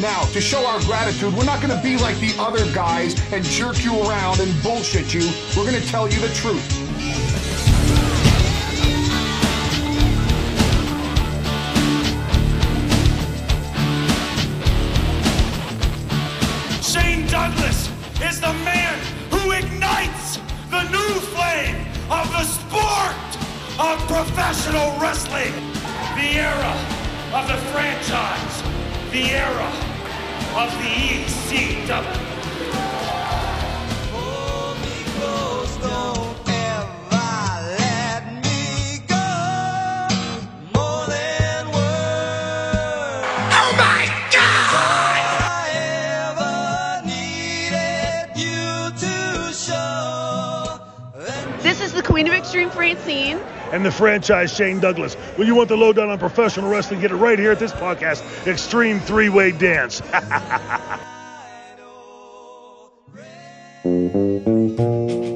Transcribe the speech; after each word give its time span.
Now, 0.00 0.22
to 0.32 0.40
show 0.40 0.64
our 0.64 0.80
gratitude, 0.80 1.34
we're 1.34 1.44
not 1.44 1.60
going 1.60 1.76
to 1.76 1.82
be 1.82 1.98
like 1.98 2.18
the 2.20 2.34
other 2.38 2.64
guys 2.72 3.20
and 3.34 3.44
jerk 3.44 3.84
you 3.84 3.92
around 4.00 4.40
and 4.40 4.50
bullshit 4.62 5.12
you. 5.12 5.30
We're 5.54 5.70
going 5.70 5.78
to 5.78 5.86
tell 5.88 6.08
you 6.08 6.18
the 6.20 6.32
truth. 6.32 6.64
Shane 16.82 17.26
Douglas 17.26 17.90
is 18.22 18.40
the 18.40 18.54
man 18.64 18.98
who 19.30 19.50
ignites 19.50 20.38
the 20.70 20.82
new 20.88 21.20
flame 21.28 21.84
of 22.10 22.26
the 22.32 22.44
sport 22.44 23.16
of 23.78 23.98
professional 24.08 24.98
wrestling. 24.98 25.52
The 26.16 26.40
era 26.40 26.74
of 27.34 27.48
the 27.48 27.58
franchise. 27.70 28.62
The 29.12 29.32
era 29.32 29.89
of 30.56 30.70
the 30.78 30.88
ECW. 30.88 32.04
Oh 43.62 43.74
my 43.76 44.06
God! 51.52 51.62
This 51.62 51.80
is 51.80 51.92
the 51.92 52.02
Queen 52.02 52.26
of 52.26 52.34
Extreme 52.34 52.70
Francine. 52.70 53.38
And 53.72 53.84
the 53.84 53.90
franchise 53.92 54.54
Shane 54.54 54.80
Douglas. 54.80 55.14
When 55.36 55.46
you 55.46 55.54
want 55.54 55.68
the 55.68 55.76
lowdown 55.76 56.10
on 56.10 56.18
professional 56.18 56.70
wrestling, 56.70 57.00
get 57.00 57.10
it 57.10 57.16
right 57.16 57.38
here 57.38 57.52
at 57.52 57.58
this 57.58 57.72
podcast, 57.72 58.46
Extreme 58.46 59.00
Three 59.00 59.28
Way 59.28 59.52
Dance. 59.52 60.02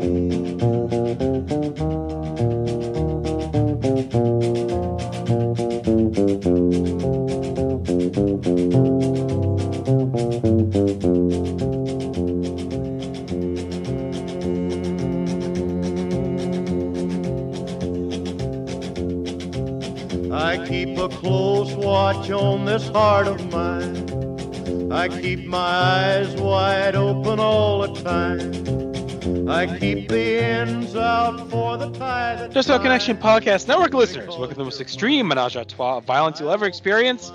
a 21.05 21.09
close 21.11 21.75
watch 21.75 22.31
on 22.31 22.65
this 22.65 22.89
heart 22.89 23.27
of 23.27 23.53
mine. 23.53 24.91
I 24.91 25.09
keep 25.09 25.45
my 25.45 25.59
eyes 25.59 26.35
wide 26.37 26.97
open 26.97 27.39
all 27.39 27.87
the 27.87 28.03
time. 28.03 29.47
I 29.47 29.67
keep 29.79 30.09
the 30.09 30.39
ends 30.39 30.97
out 30.97 31.51
for 31.51 31.77
the 31.77 31.91
tie 31.91 32.49
Just 32.51 32.71
About 32.71 32.83
binds. 32.83 33.05
Connection 33.05 33.19
Podcast 33.19 33.69
Network 33.69 33.93
listeners, 33.93 34.29
welcome 34.29 34.51
to 34.51 34.55
the 34.55 34.65
most 34.65 34.81
extreme 34.81 35.29
menage 35.29 35.57
a 35.57 35.67
trois 35.67 35.99
of 35.99 36.05
violence 36.05 36.41
you'll 36.41 36.51
ever 36.51 36.65
experience 36.65 37.33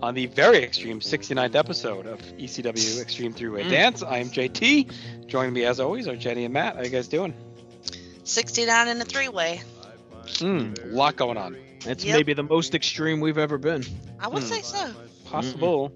on 0.00 0.14
the 0.14 0.26
very 0.26 0.62
extreme 0.62 1.00
69th 1.00 1.56
episode 1.56 2.06
of 2.06 2.20
ECW 2.36 3.00
Extreme 3.02 3.32
Three 3.32 3.48
Way 3.48 3.68
Dance. 3.68 4.04
I'm 4.04 4.28
JT. 4.28 5.26
Joining 5.26 5.54
me 5.54 5.64
as 5.64 5.80
always 5.80 6.06
are 6.06 6.14
Jenny 6.14 6.44
and 6.44 6.54
Matt. 6.54 6.76
How 6.76 6.82
you 6.82 6.90
guys 6.90 7.08
doing? 7.08 7.34
69 8.22 8.86
in 8.86 9.00
a 9.00 9.04
three 9.04 9.28
way. 9.28 9.60
Hmm, 10.38 10.74
a 10.84 10.86
lot 10.86 11.16
going 11.16 11.36
on. 11.36 11.56
It's 11.86 12.04
Yep. 12.04 12.16
maybe 12.16 12.32
the 12.34 12.42
most 12.42 12.74
extreme 12.74 13.20
we've 13.20 13.38
ever 13.38 13.58
been. 13.58 13.84
I 14.20 14.28
would 14.28 14.42
say 14.42 14.62
so. 14.62 14.92
Possible. 15.24 15.92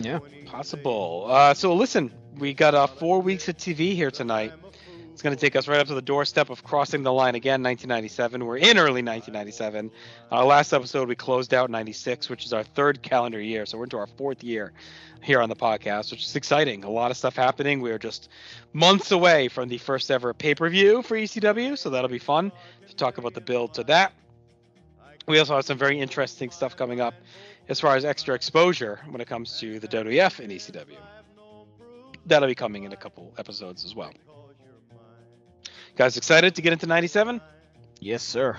Yeah. 0.00 0.20
Possible. 0.46 1.26
Uh, 1.28 1.54
so 1.54 1.74
listen, 1.74 2.12
we 2.38 2.54
got 2.54 2.74
uh, 2.74 2.86
four 2.86 3.20
weeks 3.20 3.48
of 3.48 3.56
TV 3.56 3.94
here 3.94 4.10
tonight. 4.10 4.52
It's 5.12 5.22
going 5.22 5.34
to 5.34 5.40
take 5.40 5.56
us 5.56 5.66
right 5.66 5.80
up 5.80 5.88
to 5.88 5.94
the 5.94 6.02
doorstep 6.02 6.48
of 6.48 6.62
crossing 6.62 7.02
the 7.02 7.12
line 7.12 7.34
again, 7.34 7.60
1997. 7.64 8.46
We're 8.46 8.56
in 8.56 8.78
early 8.78 9.02
1997. 9.02 9.90
Our 10.30 10.44
last 10.44 10.72
episode, 10.72 11.08
we 11.08 11.16
closed 11.16 11.52
out 11.52 11.70
96, 11.70 12.28
which 12.28 12.44
is 12.46 12.52
our 12.52 12.62
third 12.62 13.02
calendar 13.02 13.40
year. 13.40 13.66
So 13.66 13.78
we're 13.78 13.84
into 13.84 13.98
our 13.98 14.06
fourth 14.06 14.44
year 14.44 14.72
here 15.20 15.40
on 15.42 15.48
the 15.48 15.56
podcast, 15.56 16.12
which 16.12 16.24
is 16.24 16.36
exciting. 16.36 16.84
A 16.84 16.90
lot 16.90 17.10
of 17.10 17.16
stuff 17.16 17.34
happening. 17.34 17.80
We 17.80 17.90
are 17.90 17.98
just 17.98 18.28
months 18.72 19.10
away 19.10 19.48
from 19.48 19.68
the 19.68 19.78
first 19.78 20.08
ever 20.12 20.32
pay 20.32 20.54
per 20.54 20.68
view 20.68 21.02
for 21.02 21.16
ECW. 21.16 21.76
So 21.76 21.90
that'll 21.90 22.08
be 22.08 22.20
fun 22.20 22.52
to 22.88 22.94
talk 22.94 23.18
about 23.18 23.34
the 23.34 23.40
build 23.40 23.74
to 23.74 23.82
that. 23.84 24.12
We 25.28 25.38
also 25.38 25.54
have 25.56 25.66
some 25.66 25.76
very 25.76 26.00
interesting 26.00 26.50
stuff 26.50 26.74
coming 26.74 27.00
up 27.02 27.14
as 27.68 27.78
far 27.78 27.94
as 27.96 28.04
extra 28.04 28.34
exposure 28.34 28.98
when 29.10 29.20
it 29.20 29.28
comes 29.28 29.60
to 29.60 29.78
the 29.78 29.86
WWF 29.86 30.40
and 30.40 30.50
ECW. 30.50 30.96
That'll 32.24 32.48
be 32.48 32.54
coming 32.54 32.84
in 32.84 32.92
a 32.92 32.96
couple 32.96 33.34
episodes 33.38 33.84
as 33.84 33.94
well. 33.94 34.12
Guys, 35.96 36.16
excited 36.16 36.54
to 36.54 36.62
get 36.62 36.72
into 36.72 36.86
97? 36.86 37.40
Yes, 38.00 38.22
sir. 38.22 38.56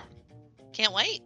Can't 0.72 0.94
wait. 0.94 1.22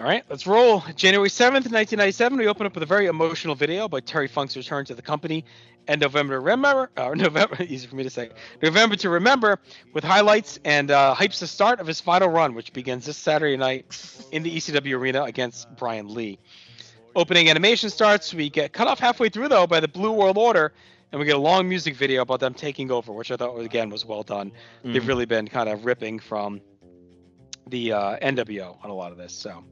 All 0.00 0.06
right, 0.06 0.24
let's 0.30 0.46
roll. 0.46 0.82
January 0.96 1.28
7th, 1.28 1.68
1997, 1.68 2.38
we 2.38 2.46
open 2.46 2.64
up 2.64 2.72
with 2.72 2.82
a 2.82 2.86
very 2.86 3.04
emotional 3.04 3.54
video 3.54 3.86
by 3.86 4.00
Terry 4.00 4.28
Funk's 4.28 4.56
return 4.56 4.86
to 4.86 4.94
the 4.94 5.02
company. 5.02 5.44
And 5.88 6.00
November 6.00 6.36
to 6.36 6.40
remember, 6.40 6.90
uh, 6.96 7.10
November, 7.14 7.62
easy 7.62 7.86
for 7.86 7.96
me 7.96 8.04
to 8.04 8.08
say, 8.08 8.30
November 8.62 8.96
to 8.96 9.10
remember, 9.10 9.58
with 9.92 10.02
highlights 10.02 10.58
and 10.64 10.90
uh, 10.90 11.14
hypes 11.14 11.38
the 11.40 11.46
start 11.46 11.80
of 11.80 11.86
his 11.86 12.00
final 12.00 12.30
run, 12.30 12.54
which 12.54 12.72
begins 12.72 13.04
this 13.04 13.18
Saturday 13.18 13.58
night 13.58 13.84
in 14.32 14.42
the 14.42 14.56
ECW 14.56 14.96
arena 14.96 15.24
against 15.24 15.68
Brian 15.76 16.08
Lee. 16.08 16.38
Opening 17.14 17.50
animation 17.50 17.90
starts. 17.90 18.32
We 18.32 18.48
get 18.48 18.72
cut 18.72 18.86
off 18.86 19.00
halfway 19.00 19.28
through 19.28 19.48
though 19.48 19.66
by 19.66 19.80
the 19.80 19.88
Blue 19.88 20.12
World 20.12 20.38
Order, 20.38 20.72
and 21.12 21.20
we 21.20 21.26
get 21.26 21.36
a 21.36 21.38
long 21.38 21.68
music 21.68 21.94
video 21.94 22.22
about 22.22 22.40
them 22.40 22.54
taking 22.54 22.90
over, 22.90 23.12
which 23.12 23.30
I 23.30 23.36
thought 23.36 23.58
again 23.58 23.90
was 23.90 24.06
well 24.06 24.22
done. 24.22 24.52
They've 24.82 25.06
really 25.06 25.26
been 25.26 25.46
kind 25.46 25.68
of 25.68 25.84
ripping 25.84 26.20
from 26.20 26.62
the 27.66 27.92
uh, 27.92 28.18
NWO 28.20 28.82
on 28.82 28.88
a 28.88 28.94
lot 28.94 29.12
of 29.12 29.18
this. 29.18 29.34
So 29.34 29.62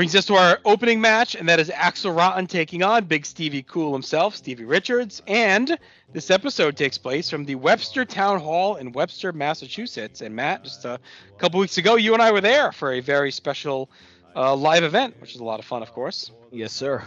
brings 0.00 0.16
us 0.16 0.24
to 0.24 0.34
our 0.34 0.58
opening 0.64 0.98
match, 0.98 1.34
and 1.34 1.46
that 1.46 1.60
is 1.60 1.68
Axl 1.68 2.16
Rotten 2.16 2.46
taking 2.46 2.82
on 2.82 3.04
Big 3.04 3.26
Stevie 3.26 3.62
Cool 3.62 3.92
himself, 3.92 4.34
Stevie 4.34 4.64
Richards, 4.64 5.20
and 5.26 5.76
this 6.14 6.30
episode 6.30 6.74
takes 6.74 6.96
place 6.96 7.28
from 7.28 7.44
the 7.44 7.54
Webster 7.54 8.06
Town 8.06 8.40
Hall 8.40 8.76
in 8.76 8.92
Webster, 8.92 9.30
Massachusetts. 9.30 10.22
And 10.22 10.34
Matt, 10.34 10.64
just 10.64 10.86
a 10.86 10.98
couple 11.36 11.60
weeks 11.60 11.76
ago, 11.76 11.96
you 11.96 12.14
and 12.14 12.22
I 12.22 12.32
were 12.32 12.40
there 12.40 12.72
for 12.72 12.94
a 12.94 13.00
very 13.00 13.30
special 13.30 13.90
uh, 14.34 14.56
live 14.56 14.84
event, 14.84 15.20
which 15.20 15.34
is 15.34 15.40
a 15.42 15.44
lot 15.44 15.58
of 15.58 15.66
fun, 15.66 15.82
of 15.82 15.92
course. 15.92 16.32
Yes, 16.50 16.72
sir. 16.72 17.04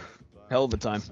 Hell 0.48 0.66
of 0.66 0.72
a 0.72 0.76
time. 0.76 1.02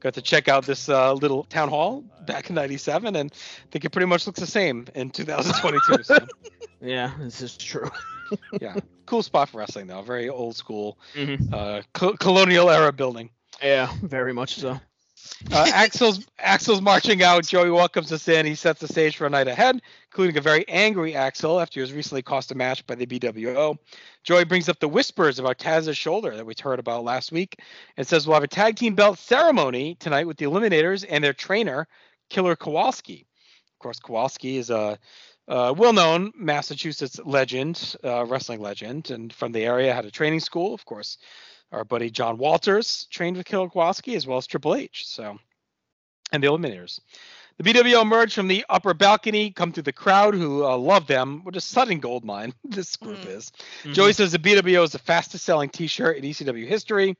Got 0.00 0.14
to 0.14 0.22
check 0.22 0.48
out 0.48 0.64
this 0.64 0.88
uh, 0.88 1.12
little 1.12 1.44
town 1.44 1.68
hall 1.68 2.02
back 2.24 2.48
in 2.48 2.54
'97, 2.54 3.16
and 3.16 3.30
I 3.30 3.70
think 3.70 3.84
it 3.84 3.90
pretty 3.90 4.06
much 4.06 4.26
looks 4.26 4.40
the 4.40 4.46
same 4.46 4.86
in 4.94 5.10
2022. 5.10 6.04
so, 6.04 6.16
Yeah, 6.80 7.12
this 7.20 7.42
is 7.42 7.58
true. 7.58 7.90
Yeah, 8.60 8.76
cool 9.06 9.22
spot 9.22 9.48
for 9.48 9.58
wrestling 9.58 9.86
though. 9.86 10.02
Very 10.02 10.28
old 10.28 10.56
school, 10.56 10.98
Mhm. 11.14 11.52
uh, 11.52 11.82
co- 11.92 12.16
colonial 12.16 12.70
era 12.70 12.92
building. 12.92 13.30
Yeah, 13.62 13.92
very 14.02 14.32
much 14.32 14.56
so. 14.56 14.80
Uh, 15.52 15.64
Axl's 15.66 16.26
Axl's 16.40 16.80
marching 16.80 17.22
out. 17.22 17.46
Joey 17.46 17.70
welcomes 17.70 18.10
us 18.12 18.26
in. 18.26 18.44
He 18.44 18.56
sets 18.56 18.80
the 18.80 18.88
stage 18.88 19.16
for 19.16 19.26
a 19.26 19.30
night 19.30 19.46
ahead, 19.46 19.80
including 20.10 20.36
a 20.36 20.40
very 20.40 20.68
angry 20.68 21.12
Axl 21.12 21.62
after 21.62 21.74
he 21.78 21.80
was 21.80 21.92
recently 21.92 22.22
cost 22.22 22.50
a 22.50 22.56
match 22.56 22.84
by 22.86 22.96
the 22.96 23.06
BWO. 23.06 23.76
Joey 24.24 24.44
brings 24.44 24.68
up 24.68 24.80
the 24.80 24.88
whispers 24.88 25.38
about 25.38 25.58
Taz's 25.58 25.96
shoulder 25.96 26.36
that 26.36 26.44
we 26.44 26.54
heard 26.60 26.80
about 26.80 27.04
last 27.04 27.30
week, 27.30 27.60
and 27.96 28.06
says 28.06 28.26
we'll 28.26 28.34
have 28.34 28.42
a 28.42 28.48
tag 28.48 28.76
team 28.76 28.94
belt 28.96 29.18
ceremony 29.18 29.94
tonight 29.96 30.26
with 30.26 30.38
the 30.38 30.44
Eliminators 30.46 31.04
and 31.08 31.22
their 31.22 31.32
trainer, 31.32 31.86
Killer 32.28 32.56
Kowalski. 32.56 33.26
Of 33.74 33.78
course, 33.78 34.00
Kowalski 34.00 34.56
is 34.56 34.70
a 34.70 34.98
uh, 35.52 35.74
well-known 35.76 36.32
Massachusetts 36.34 37.20
legend, 37.24 37.94
uh, 38.02 38.24
wrestling 38.24 38.60
legend, 38.60 39.10
and 39.10 39.32
from 39.32 39.52
the 39.52 39.64
area 39.64 39.92
had 39.94 40.06
a 40.06 40.10
training 40.10 40.40
school. 40.40 40.72
Of 40.72 40.84
course, 40.84 41.18
our 41.70 41.84
buddy 41.84 42.10
John 42.10 42.38
Walters 42.38 43.06
trained 43.10 43.36
with 43.36 43.46
Killer 43.46 43.68
Kowalski 43.68 44.14
as 44.16 44.26
well 44.26 44.38
as 44.38 44.46
Triple 44.46 44.74
H. 44.74 45.04
So, 45.06 45.38
and 46.32 46.42
the 46.42 46.48
Eliminators. 46.48 47.00
The 47.58 47.64
BWO 47.64 48.00
emerged 48.00 48.34
from 48.34 48.48
the 48.48 48.64
upper 48.70 48.94
balcony, 48.94 49.50
come 49.50 49.72
through 49.72 49.82
the 49.82 49.92
crowd 49.92 50.34
who 50.34 50.64
uh, 50.64 50.76
love 50.78 51.06
them. 51.06 51.44
What 51.44 51.54
a 51.54 51.60
sudden 51.60 52.00
gold 52.00 52.24
mine 52.24 52.54
this 52.64 52.96
group 52.96 53.20
Mm. 53.20 53.36
is. 53.36 53.52
Joey 53.92 54.14
says 54.14 54.32
the 54.32 54.38
BWO 54.38 54.82
is 54.84 54.92
the 54.92 54.98
fastest 54.98 55.44
selling 55.44 55.68
T-shirt 55.68 56.16
in 56.16 56.24
ECW 56.24 56.66
history. 56.66 57.14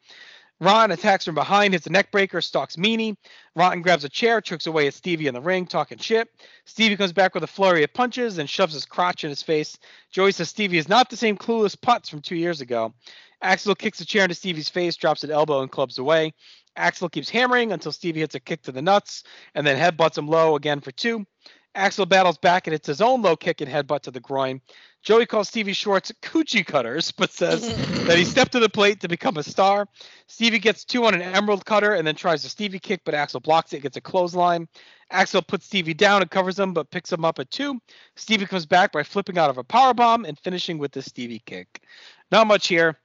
Ron 0.63 0.93
attacks 0.93 1.25
from 1.25 1.35
behind, 1.35 1.75
hits 1.75 1.89
a 1.89 1.91
neckbreaker, 1.91 2.41
stalks 2.41 2.77
Meanie. 2.77 3.17
Rotten 3.57 3.83
grabs 3.83 4.05
a 4.05 4.09
chair, 4.09 4.41
chokes 4.41 4.69
away 4.69 4.87
at 4.87 4.95
Stevie 4.95 5.27
in 5.27 5.35
the 5.35 5.41
ring, 5.41 5.67
talking 5.67 5.99
shit. 5.99 6.29
Stevie 6.67 6.97
comes 6.97 7.13
back 7.13 7.35
with 7.35 7.43
a 7.43 7.49
flurry 7.49 7.83
of 7.83 7.93
punches 7.93 8.39
and 8.39 8.49
shoves 8.49 8.73
his 8.73 8.85
crotch 8.85 9.25
in 9.25 9.31
his 9.31 9.43
face. 9.43 9.77
Joey 10.13 10.31
says 10.31 10.51
Stevie 10.51 10.79
is 10.79 10.89
not 10.89 11.11
the 11.11 11.17
same 11.17 11.37
clueless 11.37 11.75
putz 11.75 12.09
from 12.09 12.21
two 12.21 12.37
years 12.37 12.61
ago. 12.61 12.95
Axl 13.43 13.77
kicks 13.77 14.01
a 14.01 14.07
chair 14.07 14.23
into 14.23 14.37
Stevie's 14.37 14.69
face, 14.69 14.95
drops 14.95 15.25
an 15.25 15.33
elbow, 15.33 15.63
and 15.63 15.71
clubs 15.73 15.99
away. 15.99 16.33
Axl 16.79 17.11
keeps 17.11 17.29
hammering 17.29 17.73
until 17.73 17.91
Stevie 17.91 18.21
hits 18.21 18.37
a 18.37 18.41
kick 18.41 18.63
to 18.63 18.71
the 18.71 18.83
nuts 18.83 19.25
and 19.57 19.67
then 19.67 19.77
headbutts 19.77 20.17
him 20.17 20.29
low 20.29 20.55
again 20.55 20.81
for 20.81 20.93
two. 20.93 21.27
Axl 21.75 22.09
battles 22.09 22.39
back 22.39 22.69
and 22.69 22.73
hits 22.73 22.87
his 22.87 23.01
own 23.01 23.21
low 23.21 23.35
kick 23.35 23.63
and 23.63 23.71
headbutt 23.71 24.03
to 24.03 24.13
the 24.13 24.21
groin. 24.21 24.61
Joey 25.03 25.27
calls 25.27 25.49
Stevie 25.49 25.73
Schwartz 25.73 26.13
coochie 26.23 26.65
cutters, 26.65 27.11
but 27.11 27.33
says 27.33 27.63
that 28.07 28.17
he 28.17 28.25
stepped 28.25 28.53
to 28.53 28.61
the 28.61 28.69
plate 28.69 29.01
to 29.01 29.09
become 29.09 29.37
a 29.37 29.43
star. 29.43 29.89
Stevie 30.29 30.61
gets 30.61 30.85
two 30.85 31.05
on 31.05 31.15
an 31.15 31.23
emerald 31.23 31.65
cutter 31.65 31.95
and 31.95 32.07
then 32.07 32.15
tries 32.15 32.45
a 32.45 32.49
Stevie 32.49 32.79
kick, 32.79 33.01
but 33.05 33.15
Axl 33.15 33.43
blocks 33.43 33.73
it, 33.73 33.83
gets 33.83 33.97
a 33.97 34.01
clothesline. 34.01 34.69
Axl 35.13 35.45
puts 35.45 35.67
Stevie 35.67 35.95
down 35.95 36.23
and 36.23 36.31
covers 36.31 36.59
him, 36.59 36.73
but 36.73 36.91
picks 36.91 37.13
him 37.13 37.25
up 37.25 37.41
at 37.41 37.51
two. 37.51 37.81
Stevie 38.15 38.47
comes 38.47 38.65
back 38.65 38.93
by 38.93 39.03
flipping 39.03 39.39
out 39.39 39.51
of 39.51 39.59
a 39.59 39.65
power 39.65 39.93
bomb 39.93 40.25
and 40.25 40.39
finishing 40.39 40.79
with 40.79 40.93
the 40.93 41.03
Stevie 41.03 41.43
kick. 41.47 41.83
Not 42.31 42.47
much 42.47 42.69
here. 42.69 42.97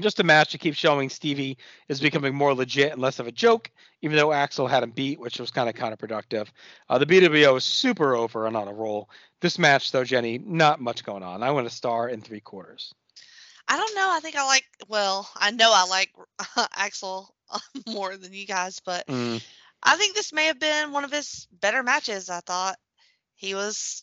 Just 0.00 0.20
a 0.20 0.24
match 0.24 0.50
to 0.52 0.58
keep 0.58 0.74
showing 0.74 1.08
Stevie 1.08 1.56
is 1.88 2.00
becoming 2.00 2.34
more 2.34 2.54
legit 2.54 2.92
and 2.92 3.00
less 3.00 3.18
of 3.20 3.26
a 3.26 3.32
joke, 3.32 3.70
even 4.02 4.16
though 4.16 4.28
Axl 4.28 4.68
had 4.68 4.82
him 4.82 4.90
beat, 4.90 5.20
which 5.20 5.38
was 5.38 5.50
kind 5.50 5.68
of 5.68 5.74
counterproductive. 5.76 6.48
Uh, 6.88 6.98
the 6.98 7.06
BWO 7.06 7.56
is 7.56 7.64
super 7.64 8.14
over 8.16 8.46
and 8.46 8.56
on 8.56 8.66
a 8.68 8.72
roll. 8.72 9.08
This 9.40 9.58
match, 9.58 9.92
though, 9.92 10.04
Jenny, 10.04 10.38
not 10.38 10.80
much 10.80 11.04
going 11.04 11.22
on. 11.22 11.42
I 11.42 11.50
want 11.52 11.66
a 11.66 11.70
star 11.70 12.08
in 12.08 12.20
three 12.20 12.40
quarters. 12.40 12.92
I 13.68 13.76
don't 13.76 13.94
know. 13.94 14.08
I 14.10 14.20
think 14.20 14.36
I 14.36 14.44
like. 14.46 14.64
Well, 14.88 15.28
I 15.36 15.50
know 15.50 15.70
I 15.72 15.86
like 15.86 16.12
Axl 16.76 17.28
more 17.86 18.16
than 18.16 18.32
you 18.32 18.46
guys, 18.46 18.80
but 18.84 19.06
Mm. 19.06 19.42
I 19.82 19.96
think 19.96 20.14
this 20.14 20.32
may 20.32 20.46
have 20.46 20.58
been 20.58 20.92
one 20.92 21.04
of 21.04 21.12
his 21.12 21.46
better 21.60 21.82
matches. 21.82 22.30
I 22.30 22.40
thought 22.40 22.76
he 23.34 23.54
was. 23.54 24.02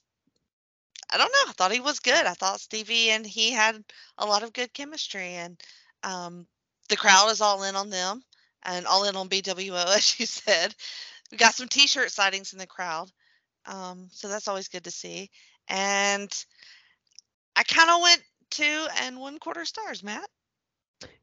I 1.12 1.18
don't 1.18 1.32
know. 1.32 1.50
I 1.50 1.54
thought 1.54 1.72
he 1.74 1.80
was 1.80 2.00
good. 2.00 2.26
I 2.26 2.34
thought 2.34 2.62
Stevie 2.62 3.10
and 3.10 3.26
he 3.26 3.52
had 3.52 3.84
a 4.18 4.26
lot 4.26 4.44
of 4.44 4.54
good 4.54 4.74
chemistry, 4.74 5.34
and 5.34 5.60
um, 6.04 6.48
the 6.90 6.98
crowd 6.98 7.30
is 7.32 7.42
all 7.42 7.64
in 7.64 7.76
on 7.76 7.90
them 7.90 8.24
and 8.64 8.86
all 8.86 9.04
in 9.06 9.16
on 9.16 9.30
BWO, 9.30 9.86
as 9.96 10.20
you 10.20 10.26
said. 10.26 10.74
We 11.32 11.38
got 11.38 11.54
some 11.56 11.68
T-shirt 11.68 12.12
sightings 12.12 12.54
in 12.54 12.60
the 12.60 12.68
crowd, 12.68 13.10
um, 13.66 14.08
so 14.12 14.28
that's 14.28 14.48
always 14.48 14.68
good 14.68 14.84
to 14.86 14.92
see. 14.92 15.30
And 15.68 16.32
I 17.56 17.64
kind 17.64 17.90
of 17.90 18.02
went 18.02 18.22
two 18.50 18.88
and 19.02 19.20
one 19.20 19.40
quarter 19.40 19.66
stars, 19.66 20.04
Matt. 20.04 20.30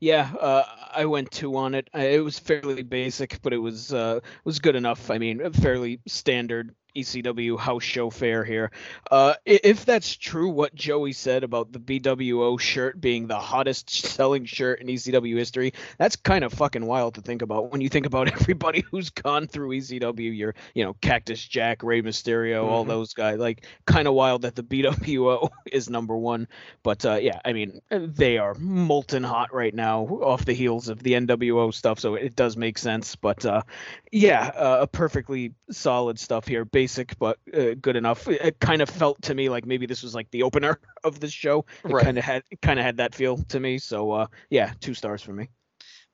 Yeah, 0.00 0.30
uh, 0.40 0.64
I 0.94 1.06
went 1.06 1.30
two 1.30 1.56
on 1.56 1.74
it. 1.74 1.88
I- 1.94 2.08
It 2.16 2.24
was 2.24 2.38
fairly 2.38 2.82
basic, 2.82 3.40
but 3.42 3.52
it 3.52 3.58
was 3.58 3.92
uh, 3.92 4.20
was 4.44 4.58
good 4.58 4.76
enough. 4.76 5.10
I 5.10 5.18
mean, 5.18 5.52
fairly 5.52 6.00
standard 6.06 6.74
ECW 6.96 7.58
house 7.58 7.82
show 7.82 8.10
fair 8.10 8.44
here. 8.44 8.70
Uh, 9.10 9.34
if 9.44 9.84
that's 9.84 10.16
true, 10.16 10.48
what 10.48 10.74
Joey 10.74 11.12
said 11.12 11.44
about 11.44 11.72
the 11.72 11.78
BWO 11.78 12.58
shirt 12.58 13.00
being 13.00 13.26
the 13.26 13.38
hottest 13.38 13.90
selling 14.04 14.44
shirt 14.44 14.80
in 14.80 14.86
ECW 14.88 15.36
history, 15.36 15.72
that's 15.98 16.16
kind 16.16 16.44
of 16.44 16.52
fucking 16.52 16.84
wild 16.84 17.14
to 17.14 17.20
think 17.20 17.42
about. 17.42 17.70
When 17.70 17.80
you 17.80 17.88
think 17.88 18.06
about 18.06 18.28
everybody 18.32 18.80
who's 18.90 19.10
gone 19.10 19.46
through 19.46 19.70
ECW, 19.70 20.36
your 20.36 20.54
you 20.74 20.84
know 20.84 20.94
Cactus 21.00 21.46
Jack, 21.46 21.82
Rey 21.82 22.02
Mysterio, 22.02 22.64
all 22.64 22.84
Mhm. 22.84 22.88
those 22.88 23.14
guys, 23.14 23.38
like 23.38 23.66
kind 23.86 24.08
of 24.08 24.14
wild 24.14 24.42
that 24.42 24.54
the 24.56 24.62
BWO 24.62 25.50
is 25.72 25.88
number 25.90 26.16
one. 26.16 26.48
But 26.82 27.04
uh, 27.04 27.16
yeah, 27.20 27.40
I 27.44 27.52
mean, 27.52 27.80
they 27.90 28.38
are 28.38 28.54
molten 28.54 29.22
hot 29.22 29.52
right 29.54 29.74
now 29.74 30.04
off 30.06 30.44
the 30.44 30.52
heels 30.54 30.88
of 30.88 31.02
the 31.02 31.12
NWO 31.12 31.72
stuff, 31.72 32.00
so 32.00 32.14
it 32.14 32.34
does 32.36 32.56
make 32.56 32.78
sense. 32.78 33.14
But 33.16 33.44
uh, 33.44 33.62
yeah, 34.10 34.46
uh, 34.56 34.86
perfectly 34.86 35.52
solid 35.70 36.18
stuff 36.18 36.46
here. 36.46 36.64
Basic, 36.78 37.18
but 37.18 37.38
uh, 37.52 37.74
good 37.82 37.96
enough. 37.96 38.28
It, 38.28 38.40
it 38.40 38.60
kind 38.60 38.80
of 38.82 38.88
felt 38.88 39.20
to 39.22 39.34
me 39.34 39.48
like 39.48 39.66
maybe 39.66 39.84
this 39.84 40.04
was 40.04 40.14
like 40.14 40.30
the 40.30 40.44
opener 40.44 40.78
of 41.02 41.18
the 41.18 41.28
show. 41.28 41.64
It 41.84 41.90
Right. 41.90 42.04
kind 42.04 42.16
of 42.16 42.22
had 42.22 42.44
kind 42.62 42.78
of 42.78 42.84
had 42.84 42.98
that 42.98 43.16
feel 43.16 43.38
to 43.48 43.58
me. 43.58 43.78
So 43.78 44.12
uh, 44.12 44.26
yeah, 44.48 44.72
two 44.80 44.94
stars 44.94 45.20
for 45.20 45.32
me. 45.32 45.48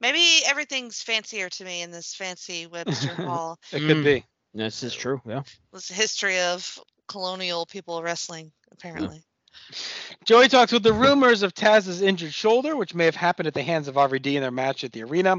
Maybe 0.01 0.25
everything's 0.47 1.03
fancier 1.03 1.51
to 1.51 1.65
me 1.67 1.83
in 1.83 1.91
this 1.91 2.15
fancy 2.15 2.67
Webster 2.67 3.15
Hall. 3.29 3.59
It 3.75 3.81
could 3.81 3.99
Mm. 3.99 4.05
be. 4.05 4.25
This 4.55 4.83
is 4.83 4.95
true. 4.95 5.21
Yeah. 5.27 5.43
This 5.75 5.89
history 5.89 6.41
of 6.41 6.79
colonial 7.09 7.67
people 7.67 8.03
wrestling, 8.03 8.51
apparently. 8.73 9.23
Joey 10.25 10.49
talks 10.49 10.73
with 10.73 10.83
the 10.83 10.95
rumors 10.95 11.43
of 11.43 11.53
Taz's 11.53 12.01
injured 12.01 12.33
shoulder, 12.33 12.75
which 12.75 12.95
may 12.95 13.05
have 13.05 13.17
happened 13.17 13.49
at 13.49 13.55
the 13.55 13.63
hands 13.63 13.87
of 13.87 13.97
RVD 13.97 14.35
in 14.35 14.41
their 14.41 14.51
match 14.51 14.83
at 14.83 14.93
the 14.93 15.03
arena. 15.05 15.37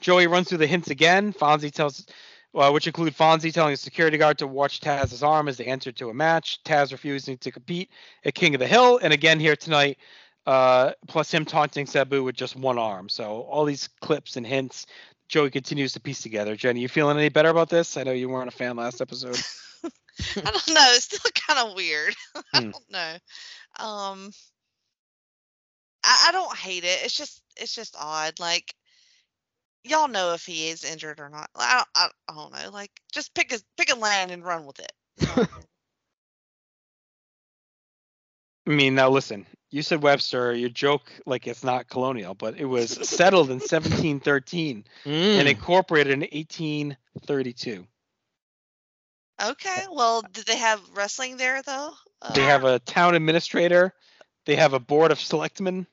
Joey 0.00 0.26
runs 0.26 0.50
through 0.50 0.58
the 0.58 0.66
hints 0.66 0.90
again. 0.90 1.32
Fonzie 1.32 1.72
tells, 1.72 2.04
uh, 2.56 2.70
which 2.70 2.86
include 2.86 3.14
Fonzie 3.14 3.52
telling 3.52 3.74
a 3.74 3.76
security 3.76 4.16
guard 4.18 4.38
to 4.38 4.46
watch 4.46 4.80
Taz's 4.80 5.22
arm 5.22 5.46
as 5.48 5.56
they 5.56 5.64
enter 5.64 5.92
to 5.92 6.08
a 6.08 6.14
match. 6.14 6.60
Taz 6.64 6.90
refusing 6.90 7.38
to 7.38 7.52
compete 7.52 7.90
at 8.24 8.34
King 8.34 8.54
of 8.54 8.58
the 8.58 8.66
Hill, 8.66 8.98
and 9.02 9.12
again 9.12 9.38
here 9.38 9.56
tonight. 9.56 9.98
Uh, 10.46 10.92
plus 11.08 11.32
him 11.32 11.44
taunting 11.44 11.86
Sabu 11.86 12.22
with 12.22 12.36
just 12.36 12.54
one 12.54 12.78
arm. 12.78 13.08
So 13.08 13.40
all 13.42 13.64
these 13.64 13.88
clips 14.00 14.36
and 14.36 14.46
hints, 14.46 14.86
Joey 15.28 15.50
continues 15.50 15.92
to 15.94 16.00
piece 16.00 16.22
together. 16.22 16.54
Jenny, 16.54 16.80
you 16.80 16.88
feeling 16.88 17.16
any 17.18 17.28
better 17.30 17.48
about 17.48 17.68
this? 17.68 17.96
I 17.96 18.04
know 18.04 18.12
you 18.12 18.28
weren't 18.28 18.48
a 18.48 18.56
fan 18.56 18.76
last 18.76 19.00
episode. 19.00 19.36
I 19.84 20.40
don't 20.40 20.68
know. 20.68 20.86
It's 20.94 21.04
still 21.04 21.30
kind 21.48 21.68
of 21.68 21.74
weird. 21.74 22.14
I 22.54 22.60
Hmm. 22.60 22.70
don't 22.70 22.90
know. 22.90 23.14
Um, 23.84 24.30
I, 26.04 26.26
I 26.28 26.32
don't 26.32 26.56
hate 26.56 26.84
it. 26.84 27.00
It's 27.04 27.16
just 27.16 27.42
it's 27.56 27.74
just 27.74 27.96
odd. 27.98 28.38
Like 28.38 28.72
y'all 29.88 30.08
know 30.08 30.34
if 30.34 30.44
he 30.46 30.68
is 30.68 30.84
injured 30.84 31.20
or 31.20 31.28
not. 31.28 31.50
I 31.56 31.74
don't, 31.76 31.88
I, 31.94 32.08
I 32.28 32.34
don't 32.34 32.52
know. 32.52 32.70
Like 32.70 32.90
just 33.12 33.34
pick 33.34 33.52
a 33.52 33.58
pick 33.76 33.92
a 33.92 33.98
lane 33.98 34.30
and 34.30 34.44
run 34.44 34.66
with 34.66 34.80
it. 34.80 34.92
I 38.66 38.70
mean, 38.70 38.94
now 38.94 39.10
listen, 39.10 39.46
you 39.70 39.82
said 39.82 40.02
Webster, 40.02 40.52
you 40.54 40.68
joke 40.68 41.10
like 41.26 41.46
it's 41.46 41.64
not 41.64 41.88
colonial, 41.88 42.34
but 42.34 42.58
it 42.58 42.64
was 42.64 42.90
settled 43.08 43.48
in 43.48 43.56
1713 43.56 44.84
and 45.34 45.48
Mm. 45.48 45.48
incorporated 45.48 46.12
in 46.12 46.20
1832. 46.20 47.86
Okay. 49.42 49.84
Well, 49.90 50.22
did 50.22 50.46
they 50.46 50.56
have 50.56 50.80
wrestling 50.94 51.36
there 51.36 51.62
though? 51.62 51.92
They 52.34 52.42
Uh, 52.42 52.44
have 52.44 52.64
a 52.64 52.78
town 52.80 53.14
administrator, 53.14 53.92
they 54.46 54.56
have 54.56 54.72
a 54.74 54.80
board 54.80 55.12
of 55.12 55.20
selectmen. 55.20 55.86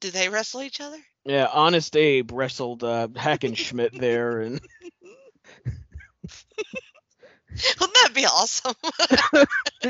Do 0.00 0.10
they 0.10 0.28
wrestle 0.28 0.62
each 0.62 0.80
other? 0.80 0.98
Yeah, 1.24 1.48
Honest 1.52 1.96
Abe 1.96 2.30
wrestled 2.32 2.82
uh, 2.82 3.08
Hackenschmidt 3.08 3.98
there, 3.98 4.40
and 4.40 4.60
Wouldn't 7.80 7.94
that 7.94 8.12
be 8.14 8.24
awesome? 8.24 8.74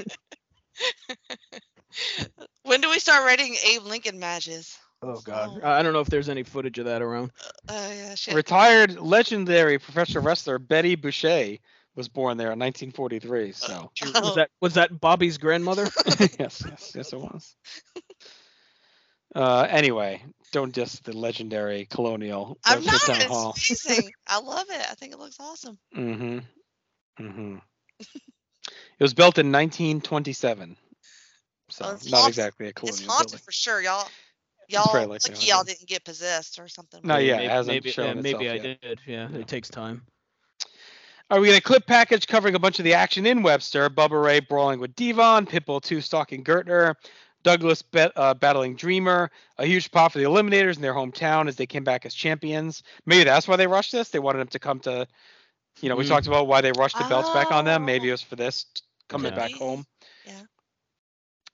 when 2.62 2.80
do 2.80 2.90
we 2.90 2.98
start 2.98 3.24
writing 3.24 3.56
Abe 3.72 3.82
Lincoln 3.84 4.18
matches? 4.18 4.76
oh 5.02 5.20
god, 5.20 5.60
Oh. 5.62 5.66
I 5.66 5.78
I 5.78 5.82
don't 5.82 5.92
know 5.92 6.00
if 6.00 6.08
there's 6.08 6.28
any 6.28 6.42
footage 6.42 6.78
of 6.78 6.86
that 6.86 7.02
around. 7.02 7.30
Oh 7.68 7.92
yeah, 7.92 8.14
shit. 8.14 8.34
Retired 8.34 8.98
legendary 8.98 9.78
professional 9.78 10.24
wrestler 10.24 10.58
Betty 10.58 10.94
Boucher 10.96 11.56
was 11.96 12.08
born 12.08 12.36
there 12.38 12.52
in 12.52 12.58
1943. 12.58 13.52
So, 13.52 13.90
Oh. 14.04 14.20
Was 14.22 14.34
that 14.36 14.50
was 14.60 14.74
that 14.74 15.00
Bobby's 15.00 15.38
grandmother? 15.38 15.88
yes, 16.38 16.62
yes, 16.66 16.92
yes, 16.94 17.12
it 17.12 17.18
was. 17.20 17.54
Uh, 19.34 19.66
anyway, 19.68 20.22
don't 20.52 20.72
diss 20.72 21.00
the 21.00 21.16
legendary 21.16 21.86
colonial 21.86 22.58
I'm 22.64 22.84
Webster 22.84 23.12
not. 23.12 23.20
Town 23.20 23.30
Hall. 23.30 23.56
Amazing. 23.56 24.10
I 24.26 24.40
love 24.40 24.66
it. 24.70 24.86
I 24.90 24.94
think 24.94 25.12
it 25.12 25.18
looks 25.18 25.36
awesome. 25.40 25.78
Mm-hmm. 25.96 26.38
Mm-hmm. 27.24 27.56
it 28.00 29.02
was 29.02 29.14
built 29.14 29.38
in 29.38 29.52
1927. 29.52 30.76
So 31.68 31.90
it's 31.90 32.10
not 32.10 32.18
haunted- 32.18 32.28
exactly 32.30 32.68
a 32.68 32.72
colonial. 32.72 32.98
It's 32.98 33.06
haunted 33.06 33.30
building. 33.32 33.44
for 33.44 33.52
sure, 33.52 33.80
y'all. 33.82 34.08
Y'all 34.68 34.92
likely 34.94 35.18
lucky 35.28 35.46
y'all 35.48 35.64
didn't 35.64 35.88
get 35.88 36.04
possessed 36.04 36.60
or 36.60 36.68
something. 36.68 37.00
No, 37.02 37.16
yeah, 37.16 37.34
it 37.34 37.36
maybe, 37.38 37.48
hasn't 37.48 37.74
maybe, 37.74 37.90
shown 37.90 38.16
yeah, 38.16 38.22
maybe 38.22 38.48
I 38.48 38.54
yet. 38.54 38.80
did. 38.80 39.00
Yeah, 39.04 39.28
it 39.32 39.48
takes 39.48 39.68
time. 39.68 40.02
All 41.28 41.38
right, 41.38 41.42
we 41.42 41.48
got 41.48 41.58
a 41.58 41.60
clip 41.60 41.86
package 41.86 42.26
covering 42.26 42.54
a 42.54 42.58
bunch 42.58 42.78
of 42.78 42.84
the 42.84 42.94
action 42.94 43.26
in 43.26 43.42
Webster. 43.42 43.90
Bubba 43.90 44.22
Ray 44.22 44.40
brawling 44.40 44.78
with 44.80 44.94
Devon, 44.94 45.46
Pitbull 45.46 45.82
2 45.82 46.00
stalking 46.00 46.44
Gertner, 46.44 46.94
Douglas 47.42 47.82
bet, 47.82 48.12
uh, 48.16 48.34
battling 48.34 48.76
Dreamer, 48.76 49.30
a 49.58 49.66
huge 49.66 49.90
pop 49.90 50.12
for 50.12 50.18
the 50.18 50.24
Eliminators 50.24 50.76
in 50.76 50.82
their 50.82 50.94
hometown 50.94 51.48
as 51.48 51.56
they 51.56 51.66
came 51.66 51.84
back 51.84 52.04
as 52.04 52.14
champions. 52.14 52.82
Maybe 53.06 53.24
that's 53.24 53.48
why 53.48 53.56
they 53.56 53.66
rushed 53.66 53.92
this. 53.92 54.10
They 54.10 54.18
wanted 54.18 54.40
them 54.40 54.48
to 54.48 54.58
come 54.58 54.80
to, 54.80 55.06
you 55.80 55.88
know, 55.88 55.96
we 55.96 56.04
Mm. 56.04 56.08
talked 56.08 56.26
about 56.26 56.46
why 56.46 56.60
they 56.60 56.72
rushed 56.72 56.98
the 56.98 57.04
belts 57.04 57.30
back 57.30 57.50
on 57.50 57.64
them. 57.64 57.84
Maybe 57.84 58.06
Oh. 58.06 58.08
it 58.08 58.12
was 58.12 58.22
for 58.22 58.36
this 58.36 58.66
coming 59.08 59.32
Yeah. 59.32 59.38
back 59.38 59.52
home. 59.52 59.86
Yeah. 60.26 60.42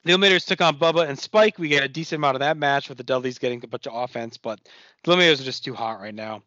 The 0.05 0.13
Eliminators 0.13 0.47
took 0.47 0.61
on 0.61 0.77
Bubba 0.79 1.09
and 1.09 1.19
Spike. 1.19 1.59
We 1.59 1.69
get 1.69 1.83
a 1.83 1.89
decent 1.89 2.19
amount 2.19 2.37
of 2.37 2.41
that 2.41 2.57
match 2.57 2.89
with 2.89 2.99
the 2.99 3.05
Dudleys 3.05 3.39
getting 3.39 3.63
a 3.65 3.67
bunch 3.67 3.87
of 3.87 3.95
offense, 3.95 4.37
but 4.37 4.61
the 5.05 5.13
Eliminators 5.13 5.41
are 5.41 5.45
just 5.45 5.65
too 5.65 5.75
hot 5.75 6.01
right 6.01 6.15
now. 6.15 6.43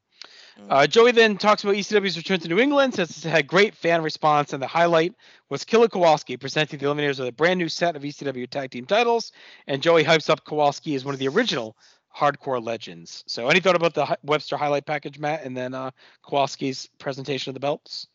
Uh, 0.68 0.88
Joey 0.88 1.12
then 1.12 1.38
talks 1.38 1.63
about 1.63 1.75
ECW's 1.75 2.18
return 2.18 2.39
to 2.39 2.48
New 2.48 2.60
England, 2.60 2.94
says 2.94 3.10
it's 3.10 3.24
had 3.24 3.48
great 3.48 3.75
fan 3.75 4.01
response, 4.01 4.54
and 4.54 4.62
the 4.62 4.68
highlight 4.68 5.13
was 5.50 5.63
Killer 5.63 5.88
Kowalski 5.88 6.38
presenting 6.38 6.80
the 6.80 6.86
Eliminators 6.86 7.20
with 7.20 7.28
a 7.28 7.32
brand 7.32 7.58
new 7.58 7.70
set 7.70 7.96
of 7.96 8.04
ECW 8.04 8.50
tag 8.50 8.72
team 8.72 8.86
titles, 8.86 9.32
and 9.68 9.82
Joey 9.82 10.04
hypes 10.04 10.30
up 10.30 10.46
Kowalski 10.46 10.96
as 10.96 11.06
one 11.06 11.13
of 11.13 11.20
the 11.20 11.28
original 11.28 11.75
hardcore 12.16 12.63
legends. 12.63 13.24
So, 13.28 13.48
any 13.48 13.60
thought 13.60 13.75
about 13.75 13.94
the 13.94 14.18
Webster 14.24 14.58
highlight 14.58 14.86
package, 14.86 15.20
Matt, 15.20 15.44
and 15.44 15.56
then 15.56 15.74
uh, 15.74 15.92
Kowalski's 16.24 16.89
presentation 17.00 17.50
of 17.50 17.54
the 17.54 17.60
belts? 17.60 18.08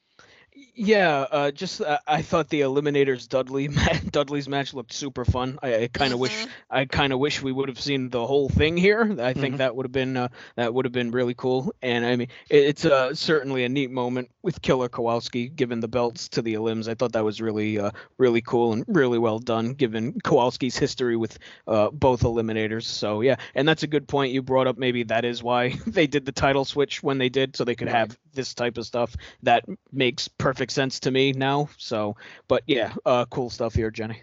Yeah, 0.77 1.27
uh, 1.31 1.51
just 1.51 1.81
uh, 1.81 1.99
I 2.07 2.23
thought 2.23 2.49
the 2.49 2.61
Eliminators 2.61 3.29
Dudley 3.29 3.69
Dudley's 4.11 4.49
match 4.49 4.73
looked 4.73 4.93
super 4.93 5.25
fun. 5.25 5.59
I, 5.63 5.75
I 5.85 5.89
kind 5.89 6.13
of 6.13 6.19
Mm-hmm. 6.19 6.21
wish 6.21 6.47
I 6.71 6.85
kind 6.85 7.13
of 7.13 7.19
wish 7.19 7.43
we 7.43 7.51
would 7.53 7.69
have 7.69 7.81
seen 7.81 8.09
the 8.11 8.25
whole 8.27 8.49
thing 8.49 8.77
here. 8.77 9.17
I 9.21 9.35
think 9.35 9.57
Mhm. 9.57 9.59
that 9.59 9.75
would 9.75 9.85
have 9.85 9.93
been 9.93 10.17
uh, 10.17 10.29
that 10.57 10.73
would 10.73 10.85
have 10.85 10.93
been 10.93 11.11
really 11.11 11.35
cool. 11.35 11.73
And 11.83 12.05
I 12.05 12.17
mean, 12.17 12.29
it, 12.51 12.65
it's 12.67 12.85
uh, 12.85 13.15
certainly 13.15 13.65
a 13.65 13.69
neat 13.69 13.91
moment 13.91 14.31
with 14.43 14.63
Killer 14.63 14.89
Kowalski 14.89 15.49
giving 15.49 15.81
the 15.81 15.89
belts 15.89 16.29
to 16.31 16.43
the 16.43 16.55
Elims. 16.55 16.89
I 16.89 16.95
thought 16.95 17.13
that 17.13 17.25
was 17.25 17.41
really 17.41 17.79
uh, 17.81 17.91
really 18.19 18.41
cool 18.41 18.73
and 18.75 18.85
really 18.87 19.19
well 19.19 19.39
done, 19.41 19.73
given 19.75 20.21
Kowalski's 20.21 20.77
history 20.77 21.17
with 21.17 21.37
uh, 21.67 21.91
both 21.91 22.23
Eliminators. 22.23 22.85
So 22.85 23.23
yeah, 23.23 23.37
and 23.55 23.67
that's 23.67 23.83
a 23.83 23.89
good 23.89 24.07
point 24.07 24.33
you 24.33 24.43
brought 24.43 24.67
up. 24.69 24.79
Maybe 24.79 25.03
that 25.05 25.25
is 25.25 25.43
why 25.43 25.71
they 25.87 26.07
did 26.07 26.25
the 26.27 26.33
title 26.33 26.65
switch 26.65 27.03
when 27.03 27.19
they 27.19 27.29
did, 27.29 27.57
so 27.57 27.65
they 27.65 27.75
could 27.75 27.89
Right. 27.89 27.97
have 27.97 28.19
this 28.35 28.55
type 28.55 28.79
of 28.79 28.87
stuff. 28.87 29.17
That 29.43 29.65
makes 29.93 30.29
perfect 30.45 30.73
sense 30.73 31.01
to 31.01 31.11
me 31.11 31.33
now. 31.33 31.71
So, 31.79 32.17
but 32.49 32.65
yeah, 32.67 32.93
uh, 33.07 33.25
cool 33.27 33.51
stuff 33.51 33.75
here, 33.75 33.91
Jenny. 33.91 34.23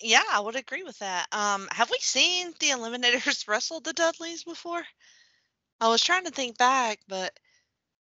Yeah, 0.00 0.22
I 0.30 0.40
would 0.40 0.56
agree 0.56 0.82
with 0.82 0.98
that. 0.98 1.26
Um, 1.32 1.68
have 1.72 1.90
we 1.90 1.98
seen 2.00 2.52
the 2.60 2.68
Eliminators 2.68 3.46
wrestle 3.48 3.80
the 3.80 3.92
Dudleys 3.92 4.44
before? 4.44 4.82
I 5.80 5.88
was 5.88 6.02
trying 6.02 6.24
to 6.24 6.30
think 6.30 6.58
back, 6.58 7.00
but 7.08 7.38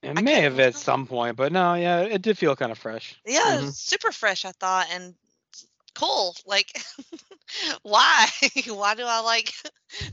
It 0.03 0.15
I 0.15 0.21
may 0.21 0.41
can't 0.41 0.41
have 0.41 0.59
at 0.59 0.75
remember. 0.75 0.77
some 0.77 1.07
point, 1.07 1.37
but 1.37 1.51
no, 1.51 1.73
yeah, 1.75 2.01
it 2.01 2.21
did 2.21 2.37
feel 2.37 2.55
kind 2.55 2.71
of 2.71 2.77
fresh. 2.77 3.21
yeah, 3.25 3.59
Mhm. 3.59 3.59
it's 3.59 3.79
super 3.81 4.11
fresh. 4.11 4.45
I 4.45 4.51
thought 4.51 4.87
and 4.91 5.15
cool. 5.95 6.35
Like, 6.45 6.71
why? 7.83 8.27
why 8.67 8.95
do 8.95 9.03
I 9.05 9.21
like 9.21 9.53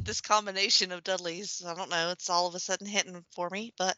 this 0.05 0.21
combination 0.21 0.93
of 0.93 1.05
Dudleys? 1.05 1.63
I 1.67 1.75
don't 1.75 1.91
know. 1.91 2.11
It's 2.11 2.31
all 2.31 2.47
of 2.49 2.55
a 2.55 2.61
sudden 2.61 2.87
hitting 2.87 3.25
for 3.33 3.49
me, 3.51 3.73
but 3.79 3.97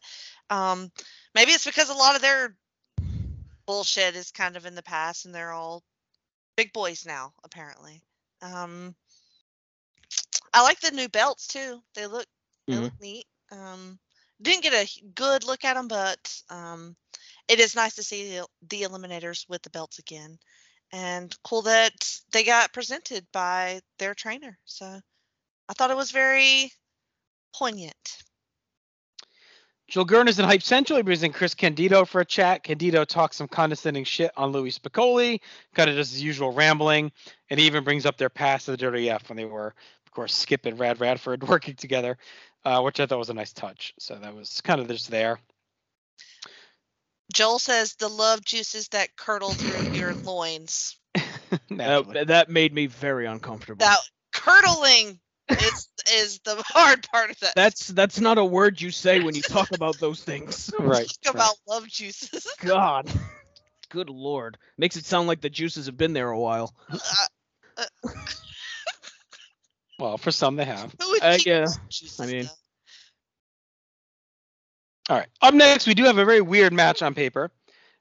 um, 0.51 0.91
maybe 1.35 1.53
it's 1.53 1.65
because 1.67 1.91
a 1.91 1.95
lot 1.95 2.17
of 2.17 2.23
their 2.23 2.57
bullshit 3.71 4.17
is 4.17 4.33
kind 4.33 4.57
of 4.57 4.67
in 4.67 4.75
the 4.75 4.83
past, 4.83 5.27
and 5.27 5.33
they're 5.33 5.53
all 5.53 5.85
big 6.57 6.73
boys 6.73 7.07
now, 7.07 7.33
apparently. 7.45 8.03
Um, 8.43 8.97
I 10.53 10.63
like 10.63 10.81
the 10.81 10.91
new 10.91 11.09
belts 11.09 11.47
too. 11.47 11.81
They 11.95 12.09
look 12.09 12.27
they 12.69 12.79
Mhm. 12.79 12.83
look 12.83 12.93
neat. 13.01 13.27
Um, 13.53 14.01
didn't 14.43 14.65
get 14.65 14.73
a 14.75 15.03
good 15.15 15.45
look 15.45 15.65
at 15.65 15.75
them, 15.75 15.87
but 15.87 16.43
um, 16.51 16.97
it 17.49 17.61
is 17.61 17.77
nice 17.77 17.95
to 17.95 18.03
see 18.03 18.37
the, 18.39 18.47
the 18.71 18.83
Eliminators 18.83 19.49
with 19.49 19.63
the 19.63 19.71
belts 19.71 20.01
again, 20.01 20.37
and 20.93 21.33
cool 21.45 21.63
that 21.63 21.93
they 22.33 22.43
got 22.43 22.73
presented 22.73 23.25
by 23.33 23.81
their 24.01 24.15
trainer. 24.15 24.59
So 24.65 25.01
I 25.69 25.73
thought 25.75 25.93
it 25.93 25.97
was 25.97 26.11
very 26.11 26.73
poignant. 27.55 28.25
Joel 29.91 30.29
is 30.29 30.39
in 30.39 30.45
Hype 30.45 30.63
Central. 30.63 30.99
He 30.99 31.03
brings 31.03 31.25
in 31.25 31.33
Chris 31.33 31.53
Candido 31.53 32.05
for 32.05 32.21
a 32.21 32.25
chat. 32.25 32.63
Candido 32.63 33.05
talks 33.05 33.37
some 33.37 33.49
condescending 33.49 34.05
shit 34.05 34.31
on 34.37 34.53
Louis 34.53 34.79
Spicolli, 34.79 35.41
kind 35.75 35.91
of 35.91 35.97
does 35.97 36.13
his 36.13 36.23
usual 36.23 36.53
rambling, 36.53 37.11
and 37.51 37.59
he 37.59 37.67
even 37.67 37.83
brings 37.83 38.07
up 38.07 38.17
their 38.17 38.31
past 38.31 38.67
to 38.67 38.71
the 38.71 38.77
Dirty 38.77 39.11
F 39.11 39.29
when 39.29 39.37
they 39.37 39.45
were, 39.45 39.75
of 40.07 40.13
course, 40.13 40.33
Skip 40.33 40.65
and 40.65 40.79
Rad 40.79 41.01
Radford 41.01 41.43
working 41.49 41.75
together, 41.75 42.19
uh, 42.65 42.81
which 42.83 43.01
I 43.01 43.07
thought 43.07 43.19
was 43.19 43.31
a 43.31 43.35
nice 43.35 43.53
touch. 43.53 43.93
So 43.99 44.15
that 44.15 44.33
was 44.33 44.61
kind 44.61 44.81
of 44.81 44.87
just 44.87 45.11
there. 45.11 45.41
Joel 47.33 47.59
says 47.59 47.95
the 47.95 48.09
love 48.09 48.45
juices 48.45 48.89
that 48.89 49.17
curdle 49.17 49.51
through 49.51 49.99
your 49.99 50.15
loins. 50.15 50.97
Naturally. 51.69 52.15
That, 52.15 52.27
that 52.29 52.49
made 52.49 52.73
me 52.73 52.87
very 52.87 53.27
uncomfortable. 53.27 53.85
That 53.85 53.99
curdling 54.33 55.19
is 55.53 55.89
is 56.13 56.39
the 56.45 56.63
hard 56.67 57.07
part 57.11 57.31
of 57.31 57.39
that. 57.41 57.55
that's 57.55 57.89
that's 57.89 58.21
not 58.21 58.39
a 58.39 58.45
word 58.45 58.81
you 58.81 58.91
say 58.91 59.21
when 59.21 59.35
you 59.35 59.43
talk 59.49 59.71
about 59.73 59.99
those 59.99 60.23
things. 60.23 60.71
right. 60.79 61.11
Talk 61.23 61.35
about 61.35 61.55
love 61.69 61.87
juices. 61.89 62.47
God. 62.61 63.11
Good 63.89 64.09
lord. 64.11 64.57
Makes 64.79 64.97
it 64.97 65.05
sound 65.05 65.27
like 65.29 65.41
the 65.41 65.51
juices 65.51 65.87
have 65.87 65.97
been 65.97 66.13
there 66.13 66.31
a 66.31 66.39
while. 66.39 66.73
Well, 69.99 70.17
for 70.17 70.31
some 70.31 70.57
they 70.57 70.65
have. 70.65 70.95
Who 71.01 71.19
Uh, 71.21 71.39
yeah, 71.45 71.67
I 72.19 72.27
mean- 72.27 72.45
though? 72.45 72.51
All 75.11 75.17
right. 75.19 75.29
Up 75.43 75.55
next, 75.55 75.87
we 75.89 75.95
do 75.95 76.05
have 76.05 76.19
a 76.19 76.25
very 76.25 76.41
weird 76.41 76.73
match 76.73 77.03
on 77.03 77.15
paper. 77.15 77.51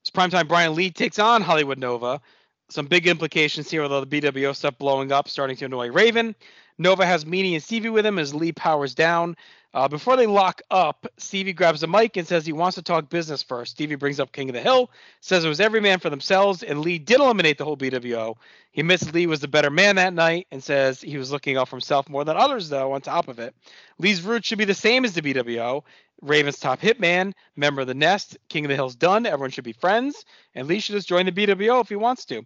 It's 0.01 0.11
primetime 0.11 0.47
Brian 0.47 0.75
Lee 0.75 0.91
takes 0.91 1.17
on 1.17 1.41
Hollywood 1.41 1.79
Nova. 1.79 2.21
Some 2.69 2.85
big 2.85 3.07
implications 3.07 3.69
here 3.71 3.81
with 3.81 3.91
all 3.91 4.05
the 4.05 4.21
BWO 4.21 4.55
stuff 4.55 4.77
blowing 4.77 5.11
up, 5.11 5.27
starting 5.27 5.57
to 5.57 5.65
annoy 5.65 5.89
Raven. 5.91 6.35
Nova 6.79 7.05
has 7.05 7.25
Meanie 7.25 7.53
and 7.53 7.61
Stevie 7.61 7.89
with 7.89 8.05
him 8.05 8.17
as 8.17 8.33
Lee 8.33 8.53
powers 8.53 8.95
down. 8.95 9.35
Uh, 9.71 9.87
before 9.87 10.15
they 10.15 10.25
lock 10.25 10.61
up, 10.71 11.05
Stevie 11.17 11.53
grabs 11.53 11.83
a 11.83 11.87
mic 11.87 12.17
and 12.17 12.27
says 12.27 12.43
he 12.45 12.53
wants 12.53 12.75
to 12.75 12.81
talk 12.81 13.07
business 13.09 13.43
first. 13.43 13.73
Stevie 13.73 13.95
brings 13.95 14.19
up 14.19 14.31
King 14.31 14.49
of 14.49 14.55
the 14.55 14.61
Hill, 14.61 14.89
says 15.21 15.45
it 15.45 15.49
was 15.49 15.59
every 15.59 15.79
man 15.79 15.99
for 15.99 16.09
themselves, 16.09 16.63
and 16.63 16.81
Lee 16.81 16.97
did 16.97 17.19
eliminate 17.19 17.59
the 17.59 17.65
whole 17.65 17.77
BWO. 17.77 18.35
He 18.71 18.81
admits 18.81 19.13
Lee 19.13 19.27
was 19.27 19.41
the 19.41 19.47
better 19.47 19.69
man 19.69 19.97
that 19.97 20.13
night 20.13 20.47
and 20.49 20.63
says 20.63 21.01
he 21.01 21.17
was 21.17 21.31
looking 21.31 21.57
out 21.57 21.67
for 21.67 21.75
himself 21.75 22.09
more 22.09 22.25
than 22.25 22.37
others, 22.37 22.69
though, 22.69 22.93
on 22.93 23.01
top 23.01 23.27
of 23.27 23.37
it. 23.37 23.53
Lee's 23.99 24.23
roots 24.23 24.47
should 24.47 24.57
be 24.57 24.65
the 24.65 24.73
same 24.73 25.05
as 25.05 25.13
the 25.13 25.21
BWO. 25.21 25.83
Raven's 26.21 26.59
top 26.59 26.81
hitman, 26.81 27.33
member 27.55 27.81
of 27.81 27.87
the 27.87 27.93
Nest, 27.93 28.37
King 28.49 28.65
of 28.65 28.69
the 28.69 28.75
Hill's 28.75 28.95
done. 28.95 29.25
Everyone 29.25 29.51
should 29.51 29.63
be 29.63 29.73
friends, 29.73 30.25
and 30.55 30.67
Lee 30.67 30.79
should 30.79 30.95
just 30.95 31.07
join 31.07 31.25
the 31.25 31.31
BWO 31.31 31.81
if 31.81 31.89
he 31.89 31.95
wants 31.95 32.25
to. 32.25 32.43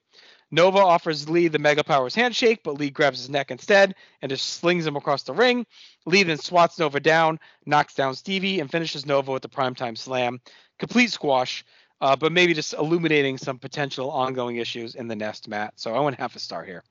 Nova 0.51 0.79
offers 0.79 1.29
Lee 1.29 1.47
the 1.47 1.59
Mega 1.59 1.83
Powers 1.83 2.15
handshake, 2.15 2.61
but 2.63 2.75
Lee 2.75 2.89
grabs 2.89 3.19
his 3.19 3.29
neck 3.29 3.51
instead 3.51 3.95
and 4.21 4.29
just 4.29 4.45
slings 4.45 4.85
him 4.85 4.95
across 4.95 5.23
the 5.23 5.33
ring. 5.33 5.65
Lee 6.05 6.23
then 6.23 6.37
swats 6.37 6.77
Nova 6.79 6.99
down, 6.99 7.39
knocks 7.65 7.95
down 7.95 8.15
Stevie, 8.15 8.59
and 8.59 8.69
finishes 8.69 9.05
Nova 9.05 9.31
with 9.31 9.41
the 9.41 9.49
primetime 9.49 9.97
slam. 9.97 10.39
Complete 10.79 11.11
squash, 11.11 11.65
uh, 12.01 12.15
but 12.15 12.31
maybe 12.31 12.53
just 12.53 12.73
illuminating 12.73 13.37
some 13.37 13.57
potential 13.57 14.11
ongoing 14.11 14.57
issues 14.57 14.95
in 14.95 15.07
the 15.07 15.15
Nest 15.15 15.47
mat. 15.47 15.73
So 15.75 15.95
I 15.95 15.99
went 15.99 16.19
half 16.19 16.35
a 16.35 16.39
star 16.39 16.63
here. 16.63 16.83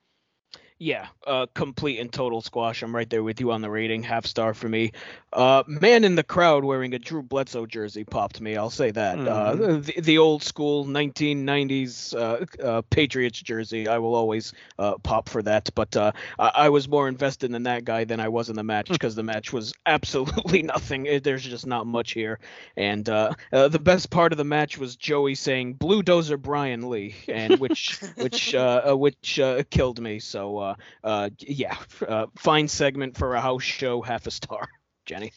Yeah, 0.83 1.07
uh, 1.25 1.47
complete 1.55 2.01
and 2.01 2.13
total 2.13 2.41
squash. 2.41 2.83
I'm 2.83 2.93
right 2.93 3.09
there 3.09 3.23
with 3.23 3.41
you 3.41 3.53
on 3.53 3.61
the 3.61 3.71
rating, 3.71 4.03
half 4.03 4.27
star 4.27 4.53
for 4.53 4.69
me. 4.69 4.91
Uh, 5.33 5.63
man 5.69 6.03
in 6.03 6.17
the 6.17 6.25
crowd 6.25 6.65
wearing 6.65 6.93
a 6.93 6.99
Drew 6.99 7.23
Bledsoe 7.23 7.67
jersey 7.67 8.03
popped 8.03 8.41
me. 8.41 8.57
I'll 8.57 8.69
say 8.69 8.91
that. 8.91 9.17
Uh, 9.21 9.55
the, 9.55 9.95
the 10.01 10.19
old 10.19 10.43
school 10.43 10.85
1990s 10.85 12.15
uh, 12.15 12.63
uh, 12.63 12.83
Patriots 12.91 13.41
jersey. 13.41 13.87
I 13.87 13.99
will 13.99 14.17
always 14.17 14.53
uh, 14.79 14.99
pop 14.99 15.29
for 15.29 15.41
that. 15.43 15.71
But 15.75 15.97
uh, 15.97 16.13
I, 16.37 16.51
I 16.55 16.69
was 16.71 16.89
more 16.89 17.07
invested 17.07 17.55
in 17.55 17.63
that 17.63 17.85
guy 17.85 18.03
than 18.05 18.19
I 18.19 18.29
was 18.29 18.51
in 18.51 18.57
the 18.57 18.65
match 18.65 18.89
because 18.89 19.15
the 19.15 19.23
match 19.23 19.53
was 19.53 19.73
absolutely 19.87 20.63
nothing. 20.65 21.07
Eh, 21.07 21.21
There's 21.23 21.45
just 21.45 21.67
not 21.67 21.87
much 21.87 22.11
here. 22.13 22.41
And 22.77 23.09
uh, 23.09 23.35
uh, 23.53 23.69
the 23.69 23.79
best 23.79 24.11
part 24.11 24.33
of 24.33 24.39
the 24.39 24.45
match 24.45 24.79
was 24.79 24.97
Joey 24.97 25.37
saying 25.37 25.75
"Blue 25.75 26.03
Dozer 26.03 26.41
Brian 26.41 26.91
Lee," 26.91 27.15
and 27.29 27.61
which 27.61 28.01
which 28.17 28.55
uh, 28.55 28.91
uh, 28.91 28.97
which 28.97 29.39
uh, 29.39 29.63
killed 29.71 30.01
me. 30.01 30.19
So 30.19 30.72
uh, 31.05 31.07
uh, 31.07 31.31
yeah, 31.39 31.77
uh, 32.07 32.27
fine 32.37 32.69
segment 32.69 33.17
for 33.17 33.35
a 33.35 33.41
house 33.41 33.63
show, 33.63 34.03
half 34.03 34.27
a 34.27 34.31
star. 34.31 34.69
Jenny. 35.07 35.33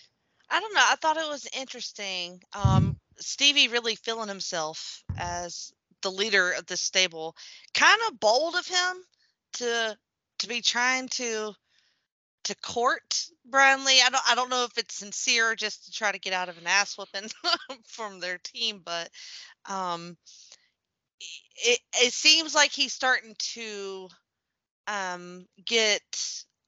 I 0.49 0.59
don't 0.59 0.73
know. 0.73 0.83
I 0.83 0.95
thought 0.95 1.17
it 1.17 1.27
was 1.27 1.47
interesting. 1.59 2.41
Um, 2.53 2.97
Stevie 3.17 3.67
really 3.67 3.95
feeling 3.95 4.27
himself 4.27 5.03
as 5.17 5.73
the 6.01 6.11
leader 6.11 6.51
of 6.51 6.65
the 6.67 6.77
stable. 6.77 7.35
Kind 7.73 7.99
of 8.07 8.19
bold 8.19 8.55
of 8.55 8.67
him 8.67 9.03
to 9.53 9.97
to 10.39 10.47
be 10.47 10.61
trying 10.61 11.07
to 11.09 11.53
to 12.43 12.55
court 12.57 13.25
Brian 13.45 13.83
Lee. 13.85 14.01
I 14.05 14.09
don't 14.09 14.23
I 14.29 14.35
don't 14.35 14.49
know 14.49 14.65
if 14.65 14.77
it's 14.77 14.95
sincere 14.95 15.55
just 15.55 15.85
to 15.85 15.91
try 15.91 16.11
to 16.11 16.19
get 16.19 16.33
out 16.33 16.49
of 16.49 16.57
an 16.57 16.67
ass 16.67 16.97
whooping 16.97 17.29
from 17.87 18.19
their 18.19 18.37
team, 18.37 18.81
but 18.85 19.09
um, 19.67 20.15
it 21.55 21.79
it 22.01 22.13
seems 22.13 22.53
like 22.53 22.71
he's 22.71 22.93
starting 22.93 23.35
to 23.39 24.09
um 24.87 25.45
get 25.65 26.03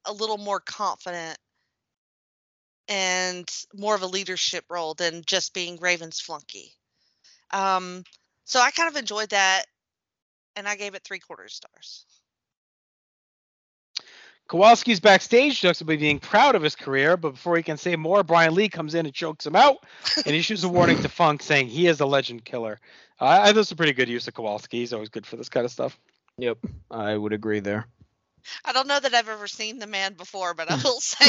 a 0.06 0.14
little 0.14 0.38
more 0.38 0.60
confident 0.60 1.38
and 2.88 3.50
more 3.74 3.96
of 3.96 4.02
a 4.02 4.08
leadership 4.08 4.66
role 4.70 4.94
than 4.94 5.24
just 5.26 5.54
being 5.54 5.78
Raven's 5.78 6.20
flunky. 6.20 6.72
Um, 7.52 8.04
so 8.46 8.60
I 8.60 8.72
kind 8.72 8.90
of 8.90 8.96
enjoyed 8.96 9.30
that, 9.30 9.66
and 10.56 10.68
I 10.68 10.76
gave 10.76 10.96
it 10.96 11.04
three 11.04 11.20
quarter 11.20 11.48
stars. 11.50 12.06
Kowalski's 14.48 15.02
backstage, 15.02 15.62
talks 15.62 15.82
about 15.82 16.00
being 16.00 16.20
proud 16.20 16.56
of 16.56 16.64
his 16.64 16.76
career, 16.76 17.18
but 17.18 17.32
before 17.32 17.58
he 17.58 17.64
can 17.64 17.76
say 17.76 17.98
more, 17.98 18.24
Brian 18.24 18.56
Lee 18.56 18.70
comes 18.70 18.96
in 18.96 19.06
and 19.06 19.14
chokes 19.14 19.46
him 19.46 19.58
out 19.58 19.84
and 20.26 20.34
issues 20.34 20.64
a 20.64 20.70
warning 20.70 21.02
to 21.02 21.10
Funk 21.10 21.44
saying 21.44 21.68
he 21.68 21.88
is 21.88 22.00
a 22.00 22.06
legend 22.06 22.46
killer. 22.46 22.80
Uh, 23.20 23.40
I 23.42 23.48
thought 23.48 23.58
was 23.58 23.72
a 23.72 23.76
pretty 23.76 23.92
good 23.92 24.08
use 24.08 24.26
of 24.30 24.36
Kowalski. 24.36 24.80
He's 24.80 24.94
always 24.94 25.10
good 25.10 25.26
for 25.26 25.36
this 25.36 25.50
kind 25.50 25.66
of 25.66 25.72
stuff. 25.72 26.00
Yep, 26.38 26.60
I 26.90 27.18
would 27.18 27.34
agree 27.34 27.60
there. 27.60 27.88
I 28.66 28.74
don't 28.74 28.88
know 28.88 29.00
that 29.00 29.14
I've 29.14 29.30
ever 29.30 29.48
seen 29.48 29.80
the 29.80 29.88
man 29.88 30.14
before, 30.14 30.54
but 30.54 30.70
I 30.70 30.76
will 30.84 31.00
say 31.02 31.26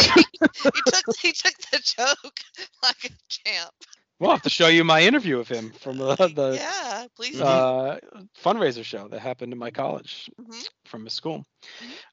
he 0.52 0.82
took 0.82 1.04
he 1.20 1.32
took 1.32 1.54
the 1.72 1.78
joke 1.78 2.40
like 2.82 3.04
a 3.04 3.10
champ. 3.28 3.72
We'll 4.20 4.30
have 4.30 4.42
to 4.42 4.50
show 4.50 4.66
you 4.68 4.84
my 4.84 5.02
interview 5.02 5.38
of 5.38 5.48
him 5.48 5.70
from 5.72 6.00
uh, 6.00 6.14
the 6.16 6.60
yeah, 6.60 7.06
please. 7.16 7.40
uh, 7.40 7.98
fundraiser 8.42 8.84
show 8.84 9.08
that 9.08 9.20
happened 9.20 9.52
in 9.52 9.58
my 9.58 9.70
college 9.70 10.28
Mhm. 10.40 10.68
from 10.84 11.06
a 11.06 11.10
school. 11.10 11.44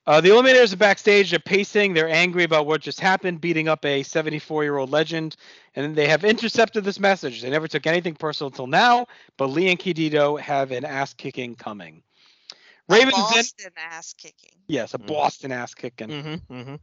Uh, 0.06 0.22
the 0.22 0.30
Eliminators 0.30 0.74
are 0.74 0.78
backstage. 0.78 1.32
They're 1.32 1.40
pacing. 1.40 1.94
They're 1.94 2.10
angry 2.10 2.44
about 2.44 2.66
what 2.68 2.82
just 2.82 3.00
happened, 3.00 3.42
beating 3.42 3.68
up 3.68 3.86
a 3.86 4.04
74 4.04 4.64
year 4.64 4.78
old 4.78 4.92
legend. 4.92 5.36
And 5.76 5.96
they 5.96 6.08
have 6.08 6.24
intercepted 6.24 6.84
this 6.84 7.00
message. 7.00 7.42
They 7.42 7.50
never 7.50 7.68
took 7.68 7.86
anything 7.88 8.16
personal 8.16 8.50
until 8.50 8.68
now, 8.68 9.08
but 9.38 9.48
Lee 9.48 9.70
and 9.70 9.80
Candido 9.80 10.36
have 10.38 10.72
an 10.72 10.86
ass 10.86 11.14
kicking 11.14 11.56
coming. 11.56 12.04
A 12.90 12.94
Ravens 12.94 13.16
in. 13.60 13.72
Ass 13.78 14.14
kicking. 14.14 14.58
Yes, 14.68 14.94
a 14.94 14.98
Mhm. 14.98 15.08
Boston 15.08 15.52
ass 15.52 15.74
kicking. 15.74 16.08
Mm-hmm, 16.10 16.54
mm-hmm. 16.54 16.76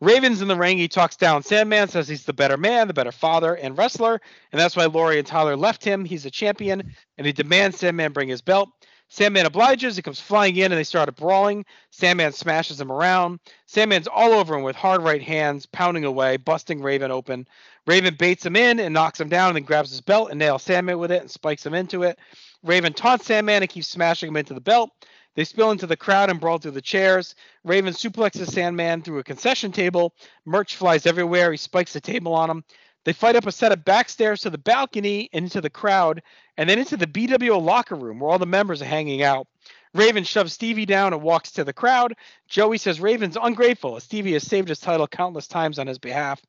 Ravens 0.00 0.40
in 0.40 0.48
the 0.48 0.56
ring. 0.56 0.78
He 0.78 0.88
talks 0.88 1.16
down 1.16 1.42
Sandman, 1.42 1.88
says 1.88 2.08
he's 2.08 2.24
the 2.24 2.32
better 2.32 2.56
man, 2.56 2.88
the 2.88 2.94
better 2.94 3.12
father 3.12 3.54
and 3.54 3.76
wrestler, 3.76 4.20
and 4.50 4.60
that's 4.60 4.74
why 4.76 4.86
Lori 4.86 5.18
and 5.18 5.26
Tyler 5.26 5.56
left 5.56 5.84
him. 5.84 6.04
He's 6.04 6.24
a 6.24 6.30
champion, 6.30 6.94
and 7.18 7.26
he 7.26 7.32
demands 7.32 7.78
Sandman 7.78 8.12
bring 8.12 8.28
his 8.28 8.40
belt. 8.40 8.70
Sandman 9.08 9.44
obliges. 9.44 9.96
He 9.96 10.02
comes 10.02 10.20
flying 10.20 10.56
in, 10.56 10.70
and 10.70 10.78
they 10.78 10.84
started 10.84 11.16
brawling. 11.16 11.66
Sandman 11.90 12.32
smashes 12.32 12.80
him 12.80 12.92
around. 12.92 13.40
Sandman's 13.66 14.06
all 14.06 14.32
over 14.32 14.54
him 14.54 14.62
with 14.62 14.76
hard 14.76 15.02
right 15.02 15.20
hands, 15.22 15.66
pounding 15.66 16.04
away, 16.04 16.36
busting 16.36 16.80
Raven 16.80 17.10
open. 17.10 17.46
Raven 17.86 18.14
baits 18.14 18.46
him 18.46 18.54
in 18.56 18.78
and 18.78 18.94
knocks 18.94 19.20
him 19.20 19.28
down, 19.28 19.48
and 19.48 19.56
then 19.56 19.64
grabs 19.64 19.90
his 19.90 20.00
belt 20.00 20.30
and 20.30 20.38
nails 20.38 20.62
Sandman 20.62 20.98
with 20.98 21.10
it 21.10 21.22
and 21.22 21.30
spikes 21.30 21.66
him 21.66 21.74
into 21.74 22.04
it. 22.04 22.18
Raven 22.62 22.92
taunts 22.92 23.26
Sandman 23.26 23.62
and 23.62 23.70
keeps 23.70 23.88
smashing 23.88 24.28
him 24.28 24.36
into 24.36 24.54
the 24.54 24.60
belt. 24.60 24.90
They 25.34 25.44
spill 25.44 25.70
into 25.70 25.86
the 25.86 25.96
crowd 25.96 26.28
and 26.28 26.40
brawl 26.40 26.58
through 26.58 26.72
the 26.72 26.82
chairs. 26.82 27.34
Raven 27.64 27.94
suplexes 27.94 28.50
Sandman 28.52 29.02
through 29.02 29.20
a 29.20 29.24
concession 29.24 29.72
table. 29.72 30.14
Merch 30.44 30.76
flies 30.76 31.06
everywhere. 31.06 31.50
He 31.50 31.56
spikes 31.56 31.92
the 31.92 32.00
table 32.00 32.34
on 32.34 32.50
him. 32.50 32.64
They 33.04 33.12
fight 33.14 33.36
up 33.36 33.46
a 33.46 33.52
set 33.52 33.72
of 33.72 33.84
back 33.84 34.08
stairs 34.10 34.42
to 34.42 34.50
the 34.50 34.58
balcony 34.58 35.30
and 35.32 35.44
into 35.44 35.60
the 35.62 35.70
crowd, 35.70 36.22
and 36.58 36.68
then 36.68 36.78
into 36.78 36.98
the 36.98 37.06
BWO 37.06 37.62
locker 37.62 37.94
room 37.94 38.20
where 38.20 38.30
all 38.30 38.38
the 38.38 38.44
members 38.44 38.82
are 38.82 38.86
hanging 38.86 39.22
out. 39.22 39.46
Raven 39.94 40.22
shoves 40.22 40.52
Stevie 40.52 40.86
down 40.86 41.12
and 41.12 41.22
walks 41.22 41.50
to 41.52 41.64
the 41.64 41.72
crowd. 41.72 42.14
Joey 42.48 42.78
says 42.78 43.00
Raven's 43.00 43.36
ungrateful 43.40 43.96
as 43.96 44.04
Stevie 44.04 44.34
has 44.34 44.46
saved 44.46 44.68
his 44.68 44.78
title 44.78 45.08
countless 45.08 45.48
times 45.48 45.78
on 45.78 45.86
his 45.86 45.98
behalf. 45.98 46.40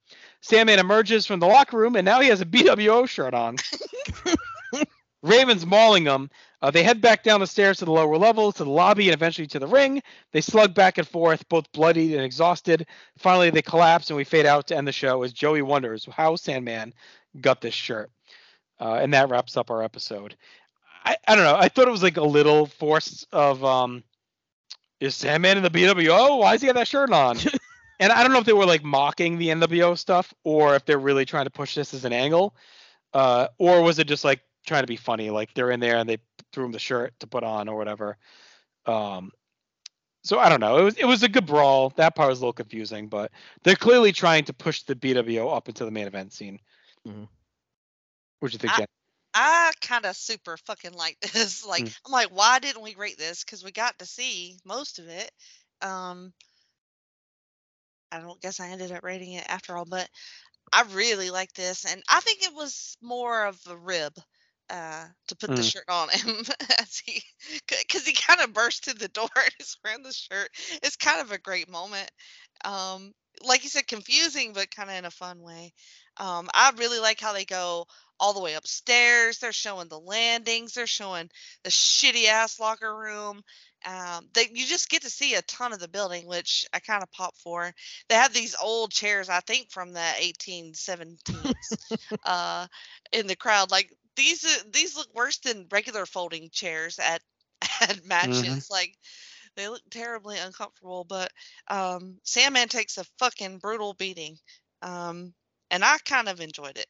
Sandman 0.42 0.80
emerges 0.80 1.26
from 1.26 1.40
the 1.40 1.48
locker 1.48 1.78
room 1.78 1.96
and 1.96 2.06
now 2.06 2.20
he 2.20 2.28
has 2.28 2.42
a 2.42 2.46
BWO 2.46 3.08
shirt 3.08 3.34
on. 3.34 3.56
Raven's 5.22 5.66
mauling 5.66 6.04
them. 6.04 6.30
Uh, 6.62 6.72
they 6.72 6.84
head 6.84 7.02
back 7.02 7.24
down 7.24 7.40
the 7.40 7.48
stairs 7.48 7.80
to 7.80 7.86
the 7.86 7.92
lower 7.92 8.18
level, 8.18 8.52
to 8.52 8.64
the 8.64 8.70
lobby, 8.70 9.10
and 9.10 9.14
eventually 9.14 9.48
to 9.48 9.60
the 9.60 9.68
ring. 9.68 10.02
They 10.32 10.42
slug 10.42 10.74
back 10.74 10.98
and 10.98 11.08
forth, 11.08 11.48
both 11.50 11.72
bloodied 11.72 12.14
and 12.14 12.24
exhausted. 12.24 12.88
Finally, 13.18 13.50
they 13.50 13.62
collapse, 13.62 14.10
and 14.10 14.18
we 14.18 14.24
fade 14.24 14.46
out 14.46 14.68
to 14.68 14.78
end 14.78 14.88
the 14.88 14.92
show 14.92 15.24
as 15.24 15.34
Joey 15.34 15.62
wonders 15.62 16.08
how 16.12 16.36
Sandman 16.36 16.94
got 17.40 17.62
this 17.62 17.74
shirt. 17.74 18.12
Uh, 18.80 18.96
and 18.96 19.14
that 19.14 19.30
wraps 19.30 19.58
up 19.58 19.72
our 19.72 19.84
episode. 19.84 20.36
I, 21.04 21.18
I 21.28 21.36
don't 21.36 21.46
know. 21.46 21.58
I 21.58 21.70
thought 21.70 21.88
it 21.88 21.92
was 21.92 22.04
like 22.04 22.18
a 22.18 22.24
little 22.24 22.66
force 22.66 23.26
of 23.32 23.64
um, 23.64 24.04
is 25.00 25.16
Sandman 25.16 25.58
in 25.58 25.64
the 25.64 25.70
BWO? 25.70 26.40
Why 26.40 26.54
does 26.54 26.62
he 26.62 26.68
have 26.68 26.76
that 26.76 26.88
shirt 26.88 27.12
on? 27.12 27.38
and 28.00 28.12
I 28.12 28.24
don't 28.24 28.32
know 28.32 28.40
if 28.40 28.46
they 28.46 28.54
were 28.54 28.66
like 28.66 28.84
mocking 28.84 29.38
the 29.38 29.50
NWO 29.50 29.98
stuff 29.98 30.34
or 30.44 30.76
if 30.76 30.86
they're 30.86 31.00
really 31.00 31.26
trying 31.26 31.46
to 31.46 31.52
push 31.52 31.76
this 31.76 31.94
as 31.94 32.06
an 32.06 32.14
angle, 32.14 32.56
uh, 33.14 33.48
or 33.58 33.82
was 33.82 34.00
it 34.00 34.08
just 34.08 34.24
like 34.24 34.42
trying 34.66 34.84
to 34.84 34.88
be 34.88 34.96
funny? 34.96 35.30
Like 35.30 35.54
they're 35.54 35.72
in 35.72 35.80
there 35.80 35.98
and 35.98 36.10
they 36.10 36.18
threw 36.54 36.66
him 36.66 36.72
the 36.72 36.80
shirt 36.80 37.14
to 37.20 37.28
put 37.28 37.44
on 37.44 37.68
or 37.70 37.78
whatever. 37.78 38.18
Um, 38.86 39.32
so 40.24 40.40
I 40.40 40.50
don't 40.50 40.60
know. 40.60 40.78
It 40.78 40.84
was 40.84 40.96
it 40.98 41.06
was 41.06 41.24
a 41.24 41.30
good 41.30 41.46
brawl. 41.46 41.90
That 41.98 42.16
part 42.16 42.30
was 42.30 42.40
a 42.40 42.42
little 42.42 42.54
confusing, 42.54 43.08
but 43.08 43.32
they're 43.64 43.76
clearly 43.76 44.12
trying 44.12 44.46
to 44.46 44.54
push 44.54 44.84
the 44.84 44.96
BWO 44.96 45.56
up 45.56 45.68
into 45.68 45.86
the 45.86 45.92
main 45.92 46.08
event 46.08 46.34
scene. 46.34 46.60
Mhm. 47.08 47.28
What 48.40 48.52
do 48.52 48.54
you 48.54 48.60
think, 48.60 48.74
I- 48.74 48.78
Jen? 48.78 48.88
I 49.34 49.72
kind 49.82 50.06
of 50.06 50.18
super 50.18 50.58
fucking 50.58 50.94
like 50.94 51.18
this. 51.34 51.66
Like, 51.66 51.86
Mm. 51.86 51.98
I'm 52.06 52.12
like, 52.12 52.28
why 52.30 52.60
didn't 52.60 52.82
we 52.82 52.96
rate 52.96 53.18
this? 53.18 53.44
Because 53.44 53.64
we 53.64 53.72
got 53.72 53.98
to 54.00 54.06
see 54.06 54.58
most 54.66 55.00
of 55.00 55.08
it. 55.08 55.32
Um, 55.82 56.34
I 58.12 58.20
don't 58.20 58.42
guess 58.42 58.60
I 58.60 58.70
ended 58.70 58.92
up 58.92 59.04
rating 59.04 59.34
it 59.34 59.46
after 59.48 59.78
all, 59.78 59.86
but 59.86 60.10
I 60.74 60.84
really 60.92 61.32
like 61.32 61.54
this, 61.54 61.86
and 61.86 62.04
I 62.10 62.20
think 62.20 62.44
it 62.44 62.54
was 62.54 62.98
more 63.02 63.46
of 63.46 63.58
a 63.68 63.76
rib 63.76 64.14
uh, 64.72 65.06
to 65.28 65.36
put 65.36 65.50
the 65.56 65.62
Mm. 65.62 65.72
shirt 65.72 65.86
on 65.90 66.10
him 66.10 66.36
as 66.80 67.02
he, 67.06 67.22
because 67.68 68.06
he 68.06 68.14
kind 68.14 68.40
of 68.42 68.54
burst 68.54 68.86
through 68.86 68.94
the 68.96 69.10
door 69.10 69.30
and 69.36 69.54
he's 69.58 69.78
wearing 69.84 70.04
the 70.04 70.14
shirt. 70.14 70.50
It's 70.82 70.96
kind 70.96 71.22
of 71.22 71.32
a 71.32 71.38
great 71.38 71.70
moment. 71.70 72.10
Um, 72.64 73.14
like 73.44 73.64
you 73.64 73.70
said, 73.70 73.88
confusing, 73.88 74.54
but 74.54 74.74
kind 74.76 74.90
of 74.90 74.96
in 74.96 75.06
a 75.06 75.12
fun 75.12 75.42
way. 75.42 75.74
Um, 76.18 76.50
I 76.54 76.72
really 76.78 77.00
like 77.00 77.20
how 77.20 77.34
they 77.34 77.46
go 77.46 77.86
all 78.20 78.34
the 78.34 78.42
way 78.42 78.54
upstairs. 78.54 79.40
They're 79.40 79.52
showing 79.52 79.88
the 79.90 80.00
landings. 80.00 80.74
They're 80.74 80.88
showing 80.88 81.30
the 81.64 81.72
shitty 81.72 82.28
ass 82.28 82.60
locker 82.60 82.96
room. 82.96 83.42
Um, 83.86 84.28
they 84.36 84.48
you 84.54 84.68
just 84.68 84.90
get 84.90 85.02
to 85.04 85.10
see 85.10 85.34
a 85.34 85.42
ton 85.44 85.74
of 85.74 85.80
the 85.80 85.88
building, 85.88 86.28
which 86.28 86.66
I 86.72 86.80
kind 86.80 87.02
of 87.02 87.12
pop 87.12 87.36
for. 87.38 87.74
They 88.10 88.16
have 88.16 88.32
these 88.34 88.56
old 88.62 88.92
chairs, 88.92 89.28
I 89.28 89.40
think, 89.40 89.72
from 89.72 89.92
the 89.92 90.00
1817s, 90.00 91.78
uh, 92.26 92.68
in 93.12 93.26
the 93.26 93.36
crowd. 93.36 93.72
Like 93.72 93.92
these, 94.16 94.46
uh, 94.46 94.64
these 94.72 94.96
look 94.96 95.14
worse 95.14 95.38
than 95.40 95.68
regular 95.72 96.06
folding 96.06 96.50
chairs 96.52 97.00
at 97.00 97.22
at 97.82 98.06
matches. 98.06 98.70
Like 98.70 98.96
they 99.56 99.68
look 99.68 99.82
terribly 99.90 100.38
uncomfortable. 100.38 101.04
But 101.04 101.32
um, 101.68 102.18
Sandman 102.24 102.68
takes 102.68 102.98
a 102.98 103.06
fucking 103.20 103.60
brutal 103.60 103.94
beating, 103.94 104.38
um, 104.82 105.34
and 105.70 105.84
I 105.84 105.98
kind 106.06 106.30
of 106.30 106.42
enjoyed 106.42 106.78
it. 106.78 106.88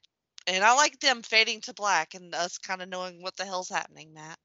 And 0.47 0.63
I 0.63 0.73
like 0.75 0.99
them 0.99 1.21
fading 1.21 1.61
to 1.61 1.73
black 1.73 2.13
and 2.15 2.33
us 2.33 2.57
kind 2.57 2.81
of 2.81 2.89
knowing 2.89 3.21
what 3.21 3.35
the 3.37 3.45
hell's 3.45 3.69
happening, 3.69 4.13
Matt. 4.13 4.39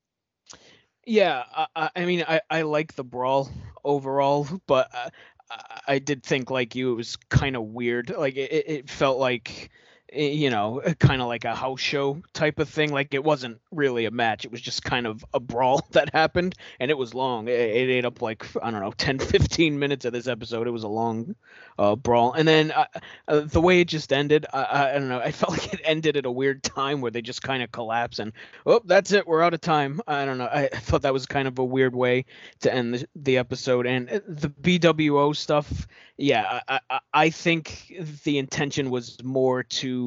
Yeah, 1.07 1.45
I, 1.75 1.91
I 1.97 2.05
mean, 2.05 2.25
I, 2.27 2.41
I 2.51 2.63
like 2.63 2.95
the 2.95 3.05
brawl 3.05 3.51
overall, 3.85 4.47
but 4.67 4.91
uh, 4.95 5.11
I, 5.51 5.81
I 5.89 5.99
did 5.99 6.23
think 6.23 6.51
like 6.51 6.75
you, 6.75 6.93
it 6.93 6.97
was 6.97 7.17
kind 7.31 7.57
of 7.57 7.63
weird. 7.63 8.11
Like 8.11 8.37
it, 8.37 8.65
it 8.67 8.91
felt 8.91 9.19
like, 9.19 9.71
you 10.17 10.51
know, 10.51 10.83
kind 10.99 11.23
of 11.23 11.29
like 11.29 11.45
a 11.45 11.55
house 11.55 11.81
show 11.81 12.23
type 12.33 12.59
of 12.59 12.69
thing. 12.69 12.93
Like 12.93 13.15
it 13.15 13.25
wasn't 13.25 13.61
really 13.71 14.05
a 14.05 14.11
match. 14.11 14.45
It 14.45 14.51
was 14.51 14.61
just 14.61 14.85
kind 14.85 15.07
of 15.07 15.25
a 15.35 15.41
brawl 15.41 15.87
that 15.93 16.13
happened, 16.13 16.55
and 16.81 16.91
it 16.91 16.99
was 16.99 17.15
long. 17.15 17.49
It, 17.49 17.59
it 17.59 17.91
ate 17.91 18.05
up 18.05 18.23
like 18.23 18.47
I 18.63 18.71
don't 18.71 18.81
know, 18.81 18.93
10, 18.97 19.19
15 19.19 19.79
minutes 19.79 20.05
of 20.05 20.13
this 20.13 20.27
episode. 20.27 20.67
It 20.67 20.73
was 20.73 20.85
a 20.85 20.89
long 20.89 21.35
uh, 21.79 21.97
brawl, 21.97 22.33
and 22.33 22.47
then 22.47 22.73
uh, 22.73 22.87
uh, 23.29 23.41
the 23.41 23.61
way 23.61 23.81
it 23.81 23.89
just 23.89 24.13
ended, 24.13 24.47
I, 24.53 24.91
I, 24.91 24.93
don't 24.95 25.09
know. 25.09 25.21
I 25.21 25.33
felt 25.33 25.53
like 25.53 25.73
it 25.73 25.81
ended 25.85 26.17
at 26.17 26.27
a 26.27 26.31
weird 26.31 26.63
time 26.63 27.01
where 27.01 27.11
they 27.11 27.23
just 27.23 27.43
kind 27.43 27.63
of 27.63 27.73
collapse 27.73 28.19
and 28.19 28.33
oh, 28.65 28.81
that's 28.85 29.13
it. 29.13 29.27
We're 29.27 29.43
out 29.43 29.55
of 29.55 29.61
time. 29.61 30.01
I 30.07 30.25
don't 30.25 30.39
know. 30.39 30.47
I 30.47 30.69
I 30.77 30.79
thought 30.79 31.03
that 31.03 31.13
was 31.13 31.27
kind 31.27 31.49
of 31.49 31.59
a 31.59 31.65
weird 31.65 31.95
way 31.95 32.27
to 32.61 32.73
end 32.73 32.95
the, 32.95 33.09
the 33.17 33.39
episode. 33.39 33.87
And 33.87 34.11
uh, 34.11 34.21
the 34.27 34.51
BWO 34.51 35.35
stuff, 35.35 35.87
yeah, 36.17 36.61
I, 36.69 36.81
I, 36.91 37.01
I 37.13 37.31
think 37.31 37.93
the 38.25 38.39
intention 38.39 38.91
was 38.91 39.23
more 39.23 39.63
to 39.63 40.06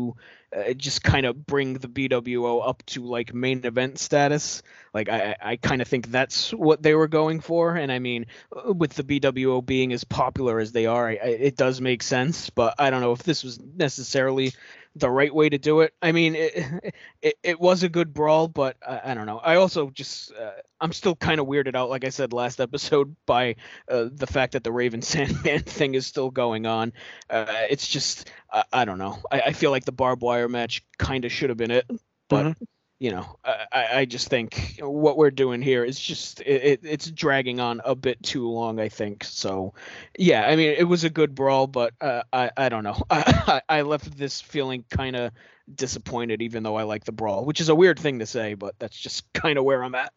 uh, 0.55 0.73
just 0.73 1.03
kind 1.03 1.25
of 1.25 1.45
bring 1.45 1.73
the 1.75 1.87
BWO 1.87 2.67
up 2.67 2.83
to 2.87 3.03
like 3.03 3.33
main 3.33 3.65
event 3.65 3.99
status. 3.99 4.63
Like 4.93 5.09
I, 5.09 5.35
I 5.41 5.55
kind 5.57 5.81
of 5.81 5.87
think 5.87 6.07
that's 6.07 6.51
what 6.51 6.81
they 6.81 6.95
were 6.95 7.07
going 7.07 7.39
for. 7.39 7.75
And 7.75 7.91
I 7.91 7.99
mean, 7.99 8.25
uh, 8.55 8.73
with 8.73 8.93
the 8.93 9.03
BWO 9.03 9.65
being 9.65 9.93
as 9.93 10.03
popular 10.03 10.59
as 10.59 10.71
they 10.71 10.85
are, 10.85 11.09
I, 11.09 11.13
it 11.13 11.55
does 11.55 11.81
make 11.81 12.03
sense. 12.03 12.49
But 12.49 12.75
I 12.79 12.89
don't 12.89 13.01
know 13.01 13.11
if 13.11 13.23
this 13.23 13.43
was 13.43 13.59
necessarily 13.59 14.53
the 14.99 15.09
right 15.09 15.33
way 15.33 15.49
to 15.49 15.57
do 15.57 15.81
it. 15.81 15.93
I 16.01 16.11
mean, 16.11 16.35
it, 16.35 16.95
it, 17.21 17.35
it 17.43 17.59
was 17.59 17.83
a 17.83 17.89
good 17.89 18.13
brawl, 18.13 18.47
but 18.47 18.77
I, 18.87 19.13
don't 19.13 19.25
know. 19.25 19.39
I 19.39 19.55
also 19.55 19.89
just 19.89 20.33
uh, 20.33 20.51
I'm 20.79 20.93
still 20.93 21.15
kind 21.15 21.39
of 21.39 21.47
weirded 21.47 21.75
out, 21.75 21.89
like 21.89 22.05
I 22.05 22.09
said 22.09 22.33
last 22.33 22.59
episode, 22.61 23.15
by 23.25 23.55
uh, 23.89 24.05
the 24.11 24.27
fact 24.27 24.53
that 24.53 24.63
the 24.63 24.71
Raven 24.71 25.01
Sandman 25.03 25.63
thing 25.63 25.95
is 25.95 26.07
still 26.07 26.31
going 26.31 26.65
on. 26.65 26.93
Uh, 27.29 27.45
it's 27.69 27.87
just 27.87 28.31
I, 28.51 28.63
I 28.71 28.85
don't 28.85 28.99
know. 28.99 29.19
I, 29.31 29.41
I 29.41 29.53
feel 29.53 29.71
like 29.71 29.85
the 29.85 29.91
barbed 29.91 30.21
wire 30.21 30.49
match 30.49 30.83
kind 30.97 31.25
of 31.25 31.31
should 31.31 31.49
have 31.49 31.57
been 31.57 31.71
it, 31.71 31.89
but. 32.29 32.57
You 32.99 33.11
know, 33.11 33.37
I, 33.45 33.65
I 33.71 33.87
I 33.99 34.05
just 34.05 34.27
think 34.27 34.79
what 34.81 35.17
we're 35.17 35.31
doing 35.31 35.61
here 35.61 35.85
is 35.85 35.97
just 35.97 36.41
it, 36.41 36.63
it, 36.63 36.79
it's 36.83 37.09
dragging 37.09 37.61
on 37.61 37.81
a 37.85 37.95
bit 37.95 38.21
too 38.21 38.49
long. 38.49 38.79
I 38.79 38.89
think 38.89 39.23
so. 39.23 39.73
Yeah, 40.17 40.45
I 40.45 40.55
mean 40.57 40.75
it 40.77 40.83
was 40.83 41.05
a 41.05 41.09
good 41.09 41.33
brawl, 41.33 41.67
but 41.67 41.93
uh, 42.01 42.23
I 42.33 42.51
I 42.57 42.69
don't 42.69 42.83
know. 42.83 43.01
I 43.09 43.61
I 43.69 43.81
left 43.83 44.17
this 44.17 44.41
feeling 44.41 44.83
kind 44.89 45.15
of 45.15 45.31
disappointed, 45.73 46.41
even 46.41 46.63
though 46.63 46.75
I 46.75 46.83
like 46.83 47.05
the 47.05 47.11
brawl, 47.11 47.45
which 47.45 47.61
is 47.61 47.69
a 47.69 47.75
weird 47.75 47.99
thing 47.99 48.19
to 48.19 48.25
say, 48.25 48.53
but 48.53 48.75
that's 48.79 48.99
just 48.99 49.31
kind 49.33 49.57
of 49.57 49.63
where 49.63 49.83
I'm 49.83 49.95
at. 49.95 50.11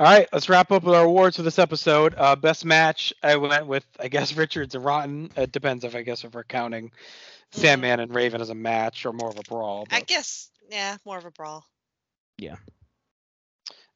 All 0.00 0.06
right, 0.06 0.26
let's 0.32 0.48
wrap 0.48 0.72
up 0.72 0.82
with 0.82 0.94
our 0.94 1.04
awards 1.04 1.36
for 1.36 1.42
this 1.42 1.58
episode. 1.58 2.14
Uh, 2.16 2.34
best 2.34 2.64
match, 2.64 3.12
I 3.22 3.36
went 3.36 3.66
with, 3.66 3.84
I 3.98 4.08
guess, 4.08 4.32
Richards 4.36 4.74
and 4.74 4.82
Rotten. 4.82 5.30
It 5.36 5.52
depends 5.52 5.84
if 5.84 5.94
I 5.94 6.00
guess 6.00 6.24
if 6.24 6.32
we're 6.32 6.42
counting 6.42 6.92
Sandman 7.52 8.00
and 8.00 8.14
Raven 8.14 8.40
as 8.40 8.48
a 8.48 8.54
match 8.54 9.04
or 9.04 9.12
more 9.12 9.28
of 9.28 9.38
a 9.38 9.42
brawl. 9.42 9.86
I 9.90 10.00
guess, 10.00 10.48
yeah, 10.70 10.96
more 11.04 11.18
of 11.18 11.24
a 11.24 11.30
brawl. 11.30 11.64
Yeah. 12.38 12.56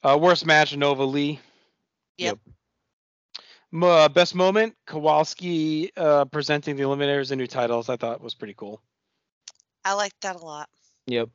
Uh, 0.02 0.18
worst 0.20 0.44
match, 0.44 0.76
Nova 0.76 1.04
Lee. 1.04 1.40
Yep. 2.18 2.38
M- 3.72 3.82
uh, 3.82 4.08
best 4.08 4.34
moment, 4.34 4.74
Kowalski 4.86 5.90
uh, 5.96 6.26
presenting 6.26 6.76
the 6.76 6.82
Eliminators 6.82 7.30
and 7.30 7.38
new 7.40 7.46
titles. 7.46 7.88
I 7.88 7.96
thought 7.96 8.20
was 8.20 8.34
pretty 8.34 8.54
cool. 8.54 8.80
I 9.84 9.94
like 9.94 10.12
that 10.20 10.36
a 10.36 10.44
lot. 10.44 10.68
Yep. 11.06 11.30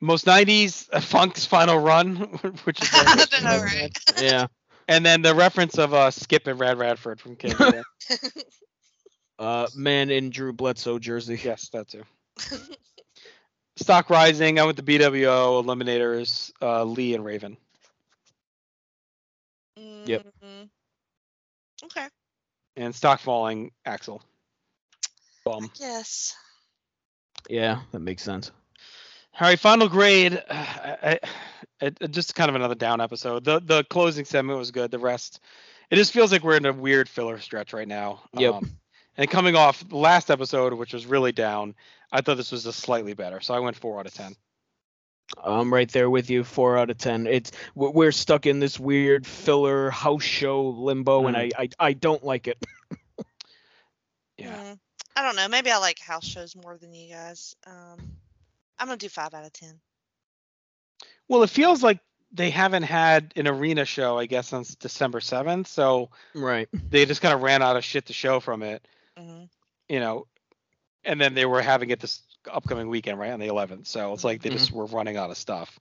Most 0.00 0.26
90s 0.26 0.88
uh, 0.92 1.00
Funk's 1.00 1.46
final 1.46 1.78
run, 1.78 2.16
which 2.64 2.82
is 2.82 2.88
very 2.90 3.06
I 3.06 3.40
know, 3.42 3.62
right? 3.62 3.98
Yeah. 4.20 4.46
and 4.88 5.04
then 5.04 5.22
the 5.22 5.34
reference 5.34 5.78
of 5.78 5.94
uh, 5.94 6.10
Skip 6.10 6.46
and 6.46 6.60
Rad 6.60 6.78
Radford 6.78 7.20
from 7.20 7.36
King. 7.36 7.52
of 7.52 7.58
the 7.58 7.72
Hill. 7.72 8.42
Uh, 9.38 9.66
man 9.74 10.10
in 10.10 10.30
Drew 10.30 10.52
Bledsoe 10.52 10.98
jersey. 10.98 11.38
yes, 11.42 11.68
that 11.70 11.88
too. 11.88 12.04
Stock 13.76 14.08
rising. 14.10 14.58
I 14.58 14.64
went 14.64 14.78
to 14.78 14.82
BWO, 14.82 15.62
Eliminators, 15.62 16.52
uh, 16.62 16.84
Lee 16.84 17.14
and 17.14 17.24
Raven. 17.24 17.56
Yep. 19.76 20.26
Mm, 20.44 20.68
Okay. 21.84 22.06
And 22.76 22.94
stock 22.94 23.20
falling, 23.20 23.72
Axl. 23.86 24.20
Bum. 25.44 25.70
Yes. 25.78 26.34
Yeah, 27.48 27.80
that 27.92 28.00
makes 28.00 28.22
sense. 28.22 28.50
All 29.38 29.46
right, 29.46 29.58
final 29.58 29.88
grade. 29.88 30.42
I, 30.50 31.18
I, 31.80 31.84
it, 31.84 32.10
just 32.10 32.34
kind 32.34 32.48
of 32.48 32.54
another 32.54 32.74
down 32.74 33.00
episode. 33.00 33.44
The 33.44 33.60
the 33.60 33.84
closing 33.84 34.24
segment 34.24 34.58
was 34.58 34.70
good. 34.70 34.90
The 34.90 34.98
rest, 34.98 35.40
it 35.90 35.96
just 35.96 36.12
feels 36.12 36.32
like 36.32 36.42
we're 36.42 36.56
in 36.56 36.66
a 36.66 36.72
weird 36.72 37.08
filler 37.08 37.38
stretch 37.38 37.72
right 37.72 37.86
now. 37.88 38.22
Yep. 38.34 38.54
Um, 38.54 38.70
and 39.16 39.30
coming 39.30 39.56
off 39.56 39.86
the 39.88 39.96
last 39.96 40.30
episode, 40.30 40.72
which 40.74 40.92
was 40.92 41.06
really 41.06 41.32
down, 41.32 41.74
I 42.12 42.20
thought 42.20 42.36
this 42.36 42.52
was 42.52 42.64
just 42.64 42.80
slightly 42.80 43.14
better. 43.14 43.40
So 43.40 43.54
I 43.54 43.60
went 43.60 43.76
four 43.76 43.98
out 43.98 44.06
of 44.06 44.14
ten. 44.14 44.36
I'm 45.42 45.72
right 45.74 45.90
there 45.90 46.08
with 46.08 46.30
you. 46.30 46.44
Four 46.44 46.78
out 46.78 46.88
of 46.90 46.98
ten. 46.98 47.26
It's 47.26 47.50
we're 47.74 48.12
stuck 48.12 48.46
in 48.46 48.60
this 48.60 48.78
weird 48.78 49.26
filler 49.26 49.90
house 49.90 50.22
show 50.22 50.68
limbo, 50.68 51.26
and 51.26 51.36
I, 51.36 51.50
I 51.58 51.68
I 51.78 51.92
don't 51.94 52.22
like 52.24 52.46
it. 52.48 52.64
Yeah. 54.38 54.54
Mm, 54.54 54.78
I 55.16 55.22
don't 55.22 55.36
know. 55.36 55.48
Maybe 55.48 55.70
I 55.70 55.78
like 55.78 55.98
house 55.98 56.26
shows 56.26 56.54
more 56.54 56.76
than 56.76 56.92
you 56.92 57.10
guys. 57.10 57.56
Um, 57.66 57.98
I'm 58.78 58.86
gonna 58.86 58.98
do 58.98 59.08
five 59.08 59.32
out 59.32 59.46
of 59.46 59.52
ten. 59.54 59.80
Well, 61.28 61.42
it 61.42 61.48
feels 61.50 61.82
like 61.82 62.00
they 62.32 62.50
haven't 62.50 62.82
had 62.82 63.32
an 63.36 63.48
arena 63.48 63.84
show, 63.86 64.18
I 64.18 64.26
guess, 64.26 64.48
since 64.48 64.74
December 64.74 65.20
seventh. 65.20 65.68
So 65.68 66.10
Right. 66.34 66.68
they 66.90 67.06
just 67.06 67.22
kind 67.22 67.34
of 67.34 67.40
ran 67.42 67.62
out 67.62 67.76
of 67.76 67.84
shit 67.84 68.06
to 68.06 68.12
show 68.12 68.40
from 68.40 68.62
it. 68.62 68.86
Hmm 69.16 69.44
you 69.88 70.00
know, 70.00 70.26
and 71.04 71.20
then 71.20 71.34
they 71.34 71.46
were 71.46 71.62
having 71.62 71.90
it 71.90 72.00
this 72.00 72.22
upcoming 72.50 72.88
weekend, 72.88 73.18
right 73.18 73.30
on 73.30 73.40
the 73.40 73.48
11th. 73.48 73.86
So 73.86 74.12
it's 74.12 74.24
like 74.24 74.42
they 74.42 74.50
just 74.50 74.72
were 74.72 74.86
running 74.86 75.16
out 75.16 75.30
of 75.30 75.36
stuff. 75.36 75.78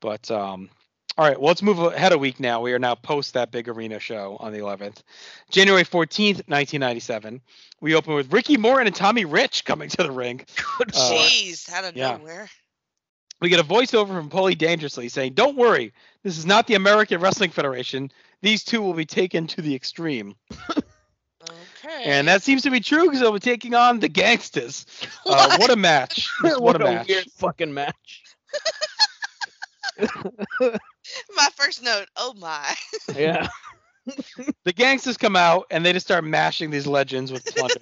But 0.00 0.30
um, 0.30 0.68
all 1.16 1.26
right, 1.26 1.38
well, 1.38 1.48
let's 1.48 1.62
move 1.62 1.78
ahead 1.78 2.12
a 2.12 2.18
week 2.18 2.40
now. 2.40 2.60
We 2.60 2.72
are 2.72 2.78
now 2.78 2.94
post 2.94 3.34
that 3.34 3.50
big 3.50 3.68
arena 3.68 3.98
show 3.98 4.36
on 4.40 4.52
the 4.52 4.58
11th, 4.60 5.02
January 5.50 5.84
14th, 5.84 6.48
1997. 6.48 7.40
We 7.80 7.94
open 7.94 8.14
with 8.14 8.32
Ricky 8.32 8.56
Morton 8.56 8.86
and 8.86 8.96
Tommy 8.96 9.24
Rich 9.24 9.64
coming 9.64 9.88
to 9.90 10.02
the 10.02 10.10
ring. 10.10 10.44
Uh, 10.80 10.88
Jeez, 10.90 11.72
out 11.72 11.84
of 11.84 11.94
yeah. 11.94 12.16
nowhere. 12.16 12.50
We 13.40 13.48
get 13.48 13.60
a 13.60 13.64
voiceover 13.64 14.08
from 14.08 14.30
Paulie 14.30 14.58
Dangerously 14.58 15.08
saying, 15.08 15.34
"Don't 15.34 15.56
worry, 15.56 15.92
this 16.22 16.36
is 16.36 16.44
not 16.44 16.66
the 16.66 16.74
American 16.74 17.20
Wrestling 17.20 17.50
Federation. 17.50 18.10
These 18.40 18.64
two 18.64 18.82
will 18.82 18.94
be 18.94 19.04
taken 19.06 19.46
to 19.48 19.62
the 19.62 19.74
extreme." 19.74 20.34
Okay. 22.02 22.10
And 22.10 22.26
that 22.28 22.42
seems 22.42 22.62
to 22.62 22.70
be 22.70 22.80
true 22.80 23.04
because 23.04 23.20
they'll 23.20 23.38
taking 23.38 23.74
on 23.74 24.00
the 24.00 24.08
Gangsters. 24.08 24.86
Uh, 25.24 25.56
what 25.58 25.70
a 25.70 25.76
match! 25.90 26.28
Just 26.42 26.60
what, 26.60 26.60
what 26.60 26.76
a 26.82 26.84
match! 26.84 27.08
weird 27.08 27.26
fucking 27.36 27.72
match. 27.72 28.22
my 30.60 31.48
first 31.54 31.82
note. 31.82 32.06
Oh 32.16 32.34
my. 32.38 32.74
Yeah. 33.16 33.48
the 34.64 34.72
gangsters 34.72 35.16
come 35.16 35.36
out 35.36 35.64
and 35.70 35.86
they 35.86 35.92
just 35.92 36.04
start 36.04 36.24
mashing 36.24 36.70
these 36.70 36.88
legends 36.88 37.30
with 37.30 37.44
plunder. 37.54 37.76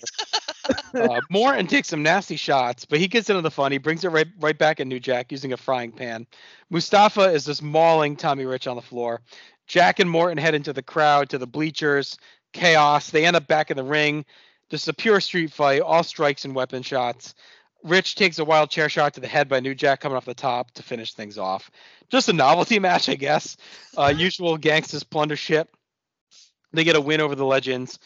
uh, 0.94 1.20
Morton 1.30 1.66
takes 1.66 1.88
some 1.88 2.02
nasty 2.02 2.36
shots, 2.36 2.84
but 2.84 2.98
he 2.98 3.08
gets 3.08 3.30
into 3.30 3.40
the 3.40 3.50
fun. 3.50 3.72
He 3.72 3.78
brings 3.78 4.04
it 4.04 4.10
right 4.10 4.26
right 4.38 4.58
back 4.58 4.80
at 4.80 4.86
New 4.86 5.00
Jack 5.00 5.32
using 5.32 5.54
a 5.54 5.56
frying 5.56 5.92
pan. 5.92 6.26
Mustafa 6.68 7.22
is 7.22 7.46
just 7.46 7.62
mauling 7.62 8.16
Tommy 8.16 8.44
Rich 8.44 8.66
on 8.66 8.76
the 8.76 8.82
floor. 8.82 9.22
Jack 9.66 9.98
and 9.98 10.10
Morton 10.10 10.36
head 10.36 10.54
into 10.54 10.74
the 10.74 10.82
crowd 10.82 11.30
to 11.30 11.38
the 11.38 11.46
bleachers. 11.46 12.18
Chaos. 12.52 13.10
They 13.10 13.24
end 13.24 13.36
up 13.36 13.46
back 13.46 13.70
in 13.70 13.76
the 13.76 13.84
ring. 13.84 14.24
Just 14.70 14.88
a 14.88 14.94
pure 14.94 15.20
street 15.20 15.52
fight, 15.52 15.80
all 15.80 16.02
strikes 16.04 16.44
and 16.44 16.54
weapon 16.54 16.82
shots. 16.82 17.34
Rich 17.82 18.14
takes 18.14 18.38
a 18.38 18.44
wild 18.44 18.70
chair 18.70 18.88
shot 18.88 19.14
to 19.14 19.20
the 19.20 19.26
head 19.26 19.48
by 19.48 19.60
New 19.60 19.74
Jack 19.74 20.00
coming 20.00 20.16
off 20.16 20.26
the 20.26 20.34
top 20.34 20.70
to 20.72 20.82
finish 20.82 21.14
things 21.14 21.38
off. 21.38 21.70
Just 22.08 22.28
a 22.28 22.32
novelty 22.32 22.78
match, 22.80 23.08
I 23.08 23.14
guess. 23.14 23.56
Uh, 23.96 24.12
usual 24.16 24.56
gangsters 24.56 25.02
plunder 25.02 25.36
shit. 25.36 25.68
They 26.72 26.84
get 26.84 26.96
a 26.96 27.00
win 27.00 27.20
over 27.20 27.34
the 27.34 27.44
Legends. 27.44 27.98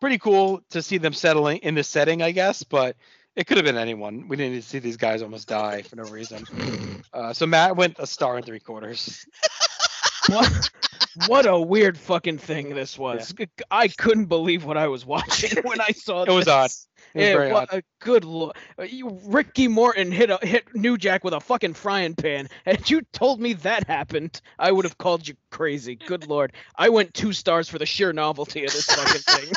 Pretty 0.00 0.18
cool 0.18 0.62
to 0.70 0.82
see 0.82 0.98
them 0.98 1.12
settling 1.12 1.58
in 1.58 1.74
this 1.74 1.88
setting, 1.88 2.22
I 2.22 2.32
guess, 2.32 2.62
but 2.62 2.96
it 3.36 3.46
could 3.46 3.56
have 3.56 3.64
been 3.64 3.76
anyone. 3.76 4.28
We 4.28 4.36
didn't 4.36 4.54
need 4.54 4.62
to 4.62 4.68
see 4.68 4.78
these 4.78 4.96
guys 4.96 5.22
almost 5.22 5.48
die 5.48 5.82
for 5.82 5.96
no 5.96 6.04
reason. 6.04 6.44
Uh, 7.12 7.32
so 7.32 7.44
Matt 7.44 7.74
went 7.74 7.96
a 7.98 8.06
star 8.06 8.36
and 8.36 8.46
three 8.46 8.60
quarters. 8.60 9.26
What, 10.28 10.70
what 11.26 11.46
a 11.46 11.58
weird 11.58 11.98
fucking 11.98 12.38
thing 12.38 12.74
this 12.74 12.98
was. 12.98 13.34
I 13.70 13.88
couldn't 13.88 14.26
believe 14.26 14.64
what 14.64 14.76
I 14.76 14.88
was 14.88 15.04
watching 15.06 15.62
when 15.62 15.80
I 15.80 15.92
saw 15.92 16.22
It 16.22 16.30
was 16.30 16.48
odd. 16.48 16.70
It 17.14 17.18
was 17.18 17.26
Yeah, 17.26 17.32
very 17.32 17.52
what 17.52 17.72
odd. 17.72 17.78
a 17.78 18.04
good 18.04 18.24
look. 18.24 18.56
You, 18.86 19.18
Ricky 19.24 19.68
Morton 19.68 20.12
hit 20.12 20.30
a, 20.30 20.38
hit 20.42 20.64
New 20.74 20.96
Jack 20.96 21.24
with 21.24 21.34
a 21.34 21.40
fucking 21.40 21.74
frying 21.74 22.14
pan. 22.14 22.48
Had 22.64 22.88
you 22.90 23.02
told 23.12 23.40
me 23.40 23.54
that 23.54 23.86
happened, 23.86 24.40
I 24.58 24.70
would 24.72 24.84
have 24.84 24.98
called 24.98 25.26
you 25.26 25.34
crazy. 25.50 25.96
Good 25.96 26.26
lord. 26.28 26.52
I 26.76 26.88
went 26.90 27.14
two 27.14 27.32
stars 27.32 27.68
for 27.68 27.78
the 27.78 27.86
sheer 27.86 28.12
novelty 28.12 28.64
of 28.64 28.72
this 28.72 28.86
fucking 28.86 29.20
thing. 29.22 29.52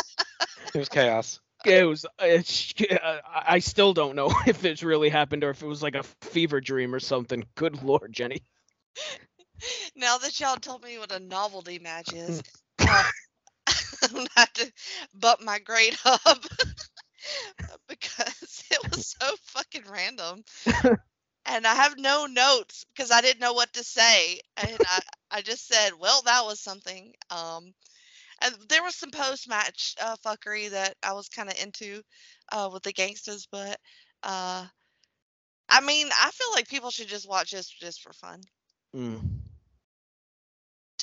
It 0.74 0.80
was 0.80 0.90
chaos. 0.90 1.40
It 1.66 1.86
was. 1.86 2.06
It's, 2.20 2.74
uh, 2.92 3.20
I 3.26 3.60
still 3.60 3.94
don't 3.94 4.16
know 4.16 4.34
if 4.48 4.66
it's 4.66 4.84
really 4.84 5.10
happened 5.10 5.44
or 5.44 5.52
if 5.52 5.62
it 5.62 5.68
was 5.68 5.84
like 5.84 5.96
a 5.96 6.04
fever 6.22 6.60
dream 6.60 6.94
or 6.96 7.00
something. 7.00 7.46
Good 7.56 7.84
lord, 7.84 8.12
Jenny. 8.12 8.42
Now 9.96 10.18
that 10.18 10.40
y'all 10.40 10.58
told 10.58 10.84
me 10.84 10.98
what 10.98 11.12
a 11.12 11.20
novelty 11.20 11.80
match 11.80 12.14
is, 12.14 12.42
uh, 12.88 13.04
I'm 14.16 14.28
have 14.36 14.54
to 14.54 14.72
bump 15.14 15.42
my 15.42 15.60
grade 15.60 15.96
up 16.06 16.40
because 17.88 18.64
it 18.72 18.80
was 18.92 19.16
so 19.20 19.36
fucking 19.44 19.84
random. 19.90 20.44
and 21.46 21.66
I 21.66 21.76
have 21.76 21.98
no 21.98 22.26
notes 22.26 22.86
because 22.94 23.12
I 23.12 23.22
didn't 23.22 23.42
know 23.42 23.54
what 23.54 23.74
to 23.74 23.84
say, 23.84 24.40
and 24.58 24.80
I 24.84 25.00
I 25.32 25.42
just 25.42 25.68
said, 25.68 25.92
well, 26.00 26.22
that 26.24 26.46
was 26.46 26.60
something. 26.60 27.14
Um, 27.30 27.74
and 28.42 28.56
there 28.70 28.84
was 28.84 28.96
some 28.96 29.12
post 29.12 29.48
match 29.50 29.96
uh, 30.02 30.16
fuckery 30.26 30.70
that 30.72 30.96
I 31.04 31.14
was 31.14 31.30
kind 31.30 31.50
of 31.50 31.62
into 31.62 32.02
uh, 32.52 32.70
with 32.72 32.84
the 32.84 32.94
gangsters, 32.94 33.48
but 33.52 33.80
uh, 34.24 34.66
I 35.70 35.82
mean, 35.82 36.10
I 36.12 36.32
feel 36.32 36.52
like 36.54 36.68
people 36.68 36.90
should 36.92 37.08
just 37.08 37.28
watch 37.28 37.52
this 37.52 37.68
just 37.70 38.02
for 38.02 38.14
fun. 38.14 38.42
Mm. 38.96 39.33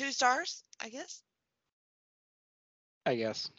Two 0.01 0.13
stars, 0.13 0.65
I 0.83 0.89
guess. 0.89 1.21
I 3.05 3.17
guess. 3.17 3.51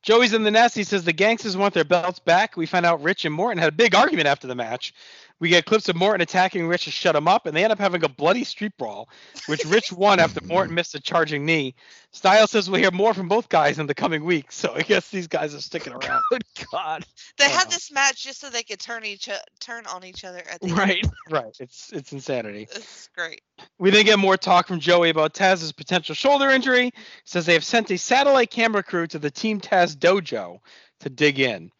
Joey's 0.00 0.32
in 0.32 0.42
the 0.42 0.50
nest. 0.50 0.74
He 0.74 0.82
says 0.82 1.04
the 1.04 1.12
gangsters 1.12 1.58
want 1.58 1.74
their 1.74 1.84
belts 1.84 2.20
back. 2.20 2.56
We 2.56 2.64
find 2.64 2.86
out 2.86 3.02
Rich 3.02 3.26
and 3.26 3.34
Morton 3.34 3.58
had 3.58 3.68
a 3.68 3.76
big 3.76 3.94
argument 3.94 4.28
after 4.28 4.46
the 4.46 4.54
match. 4.54 4.94
We 5.40 5.48
get 5.50 5.66
clips 5.66 5.88
of 5.88 5.96
Morton 5.96 6.20
attacking 6.20 6.66
Rich 6.66 6.84
to 6.84 6.90
shut 6.90 7.14
him 7.14 7.28
up, 7.28 7.46
and 7.46 7.56
they 7.56 7.62
end 7.62 7.72
up 7.72 7.78
having 7.78 8.02
a 8.04 8.08
bloody 8.08 8.44
street 8.44 8.72
brawl, 8.76 9.08
which 9.46 9.64
Rich 9.64 9.92
won 9.92 10.18
after 10.18 10.40
Morton 10.44 10.74
missed 10.74 10.94
a 10.94 11.00
charging 11.00 11.46
knee. 11.46 11.74
Styles 12.12 12.50
says 12.50 12.68
we'll 12.68 12.80
hear 12.80 12.90
more 12.90 13.14
from 13.14 13.28
both 13.28 13.48
guys 13.48 13.78
in 13.78 13.86
the 13.86 13.94
coming 13.94 14.24
weeks, 14.24 14.56
so 14.56 14.74
I 14.74 14.82
guess 14.82 15.08
these 15.10 15.28
guys 15.28 15.54
are 15.54 15.60
sticking 15.60 15.92
around. 16.04 16.22
Good 16.30 16.44
God. 16.72 17.04
They 17.38 17.44
Uh-huh. 17.44 17.58
had 17.58 17.70
this 17.70 17.92
match 17.92 18.24
just 18.24 18.40
so 18.40 18.50
they 18.50 18.62
could 18.64 18.80
turn 18.80 19.04
each 19.04 19.28
turn 19.60 19.86
on 19.86 20.04
each 20.04 20.24
other 20.24 20.42
at 20.50 20.60
the 20.60 20.72
Right. 20.72 21.04
end. 21.04 21.12
right. 21.30 21.56
It's 21.60 21.92
it's 21.92 22.12
insanity. 22.12 22.66
It's 22.70 23.08
great. 23.14 23.42
We 23.78 23.90
then 23.90 24.04
get 24.04 24.18
more 24.18 24.36
talk 24.36 24.66
from 24.68 24.80
Joey 24.80 25.10
about 25.10 25.34
Taz's 25.34 25.72
potential 25.72 26.14
shoulder 26.14 26.48
injury. 26.48 26.84
He 26.86 26.92
says 27.24 27.46
they 27.46 27.54
have 27.54 27.64
sent 27.64 27.90
a 27.90 27.98
satellite 27.98 28.50
camera 28.50 28.82
crew 28.82 29.06
to 29.08 29.18
the 29.18 29.30
Team 29.30 29.60
Taz 29.60 29.96
dojo 29.96 30.58
to 31.00 31.10
dig 31.10 31.38
in. 31.38 31.70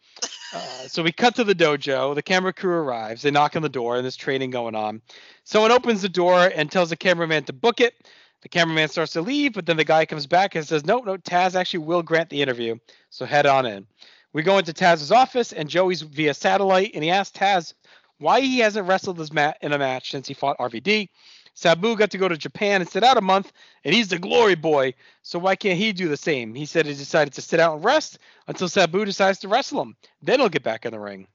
Uh, 0.53 0.87
so 0.87 1.03
we 1.03 1.11
cut 1.11 1.35
to 1.35 1.43
the 1.43 1.53
dojo. 1.53 2.15
The 2.15 2.23
camera 2.23 2.53
crew 2.53 2.73
arrives. 2.73 3.21
They 3.21 3.31
knock 3.31 3.55
on 3.55 3.61
the 3.61 3.69
door, 3.69 3.95
and 3.95 4.03
there's 4.03 4.15
training 4.15 4.49
going 4.49 4.75
on. 4.75 5.01
Someone 5.43 5.71
opens 5.71 6.01
the 6.01 6.09
door 6.09 6.51
and 6.55 6.71
tells 6.71 6.89
the 6.89 6.95
cameraman 6.95 7.43
to 7.45 7.53
book 7.53 7.79
it. 7.79 7.93
The 8.41 8.49
cameraman 8.49 8.89
starts 8.89 9.13
to 9.13 9.21
leave, 9.21 9.53
but 9.53 9.65
then 9.65 9.77
the 9.77 9.83
guy 9.83 10.05
comes 10.05 10.25
back 10.25 10.55
and 10.55 10.65
says, 10.65 10.85
"No, 10.85 10.99
no, 10.99 11.17
Taz 11.17 11.55
actually 11.55 11.85
will 11.85 12.01
grant 12.01 12.29
the 12.29 12.41
interview. 12.41 12.77
So 13.09 13.25
head 13.25 13.45
on 13.45 13.65
in." 13.65 13.85
We 14.31 14.43
go 14.43 14.57
into 14.57 14.73
Taz's 14.73 15.11
office, 15.11 15.53
and 15.53 15.69
Joey's 15.69 16.01
via 16.01 16.33
satellite, 16.33 16.91
and 16.93 17.03
he 17.03 17.09
asks 17.09 17.37
Taz 17.37 17.73
why 18.19 18.41
he 18.41 18.59
hasn't 18.59 18.87
wrestled 18.87 19.17
this 19.17 19.33
mat 19.33 19.57
in 19.61 19.73
a 19.73 19.77
match 19.77 20.11
since 20.11 20.27
he 20.27 20.33
fought 20.33 20.57
RVD. 20.57 21.09
Sabu 21.53 21.95
got 21.95 22.11
to 22.11 22.17
go 22.17 22.27
to 22.27 22.37
Japan 22.37 22.81
and 22.81 22.89
sit 22.89 23.03
out 23.03 23.17
a 23.17 23.21
month, 23.21 23.51
and 23.83 23.93
he's 23.93 24.07
the 24.07 24.19
glory 24.19 24.55
boy. 24.55 24.93
So 25.21 25.39
why 25.39 25.55
can't 25.55 25.77
he 25.77 25.91
do 25.91 26.07
the 26.07 26.17
same? 26.17 26.53
He 26.53 26.65
said 26.65 26.85
he 26.85 26.93
decided 26.93 27.33
to 27.33 27.41
sit 27.41 27.59
out 27.59 27.75
and 27.75 27.85
rest 27.85 28.19
until 28.47 28.69
Sabu 28.69 29.05
decides 29.05 29.39
to 29.39 29.47
wrestle 29.47 29.81
him. 29.81 29.95
Then 30.21 30.39
he'll 30.39 30.49
get 30.49 30.63
back 30.63 30.85
in 30.85 30.91
the 30.91 30.99
ring. 30.99 31.27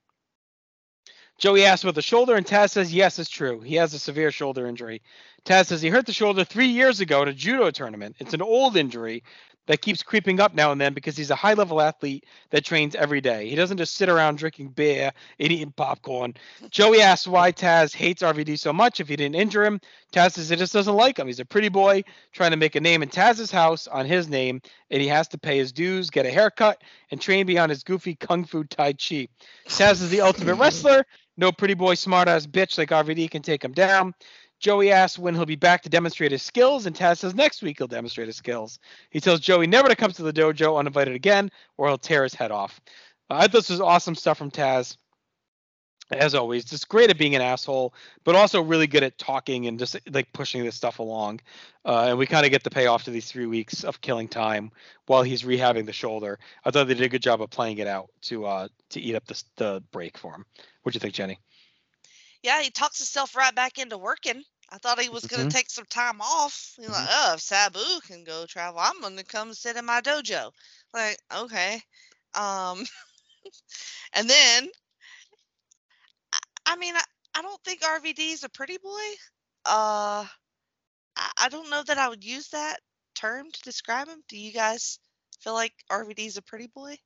Joey 1.38 1.64
asks 1.64 1.82
about 1.82 1.96
the 1.96 2.02
shoulder, 2.02 2.36
and 2.36 2.46
Taz 2.46 2.70
says 2.70 2.94
yes, 2.94 3.18
it's 3.18 3.28
true. 3.28 3.60
He 3.60 3.74
has 3.74 3.92
a 3.92 3.98
severe 3.98 4.30
shoulder 4.30 4.66
injury. 4.66 5.02
Taz 5.44 5.66
says 5.66 5.82
he 5.82 5.88
hurt 5.88 6.06
the 6.06 6.12
shoulder 6.12 6.44
three 6.44 6.68
years 6.68 7.00
ago 7.00 7.22
at 7.22 7.28
a 7.28 7.32
judo 7.32 7.70
tournament. 7.70 8.16
It's 8.20 8.34
an 8.34 8.42
old 8.42 8.76
injury 8.76 9.24
that 9.66 9.80
keeps 9.80 10.02
creeping 10.02 10.40
up 10.40 10.54
now 10.54 10.72
and 10.72 10.80
then 10.80 10.92
because 10.92 11.16
he's 11.16 11.30
a 11.30 11.34
high 11.34 11.54
level 11.54 11.80
athlete 11.80 12.26
that 12.50 12.64
trains 12.64 12.94
every 12.94 13.20
day. 13.20 13.48
He 13.48 13.56
doesn't 13.56 13.78
just 13.78 13.94
sit 13.94 14.08
around 14.08 14.38
drinking 14.38 14.68
beer 14.68 15.12
and 15.38 15.52
eating 15.52 15.72
popcorn. 15.72 16.34
Joey 16.70 17.00
asks 17.00 17.26
why 17.26 17.52
Taz 17.52 17.94
hates 17.94 18.22
RVD 18.22 18.58
so 18.58 18.72
much 18.72 19.00
if 19.00 19.08
he 19.08 19.16
didn't 19.16 19.36
injure 19.36 19.64
him. 19.64 19.80
Taz 20.12 20.32
says 20.32 20.48
he 20.48 20.56
just 20.56 20.72
doesn't 20.72 20.94
like 20.94 21.18
him. 21.18 21.26
He's 21.26 21.40
a 21.40 21.44
pretty 21.44 21.68
boy 21.68 22.04
trying 22.32 22.50
to 22.50 22.56
make 22.56 22.74
a 22.74 22.80
name 22.80 23.02
in 23.02 23.08
Taz's 23.08 23.50
house 23.50 23.86
on 23.86 24.06
his 24.06 24.28
name, 24.28 24.60
and 24.90 25.00
he 25.00 25.08
has 25.08 25.28
to 25.28 25.38
pay 25.38 25.58
his 25.58 25.72
dues, 25.72 26.10
get 26.10 26.26
a 26.26 26.30
haircut, 26.30 26.82
and 27.10 27.20
train 27.20 27.46
beyond 27.46 27.70
his 27.70 27.82
goofy 27.82 28.14
kung 28.14 28.44
fu 28.44 28.64
tai 28.64 28.92
chi. 28.92 29.28
Taz 29.66 30.02
is 30.02 30.10
the 30.10 30.20
ultimate 30.20 30.56
wrestler. 30.56 31.04
No 31.36 31.50
pretty 31.50 31.74
boy, 31.74 31.94
smart 31.94 32.28
ass 32.28 32.46
bitch 32.46 32.78
like 32.78 32.90
RVD 32.90 33.30
can 33.30 33.42
take 33.42 33.64
him 33.64 33.72
down. 33.72 34.14
Joey 34.64 34.90
asks 34.90 35.18
when 35.18 35.34
he'll 35.34 35.44
be 35.44 35.56
back 35.56 35.82
to 35.82 35.90
demonstrate 35.90 36.32
his 36.32 36.42
skills, 36.42 36.86
and 36.86 36.96
Taz 36.96 37.18
says 37.18 37.34
next 37.34 37.60
week 37.60 37.76
he'll 37.76 37.86
demonstrate 37.86 38.28
his 38.28 38.36
skills. 38.36 38.78
He 39.10 39.20
tells 39.20 39.40
Joey 39.40 39.66
never 39.66 39.90
to 39.90 39.94
come 39.94 40.10
to 40.10 40.22
the 40.22 40.32
dojo 40.32 40.78
uninvited 40.78 41.14
again, 41.14 41.50
or 41.76 41.86
he'll 41.86 41.98
tear 41.98 42.22
his 42.22 42.32
head 42.32 42.50
off. 42.50 42.80
Uh, 43.28 43.34
I 43.34 43.40
thought 43.42 43.52
this 43.52 43.68
was 43.68 43.82
awesome 43.82 44.14
stuff 44.14 44.38
from 44.38 44.50
Taz. 44.50 44.96
As 46.10 46.34
always, 46.34 46.64
just 46.64 46.88
great 46.88 47.10
at 47.10 47.18
being 47.18 47.34
an 47.34 47.42
asshole, 47.42 47.92
but 48.24 48.36
also 48.36 48.62
really 48.62 48.86
good 48.86 49.02
at 49.02 49.18
talking 49.18 49.66
and 49.66 49.78
just 49.78 49.98
like 50.10 50.32
pushing 50.32 50.64
this 50.64 50.76
stuff 50.76 50.98
along. 50.98 51.40
Uh, 51.84 52.06
and 52.08 52.18
we 52.18 52.26
kind 52.26 52.46
of 52.46 52.50
get 52.50 52.62
the 52.62 52.70
payoff 52.70 53.04
to 53.04 53.10
these 53.10 53.30
three 53.30 53.46
weeks 53.46 53.84
of 53.84 54.00
killing 54.00 54.28
time 54.28 54.70
while 55.04 55.22
he's 55.22 55.42
rehabbing 55.42 55.84
the 55.84 55.92
shoulder. 55.92 56.38
I 56.64 56.70
thought 56.70 56.88
they 56.88 56.94
did 56.94 57.04
a 57.04 57.10
good 57.10 57.22
job 57.22 57.42
of 57.42 57.50
playing 57.50 57.78
it 57.78 57.86
out 57.86 58.08
to 58.22 58.46
uh, 58.46 58.68
to 58.90 59.00
eat 59.00 59.14
up 59.14 59.26
the, 59.26 59.42
the 59.56 59.82
break 59.92 60.16
for 60.16 60.34
him. 60.34 60.46
What 60.82 60.92
do 60.92 60.96
you 60.96 61.00
think, 61.00 61.12
Jenny? 61.12 61.38
Yeah, 62.42 62.60
he 62.62 62.70
talks 62.70 62.98
himself 62.98 63.36
right 63.36 63.54
back 63.54 63.78
into 63.78 63.96
working. 63.96 64.42
I 64.70 64.78
thought 64.78 65.00
he 65.00 65.08
was 65.08 65.26
going 65.26 65.46
Mhm. 65.46 65.50
to 65.50 65.56
take 65.56 65.70
some 65.70 65.84
time 65.86 66.20
off. 66.20 66.72
He's 66.76 66.88
like, 66.88 67.06
oh, 67.10 67.34
if 67.34 67.40
Sabu 67.40 67.80
can 68.06 68.24
go 68.24 68.46
travel, 68.46 68.80
I'm 68.80 69.00
going 69.00 69.16
to 69.16 69.24
come 69.24 69.52
sit 69.54 69.76
in 69.76 69.84
my 69.84 70.00
dojo. 70.00 70.50
Like, 70.92 71.18
okay. 71.34 71.80
Um, 72.34 72.84
and 74.14 74.28
then, 74.28 74.68
I, 76.32 76.38
I 76.66 76.76
mean, 76.76 76.94
I, 76.96 77.02
I 77.34 77.42
don't 77.42 77.62
think 77.64 77.82
RVD's 77.82 78.44
a 78.44 78.48
pretty 78.48 78.78
boy. 78.82 78.90
Uh, 79.66 80.24
I, 81.16 81.30
I 81.42 81.48
don't 81.50 81.70
know 81.70 81.82
that 81.82 81.98
I 81.98 82.08
would 82.08 82.24
use 82.24 82.48
that 82.48 82.78
term 83.14 83.50
to 83.50 83.62
describe 83.62 84.08
him. 84.08 84.22
Do 84.28 84.36
you 84.38 84.52
guys 84.52 84.98
feel 85.40 85.54
like 85.54 85.72
RVD's 85.90 86.36
a 86.36 86.42
pretty 86.42 86.68
boy? 86.68 86.96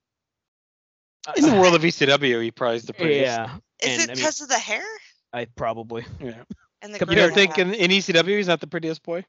In 1.35 1.43
the 1.43 1.53
world 1.55 1.75
of 1.75 1.81
ECW, 1.83 2.41
he 2.41 2.49
probably 2.51 2.77
is 2.77 2.83
the 2.85 2.93
prettiest. 2.93 3.25
Yeah, 3.25 3.57
Is 3.83 3.89
and, 3.89 4.01
it 4.01 4.03
I 4.03 4.07
mean- 4.07 4.15
because 4.15 4.41
of 4.41 4.47
the 4.49 4.57
hair 4.57 4.85
I 5.31 5.45
probably. 5.45 6.05
Yeah. 6.19 6.43
And 6.81 6.93
the 6.93 6.99
You 6.99 7.15
don't 7.15 7.33
think 7.33 7.57
in, 7.57 7.73
in 7.73 7.91
ECW 7.91 8.37
he's 8.37 8.47
not 8.47 8.61
the 8.61 8.67
prettiest 8.67 9.03
boy? 9.03 9.25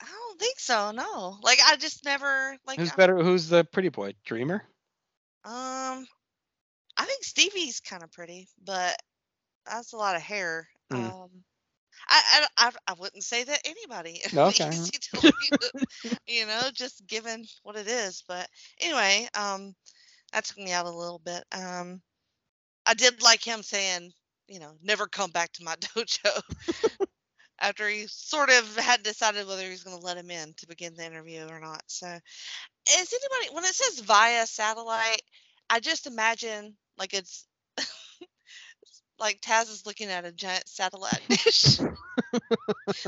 I 0.00 0.06
don't 0.06 0.38
think 0.38 0.58
so. 0.58 0.90
No, 0.92 1.38
like 1.42 1.58
I 1.66 1.76
just 1.76 2.04
never 2.04 2.56
like. 2.66 2.78
Who's 2.78 2.90
I'm- 2.90 2.96
better? 2.96 3.16
Who's 3.22 3.48
the 3.48 3.64
pretty 3.64 3.88
boy? 3.88 4.14
Dreamer? 4.24 4.62
Um, 5.44 6.06
I 6.96 7.04
think 7.04 7.22
Stevie's 7.22 7.80
kind 7.80 8.02
of 8.02 8.12
pretty, 8.12 8.48
but 8.64 8.96
that's 9.66 9.92
a 9.92 9.96
lot 9.96 10.16
of 10.16 10.22
hair. 10.22 10.68
Mm. 10.92 11.04
Um, 11.12 11.30
I, 12.08 12.22
I 12.58 12.66
I 12.66 12.70
I 12.88 12.92
wouldn't 12.98 13.24
say 13.24 13.44
that 13.44 13.60
anybody. 13.64 14.20
Okay. 14.36 14.70
You 16.26 16.46
know, 16.46 16.62
just 16.72 17.06
given 17.06 17.44
what 17.62 17.76
it 17.76 17.88
is. 17.88 18.22
But 18.28 18.48
anyway, 18.80 19.28
um, 19.34 19.74
that 20.32 20.44
took 20.44 20.58
me 20.58 20.72
out 20.72 20.86
a 20.86 20.90
little 20.90 21.20
bit. 21.24 21.42
Um, 21.52 22.00
I 22.86 22.94
did 22.94 23.22
like 23.22 23.42
him 23.42 23.62
saying, 23.62 24.12
you 24.48 24.58
know, 24.60 24.72
never 24.82 25.06
come 25.06 25.30
back 25.30 25.52
to 25.52 25.64
my 25.64 25.74
dojo. 25.80 26.40
After 27.60 27.88
he 27.88 28.06
sort 28.08 28.50
of 28.50 28.76
had 28.76 29.02
decided 29.02 29.46
whether 29.46 29.64
he 29.64 29.70
was 29.70 29.82
going 29.82 29.98
to 29.98 30.04
let 30.04 30.16
him 30.16 30.30
in 30.30 30.54
to 30.58 30.68
begin 30.68 30.94
the 30.94 31.04
interview 31.04 31.44
or 31.48 31.58
not. 31.58 31.82
So, 31.88 32.06
is 32.06 33.12
anybody 33.12 33.54
when 33.54 33.64
it 33.64 33.74
says 33.74 33.98
via 34.00 34.46
satellite? 34.46 35.22
I 35.68 35.80
just 35.80 36.06
imagine 36.06 36.76
like 36.98 37.14
it's 37.14 37.46
like 39.18 39.40
Taz 39.40 39.70
is 39.70 39.84
looking 39.86 40.08
at 40.08 40.24
a 40.24 40.32
giant 40.32 40.68
satellite 40.68 41.20
dish. 41.28 41.80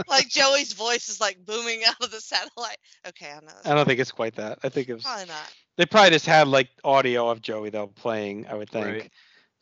like 0.08 0.28
Joey's 0.28 0.72
voice 0.72 1.08
is 1.08 1.20
like 1.20 1.38
booming 1.44 1.82
out 1.86 2.02
of 2.02 2.10
the 2.10 2.20
satellite. 2.20 2.78
Okay, 3.08 3.30
I 3.30 3.40
know. 3.40 3.54
I 3.64 3.74
don't 3.74 3.86
think 3.86 4.00
it's 4.00 4.12
quite 4.12 4.34
that. 4.36 4.58
I 4.64 4.68
think 4.68 4.88
it's 4.88 5.04
Probably 5.04 5.26
not. 5.26 5.54
they 5.76 5.86
probably 5.86 6.10
just 6.10 6.26
had 6.26 6.48
like 6.48 6.68
audio 6.84 7.28
of 7.30 7.40
Joey 7.40 7.70
though 7.70 7.86
playing. 7.86 8.46
I 8.48 8.54
would 8.54 8.70
think, 8.70 8.84
Right. 8.86 9.10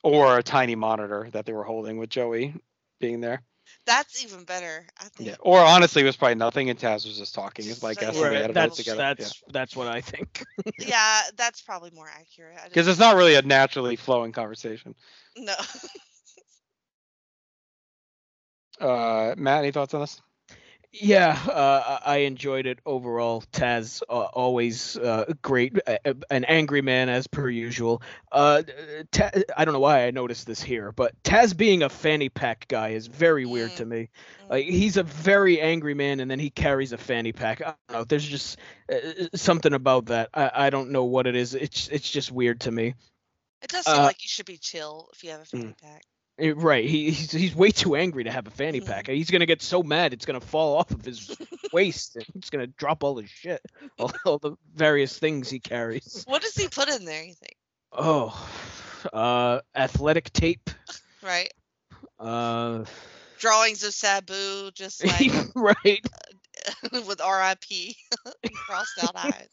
Or 0.03 0.39
a 0.39 0.43
tiny 0.43 0.75
monitor 0.75 1.29
that 1.33 1.47
they 1.47 1.53
were 1.53 1.65
holding 1.65 1.99
with 1.99 2.11
Joey 2.11 2.55
being 3.01 3.21
there. 3.21 3.43
That's 3.87 4.25
even 4.25 4.45
better. 4.45 4.87
I 4.99 5.05
think. 5.05 5.29
Yeah. 5.29 5.37
Or 5.41 5.61
honestly, 5.61 6.03
it 6.03 6.07
was 6.07 6.17
probably 6.17 6.37
nothing, 6.37 6.71
and 6.71 6.79
Taz 6.79 7.07
was 7.07 7.19
just 7.19 7.35
talking. 7.35 7.67
Is 7.67 7.83
my 7.83 7.89
Right. 7.89 7.99
guess. 7.99 8.17
and 8.17 8.17
they 8.17 8.21
Right, 8.21 8.37
edited 8.37 8.51
it 8.51 8.55
That's 8.55 8.77
together. 8.77 8.99
that's 8.99 9.43
that's 9.53 9.77
what 9.77 9.89
I 9.89 10.01
think. 10.01 10.45
Yeah, 10.79 11.21
that's 11.37 11.61
probably 11.61 11.91
more 11.91 12.09
accurate. 12.09 12.57
Because 12.65 12.89
it's 12.89 12.99
not 13.01 13.17
really 13.17 13.35
a 13.35 13.43
naturally 13.43 13.97
flowing 13.97 14.33
conversation. 14.33 14.95
no. 15.37 15.55
Uh, 18.81 19.35
Matt, 19.37 19.59
any 19.65 19.73
thoughts 19.73 19.93
on 19.95 20.01
this? 20.01 20.21
Yeah, 21.01 21.33
uh, 21.49 21.99
I 22.05 22.19
enjoyed 22.19 22.67
it 22.67 22.79
overall. 22.85 23.43
Taz 23.53 24.03
uh, 24.09 24.13
always 24.13 24.97
uh, 24.97 25.33
great, 25.43 25.79
uh, 25.87 25.97
uh, 26.05 26.15
an 26.31 26.45
angry 26.45 26.83
man 26.83 27.09
as 27.09 27.27
per 27.27 27.49
usual. 27.49 28.03
Uh, 28.33 28.63
Ta- 29.11 29.31
I 29.57 29.65
don't 29.65 29.75
know 29.75 29.81
why 29.81 30.07
I 30.07 30.11
noticed 30.11 30.47
this 30.47 30.61
here, 30.63 30.93
but 30.93 31.13
Taz 31.23 31.57
being 31.57 31.83
a 31.83 31.89
fanny 31.89 32.29
pack 32.29 32.67
guy 32.69 32.91
is 32.91 33.07
very 33.07 33.47
weird 33.47 33.77
to 33.77 33.85
me. 33.85 34.09
Like 34.49 34.65
he's 34.67 34.97
a 34.97 35.03
very 35.03 35.61
angry 35.61 35.95
man, 35.95 36.21
and 36.21 36.31
then 36.31 36.39
he 36.41 36.51
carries 36.51 36.93
a 36.93 36.99
fanny 36.99 37.33
pack. 37.33 37.61
I 37.63 37.75
don't 37.75 37.91
know. 37.91 38.05
There's 38.05 38.27
just 38.27 38.59
uh, 38.93 38.97
something 39.35 39.73
about 39.75 40.07
that. 40.07 40.31
I, 40.35 40.51
I 40.55 40.71
don't 40.71 40.91
know 40.91 41.05
what 41.05 41.27
it 41.27 41.37
is. 41.37 41.55
It's 41.55 41.89
it's 41.89 42.11
just 42.11 42.31
weird 42.33 42.61
to 42.63 42.71
me. 42.73 42.95
It 43.63 43.71
does 43.71 43.87
seem 43.87 44.03
Uh, 44.03 44.05
like 44.05 44.23
you 44.23 44.29
should 44.29 44.47
be 44.47 44.59
chill 44.59 45.09
if 45.13 45.23
you 45.25 45.31
have 45.31 45.41
a 45.41 45.45
fanny 45.45 45.75
pack. 45.75 46.05
Eh, 46.39 46.53
Right, 46.57 46.85
he, 46.89 47.11
he's 47.11 47.33
he's 47.33 47.55
way 47.55 47.71
too 47.71 47.97
angry 47.97 48.25
to 48.25 48.31
have 48.31 48.47
a 48.47 48.51
fanny 48.51 48.81
pack. 48.81 49.09
He's 49.09 49.31
gonna 49.31 49.47
get 49.47 49.63
so 49.63 49.83
mad 49.83 50.13
it's 50.13 50.25
gonna 50.27 50.41
fall 50.41 50.77
off 50.77 50.91
of 50.91 51.05
his 51.05 51.37
waist. 51.73 52.17
And 52.17 52.25
he's 52.35 52.51
gonna 52.51 52.67
drop 52.67 53.03
all 53.05 53.17
his 53.19 53.31
shit, 53.31 53.61
all, 53.99 54.13
all 54.25 54.39
the 54.39 54.53
various 54.75 55.19
things 55.19 55.51
he 55.51 55.59
carries. 55.61 56.25
What 56.27 56.43
does 56.43 56.55
he 56.55 56.69
put 56.69 56.89
in 56.89 57.05
there? 57.05 57.25
You 57.25 57.35
think? 57.35 57.57
Oh, 57.93 58.49
uh, 59.13 59.61
athletic 59.75 60.33
tape. 60.33 60.71
Right. 61.21 61.53
Uh, 62.21 62.85
Drawings 63.41 63.83
of 63.83 63.93
Sabu, 63.93 64.71
just 64.71 65.05
like 65.05 65.33
right. 65.57 66.01
with 66.93 67.21
R.I.P. 67.21 67.97
crossed 68.55 69.03
out 69.03 69.17
eyes. 69.17 69.49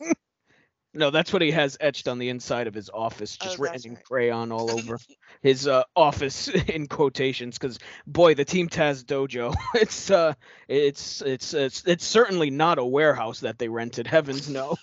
No, 0.96 1.12
that's 1.12 1.34
what 1.34 1.42
he 1.42 1.52
has 1.52 1.78
etched 1.82 2.08
on 2.08 2.20
the 2.20 2.30
inside 2.30 2.68
of 2.68 2.74
his 2.74 2.90
office, 2.90 3.36
just 3.36 3.60
Oh, 3.60 3.64
written 3.64 3.82
in 3.84 3.96
right. 3.96 4.04
crayon 4.06 4.52
all 4.52 4.72
over 4.80 4.98
his 5.42 5.68
uh, 5.68 5.84
office 5.96 6.48
in 6.68 6.88
quotations. 6.88 7.58
Because 7.58 7.80
boy, 8.08 8.34
the 8.34 8.46
Team 8.46 8.70
Taz 8.70 9.04
dojo, 9.04 9.54
it's 9.76 10.10
uh, 10.10 10.34
it's 10.68 11.22
it's 11.22 11.54
it's 11.54 11.84
it's 11.86 12.06
certainly 12.06 12.50
not 12.50 12.80
a 12.80 12.86
warehouse 12.86 13.42
that 13.42 13.60
they 13.60 13.68
rented. 13.68 14.08
Heavens 14.08 14.50
no, 14.50 14.78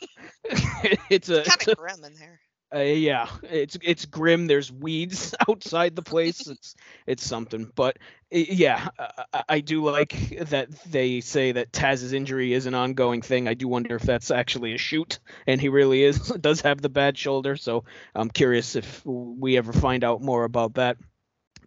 it's 1.09 1.31
a 1.31 1.43
Kind 1.43 1.69
of 1.69 1.77
grim 1.79 2.05
in 2.05 2.15
there. 2.15 2.41
Uh, 2.75 2.79
yeah, 2.81 3.29
it's 3.43 3.77
it's 3.83 4.07
grim. 4.07 4.47
There's 4.47 4.73
weeds 4.73 5.35
outside 5.49 5.95
the 5.97 6.03
place. 6.03 6.49
It's 6.49 6.75
it's 7.07 7.25
something. 7.27 7.71
But 7.75 7.99
uh, 8.35 8.39
yeah, 8.39 8.89
I, 8.99 9.25
I- 9.33 9.45
I 9.49 9.61
do 9.61 9.85
like 9.85 10.39
that 10.49 10.71
they 10.91 11.21
say 11.21 11.53
that 11.53 11.73
Taz's 11.73 12.13
injury 12.13 12.53
is 12.55 12.67
an 12.67 12.75
ongoing 12.75 13.21
thing. 13.23 13.49
I 13.49 13.55
do 13.55 13.69
wonder 13.69 13.97
if 13.97 14.03
that's 14.03 14.31
actually 14.31 14.75
a 14.75 14.79
shoot, 14.79 15.19
and 15.47 15.61
he 15.61 15.69
really 15.69 16.03
is 16.05 16.19
does 16.41 16.63
have 16.63 16.81
the 16.81 16.89
bad 16.89 17.19
shoulder. 17.19 17.57
So 17.57 17.85
I'm 18.15 18.31
curious 18.31 18.77
if 18.77 19.05
we 19.05 19.57
ever 19.59 19.73
find 19.73 20.05
out 20.05 20.23
more 20.23 20.45
about 20.45 20.75
that. 20.75 20.97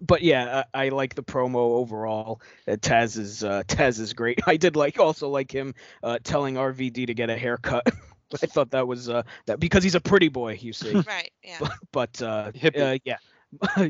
But 0.02 0.22
yeah, 0.24 0.63
I, 0.74 0.86
I 0.86 0.89
like 0.89 1.15
the 1.15 1.24
promo 1.24 1.56
overall. 1.78 2.41
Uh, 2.68 2.74
Taz 2.74 3.18
is 3.18 3.44
uh, 3.44 3.63
Taz 3.68 4.00
is 4.00 4.13
great. 4.13 4.39
I 4.48 4.58
did 4.58 4.76
like 4.76 5.00
also 5.00 5.30
like 5.30 5.52
him 5.52 5.76
uh, 6.04 6.20
telling 6.24 6.58
RVD 6.58 7.06
to 7.08 7.13
get 7.13 7.30
a 7.30 7.38
haircut. 7.38 7.88
I 8.44 8.46
thought 8.48 8.72
that 8.72 8.88
was 8.88 9.10
uh, 9.10 9.24
that 9.46 9.60
because 9.60 9.84
he's 9.84 9.96
a 9.96 10.02
pretty 10.02 10.30
boy, 10.30 10.58
you 10.62 10.74
see. 10.74 10.94
Right. 11.08 11.32
Yeah. 11.44 11.58
But, 11.60 11.72
but 11.92 12.22
uh, 12.22 12.52
Hippie. 12.52 12.96
uh, 12.96 13.00
yeah, 13.04 13.18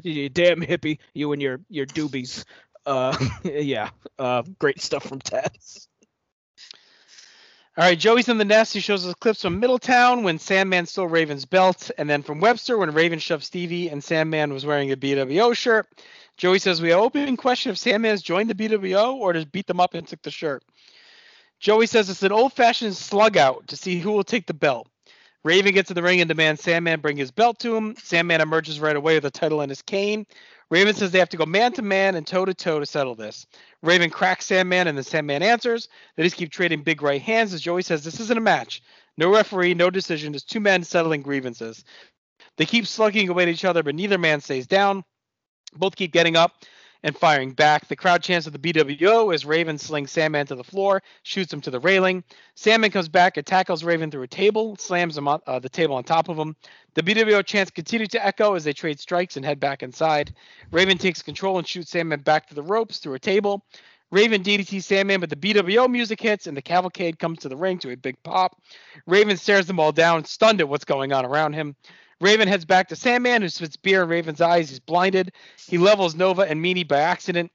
you 0.03 0.29
damn 0.29 0.61
hippie, 0.61 0.99
you 1.13 1.31
and 1.31 1.41
your 1.41 1.59
your 1.69 1.85
doobies. 1.85 2.43
Uh, 2.85 3.17
yeah, 3.43 3.89
uh, 4.19 4.43
great 4.59 4.81
stuff 4.81 5.03
from 5.03 5.19
Taz. 5.19 5.87
All 7.77 7.83
right, 7.83 7.99
Joey's 7.99 8.29
in 8.29 8.37
the 8.37 8.45
nest. 8.45 8.73
He 8.73 8.79
shows 8.79 9.05
us 9.05 9.13
clips 9.15 9.41
from 9.41 9.59
Middletown 9.59 10.23
when 10.23 10.39
Sandman 10.39 10.85
stole 10.85 11.07
Raven's 11.07 11.43
belt, 11.43 11.91
and 11.97 12.09
then 12.09 12.23
from 12.23 12.39
Webster 12.39 12.77
when 12.77 12.93
Raven 12.93 13.19
shoved 13.19 13.43
Stevie 13.43 13.89
and 13.89 14.01
Sandman 14.01 14.53
was 14.53 14.65
wearing 14.65 14.93
a 14.93 14.95
BWO 14.95 15.53
shirt. 15.53 15.85
Joey 16.37 16.59
says 16.59 16.81
we 16.81 16.89
have 16.91 16.99
open 16.99 17.35
question 17.35 17.71
if 17.71 17.77
Sandman 17.77 18.11
has 18.11 18.21
joined 18.21 18.49
the 18.49 18.55
BWO 18.55 19.15
or 19.15 19.33
just 19.33 19.51
beat 19.51 19.67
them 19.67 19.81
up 19.81 19.93
and 19.93 20.07
took 20.07 20.21
the 20.21 20.31
shirt. 20.31 20.63
Joey 21.65 21.87
says 21.87 22.11
it's 22.11 22.21
an 22.21 22.31
old-fashioned 22.31 22.95
slug 22.95 23.37
out 23.37 23.69
to 23.69 23.75
see 23.75 23.97
who 23.97 24.11
will 24.11 24.23
take 24.23 24.45
the 24.45 24.53
belt. 24.53 24.87
Raven 25.43 25.73
gets 25.73 25.89
in 25.89 25.95
the 25.95 26.03
ring 26.03 26.21
and 26.21 26.27
demands 26.27 26.61
Sandman 26.61 26.99
bring 26.99 27.17
his 27.17 27.31
belt 27.31 27.57
to 27.61 27.75
him. 27.75 27.95
Sandman 28.03 28.39
emerges 28.39 28.79
right 28.79 28.95
away 28.95 29.15
with 29.15 29.25
a 29.25 29.31
title 29.31 29.61
in 29.61 29.69
his 29.69 29.81
cane. 29.81 30.27
Raven 30.69 30.93
says 30.93 31.09
they 31.09 31.17
have 31.17 31.29
to 31.29 31.37
go 31.37 31.45
man 31.47 31.71
to 31.71 31.81
man 31.81 32.13
and 32.13 32.27
toe 32.27 32.45
to 32.45 32.53
toe 32.53 32.79
to 32.79 32.85
settle 32.85 33.15
this. 33.15 33.47
Raven 33.81 34.11
cracks 34.11 34.45
Sandman 34.45 34.85
and 34.85 34.95
the 34.95 35.01
Sandman 35.01 35.41
answers. 35.41 35.89
They 36.15 36.21
just 36.21 36.35
keep 36.35 36.51
trading 36.51 36.83
big 36.83 37.01
right 37.01 37.19
hands 37.19 37.51
as 37.51 37.61
Joey 37.61 37.81
says 37.81 38.03
this 38.03 38.19
isn't 38.19 38.37
a 38.37 38.41
match. 38.41 38.83
No 39.17 39.33
referee, 39.33 39.73
no 39.73 39.89
decision, 39.89 40.33
just 40.33 40.47
two 40.47 40.59
men 40.59 40.83
settling 40.83 41.23
grievances. 41.23 41.83
They 42.57 42.67
keep 42.67 42.85
slugging 42.85 43.27
away 43.27 43.41
at 43.41 43.49
each 43.49 43.65
other, 43.65 43.81
but 43.81 43.95
neither 43.95 44.19
man 44.19 44.39
stays 44.39 44.67
down. 44.67 45.03
Both 45.75 45.95
keep 45.95 46.13
getting 46.13 46.35
up 46.35 46.51
and 47.05 47.15
firing 47.15 47.51
back. 47.51 47.87
The 47.87 47.95
crowd 47.95 48.23
chants 48.23 48.47
at 48.47 48.53
the 48.53 48.73
BWO 48.73 49.31
as 49.31 49.45
Raven 49.45 49.77
slings 49.77 50.11
Sandman 50.11 50.47
to 50.47 50.55
the 50.55 50.63
floor, 50.63 51.03
shoots 51.21 51.53
him 51.53 51.61
to 51.61 51.69
the 51.69 51.79
railing. 51.79 52.23
Sandman 52.55 52.89
comes 52.89 53.07
back 53.07 53.37
and 53.37 53.45
tackles 53.45 53.83
Raven 53.83 54.09
through 54.09 54.23
a 54.23 54.27
table, 54.27 54.75
slams 54.77 55.15
him 55.15 55.27
on, 55.27 55.39
uh, 55.45 55.59
the 55.59 55.69
table 55.69 55.95
on 55.95 56.03
top 56.03 56.29
of 56.29 56.37
him. 56.37 56.55
The 56.95 57.03
BWO 57.03 57.45
chants 57.45 57.69
continue 57.69 58.07
to 58.07 58.25
echo 58.25 58.55
as 58.55 58.63
they 58.63 58.73
trade 58.73 58.99
strikes 58.99 59.37
and 59.37 59.45
head 59.45 59.59
back 59.59 59.83
inside. 59.83 60.33
Raven 60.71 60.97
takes 60.97 61.21
control 61.21 61.59
and 61.59 61.67
shoots 61.67 61.91
Sandman 61.91 62.21
back 62.21 62.47
to 62.47 62.55
the 62.55 62.63
ropes 62.63 62.97
through 62.97 63.13
a 63.13 63.19
table. 63.19 63.63
Raven 64.09 64.41
DDT 64.41 64.81
Sandman, 64.81 65.19
but 65.19 65.29
the 65.29 65.35
BWO 65.35 65.87
music 65.87 66.19
hits 66.19 66.47
and 66.47 66.57
the 66.57 66.61
cavalcade 66.61 67.19
comes 67.19 67.37
to 67.39 67.49
the 67.49 67.55
ring 67.55 67.77
to 67.79 67.91
a 67.91 67.97
big 67.97 68.15
pop. 68.23 68.59
Raven 69.05 69.37
stares 69.37 69.67
them 69.67 69.79
all 69.79 69.91
down, 69.91 70.25
stunned 70.25 70.59
at 70.59 70.69
what's 70.69 70.85
going 70.85 71.13
on 71.13 71.23
around 71.23 71.53
him. 71.53 71.75
Raven 72.21 72.47
heads 72.47 72.65
back 72.65 72.87
to 72.89 72.95
Sandman, 72.95 73.41
who 73.41 73.49
spits 73.49 73.75
beer 73.75 74.03
in 74.03 74.09
Raven's 74.09 74.41
eyes. 74.41 74.69
He's 74.69 74.79
blinded. 74.79 75.33
He 75.67 75.77
levels 75.77 76.15
Nova 76.15 76.43
and 76.43 76.63
Meanie 76.63 76.87
by 76.87 76.99
accident. 76.99 77.51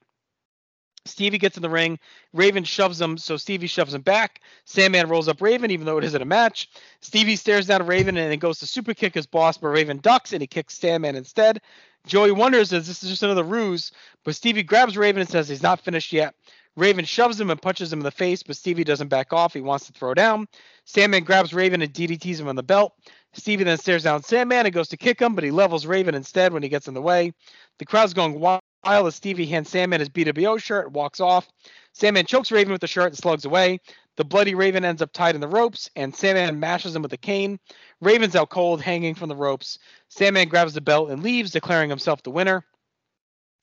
Stevie 1.05 1.39
gets 1.39 1.57
in 1.57 1.63
the 1.63 1.69
ring. 1.69 1.97
Raven 2.31 2.63
shoves 2.63 3.01
him, 3.01 3.17
so 3.17 3.35
Stevie 3.35 3.65
shoves 3.65 3.93
him 3.93 4.01
back. 4.01 4.41
Sandman 4.65 5.09
rolls 5.09 5.27
up 5.27 5.41
Raven, 5.41 5.71
even 5.71 5.85
though 5.85 5.97
it 5.97 6.03
isn't 6.03 6.21
a 6.21 6.25
match. 6.25 6.69
Stevie 7.01 7.35
stares 7.35 7.65
down 7.65 7.81
at 7.81 7.87
Raven 7.87 8.17
and 8.17 8.31
then 8.31 8.37
goes 8.37 8.59
to 8.59 8.67
super 8.67 8.93
kick 8.93 9.15
his 9.15 9.25
boss, 9.25 9.57
but 9.57 9.69
Raven 9.69 9.97
ducks 9.97 10.31
and 10.31 10.41
he 10.41 10.47
kicks 10.47 10.77
Sandman 10.77 11.15
instead. 11.15 11.59
Joey 12.05 12.31
wonders 12.31 12.71
if 12.71 12.85
this 12.85 13.03
is 13.03 13.09
just 13.09 13.23
another 13.23 13.43
ruse, 13.43 13.91
but 14.23 14.35
Stevie 14.35 14.63
grabs 14.63 14.97
Raven 14.97 15.21
and 15.21 15.29
says 15.29 15.49
he's 15.49 15.63
not 15.63 15.81
finished 15.81 16.13
yet. 16.13 16.35
Raven 16.77 17.03
shoves 17.05 17.39
him 17.39 17.49
and 17.49 17.61
punches 17.61 17.91
him 17.91 17.99
in 17.99 18.03
the 18.03 18.11
face, 18.11 18.43
but 18.43 18.55
Stevie 18.55 18.83
doesn't 18.83 19.09
back 19.09 19.33
off. 19.33 19.53
He 19.53 19.61
wants 19.61 19.87
to 19.87 19.93
throw 19.93 20.13
down. 20.13 20.47
Sandman 20.85 21.23
grabs 21.23 21.53
Raven 21.53 21.81
and 21.81 21.93
DDTs 21.93 22.39
him 22.39 22.47
on 22.47 22.55
the 22.55 22.63
belt. 22.63 22.93
Stevie 23.33 23.63
then 23.63 23.77
stares 23.77 24.03
down 24.03 24.23
Sandman 24.23 24.65
and 24.65 24.73
goes 24.73 24.89
to 24.89 24.97
kick 24.97 25.21
him, 25.21 25.35
but 25.35 25.43
he 25.43 25.51
levels 25.51 25.85
Raven 25.85 26.15
instead 26.15 26.51
when 26.51 26.63
he 26.63 26.69
gets 26.69 26.87
in 26.87 26.93
the 26.93 27.01
way. 27.01 27.33
The 27.79 27.85
crowd's 27.85 28.13
going 28.13 28.39
wild 28.39 28.61
as 28.83 29.15
Stevie 29.15 29.45
hands 29.45 29.69
Sandman 29.69 29.99
his 30.01 30.09
BWO 30.09 30.61
shirt 30.61 30.87
and 30.87 30.95
walks 30.95 31.19
off. 31.19 31.47
Sandman 31.93 32.25
chokes 32.25 32.51
Raven 32.51 32.71
with 32.71 32.81
the 32.81 32.87
shirt 32.87 33.07
and 33.07 33.17
slugs 33.17 33.45
away. 33.45 33.79
The 34.17 34.25
bloody 34.25 34.53
Raven 34.53 34.83
ends 34.83 35.01
up 35.01 35.13
tied 35.13 35.35
in 35.35 35.41
the 35.41 35.47
ropes, 35.47 35.89
and 35.95 36.13
Sandman 36.13 36.59
mashes 36.59 36.95
him 36.95 37.01
with 37.01 37.13
a 37.13 37.17
cane. 37.17 37.59
Raven's 38.01 38.35
out 38.35 38.49
cold, 38.49 38.81
hanging 38.81 39.15
from 39.15 39.29
the 39.29 39.35
ropes. 39.35 39.79
Sandman 40.09 40.49
grabs 40.49 40.73
the 40.73 40.81
belt 40.81 41.09
and 41.09 41.23
leaves, 41.23 41.51
declaring 41.51 41.89
himself 41.89 42.21
the 42.23 42.31
winner. 42.31 42.65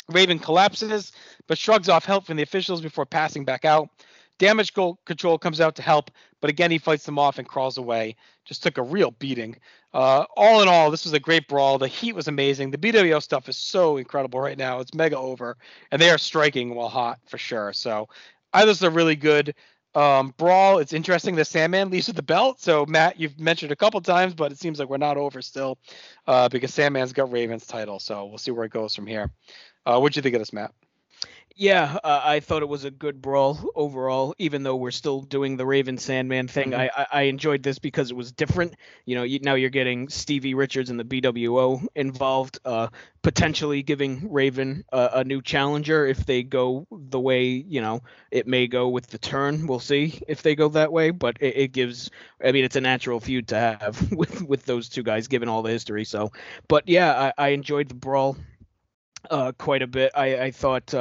Raven 0.09 0.39
collapses, 0.39 1.13
but 1.47 1.59
shrugs 1.59 1.91
off 1.91 2.07
help 2.07 2.25
from 2.25 2.39
the 2.39 2.43
officials 2.43 2.81
before 2.81 3.05
passing 3.05 3.45
back 3.45 3.67
out. 3.67 3.91
Damage 4.39 4.73
control 4.73 5.39
comes 5.39 5.61
out 5.61 5.75
to 5.77 5.83
help, 5.83 6.11
but 6.41 6.51
again 6.51 6.71
he 6.71 6.79
fights 6.79 7.05
them 7.05 7.19
off 7.19 7.39
and 7.39 7.49
crawls 7.49 7.79
away. 7.79 8.17
Just 8.45 8.63
took 8.63 8.79
a 8.79 8.83
real 8.83 9.11
beating. 9.13 9.57
Uh, 9.93 10.25
all 10.37 10.63
in 10.63 10.69
all, 10.69 10.91
this 10.91 11.05
was 11.05 11.13
a 11.13 11.21
great 11.21 11.49
brawl. 11.49 11.79
The 11.79 11.89
heat 11.89 12.15
was 12.15 12.29
amazing. 12.29 12.71
The 12.71 12.79
BWO 12.79 13.23
stuff 13.23 13.49
is 13.49 13.57
so 13.57 13.97
incredible 13.97 14.41
right 14.41 14.59
now. 14.59 14.81
It's 14.81 14.95
mega 14.95 15.19
over, 15.19 15.57
and 15.91 16.01
they 16.01 16.11
are 16.11 16.19
striking 16.19 16.75
while 16.75 16.89
hot 16.89 17.19
for 17.27 17.39
sure. 17.39 17.73
So 17.73 18.09
I 18.53 18.65
this 18.65 18.81
was 18.81 18.83
a 18.83 18.91
really 18.91 19.17
good 19.17 19.55
um, 19.95 20.35
brawl. 20.37 20.79
It's 20.79 20.93
interesting 20.93 21.35
the 21.35 21.45
Sandman 21.45 21.91
leaves 21.91 22.07
with 22.07 22.17
the 22.17 22.23
belt. 22.23 22.61
So 22.61 22.87
Matt, 22.87 23.19
you've 23.19 23.39
mentioned 23.39 23.73
a 23.73 23.77
couple 23.77 24.01
times, 24.01 24.35
but 24.35 24.53
it 24.53 24.59
seems 24.59 24.79
like 24.79 24.89
we're 24.89 24.99
not 24.99 25.17
over 25.17 25.43
still 25.43 25.79
uh, 26.27 26.49
because 26.49 26.73
Sandman's 26.73 27.13
got 27.13 27.33
Raven's 27.33 27.67
title. 27.67 27.99
So 27.99 28.27
we'll 28.27 28.39
see 28.39 28.51
where 28.51 28.65
it 28.65 28.73
goes 28.73 28.95
from 28.95 29.07
here. 29.07 29.31
Uh, 29.85 29.99
what'd 29.99 30.17
you 30.17 30.23
think 30.23 30.35
of 30.35 30.41
this, 30.41 30.53
Matt? 30.53 30.73
Yeah, 31.61 31.99
uh, 32.05 32.21
I 32.25 32.39
thought 32.39 32.63
it 32.63 32.69
was 32.69 32.85
a 32.85 32.91
good 32.91 33.21
brawl 33.21 33.59
overall. 33.75 34.33
Even 34.39 34.63
though 34.63 34.77
we're 34.77 34.93
still 34.93 35.23
doing 35.23 35.57
the 35.57 35.67
Raven 35.67 35.99
Sandman 35.99 36.47
thing, 36.47 36.71
Mhm. 36.71 36.79
I, 36.79 36.91
I 36.97 37.07
I 37.13 37.23
enjoyed 37.23 37.65
this 37.65 37.81
because 37.81 38.13
it 38.13 38.15
was 38.17 38.31
different. 38.31 38.75
You 39.07 39.17
know, 39.17 39.25
you, 39.25 39.41
now 39.41 39.55
you're 39.55 39.69
getting 39.69 40.09
Stevie 40.09 40.55
Richards 40.55 40.89
and 40.89 41.01
the 41.01 41.05
BWO 41.05 41.83
involved, 41.97 42.61
uh, 42.65 42.89
potentially 43.23 43.83
giving 43.83 44.31
Raven 44.31 44.85
a, 44.93 45.11
a 45.15 45.25
new 45.25 45.43
challenger 45.43 46.07
if 46.07 46.25
they 46.27 46.45
go 46.45 46.87
the 46.93 47.19
way 47.19 47.47
you 47.47 47.81
know 47.81 48.03
it 48.31 48.47
may 48.47 48.69
go 48.69 48.89
with 48.91 49.09
the 49.09 49.19
turn. 49.19 49.67
We'll 49.67 49.81
see 49.81 50.23
if 50.29 50.43
they 50.43 50.55
go 50.55 50.69
that 50.69 50.93
way, 50.93 51.11
but 51.11 51.39
it, 51.41 51.57
it 51.57 51.73
gives. 51.73 52.09
I 52.43 52.53
mean, 52.53 52.65
it's 52.65 52.77
a 52.77 52.81
natural 52.81 53.19
feud 53.19 53.49
to 53.49 53.59
have 53.59 54.13
with 54.13 54.43
with 54.43 54.65
those 54.65 54.89
two 54.89 55.03
guys, 55.03 55.27
given 55.27 55.49
all 55.49 55.63
the 55.63 55.71
history. 55.73 56.05
So, 56.05 56.31
but 56.69 56.89
yeah, 56.89 57.33
I, 57.37 57.47
I 57.47 57.49
enjoyed 57.49 57.89
the 57.89 57.97
brawl 57.97 58.37
uh, 59.31 59.53
quite 59.59 59.83
a 59.83 59.87
bit. 59.87 60.13
I, 60.15 60.39
I 60.39 60.51
thought 60.51 60.95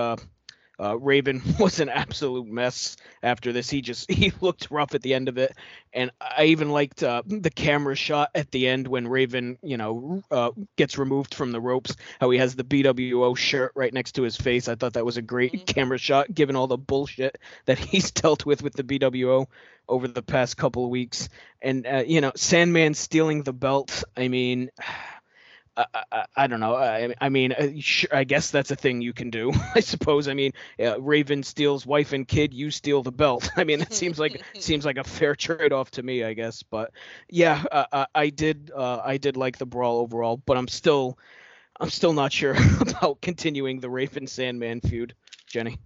uh, 0.80 0.98
Raven 0.98 1.42
was 1.60 1.80
an 1.80 1.90
absolute 1.90 2.48
mess 2.48 2.98
after 3.24 3.52
this. 3.52 3.70
He 3.70 3.82
just 3.82 4.10
he 4.12 4.32
looked 4.42 4.70
rough 4.72 4.96
at 4.96 5.02
the 5.02 5.13
end 5.13 5.30
of 5.30 5.38
it, 5.38 5.56
and 5.94 6.12
I 6.22 6.46
even 6.46 6.70
liked 6.70 7.04
uh, 7.04 7.24
the 7.26 7.50
camera 7.50 7.96
shot 7.96 8.32
at 8.36 8.52
the 8.52 8.68
end 8.68 8.88
when 8.88 9.08
Raven, 9.08 9.58
you 9.62 9.78
know, 9.78 10.24
uh, 10.32 10.52
gets 10.76 10.98
removed 10.98 11.34
from 11.34 11.52
the 11.52 11.62
ropes. 11.62 11.96
How 12.20 12.30
he 12.30 12.40
has 12.40 12.56
the 12.56 12.63
BWO 12.63 13.36
shirt 13.36 13.72
right 13.76 13.94
next 13.94 14.13
to 14.13 14.24
his 14.24 14.38
face. 14.38 14.68
I 14.68 14.76
thought 14.76 14.94
that 14.94 15.06
was 15.06 15.18
a 15.18 15.22
great 15.22 15.66
camera 15.66 15.98
shot, 15.98 16.34
given 16.34 16.56
all 16.56 16.68
the 16.68 16.78
bullshit 16.78 17.38
that 17.66 17.80
he's 17.80 18.12
dealt 18.12 18.46
with 18.46 18.62
with 18.62 18.74
the 18.74 18.84
BWO 18.84 19.48
over 19.90 20.08
the 20.08 20.24
past 20.24 20.58
couple 20.58 20.84
of 20.84 20.90
weeks. 20.90 21.30
And 21.62 21.88
uh, 21.88 22.04
you 22.06 22.22
know, 22.22 22.32
Sandman 22.36 22.94
stealing 22.94 23.44
the 23.44 23.54
belt. 23.54 24.04
I 24.16 24.28
mean. 24.28 24.70
I, 25.78 25.86
I, 26.12 26.26
I 26.36 26.48
don't 26.48 26.60
know. 26.60 26.76
I, 26.76 27.13
I 27.22 27.30
mean, 27.30 27.52
uh, 27.52 27.70
sure, 27.80 28.10
I 28.12 28.24
guess 28.24 28.50
that's 28.52 28.72
a 28.72 28.76
thing 28.76 29.02
you 29.02 29.13
can 29.13 29.30
do. 29.30 29.54
I 29.76 29.80
suppose. 29.80 30.28
I 30.28 30.34
mean, 30.34 30.54
uh, 30.80 31.00
Raven 31.00 31.44
steals 31.44 31.86
wife 31.86 32.13
and 32.13 32.28
kid, 32.28 32.54
you 32.54 32.72
steal 32.72 33.04
the 33.04 33.12
belt. 33.12 33.50
I 33.58 33.63
mean, 33.63 33.80
that 33.80 33.94
seems 33.94 34.20
like 34.20 34.42
seems 34.60 34.86
like 34.86 34.98
a 34.98 35.04
fair 35.04 35.36
trade-off 35.36 35.92
to 35.92 36.04
me, 36.04 36.24
I 36.24 36.34
guess. 36.34 36.63
But 36.63 36.92
yeah, 37.30 37.63
uh, 37.72 37.86
I, 37.92 38.08
I 38.16 38.30
did 38.30 38.72
uh, 38.76 39.02
I 39.04 39.18
did 39.18 39.38
like 39.38 39.58
the 39.58 39.66
brawl 39.66 40.00
overall, 40.00 40.38
but 40.38 40.58
I'm 40.58 40.68
still 40.68 41.18
I'm 41.80 41.90
still 41.90 42.13
not 42.13 42.32
sure 42.34 42.56
about 42.82 43.22
continuing 43.22 43.80
the 43.80 43.90
Raven 43.90 44.28
Sandman 44.28 44.82
feud, 44.82 45.13
Jenny. 45.46 45.78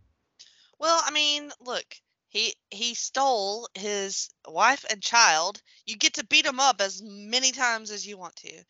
Well, 0.80 1.02
I 1.06 1.12
mean, 1.12 1.52
look, 1.64 1.86
he 2.32 2.56
he 2.70 2.96
stole 2.96 3.68
his 3.76 4.30
wife 4.48 4.86
and 4.90 5.02
child. 5.02 5.62
You 5.86 5.98
get 5.98 6.14
to 6.14 6.26
beat 6.26 6.46
him 6.46 6.62
up 6.62 6.80
as 6.80 7.02
many 7.04 7.52
times 7.52 7.92
as 7.92 8.08
you 8.08 8.18
want 8.18 8.38
to. 8.38 8.64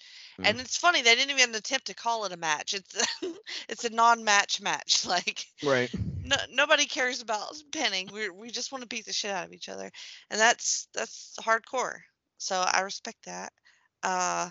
And 0.44 0.60
it's 0.60 0.78
funny 0.78 1.04
they 1.04 1.14
didn't 1.14 1.40
even 1.40 1.54
attempt 1.54 1.86
to 1.88 1.94
call 1.94 2.26
it 2.26 2.32
a 2.32 2.38
match. 2.38 2.74
It's 2.74 3.08
it's 3.70 3.86
a 3.86 3.92
non-match 3.92 4.62
match. 4.62 5.06
Like 5.08 5.46
Right. 5.64 5.92
no, 6.24 6.36
nobody 6.52 6.86
cares 6.86 7.22
about 7.22 7.54
pinning. 7.72 8.10
We 8.12 8.30
we 8.32 8.50
just 8.50 8.72
want 8.72 8.82
to 8.82 8.88
beat 8.88 9.06
the 9.06 9.14
shit 9.14 9.32
out 9.32 9.46
of 9.46 9.54
each 9.54 9.70
other, 9.70 9.92
and 10.32 10.40
that's 10.40 10.88
that's 10.96 11.36
hardcore. 11.40 12.00
So 12.40 12.56
I 12.56 12.82
respect 12.82 13.26
that. 13.26 13.54
Uh, 14.02 14.50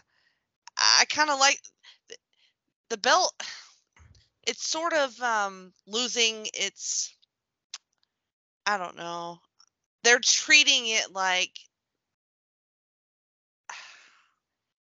I 0.79 1.05
kind 1.09 1.31
of 1.31 1.41
like 1.41 1.61
the, 2.09 2.17
the 2.91 2.97
belt. 2.97 3.35
It's 4.47 4.67
sort 4.67 4.95
of 4.95 5.21
um, 5.21 5.75
losing 5.87 6.47
its. 6.55 7.15
I 8.71 8.79
don't 8.79 8.97
know. 8.97 9.41
They're 10.05 10.21
treating 10.21 10.87
it 10.87 11.13
like 11.13 11.51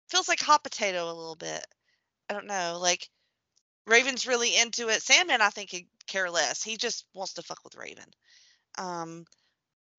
feels 0.09 0.27
like 0.27 0.39
hot 0.39 0.63
potato 0.63 1.05
a 1.05 1.13
little 1.13 1.35
bit. 1.35 1.65
I 2.29 2.33
don't 2.33 2.45
know. 2.45 2.77
Like 2.79 3.09
Raven's 3.87 4.27
really 4.27 4.55
into 4.55 4.89
it. 4.89 5.01
Sandman, 5.01 5.41
I 5.41 5.49
think, 5.49 5.71
could 5.71 5.85
care 6.05 6.29
less. 6.29 6.61
He 6.61 6.77
just 6.77 7.05
wants 7.15 7.33
to 7.33 7.41
fuck 7.41 7.63
with 7.63 7.75
Raven. 7.75 8.05
Um, 8.77 9.25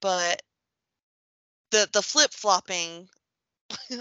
but 0.01 0.43
the 1.73 1.89
the 1.93 2.03
flip 2.03 2.33
flopping 2.33 3.09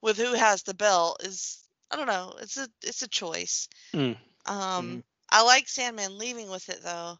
with 0.00 0.16
who 0.16 0.32
has 0.32 0.62
the 0.62 0.72
belt 0.74 1.22
is 1.22 1.62
I 1.90 1.96
don't 1.96 2.06
know. 2.06 2.32
It's 2.40 2.56
a 2.56 2.66
it's 2.82 3.02
a 3.02 3.08
choice. 3.08 3.68
Mm. 3.92 4.16
Um, 4.46 5.04
I 5.28 5.42
like 5.42 5.68
Sandman 5.68 6.16
leaving 6.16 6.48
with 6.48 6.70
it 6.70 6.82
though, 6.82 7.18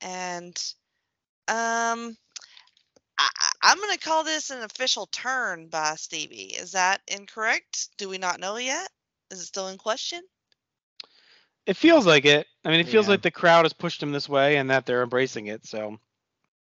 and 0.00 0.60
um, 1.48 2.16
I, 3.18 3.28
I- 3.28 3.52
I'm 3.62 3.80
gonna 3.80 3.98
call 3.98 4.24
this 4.24 4.50
an 4.50 4.62
official 4.62 5.06
turn 5.06 5.68
by 5.68 5.94
Stevie. 5.96 6.54
Is 6.54 6.72
that 6.72 7.00
incorrect? 7.08 7.88
Do 7.98 8.08
we 8.08 8.18
not 8.18 8.40
know 8.40 8.56
yet? 8.56 8.88
Is 9.30 9.40
it 9.40 9.46
still 9.46 9.68
in 9.68 9.78
question? 9.78 10.22
It 11.66 11.76
feels 11.76 12.06
like 12.06 12.24
it. 12.24 12.46
I 12.64 12.70
mean, 12.70 12.80
it 12.80 12.88
feels 12.88 13.06
Yeah. 13.06 13.12
like 13.12 13.22
the 13.22 13.30
crowd 13.30 13.64
has 13.64 13.72
pushed 13.72 14.02
him 14.02 14.12
this 14.12 14.28
way 14.28 14.56
and 14.56 14.70
that 14.70 14.86
they're 14.86 15.02
embracing 15.02 15.46
it. 15.48 15.66
So 15.66 15.98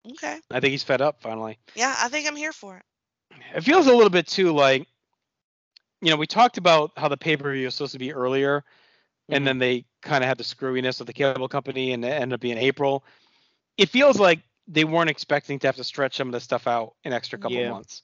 Okay. 0.10 0.40
I 0.52 0.60
think 0.60 0.72
he's 0.72 0.84
fed 0.84 1.02
up 1.02 1.22
finally. 1.22 1.58
Yeah, 1.76 1.96
I 2.00 2.08
think 2.10 2.28
I'm 2.28 2.36
here 2.36 2.54
for 2.54 2.78
it. 2.78 2.86
It 3.56 3.62
feels 3.64 3.88
a 3.88 3.94
little 3.94 4.10
bit 4.10 4.28
too 4.28 4.52
like, 4.54 4.88
you 6.02 6.12
know, 6.12 6.18
we 6.18 6.28
talked 6.28 6.58
about 6.58 6.92
how 6.98 7.08
the 7.08 7.18
pay 7.18 7.36
per 7.36 7.52
view 7.54 7.66
was 7.66 7.76
supposed 7.76 7.94
to 7.94 8.00
be 8.00 8.14
earlier, 8.14 8.64
and 9.30 9.46
then 9.46 9.58
they 9.58 9.86
kind 10.02 10.24
of 10.24 10.28
had 10.28 10.38
the 10.38 10.44
screwiness 10.44 11.02
of 11.02 11.08
the 11.08 11.14
cable 11.14 11.48
company, 11.48 11.94
and 11.94 12.06
it 12.06 12.10
ended 12.10 12.34
up 12.36 12.40
being 12.42 12.58
April. 12.58 13.04
It 13.78 13.90
feels 13.90 14.20
like 14.20 14.40
they 14.68 14.84
weren't 14.84 15.10
expecting 15.10 15.60
to 15.60 15.68
have 15.68 15.76
to 15.76 15.84
stretch 15.84 16.16
some 16.18 16.28
of 16.28 16.32
this 16.34 16.44
stuff 16.44 16.68
out 16.68 16.96
an 17.04 17.14
extra 17.14 17.38
couple 17.38 17.58
Yeah. 17.58 17.70
months. 17.72 18.02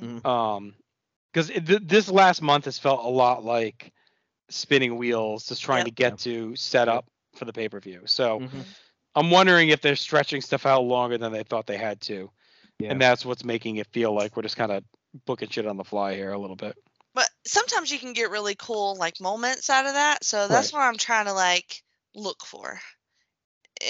Mhm. 0.00 0.24
Um, 0.26 0.74
because 1.32 1.48
th- 1.48 1.80
this 1.84 2.10
last 2.10 2.42
month 2.42 2.66
has 2.66 2.78
felt 2.78 3.04
a 3.04 3.08
lot 3.08 3.42
like 3.44 3.92
spinning 4.50 4.96
wheels, 4.98 5.46
just 5.46 5.62
trying 5.62 5.78
Yep. 5.78 5.86
to 5.86 5.90
get 5.92 6.18
to 6.20 6.54
set 6.56 6.88
up 6.88 7.06
for 7.34 7.46
the 7.46 7.52
pay 7.52 7.68
per 7.68 7.80
view. 7.80 8.02
So 8.04 8.40
Mhm. 8.40 8.64
I'm 9.14 9.30
wondering 9.30 9.70
if 9.70 9.80
they're 9.80 9.96
stretching 9.96 10.42
stuff 10.42 10.66
out 10.66 10.82
longer 10.84 11.16
than 11.16 11.32
they 11.32 11.42
thought 11.42 11.66
they 11.66 11.78
had 11.78 12.00
to, 12.02 12.30
Yeah. 12.78 12.90
and 12.90 13.00
that's 13.00 13.24
what's 13.24 13.44
making 13.44 13.76
it 13.76 13.86
feel 13.92 14.12
like 14.12 14.36
we're 14.36 14.42
just 14.42 14.56
kind 14.56 14.72
of 14.72 14.84
booking 15.24 15.48
shit 15.48 15.66
on 15.66 15.76
the 15.78 15.84
fly 15.84 16.14
here 16.14 16.32
a 16.32 16.38
little 16.38 16.56
bit. 16.56 16.76
But 17.14 17.28
sometimes 17.46 17.90
you 17.90 17.98
can 17.98 18.12
get 18.12 18.30
really 18.30 18.54
cool 18.54 18.94
like 18.96 19.20
moments 19.20 19.68
out 19.70 19.86
of 19.86 19.94
that. 19.94 20.24
So 20.24 20.48
that's 20.48 20.72
Right. 20.72 20.80
what 20.80 20.86
I'm 20.86 20.96
trying 20.98 21.26
to 21.26 21.32
like 21.32 21.82
look 22.14 22.44
for. 22.44 22.80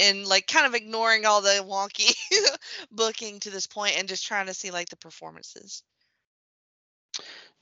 And 0.01 0.27
like 0.27 0.47
kind 0.47 0.67
of 0.67 0.75
ignoring 0.75 1.27
all 1.27 1.43
the 1.43 1.65
wonky 1.69 2.15
booking 2.93 3.41
to 3.41 3.51
this 3.51 3.67
point 3.67 3.99
and 3.99 4.09
just 4.09 4.27
trying 4.27 4.47
to 4.47 4.55
see 4.55 4.71
like 4.71 4.89
the 4.89 4.97
performances. 4.97 5.83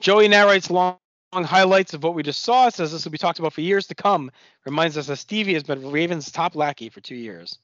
Joey 0.01 0.27
narrates 0.27 0.69
long, 0.71 0.97
long 1.33 1.43
highlights 1.43 1.93
of 1.93 2.03
what 2.03 2.15
we 2.15 2.23
just 2.23 2.43
saw. 2.43 2.69
Says 2.69 2.91
this 2.91 3.05
will 3.05 3.11
be 3.11 3.17
talked 3.17 3.39
about 3.39 3.53
for 3.53 3.61
years 3.61 3.87
to 3.87 3.95
come. 3.95 4.31
Reminds 4.65 4.97
us 4.97 5.07
that 5.07 5.17
Stevie 5.17 5.53
has 5.53 5.63
been 5.63 5.91
Raven's 5.91 6.31
top 6.31 6.55
lackey 6.55 6.89
for 6.89 7.01
two 7.01 7.15
years. 7.15 7.59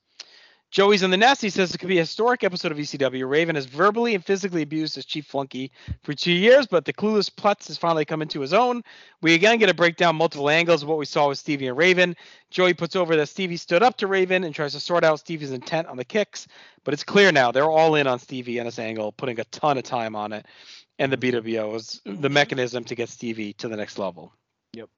Joey's 0.69 1.03
in 1.03 1.11
the 1.11 1.17
nest. 1.17 1.41
He 1.41 1.49
says 1.49 1.73
it 1.73 1.77
could 1.77 1.87
be 1.87 1.97
a 1.97 2.01
historic 2.01 2.43
episode 2.43 2.71
of 2.71 2.77
ECW. 2.77 3.29
Raven 3.29 3.55
has 3.55 3.65
verbally 3.65 4.15
and 4.15 4.23
physically 4.23 4.61
abused 4.61 4.95
his 4.95 5.05
chief 5.05 5.25
flunky 5.25 5.71
for 6.03 6.13
two 6.13 6.31
years, 6.31 6.67
but 6.67 6.83
the 6.83 6.93
clueless 6.93 7.29
Plutz 7.33 7.67
has 7.67 7.77
finally 7.77 8.03
come 8.03 8.21
into 8.21 8.41
his 8.41 8.53
own. 8.53 8.83
We 9.21 9.33
again 9.33 9.59
get 9.59 9.69
a 9.69 9.73
breakdown 9.73 10.17
multiple 10.17 10.49
angles 10.49 10.83
of 10.83 10.89
what 10.89 10.97
we 10.97 11.05
saw 11.05 11.29
with 11.29 11.37
Stevie 11.37 11.67
and 11.67 11.77
Raven. 11.77 12.15
Joey 12.51 12.73
puts 12.73 12.95
over 12.95 13.15
that 13.15 13.29
Stevie 13.29 13.57
stood 13.57 13.81
up 13.81 13.97
to 13.97 14.07
Raven 14.07 14.43
and 14.43 14.53
tries 14.53 14.73
to 14.73 14.79
sort 14.79 15.03
out 15.03 15.19
Stevie's 15.19 15.51
intent 15.51 15.87
on 15.87 15.97
the 15.97 16.05
kicks, 16.05 16.47
but 16.83 16.93
it's 16.93 17.03
clear 17.03 17.31
now 17.31 17.51
they're 17.51 17.69
all 17.69 17.95
in 17.95 18.07
on 18.07 18.19
Stevie 18.19 18.57
and 18.57 18.65
his 18.65 18.79
angle, 18.79 19.13
putting 19.13 19.39
a 19.39 19.45
ton 19.45 19.77
of 19.77 19.83
time 19.83 20.15
on 20.15 20.33
it. 20.33 20.45
And 20.99 21.11
the 21.11 21.17
BWO 21.17 21.75
is 21.75 22.01
the 22.05 22.29
mechanism 22.29 22.83
to 22.85 22.95
get 22.95 23.09
Stevie 23.09 23.53
to 23.53 23.67
the 23.67 23.77
next 23.77 23.99
level. 23.99 24.33
Yep. 24.73 24.89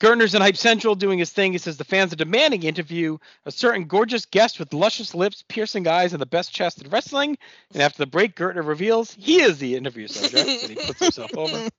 Gertner's 0.00 0.34
in 0.34 0.42
Hype 0.42 0.56
Central 0.56 0.94
doing 0.94 1.18
his 1.18 1.32
thing. 1.32 1.52
He 1.52 1.58
says 1.58 1.76
the 1.76 1.84
fans 1.84 2.12
are 2.12 2.16
demanding 2.16 2.62
interview 2.62 3.18
a 3.46 3.50
certain 3.50 3.84
gorgeous 3.84 4.26
guest 4.26 4.60
with 4.60 4.72
luscious 4.72 5.14
lips, 5.14 5.42
piercing 5.48 5.88
eyes, 5.88 6.12
and 6.12 6.22
the 6.22 6.26
best 6.26 6.52
chest 6.52 6.82
in 6.82 6.90
wrestling. 6.90 7.36
And 7.72 7.82
after 7.82 7.98
the 7.98 8.06
break, 8.06 8.36
Gertner 8.36 8.64
reveals 8.64 9.12
he 9.12 9.40
is 9.40 9.58
the 9.58 9.74
interview 9.74 10.06
subject, 10.06 10.62
and 10.62 10.70
he 10.70 10.86
puts 10.86 11.00
himself 11.00 11.36
over. 11.36 11.68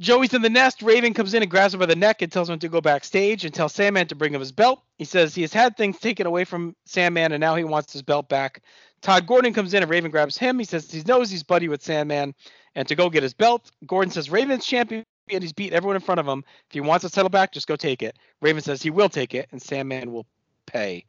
Joey's 0.00 0.34
in 0.34 0.42
the 0.42 0.50
nest. 0.50 0.82
Raven 0.82 1.14
comes 1.14 1.32
in 1.32 1.42
and 1.42 1.50
grabs 1.50 1.72
him 1.72 1.80
by 1.80 1.86
the 1.86 1.96
neck 1.96 2.20
and 2.20 2.30
tells 2.30 2.50
him 2.50 2.58
to 2.58 2.68
go 2.68 2.82
backstage 2.82 3.46
and 3.46 3.54
tell 3.54 3.68
Sandman 3.68 4.06
to 4.08 4.14
bring 4.14 4.34
him 4.34 4.40
his 4.40 4.52
belt. 4.52 4.82
He 4.98 5.04
says 5.04 5.34
he 5.34 5.40
has 5.40 5.54
had 5.54 5.74
things 5.76 5.98
taken 5.98 6.26
away 6.26 6.44
from 6.44 6.76
Sandman 6.84 7.32
and 7.32 7.40
now 7.40 7.54
he 7.54 7.64
wants 7.64 7.94
his 7.94 8.02
belt 8.02 8.28
back. 8.28 8.62
Todd 9.00 9.26
Gordon 9.26 9.54
comes 9.54 9.72
in 9.72 9.82
and 9.82 9.90
Raven 9.90 10.10
grabs 10.10 10.36
him. 10.36 10.58
He 10.58 10.66
says 10.66 10.90
he 10.90 11.02
knows 11.02 11.30
he's 11.30 11.42
buddy 11.42 11.68
with 11.68 11.82
Sandman 11.82 12.34
and 12.74 12.86
to 12.88 12.94
go 12.94 13.08
get 13.08 13.22
his 13.22 13.32
belt. 13.32 13.70
Gordon 13.86 14.10
says 14.10 14.28
Raven's 14.28 14.66
champion 14.66 15.06
and 15.30 15.42
he's 15.42 15.52
beat 15.52 15.72
everyone 15.72 15.96
in 15.96 16.02
front 16.02 16.20
of 16.20 16.26
him. 16.26 16.44
If 16.68 16.72
he 16.74 16.80
wants 16.80 17.02
his 17.02 17.12
title 17.12 17.28
back, 17.28 17.52
just 17.52 17.66
go 17.66 17.76
take 17.76 18.02
it. 18.02 18.16
Raven 18.40 18.62
says 18.62 18.82
he 18.82 18.90
will 18.90 19.08
take 19.08 19.34
it 19.34 19.48
and 19.52 19.60
Sandman 19.60 20.12
will 20.12 20.26
pay. 20.66 21.04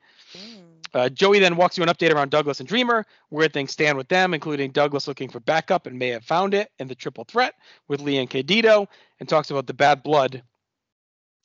Uh, 0.93 1.09
Joey 1.09 1.39
then 1.39 1.55
walks 1.55 1.77
you 1.77 1.83
an 1.83 1.89
update 1.89 2.13
around 2.13 2.31
Douglas 2.31 2.59
and 2.59 2.67
Dreamer, 2.67 3.05
where 3.29 3.47
things 3.47 3.71
stand 3.71 3.97
with 3.97 4.07
them, 4.07 4.33
including 4.33 4.71
Douglas 4.71 5.07
looking 5.07 5.29
for 5.29 5.39
backup 5.41 5.85
and 5.85 5.99
may 5.99 6.09
have 6.09 6.23
found 6.23 6.53
it 6.53 6.71
in 6.79 6.87
the 6.87 6.95
triple 6.95 7.25
threat 7.25 7.53
with 7.87 8.01
Lee 8.01 8.17
and 8.17 8.29
Candido, 8.29 8.87
and 9.19 9.27
talks 9.27 9.51
about 9.51 9.67
the 9.67 9.73
bad 9.73 10.01
blood 10.01 10.41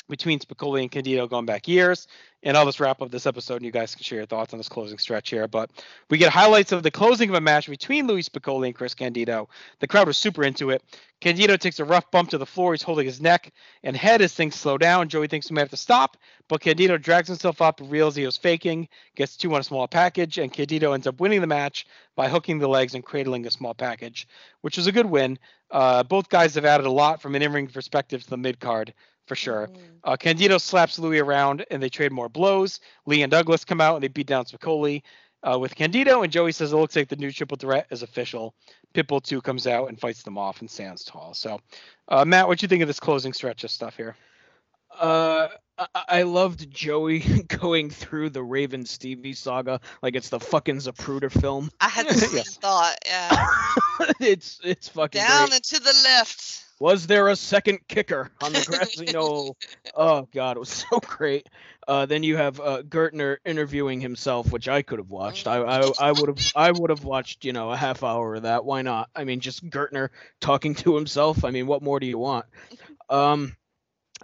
between 0.08 0.38
Spicolli 0.40 0.82
and 0.82 0.90
Candido 0.90 1.26
going 1.26 1.46
back 1.46 1.68
years. 1.68 2.06
And 2.42 2.56
I'll 2.56 2.66
just 2.66 2.80
wrap 2.80 3.00
up 3.00 3.10
this 3.10 3.26
episode, 3.26 3.56
and 3.56 3.64
you 3.64 3.70
guys 3.70 3.94
can 3.94 4.02
share 4.02 4.18
your 4.18 4.26
thoughts 4.26 4.52
on 4.52 4.58
this 4.58 4.68
closing 4.68 4.98
stretch 4.98 5.30
here. 5.30 5.46
But 5.46 5.70
we 6.10 6.18
get 6.18 6.32
highlights 6.32 6.72
of 6.72 6.82
the 6.82 6.90
closing 6.90 7.28
of 7.28 7.36
a 7.36 7.40
match 7.40 7.68
between 7.68 8.08
Louis 8.08 8.28
Spicolli 8.28 8.66
and 8.66 8.74
Chris 8.74 8.94
Candido. 8.94 9.48
The 9.78 9.86
crowd 9.86 10.08
was 10.08 10.16
super 10.16 10.42
into 10.42 10.70
it. 10.70 10.82
Candido 11.20 11.56
takes 11.56 11.78
a 11.78 11.84
rough 11.84 12.10
bump 12.10 12.30
to 12.30 12.38
the 12.38 12.46
floor. 12.46 12.72
He's 12.72 12.82
holding 12.82 13.06
his 13.06 13.20
neck 13.20 13.52
and 13.84 13.96
head 13.96 14.22
as 14.22 14.34
things 14.34 14.56
slow 14.56 14.76
down. 14.76 15.08
Joey 15.08 15.28
thinks 15.28 15.46
he 15.46 15.54
might 15.54 15.60
have 15.60 15.70
to 15.70 15.76
stop, 15.76 16.16
but 16.48 16.60
Candido 16.60 16.98
drags 16.98 17.28
himself 17.28 17.62
up, 17.62 17.80
reels, 17.84 18.16
he 18.16 18.26
was 18.26 18.36
faking, 18.36 18.88
gets 19.14 19.36
two 19.36 19.54
on 19.54 19.60
a 19.60 19.64
small 19.64 19.86
package, 19.86 20.38
and 20.38 20.52
Candido 20.52 20.94
ends 20.94 21.06
up 21.06 21.20
winning 21.20 21.40
the 21.40 21.46
match 21.46 21.86
by 22.16 22.28
hooking 22.28 22.58
the 22.58 22.68
legs 22.68 22.94
and 22.94 23.04
cradling 23.04 23.46
a 23.46 23.52
small 23.52 23.72
package, 23.72 24.26
which 24.62 24.76
was 24.76 24.88
a 24.88 24.92
good 24.92 25.06
win. 25.06 25.38
Uh, 25.70 26.02
both 26.02 26.28
guys 26.28 26.56
have 26.56 26.64
added 26.64 26.86
a 26.86 26.90
lot 26.90 27.22
from 27.22 27.36
an 27.36 27.42
in-ring 27.42 27.68
perspective 27.68 28.24
to 28.24 28.30
the 28.30 28.36
mid 28.36 28.58
card 28.58 28.92
for 29.32 29.36
sure. 29.36 29.70
Uh, 30.04 30.14
Candido 30.14 30.58
slaps 30.58 30.98
Louis 30.98 31.18
around 31.18 31.64
and 31.70 31.82
they 31.82 31.88
trade 31.88 32.12
more 32.12 32.28
blows. 32.28 32.80
Lee 33.06 33.22
and 33.22 33.30
Douglas 33.30 33.64
come 33.64 33.80
out 33.80 33.94
and 33.94 34.04
they 34.04 34.08
beat 34.08 34.26
down 34.26 34.44
Spicolli 34.44 35.02
uh, 35.42 35.58
with 35.58 35.74
Candido, 35.74 36.22
and 36.22 36.30
Joey 36.30 36.52
says 36.52 36.70
it 36.72 36.76
looks 36.76 36.94
like 36.94 37.08
the 37.08 37.16
new 37.16 37.32
triple 37.32 37.56
threat 37.56 37.86
is 37.90 38.02
official. 38.02 38.54
Pitbull 38.94 39.22
2 39.22 39.40
comes 39.40 39.66
out 39.66 39.88
and 39.88 39.98
fights 39.98 40.22
them 40.22 40.36
off 40.36 40.60
and 40.60 40.70
stands 40.70 41.02
tall. 41.02 41.32
So, 41.32 41.60
uh, 42.08 42.26
Matt, 42.26 42.46
what 42.46 42.58
do 42.58 42.64
you 42.64 42.68
think 42.68 42.82
of 42.82 42.88
this 42.88 43.00
closing 43.00 43.32
stretch 43.32 43.64
of 43.64 43.70
stuff 43.70 43.96
here? 43.96 44.14
Uh, 45.00 45.48
I, 45.78 45.86
I 46.08 46.22
loved 46.24 46.70
Joey 46.70 47.20
going 47.48 47.88
through 47.88 48.28
the 48.30 48.42
Raven 48.42 48.84
Stevie 48.84 49.32
saga 49.32 49.80
like 50.02 50.14
it's 50.14 50.28
the 50.28 50.38
fucking 50.40 50.76
Zapruder 50.76 51.32
film. 51.32 51.70
I 51.80 51.88
had 51.88 52.06
the 52.06 52.14
same 52.18 52.36
Yes. 52.36 52.56
thought. 52.56 52.96
Yeah. 53.06 53.46
it's 54.20 54.60
it's 54.62 54.88
fucking 54.88 55.22
Down 55.22 55.46
great. 55.48 55.54
and 55.54 55.64
to 55.64 55.80
the 55.80 56.00
left. 56.04 56.61
Was 56.82 57.06
there 57.06 57.28
a 57.28 57.36
second 57.36 57.78
kicker 57.86 58.32
on 58.42 58.52
the 58.52 58.64
grassy 58.66 59.12
knoll? 59.12 59.56
Oh 59.94 60.26
god, 60.34 60.56
it 60.56 60.58
was 60.58 60.68
so 60.90 60.98
great. 60.98 61.48
Uh, 61.86 62.06
then 62.06 62.24
you 62.24 62.36
have 62.36 62.58
uh, 62.58 62.82
Gertner 62.82 63.36
interviewing 63.44 64.00
himself, 64.00 64.50
which 64.50 64.66
I 64.66 64.82
could 64.82 64.98
have 64.98 65.08
watched. 65.08 65.46
I 65.46 65.58
I, 65.58 65.92
I 66.00 66.10
would 66.10 66.28
have 66.28 66.38
I 66.56 66.72
would 66.72 66.90
have 66.90 67.04
watched 67.04 67.44
you 67.44 67.52
know 67.52 67.70
a 67.70 67.76
half 67.76 68.02
hour 68.02 68.34
of 68.34 68.42
that. 68.42 68.64
Why 68.64 68.82
not? 68.82 69.10
I 69.14 69.22
mean, 69.22 69.38
just 69.38 69.64
Gertner 69.70 70.08
talking 70.40 70.74
to 70.74 70.96
himself. 70.96 71.44
I 71.44 71.52
mean, 71.52 71.68
what 71.68 71.82
more 71.82 72.00
do 72.00 72.06
you 72.06 72.18
want? 72.18 72.46
Um, 73.10 73.54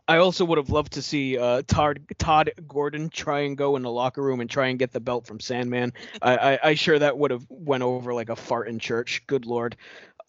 I 0.06 0.16
also 0.18 0.46
would 0.46 0.56
have 0.56 0.70
loved 0.70 0.94
to 0.94 1.02
see 1.02 1.36
uh, 1.36 1.60
Todd 1.66 2.00
Todd 2.16 2.52
Gordon 2.66 3.10
try 3.10 3.40
and 3.40 3.58
go 3.58 3.76
in 3.76 3.82
the 3.82 3.90
locker 3.90 4.22
room 4.22 4.40
and 4.40 4.48
try 4.48 4.68
and 4.68 4.78
get 4.78 4.90
the 4.90 5.00
belt 5.00 5.26
from 5.26 5.38
Sandman. 5.38 5.92
I, 6.22 6.36
I, 6.36 6.58
I 6.70 6.74
sure 6.74 6.98
that 6.98 7.18
would 7.18 7.30
have 7.30 7.44
went 7.50 7.82
over 7.82 8.14
like 8.14 8.30
a 8.30 8.36
fart 8.36 8.68
in 8.68 8.78
church. 8.78 9.22
Good 9.26 9.44
lord. 9.44 9.76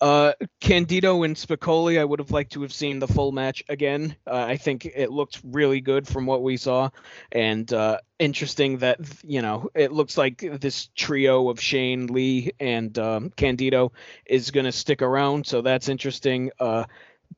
Uh, 0.01 0.31
Candido 0.61 1.23
and 1.23 1.35
Spicolli, 1.35 1.99
I 1.99 2.05
would 2.05 2.19
have 2.19 2.31
liked 2.31 2.53
to 2.53 2.61
have 2.61 2.71
seen 2.71 2.99
the 2.99 3.07
full 3.07 3.31
match 3.33 3.63
again. 3.67 4.15
Uh, 4.25 4.45
I 4.47 4.55
think 4.57 4.85
it 4.85 5.11
looked 5.11 5.41
really 5.43 5.81
good 5.81 6.07
from 6.07 6.25
what 6.25 6.41
we 6.41 6.55
saw, 6.55 6.89
and 7.31 7.71
uh, 7.73 7.99
interesting 8.17 8.77
that 8.77 8.99
you 9.23 9.41
know 9.41 9.69
it 9.75 9.91
looks 9.91 10.17
like 10.17 10.37
this 10.61 10.87
trio 10.95 11.49
of 11.49 11.59
Shane, 11.59 12.07
Lee, 12.07 12.51
and 12.61 12.97
um, 12.97 13.29
Candido 13.31 13.91
is 14.25 14.51
gonna 14.51 14.71
stick 14.71 15.01
around. 15.01 15.45
So 15.45 15.61
that's 15.61 15.89
interesting. 15.89 16.51
Uh, 16.59 16.85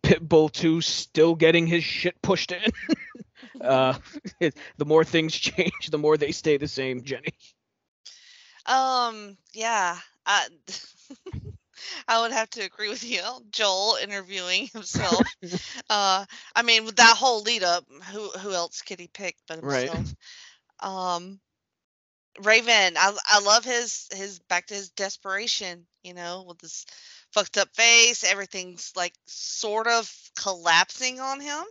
Pitbull 0.03 0.51
2 0.51 0.81
still 0.81 1.35
getting 1.35 1.67
his 1.67 1.83
shit 1.83 2.21
pushed 2.21 2.51
in. 2.51 2.71
uh, 3.61 3.97
it- 4.39 4.55
the 4.77 4.85
more 4.85 5.03
things 5.03 5.33
change, 5.37 5.89
the 5.89 5.97
more 5.97 6.15
they 6.17 6.31
stay 6.31 6.57
the 6.57 6.67
same, 6.67 7.03
Jenny. 7.03 7.33
Um, 8.67 9.37
yeah. 9.53 9.97
I, 12.07 12.21
would 12.21 12.31
have 12.31 12.49
to 12.51 12.61
agree 12.61 12.89
with 12.89 13.03
you. 13.09 13.21
Joel 13.51 13.97
interviewing 14.01 14.67
himself. 14.73 15.27
uh, 15.89 16.25
I 16.55 16.61
mean, 16.63 16.85
with 16.85 16.97
that 16.97 17.17
whole 17.17 17.41
lead 17.41 17.63
up, 17.63 17.85
who 18.11 18.29
who 18.39 18.51
else 18.53 18.81
could 18.81 18.99
he 18.99 19.07
pick 19.07 19.35
but 19.47 19.57
Right. 19.61 19.83
himself? 19.85 20.13
Um, 20.79 21.39
Raven, 22.39 22.95
I 22.97 23.15
I 23.27 23.39
love 23.41 23.65
his 23.65 24.07
his 24.13 24.39
back 24.39 24.67
to 24.67 24.73
his 24.73 24.89
desperation. 24.91 25.85
You 26.03 26.13
know, 26.13 26.45
with 26.47 26.59
this 26.59 26.85
fucked 27.31 27.57
up 27.57 27.69
face, 27.75 28.23
everything's 28.23 28.91
like 28.95 29.13
sort 29.25 29.87
of 29.87 30.11
collapsing 30.39 31.19
on 31.19 31.39
him, 31.41 31.63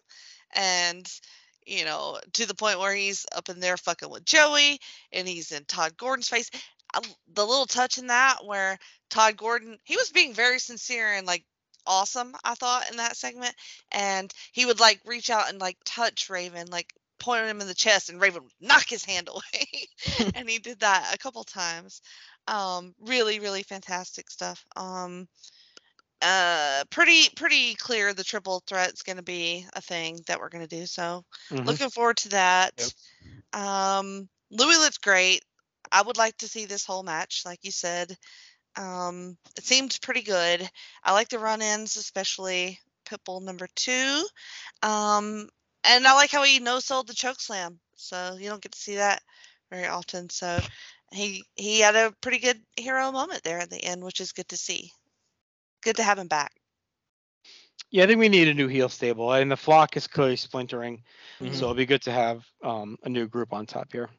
and 0.54 1.10
you 1.66 1.84
know, 1.84 2.18
to 2.34 2.46
the 2.46 2.54
point 2.54 2.78
where 2.78 2.94
he's 2.94 3.26
up 3.34 3.48
in 3.48 3.60
there 3.60 3.76
fucking 3.76 4.10
with 4.10 4.24
Joey, 4.24 4.78
and 5.12 5.26
he's 5.26 5.52
in 5.52 5.64
Todd 5.64 5.96
Gordon's 5.96 6.28
face. 6.28 6.50
I, 6.94 7.00
the 7.32 7.46
little 7.46 7.66
touch 7.66 7.98
in 7.98 8.08
that 8.08 8.44
where 8.44 8.78
Todd 9.10 9.36
Gordon, 9.36 9.78
he 9.84 9.96
was 9.96 10.10
being 10.10 10.34
very 10.34 10.58
sincere 10.58 11.12
and 11.14 11.26
like 11.26 11.44
awesome, 11.86 12.34
I 12.44 12.54
thought, 12.54 12.90
in 12.90 12.96
that 12.98 13.16
segment. 13.16 13.54
And 13.92 14.32
he 14.52 14.66
would 14.66 14.80
like 14.80 15.00
reach 15.04 15.30
out 15.30 15.48
and 15.48 15.60
like 15.60 15.78
touch 15.84 16.30
Raven, 16.30 16.68
like 16.68 16.92
point 17.18 17.46
him 17.46 17.60
in 17.60 17.66
the 17.66 17.74
chest, 17.74 18.08
and 18.08 18.20
Raven 18.20 18.44
would 18.44 18.52
knock 18.60 18.88
his 18.88 19.04
hand 19.04 19.28
away. 19.32 19.88
and 20.34 20.48
he 20.48 20.58
did 20.58 20.80
that 20.80 21.14
a 21.14 21.18
couple 21.18 21.44
times. 21.44 22.00
Um, 22.46 22.94
really, 23.00 23.40
really 23.40 23.62
fantastic 23.62 24.30
stuff. 24.30 24.64
Um, 24.76 25.28
uh, 26.22 26.84
pretty, 26.90 27.28
pretty 27.34 27.74
clear 27.74 28.12
the 28.12 28.24
triple 28.24 28.62
threat's 28.66 29.02
going 29.02 29.16
to 29.16 29.22
be 29.22 29.66
a 29.74 29.80
thing 29.80 30.18
that 30.26 30.38
we're 30.38 30.50
going 30.50 30.66
to 30.66 30.76
do. 30.76 30.86
So 30.86 31.24
Mhm. 31.50 31.66
looking 31.66 31.90
forward 31.90 32.18
to 32.18 32.28
that. 32.30 32.92
Um, 33.52 34.28
Louis 34.50 34.78
looks 34.78 34.98
great. 34.98 35.44
I 35.92 36.02
would 36.02 36.18
like 36.18 36.36
to 36.38 36.48
see 36.48 36.66
this 36.66 36.84
whole 36.84 37.02
match, 37.02 37.42
like 37.44 37.60
you 37.62 37.70
said. 37.72 38.16
Um, 38.76 39.36
it 39.56 39.64
seemed 39.64 39.98
pretty 40.02 40.22
good. 40.22 40.68
I 41.02 41.12
like 41.12 41.28
the 41.28 41.38
run-ins, 41.38 41.96
especially 41.96 42.80
Pitbull 43.04 43.42
number 43.42 43.68
two. 43.74 44.24
Um, 44.82 45.48
and 45.84 46.06
I 46.06 46.14
like 46.14 46.30
how 46.30 46.42
he 46.42 46.58
no 46.60 46.78
sold 46.80 47.06
the 47.06 47.14
choke 47.14 47.40
slam. 47.40 47.80
So 47.96 48.36
you 48.38 48.48
don't 48.48 48.62
get 48.62 48.72
to 48.72 48.78
see 48.78 48.96
that 48.96 49.22
very 49.70 49.86
often. 49.86 50.30
So 50.30 50.60
he 51.12 51.44
he 51.56 51.80
had 51.80 51.96
a 51.96 52.12
pretty 52.20 52.38
good 52.38 52.60
hero 52.76 53.10
moment 53.12 53.42
there 53.42 53.58
at 53.58 53.70
the 53.70 53.82
end, 53.82 54.02
which 54.04 54.20
is 54.20 54.32
good 54.32 54.48
to 54.48 54.56
see. 54.56 54.92
Good 55.82 55.96
to 55.96 56.02
have 56.02 56.18
him 56.18 56.28
back. 56.28 56.52
Yeah, 57.90 58.04
I 58.04 58.06
think 58.06 58.20
we 58.20 58.28
need 58.28 58.48
a 58.48 58.54
new 58.54 58.68
heel 58.68 58.88
stable, 58.88 59.32
and 59.32 59.50
the 59.50 59.56
flock 59.56 59.96
is 59.96 60.06
clearly 60.06 60.36
splintering, 60.36 61.02
Mhm. 61.40 61.54
so 61.54 61.66
it'll 61.66 61.74
be 61.74 61.86
good 61.86 62.02
to 62.02 62.12
have 62.12 62.46
um, 62.62 62.96
a 63.02 63.08
new 63.08 63.26
group 63.26 63.52
on 63.52 63.66
top 63.66 63.92
here. 63.92 64.10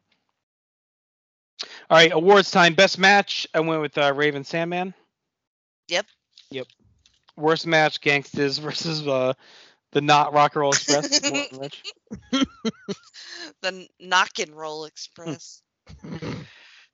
All 1.92 1.98
right, 1.98 2.10
awards 2.10 2.50
time. 2.50 2.72
Best 2.72 2.98
match. 2.98 3.46
I 3.52 3.60
went 3.60 3.82
with 3.82 3.98
uh, 3.98 4.14
Raven 4.16 4.44
Sandman. 4.44 4.94
Yep. 5.88 6.06
Yep. 6.50 6.66
Worst 7.36 7.66
match: 7.66 8.00
Gangsters 8.00 8.56
versus 8.62 9.06
uh, 9.06 9.34
the 9.90 10.00
not 10.00 10.32
Rock 10.32 10.54
and 10.54 10.62
Roll 10.62 10.72
Express. 10.72 11.20
The 13.60 13.86
knock 14.00 14.38
and 14.38 14.56
roll 14.56 14.86
express. 14.86 15.62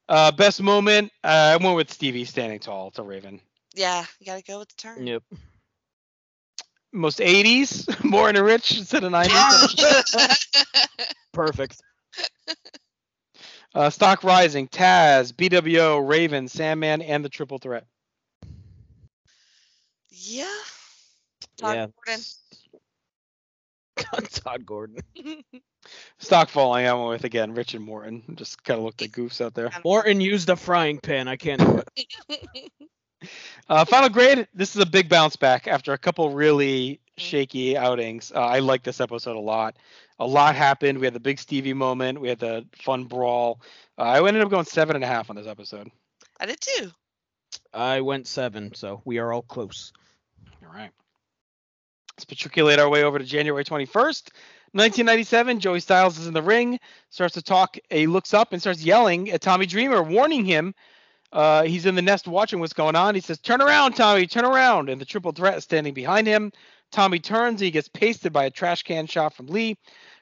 Uh, 0.09 0.33
best 0.33 0.61
moment: 0.61 1.13
uh, 1.23 1.57
I 1.61 1.65
went 1.65 1.77
with 1.77 1.93
Stevie 1.93 2.25
standing 2.25 2.59
tall 2.59 2.91
to 2.93 3.05
Raven. 3.05 3.41
yeah, 3.77 4.05
you 4.19 4.27
gotta 4.27 4.43
go 4.43 4.59
with 4.59 4.69
the 4.71 4.75
turn. 4.75 5.07
Yep. 5.07 5.23
Most 6.93 7.21
80s, 7.21 8.03
more 8.05 8.29
in 8.29 8.35
a 8.35 8.43
Rich 8.43 8.79
instead 8.79 9.05
of 9.05 9.13
90s. 9.13 10.37
Perfect. 11.33 11.81
Uh, 13.79 13.89
Stock 13.89 14.25
Rising, 14.25 14.67
Taz, 14.67 15.33
BWO, 15.33 16.05
Raven, 16.05 16.49
Sandman, 16.49 17.01
and 17.01 17.25
the 17.25 17.29
Triple 17.29 17.59
Threat. 17.59 17.87
yeah. 20.11 20.53
Todd 21.57 21.77
yeah. 21.77 21.87
Gordon. 21.95 22.25
Todd 24.33 24.67
Gordon. 24.67 24.99
Stock 26.19 26.49
Falling, 26.49 26.89
I 26.89 26.93
went 26.93 27.09
with 27.09 27.25
again, 27.25 27.55
Rich 27.55 27.75
and 27.75 27.85
Morton. 27.85 28.25
Just 28.35 28.65
kind 28.65 28.79
of 28.79 28.85
looked 28.85 29.01
at 29.03 29.13
goofs 29.13 29.41
out 29.41 29.55
there. 29.55 29.71
Morton 29.85 30.21
used 30.21 30.51
a 30.51 30.57
frying 30.57 30.99
pan. 30.99 31.29
I 31.29 31.37
can't 31.37 31.61
do 31.61 31.83
it. 31.97 32.73
Uh, 33.69 33.85
final 33.85 34.09
grade. 34.09 34.47
This 34.55 34.77
is 34.77 34.81
a 34.81 34.87
big 34.87 35.09
bounce 35.09 35.35
back 35.35 35.67
after 35.67 35.93
a 35.93 35.99
couple 35.99 36.31
really 36.31 37.01
shaky 37.19 37.77
outings. 37.77 38.33
Uh, 38.35 38.41
I 38.41 38.61
like 38.61 38.83
this 38.83 39.01
episode 39.01 39.37
a 39.37 39.41
lot. 39.41 39.77
A 40.19 40.27
lot 40.27 40.55
happened. 40.55 40.99
We 40.99 41.07
had 41.07 41.15
the 41.15 41.21
big 41.21 41.39
Stevie 41.39 41.75
moment. 41.75 42.21
We 42.21 42.29
had 42.29 42.39
the 42.39 42.67
fun 42.73 43.05
brawl. 43.05 43.61
Uh, 43.97 44.03
I 44.03 44.27
ended 44.27 44.43
up 44.43 44.51
going 44.51 44.65
seven 44.65 44.97
and 44.97 45.05
a 45.05 45.09
half 45.09 45.31
on 45.31 45.37
this 45.37 45.47
episode. 45.47 45.91
I 46.41 46.47
did 46.47 46.61
too. 46.61 46.91
I 47.73 48.01
went 48.01 48.27
seven, 48.27 48.75
so 48.75 49.03
we 49.05 49.19
are 49.19 49.33
all 49.33 49.43
close. 49.43 49.93
All 50.63 50.73
right. 50.73 50.91
Let's 52.17 52.29
matriculate 52.29 52.81
our 52.81 52.89
way 52.89 53.05
over 53.05 53.19
to 53.19 53.25
January 53.25 53.65
21st, 53.65 54.33
1997. 54.73 55.61
Joey 55.61 55.79
Styles 55.79 56.19
is 56.19 56.27
in 56.27 56.35
the 56.35 56.43
ring, 56.43 56.81
starts 57.11 57.35
to 57.35 57.43
talk. 57.43 57.79
He 57.91 58.09
looks 58.09 58.35
up 58.35 58.53
and 58.53 58.61
starts 58.61 58.83
yelling 58.83 59.31
at 59.31 59.41
Tommy 59.41 59.67
Dreamer, 59.67 60.03
warning 60.03 60.45
him. 60.45 60.75
Uh, 61.33 61.63
he's 61.63 61.87
in 61.87 61.95
the 61.95 62.03
nest 62.03 62.27
watching 62.27 62.59
what's 62.59 62.73
going 62.73 62.97
on. 62.97 63.15
He 63.15 63.21
says, 63.21 63.39
Turn 63.39 63.61
around, 63.61 63.93
Tommy, 63.93 64.27
turn 64.27 64.45
around. 64.45 64.89
And 64.89 65.01
the 65.01 65.05
triple 65.05 65.33
threat 65.33 65.59
is 65.59 65.65
standing 65.65 65.95
behind 65.95 66.27
him. 66.27 66.53
Tommy 66.91 67.19
turns. 67.19 67.61
And 67.61 67.67
he 67.67 67.71
gets 67.71 67.89
pasted 67.89 68.33
by 68.33 68.45
a 68.45 68.51
trash 68.51 68.83
can 68.83 69.07
shot 69.07 69.35
from 69.35 69.47
Lee. 69.47 69.77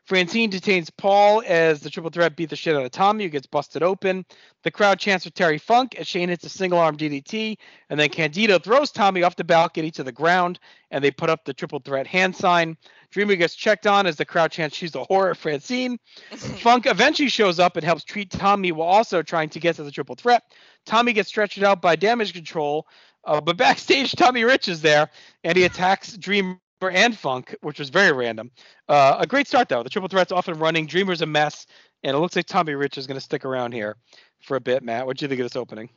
Francine 0.07 0.51
detains 0.51 0.89
Paul 0.89 1.43
as 1.45 1.81
the 1.81 1.91
triple 1.91 2.11
threat 2.11 2.37
beat 2.37 2.49
the 2.49 2.55
shit 2.55 2.77
out 2.77 2.85
of 2.85 2.93
Tommy, 2.93 3.25
who 3.25 3.31
gets 3.31 3.49
busted 3.49 3.83
open. 3.83 4.25
The 4.63 4.71
crowd 4.71 5.01
chants 5.01 5.25
for 5.25 5.31
Terry 5.31 5.59
Funk 5.59 5.97
as 5.97 6.07
Shane 6.07 6.29
hits 6.29 6.45
a 6.45 6.49
single 6.49 6.79
arm 6.79 6.97
DDT, 6.97 7.59
and 7.91 7.99
then 7.99 8.09
Candido 8.09 8.61
throws 8.61 8.93
Tommy 8.93 9.25
off 9.25 9.35
the 9.35 9.43
balcony 9.43 9.91
to 9.91 10.05
the 10.05 10.13
ground, 10.13 10.61
and 10.93 11.03
they 11.03 11.11
put 11.11 11.29
up 11.29 11.45
the 11.45 11.53
triple 11.53 11.81
threat 11.81 12.07
hand 12.07 12.37
sign. 12.37 12.77
Dreamer 13.11 13.35
gets 13.35 13.57
checked 13.57 13.89
on 13.89 14.07
as 14.07 14.15
the 14.15 14.25
crowd 14.25 14.53
chants 14.53 14.77
she's 14.77 14.95
a 14.95 15.03
horror 15.03 15.35
Francine. 15.35 15.99
Funk 16.37 16.87
eventually 16.87 17.29
shows 17.29 17.59
up 17.59 17.77
and 17.77 17.85
helps 17.85 18.05
treat 18.05 18.31
Tommy 18.31 18.71
while 18.71 18.87
also 18.87 19.23
trying 19.23 19.49
to 19.49 19.59
get 19.59 19.75
to 19.75 19.83
the 19.83 19.91
triple 19.91 20.15
threat. 20.15 20.45
Tommy 20.85 21.15
gets 21.15 21.29
stretched 21.29 21.61
out 21.65 21.83
by 21.83 21.97
damage 21.97 22.33
control, 22.33 22.87
uh, 23.27 23.41
but 23.41 23.57
backstage 23.57 24.13
Tommy 24.17 24.45
Rich 24.45 24.69
is 24.69 24.81
there, 24.81 25.11
and 25.45 25.57
he 25.57 25.65
attacks 25.65 26.17
Dreamer 26.17 26.59
and 26.83 27.17
Funk, 27.17 27.55
which 27.63 27.79
was 27.79 27.91
very 27.91 28.13
random. 28.13 28.51
Uh, 28.89 29.17
a 29.19 29.27
great 29.27 29.47
start 29.47 29.69
though. 29.69 29.83
The 29.83 29.91
triple 29.91 30.09
threat's 30.09 30.33
off 30.33 30.49
and 30.49 30.61
running. 30.61 30.87
Dreamer's 30.87 31.23
a 31.23 31.27
mess, 31.27 31.67
and 32.03 32.17
it 32.17 32.19
looks 32.21 32.37
like 32.37 32.47
Tommy 32.47 32.75
Rich 32.75 32.99
is 32.99 33.07
going 33.07 33.17
to 33.17 33.21
stick 33.25 33.45
around 33.45 33.73
here 33.73 33.97
for 34.41 34.57
a 34.57 34.61
bit. 34.61 34.83
Matt, 34.83 35.07
what 35.07 35.17
do 35.19 35.25
you 35.25 35.29
think 35.29 35.41
of 35.41 35.45
this 35.45 35.57
opening? 35.57 35.91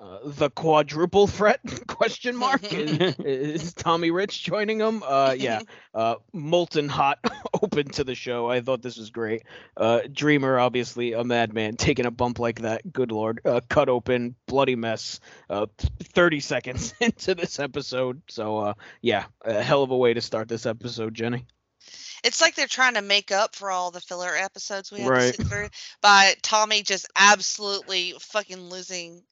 Uh, 0.00 0.18
the 0.24 0.48
quadruple 0.48 1.26
threat 1.26 1.60
question 1.88 2.36
mark 2.36 2.62
is, 2.72 3.16
is 3.18 3.72
Tommy 3.74 4.12
Rich 4.12 4.44
joining 4.44 4.78
him? 4.78 5.02
Uh, 5.04 5.34
yeah, 5.36 5.62
uh, 5.92 6.14
molten 6.32 6.88
hot 6.88 7.18
open 7.62 7.88
to 7.88 8.04
the 8.04 8.14
show. 8.14 8.48
I 8.48 8.60
thought 8.60 8.80
this 8.80 8.96
was 8.96 9.10
great. 9.10 9.42
Uh, 9.76 10.02
Dreamer, 10.12 10.56
obviously 10.58 11.14
a 11.14 11.24
madman, 11.24 11.76
taking 11.76 12.06
a 12.06 12.12
bump 12.12 12.38
like 12.38 12.60
that. 12.60 12.92
Good 12.92 13.10
lord, 13.10 13.40
uh, 13.44 13.60
cut 13.68 13.88
open, 13.88 14.36
bloody 14.46 14.76
mess. 14.76 15.18
Uh, 15.50 15.66
30 15.78 16.40
seconds 16.40 16.94
into 17.00 17.34
this 17.34 17.58
episode, 17.58 18.22
so 18.28 18.58
uh, 18.58 18.74
yeah, 19.02 19.24
a 19.44 19.60
hell 19.62 19.82
of 19.82 19.90
a 19.90 19.96
way 19.96 20.14
to 20.14 20.20
start 20.20 20.46
this 20.48 20.64
episode, 20.64 21.12
Jenny. 21.12 21.44
It's 22.24 22.40
like 22.40 22.54
they're 22.56 22.66
trying 22.66 22.94
to 22.94 23.02
make 23.02 23.30
up 23.30 23.54
for 23.54 23.70
all 23.70 23.90
the 23.90 24.00
filler 24.00 24.34
episodes 24.34 24.90
we 24.90 25.00
had 25.00 25.08
Right. 25.08 25.34
to 25.34 25.42
sit 25.42 25.46
through 25.46 25.68
by 26.02 26.34
Tommy 26.42 26.82
just 26.82 27.06
absolutely 27.16 28.14
fucking 28.20 28.58
losing 28.70 29.22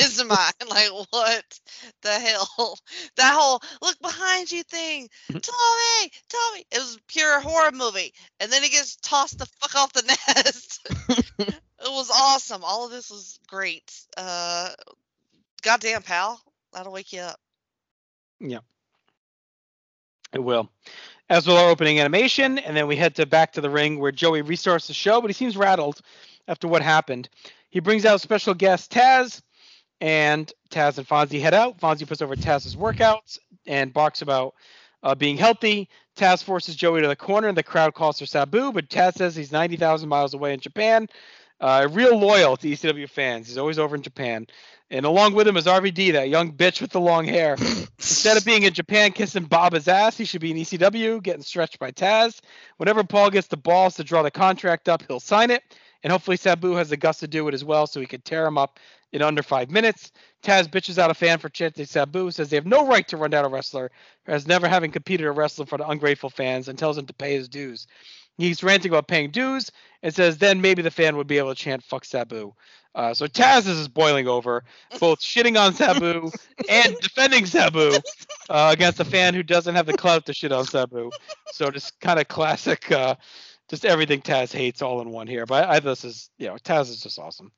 his 0.00 0.22
mind. 0.24 0.52
Like, 0.68 0.90
what 1.10 1.60
the 2.02 2.12
hell? 2.12 2.78
That 3.16 3.34
whole 3.34 3.60
look 3.80 3.98
behind 4.00 4.50
you 4.50 4.62
thing. 4.62 5.08
Tommy, 5.28 6.12
Tommy. 6.28 6.66
It 6.70 6.78
was 6.78 6.98
pure 7.08 7.40
horror 7.40 7.72
movie. 7.72 8.12
And 8.40 8.50
then 8.50 8.62
he 8.62 8.68
gets 8.68 8.96
tossed 8.96 9.38
the 9.38 9.46
fuck 9.46 9.74
off 9.74 9.92
the 9.92 10.02
nest. 10.36 10.86
it 11.08 11.60
was 11.80 12.10
awesome. 12.10 12.62
All 12.64 12.84
of 12.84 12.90
this 12.90 13.10
was 13.10 13.38
great. 13.48 13.92
Uh, 14.16 14.70
goddamn, 15.62 16.02
pal. 16.02 16.40
That'll 16.72 16.92
wake 16.92 17.12
you 17.12 17.20
up. 17.20 17.40
Yeah. 18.40 18.58
It 20.32 20.40
will. 20.40 20.70
As 21.28 21.46
will 21.46 21.56
our 21.56 21.70
opening 21.70 21.98
animation, 21.98 22.58
and 22.58 22.76
then 22.76 22.86
we 22.86 22.96
head 22.96 23.14
to 23.16 23.26
back 23.26 23.52
to 23.52 23.60
the 23.60 23.70
ring 23.70 23.98
where 23.98 24.12
Joey 24.12 24.42
restarts 24.42 24.86
the 24.86 24.94
show, 24.94 25.20
but 25.20 25.30
he 25.30 25.34
seems 25.34 25.56
rattled 25.56 26.00
after 26.46 26.68
what 26.68 26.82
happened. 26.82 27.28
He 27.70 27.80
brings 27.80 28.04
out 28.04 28.20
special 28.20 28.54
guest 28.54 28.92
Taz, 28.92 29.42
and 30.00 30.52
Taz 30.70 30.98
and 30.98 31.06
Fonzie 31.06 31.40
head 31.40 31.54
out. 31.54 31.78
Fonzie 31.78 32.06
puts 32.06 32.22
over 32.22 32.36
Taz's 32.36 32.76
workouts 32.76 33.38
and 33.66 33.92
barks 33.92 34.22
about 34.22 34.54
uh, 35.02 35.14
being 35.14 35.36
healthy. 35.36 35.88
Taz 36.16 36.42
forces 36.42 36.76
Joey 36.76 37.02
to 37.02 37.08
the 37.08 37.16
corner, 37.16 37.48
and 37.48 37.56
the 37.56 37.62
crowd 37.62 37.94
calls 37.94 38.18
for 38.18 38.26
Sabu, 38.26 38.72
but 38.72 38.88
Taz 38.88 39.14
says 39.14 39.36
he's 39.36 39.52
90,000 39.52 40.08
miles 40.08 40.34
away 40.34 40.54
in 40.54 40.60
Japan. 40.60 41.08
Uh, 41.60 41.88
real 41.90 42.18
loyal 42.18 42.56
to 42.56 42.68
ECW 42.68 43.08
fans. 43.08 43.46
He's 43.46 43.58
always 43.58 43.78
over 43.78 43.96
in 43.96 44.02
Japan. 44.02 44.46
And 44.90 45.04
along 45.04 45.34
with 45.34 45.48
him 45.48 45.56
is 45.56 45.66
RVD, 45.66 46.12
that 46.12 46.28
young 46.28 46.52
bitch 46.52 46.80
with 46.80 46.90
the 46.90 47.00
long 47.00 47.24
hair. 47.24 47.56
Instead 47.98 48.36
of 48.36 48.44
being 48.44 48.62
in 48.62 48.72
Japan 48.72 49.12
kissing 49.12 49.44
Baba's 49.44 49.88
ass, 49.88 50.16
he 50.16 50.24
should 50.24 50.40
be 50.40 50.50
in 50.50 50.58
ECW 50.58 51.22
getting 51.22 51.42
stretched 51.42 51.78
by 51.78 51.90
Taz. 51.90 52.40
Whenever 52.76 53.02
Paul 53.02 53.30
gets 53.30 53.48
the 53.48 53.56
balls 53.56 53.96
to 53.96 54.04
draw 54.04 54.22
the 54.22 54.30
contract 54.30 54.88
up, 54.88 55.02
he'll 55.08 55.18
sign 55.18 55.50
it. 55.50 55.62
And 56.04 56.12
hopefully 56.12 56.36
Sabu 56.36 56.72
has 56.74 56.90
the 56.90 56.96
guts 56.96 57.18
to 57.20 57.26
do 57.26 57.48
it 57.48 57.54
as 57.54 57.64
well 57.64 57.86
so 57.86 58.00
he 58.00 58.06
can 58.06 58.20
tear 58.20 58.46
him 58.46 58.58
up 58.58 58.78
in 59.12 59.22
under 59.22 59.42
five 59.42 59.70
minutes. 59.70 60.12
Taz 60.42 60.68
bitches 60.68 60.98
out 60.98 61.10
a 61.10 61.14
fan 61.14 61.38
for 61.38 61.48
chanting 61.48 61.86
Sabu, 61.86 62.30
says 62.30 62.50
they 62.50 62.56
have 62.56 62.66
no 62.66 62.86
right 62.86 63.06
to 63.08 63.16
run 63.16 63.30
down 63.30 63.44
a 63.44 63.48
wrestler, 63.48 63.90
as 64.26 64.46
never 64.46 64.68
having 64.68 64.90
competed 64.90 65.26
a 65.26 65.32
wrestler 65.32 65.66
for 65.66 65.78
the 65.78 65.88
ungrateful 65.88 66.30
fans, 66.30 66.68
and 66.68 66.78
tells 66.78 66.98
him 66.98 67.06
to 67.06 67.14
pay 67.14 67.34
his 67.34 67.48
dues. 67.48 67.86
He's 68.38 68.62
ranting 68.62 68.90
about 68.90 69.08
paying 69.08 69.30
dues 69.30 69.70
and 70.02 70.14
says 70.14 70.38
then 70.38 70.60
maybe 70.60 70.82
the 70.82 70.90
fan 70.90 71.16
would 71.16 71.26
be 71.26 71.38
able 71.38 71.54
to 71.54 71.60
chant 71.60 71.82
fuck 71.82 72.04
Sabu. 72.04 72.54
Uh, 72.94 73.12
so 73.12 73.26
Taz 73.26 73.66
is 73.66 73.88
boiling 73.88 74.28
over, 74.28 74.64
both 75.00 75.20
shitting 75.20 75.58
on 75.60 75.74
Sabu 75.74 76.30
and 76.68 76.96
defending 77.02 77.46
Sabu 77.46 77.92
uh, 78.48 78.70
against 78.72 79.00
a 79.00 79.04
fan 79.04 79.34
who 79.34 79.42
doesn't 79.42 79.74
have 79.74 79.86
the 79.86 79.96
clout 79.96 80.26
to 80.26 80.34
shit 80.34 80.52
on 80.52 80.64
Sabu. 80.64 81.10
So 81.52 81.70
just 81.70 81.98
kind 82.00 82.18
of 82.18 82.28
classic, 82.28 82.90
uh, 82.92 83.16
just 83.68 83.84
everything 83.84 84.20
Taz 84.20 84.52
hates 84.52 84.82
all 84.82 85.00
in 85.00 85.10
one 85.10 85.26
here. 85.26 85.46
But 85.46 85.68
I, 85.68 85.80
this 85.80 86.04
is, 86.04 86.30
you 86.38 86.46
know, 86.46 86.54
Taz 86.54 86.88
is 86.88 87.00
just 87.00 87.18
awesome. 87.18 87.52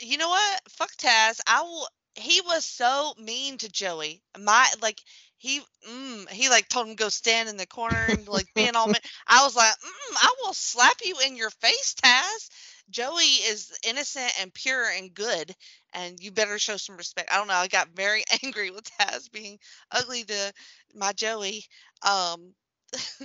You 0.00 0.16
know 0.18 0.28
what? 0.28 0.60
Fuck 0.70 0.92
Taz. 0.96 1.40
I 1.46 1.62
will. 1.62 1.86
He 2.14 2.40
was 2.40 2.64
so 2.64 3.14
mean 3.18 3.58
to 3.58 3.68
Joey. 3.70 4.22
My 4.38 4.66
like 4.82 5.00
he 5.36 5.60
mm, 5.88 6.28
he 6.30 6.48
like 6.48 6.68
told 6.68 6.86
him 6.88 6.96
to 6.96 7.02
go 7.02 7.08
stand 7.08 7.48
in 7.48 7.56
the 7.56 7.66
corner 7.66 8.08
and 8.08 8.26
like 8.28 8.48
being 8.54 8.74
all. 8.74 8.90
I 9.26 9.44
was 9.44 9.54
like, 9.56 9.72
mm, 9.72 10.16
I 10.22 10.34
will 10.42 10.54
slap 10.54 10.96
you 11.04 11.16
in 11.26 11.36
your 11.36 11.50
face, 11.50 11.94
Taz. 12.02 12.48
Joey 12.90 13.22
is 13.24 13.72
innocent 13.86 14.32
and 14.40 14.52
pure 14.52 14.84
and 14.90 15.14
good, 15.14 15.54
and 15.92 16.18
you 16.20 16.32
better 16.32 16.58
show 16.58 16.76
some 16.76 16.96
respect. 16.96 17.30
I 17.32 17.36
don't 17.36 17.48
know. 17.48 17.54
I 17.54 17.68
got 17.68 17.88
very 17.94 18.24
angry 18.42 18.70
with 18.70 18.84
Taz 18.98 19.30
being 19.30 19.58
ugly 19.92 20.24
to 20.24 20.52
my 20.94 21.12
Joey. 21.12 21.64
Um, 22.02 22.54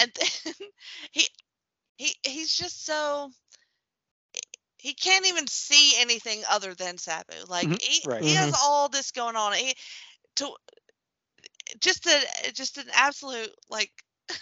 and 0.00 0.12
then 0.14 0.54
he 1.12 1.26
he 1.98 2.14
he's 2.26 2.54
just 2.56 2.84
so 2.86 3.30
he 4.86 4.94
can't 4.94 5.26
even 5.26 5.46
see 5.48 5.94
anything 6.00 6.42
other 6.50 6.74
than 6.74 6.98
Sabu. 6.98 7.34
Like 7.48 7.70
Mhm, 7.70 7.78
he, 7.80 8.06
right. 8.06 8.22
he 8.22 8.34
has 8.34 8.52
all 8.62 8.88
this 8.88 9.10
going 9.12 9.36
on. 9.36 9.52
He 9.54 9.74
to 10.36 10.50
just 11.80 12.06
a 12.06 12.52
just 12.52 12.78
an 12.78 12.86
absolute 12.94 13.50
like 13.70 13.90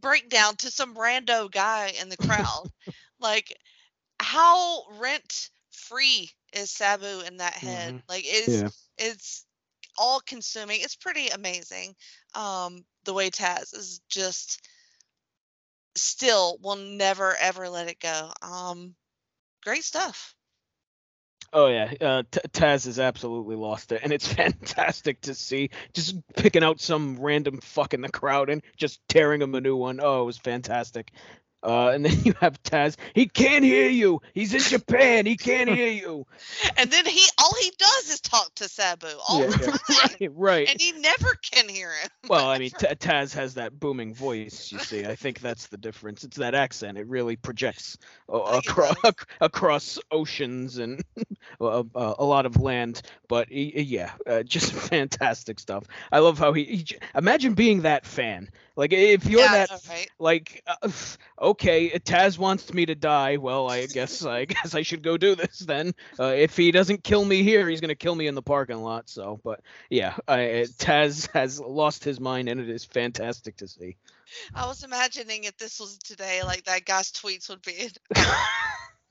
breakdown 0.00 0.56
to 0.56 0.70
some 0.70 0.94
rando 0.94 1.50
guy 1.50 1.92
in 2.00 2.08
the 2.08 2.16
crowd. 2.16 2.68
like 3.20 3.56
how 4.20 4.84
rent 5.00 5.50
free 5.72 6.30
is 6.52 6.70
Sabu 6.70 7.20
in 7.20 7.38
that 7.38 7.54
head? 7.54 7.94
Like 8.08 8.24
it's 8.26 8.64
Yeah. 8.64 8.68
it's 8.98 9.46
all 9.98 10.20
consuming. 10.20 10.80
It's 10.82 10.96
pretty 10.96 11.28
amazing. 11.28 11.94
Um 12.34 12.84
the 13.04 13.14
way 13.14 13.30
Taz 13.30 13.74
is 13.76 14.00
just 14.08 14.60
still 15.96 16.58
will 16.62 16.76
never 16.76 17.36
ever 17.36 17.68
let 17.68 17.88
it 17.88 18.00
go. 18.00 18.32
Um 18.42 18.94
great 19.64 19.84
stuff. 19.84 20.34
Oh 21.52 21.68
yeah, 21.68 21.92
uh, 22.00 22.22
T- 22.30 22.40
Taz 22.52 22.86
has 22.86 22.98
absolutely 22.98 23.54
lost 23.54 23.92
it, 23.92 24.00
and 24.02 24.12
it's 24.12 24.26
fantastic 24.32 25.20
to 25.22 25.34
see. 25.34 25.70
Just 25.92 26.16
picking 26.34 26.64
out 26.64 26.80
some 26.80 27.16
random 27.20 27.60
fuck 27.60 27.94
in 27.94 28.00
the 28.00 28.08
crowd 28.08 28.50
and 28.50 28.62
just 28.76 29.00
tearing 29.08 29.40
him 29.40 29.54
a 29.54 29.60
new 29.60 29.76
one. 29.76 30.00
Oh, 30.02 30.22
it 30.22 30.26
was 30.26 30.38
fantastic. 30.38 31.12
Uh, 31.64 31.90
and 31.90 32.04
then 32.06 32.18
you 32.24 32.34
have 32.40 32.62
Taz. 32.62 32.96
He 33.14 33.26
can't 33.26 33.64
hear 33.64 33.88
you. 33.88 34.20
He's 34.34 34.54
in 34.54 34.66
Japan. 34.66 35.26
He 35.26 35.36
can't 35.36 35.70
hear 35.70 35.90
you. 35.90 36.26
And 36.78 36.90
then 36.90 37.06
he 37.06 37.24
all 37.38 37.54
he 37.60 37.72
does 37.78 38.10
is 38.10 38.20
talk 38.20 38.54
to 38.56 38.68
Sabu 38.68 39.08
all 39.28 39.44
Yeah, 39.44 39.46
the 39.46 39.56
time, 39.58 40.16
yeah. 40.20 40.28
right. 40.32 40.70
and 40.70 40.80
he 40.80 40.92
never 40.92 41.34
can 41.42 41.68
hear 41.68 41.90
him. 41.90 42.10
Well, 42.28 42.48
I 42.48 42.58
mean, 42.58 42.70
Taz 42.72 43.34
has 43.34 43.54
that 43.54 43.78
booming 43.78 44.14
voice. 44.14 44.66
You 44.66 44.78
see, 44.78 44.98
I 45.04 45.14
think 45.14 45.34
that's 45.34 45.60
the 45.62 45.72
difference. 45.72 46.18
It's 46.18 46.32
that 46.32 46.54
accent. 46.54 46.96
It 46.96 47.06
really 47.06 47.36
projects 47.36 47.96
uh, 48.32 48.38
across 48.38 48.96
across 49.40 49.98
oceans 50.10 50.78
and 50.78 51.02
uh, 51.60 51.82
uh, 51.94 52.14
a 52.18 52.24
lot 52.24 52.46
of 52.46 52.60
land. 52.60 53.02
But 53.28 53.50
yeah, 53.52 54.12
uh, 54.26 54.42
just 54.42 54.72
fantastic 54.72 55.58
stuff. 55.60 55.84
I 56.12 56.20
love 56.20 56.38
how 56.38 56.52
he, 56.52 56.64
he. 56.64 56.82
j- 56.84 56.98
Imagine 57.14 57.54
being 57.54 57.82
that 57.82 58.06
fan. 58.06 58.48
Like 58.76 58.92
if 58.92 59.26
you're 59.26 59.48
yeah, 59.48 59.50
that 59.50 59.70
right. 59.88 60.10
like 60.18 60.62
uh, 60.66 60.88
okay 61.54 61.90
taz 62.00 62.36
wants 62.36 62.74
me 62.74 62.84
to 62.84 62.96
die 62.96 63.36
well 63.36 63.70
i 63.70 63.86
guess 63.86 64.24
i 64.24 64.44
guess 64.54 64.74
i 64.74 64.82
should 64.82 65.02
go 65.02 65.16
do 65.16 65.36
this 65.36 65.60
then. 65.60 65.94
Uh, 66.18 66.34
if 66.36 66.56
he 66.56 66.72
doesn't 66.72 67.04
kill 67.04 67.24
me 67.24 67.44
here 67.44 67.68
he's 67.68 67.80
gonna 67.80 67.94
kill 67.94 68.14
me 68.14 68.26
in 68.26 68.34
the 68.34 68.42
parking 68.42 68.82
lot 68.82 69.08
so 69.08 69.40
but 69.44 69.60
yeah 69.88 70.16
I, 70.26 70.66
taz 70.78 71.30
has 71.32 71.60
lost 71.60 72.02
his 72.02 72.18
mind 72.18 72.48
and 72.48 72.60
it 72.60 72.68
is 72.68 72.84
fantastic 72.84 73.56
to 73.58 73.68
see. 73.68 73.96
I 74.54 74.66
was 74.66 74.82
imagining 74.82 75.44
if 75.44 75.56
this 75.58 75.78
was 75.78 75.98
today, 75.98 76.42
like 76.42 76.64
that 76.64 76.84
guy's 76.84 77.12
tweets 77.12 77.48
would 77.48 77.62
be 77.62 77.88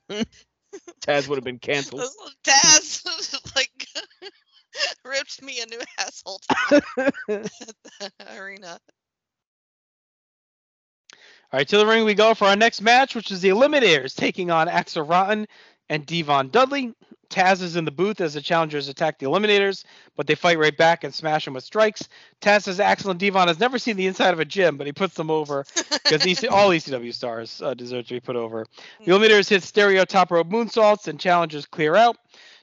taz 1.02 1.28
would 1.28 1.38
have 1.38 1.44
been 1.44 1.60
canceled. 1.60 2.04
Taz 2.44 3.06
like 3.56 3.88
ripped 5.06 5.42
me 5.42 5.62
a 5.62 5.66
new 5.68 5.80
asshole. 6.00 6.42
At 6.72 6.84
the 7.28 8.38
arena. 8.38 8.80
All 11.54 11.60
right, 11.60 11.68
to 11.68 11.78
the 11.78 11.86
ring 11.86 12.04
we 12.04 12.16
go 12.16 12.34
for 12.34 12.46
our 12.46 12.56
next 12.56 12.82
match, 12.82 13.14
which 13.14 13.30
is 13.30 13.42
the 13.42 13.50
Eliminators 13.50 14.16
taking 14.16 14.50
on 14.50 14.68
Axl 14.68 15.08
Rotten 15.08 15.46
and 15.88 16.04
Devon 16.04 16.50
Dudley. 16.50 16.96
Taz 17.30 17.62
is 17.62 17.76
in 17.76 17.86
the 17.86 17.92
booth 17.92 18.22
as 18.22 18.34
the 18.34 18.42
challengers 18.42 18.88
attack 18.88 19.20
the 19.20 19.28
Eliminators, 19.28 19.86
but 20.18 20.26
they 20.26 20.34
fight 20.34 20.58
right 20.58 20.76
back 20.76 21.04
and 21.04 21.14
smash 21.14 21.46
them 21.46 21.54
with 21.54 21.64
strikes. 21.64 22.10
Taz 22.42 22.64
says 22.64 22.80
Axl 22.80 23.12
and 23.12 23.20
Devon 23.20 23.48
has 23.48 23.60
never 23.60 23.78
seen 23.78 23.98
the 23.98 24.08
inside 24.08 24.34
of 24.34 24.40
a 24.40 24.46
gym, 24.46 24.78
but 24.78 24.88
he 24.88 24.94
puts 24.94 25.14
them 25.14 25.30
over 25.30 25.64
because 26.04 26.26
EC- 26.26 26.52
all 26.52 26.70
ECW 26.70 27.14
stars 27.14 27.62
uh, 27.62 27.76
deserve 27.76 28.08
to 28.08 28.16
be 28.16 28.20
put 28.20 28.36
over. 28.36 28.66
The 29.06 29.12
Eliminators 29.12 29.48
hit 29.48 29.62
stereo 29.62 30.06
top 30.06 30.32
rope 30.32 30.50
moonsaults 30.50 31.08
and 31.08 31.20
challengers 31.20 31.68
clear 31.68 31.96
out. 31.96 32.18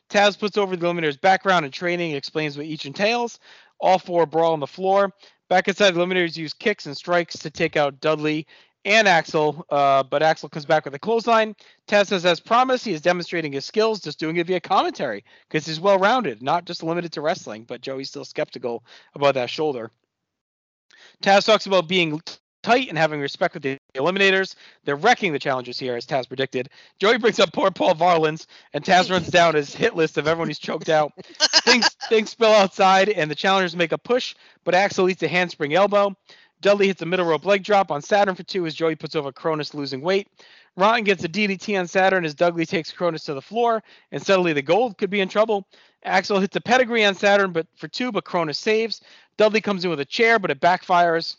Taz 0.09 0.37
puts 0.37 0.59
over 0.59 0.75
the 0.75 0.85
Eliminators' 0.85 1.21
background 1.21 1.65
and 1.65 1.73
training 1.73 2.11
and 2.11 2.19
explains 2.19 2.57
what 2.57 2.67
each 2.67 2.87
entails. 2.87 3.39
All 3.79 4.01
four 4.01 4.27
brawl 4.27 4.53
on 4.53 4.59
the 4.59 4.67
floor. 4.67 5.13
Back 5.49 5.69
inside, 5.69 5.93
the 5.93 6.01
Eliminators 6.01 6.37
use 6.37 6.53
kicks 6.53 6.87
and 6.87 6.97
strikes 6.97 7.37
to 7.39 7.51
take 7.51 7.77
out 7.77 8.01
Dudley 8.01 8.47
and 8.85 9.07
Axl, 9.07 9.63
uh, 9.71 10.03
but 10.03 10.23
Axl 10.23 10.51
comes 10.51 10.65
back 10.65 10.85
with 10.85 10.95
a 10.95 10.99
clothesline. 10.99 11.55
Taz 11.87 12.07
says, 12.07 12.25
as 12.25 12.41
promised, 12.41 12.85
he 12.85 12.93
is 12.93 13.01
demonstrating 13.01 13.53
his 13.53 13.65
skills, 13.65 14.01
just 14.01 14.19
doing 14.19 14.37
it 14.37 14.47
via 14.47 14.61
commentary 14.61 15.25
because 15.49 15.67
he's 15.67 15.81
well 15.81 15.99
rounded, 15.99 16.43
not 16.43 16.65
just 16.65 16.83
limited 16.83 17.13
to 17.13 17.21
wrestling. 17.21 17.65
But 17.65 17.83
Joey's 17.83 18.09
still 18.09 18.25
skeptical 18.25 18.85
about 19.15 19.35
that 19.35 19.51
shoulder. 19.51 19.91
Taz 21.23 21.45
talks 21.45 21.67
about 21.67 21.89
being 21.89 22.21
tight 22.63 22.89
and 22.89 22.99
having 22.99 23.21
respect 23.21 23.55
with 23.55 23.63
the 23.63 23.79
Eliminators. 23.95 24.55
They're 24.85 24.97
wrecking 24.97 25.33
the 25.33 25.39
challengers 25.39 25.79
here, 25.79 25.97
as 25.97 26.07
Taz 26.07 26.29
predicted. 26.29 26.69
Joey 26.99 27.19
brings 27.19 27.41
up 27.41 27.53
poor 27.53 27.71
Paul 27.71 27.95
Varelans, 27.95 28.47
and 28.73 28.85
Taz 28.85 29.11
runs 29.11 29.29
down 29.29 29.55
his 29.55 29.75
hit 29.75 29.97
list 29.97 30.19
of 30.19 30.27
everyone 30.27 30.49
he's 30.49 30.59
choked 30.59 30.89
out. 30.89 31.13
things 31.65 31.89
things 32.09 32.31
spill 32.31 32.53
outside, 32.53 33.09
and 33.09 33.31
the 33.31 33.35
challengers 33.35 33.77
make 33.77 33.93
a 33.93 33.99
push, 33.99 34.35
but 34.65 34.75
Axl 34.75 35.11
eats 35.11 35.23
a 35.23 35.29
handspring 35.29 35.75
elbow. 35.75 36.15
Dudley 36.61 36.89
hits 36.89 37.03
a 37.03 37.07
middle 37.07 37.27
rope 37.27 37.45
leg 37.47 37.63
drop 37.63 37.91
on 37.91 38.03
Saturn 38.03 38.35
for 38.35 38.43
two 38.43 38.67
as 38.67 38.75
Joey 38.75 38.97
puts 38.97 39.17
over 39.17 39.33
Kronus 39.33 39.75
losing 39.75 40.01
weight. 40.01 40.29
Rotten 40.77 41.05
gets 41.05 41.25
a 41.25 41.29
DDT 41.29 41.79
on 41.79 41.87
Saturn 41.87 42.25
as 42.25 42.35
Dudley 42.35 42.67
takes 42.67 42.93
Kronus 42.93 43.25
to 43.25 43.35
the 43.35 43.43
floor, 43.43 43.83
and 44.13 44.23
suddenly 44.23 44.53
the 44.53 44.63
gold 44.63 44.99
could 44.99 45.11
be 45.11 45.21
in 45.21 45.29
trouble. 45.29 45.67
Axl 46.07 46.41
hits 46.41 46.57
a 46.57 46.61
pedigree 46.61 47.05
on 47.05 47.15
Saturn 47.15 47.53
but 47.53 47.67
for 47.77 47.89
two, 47.89 48.13
but 48.13 48.25
Kronus 48.25 48.57
saves. 48.57 49.01
Dudley 49.37 49.61
comes 49.61 49.85
in 49.85 49.91
with 49.91 50.01
a 50.01 50.05
chair, 50.05 50.39
but 50.39 50.51
it 50.51 50.61
backfires. 50.61 51.37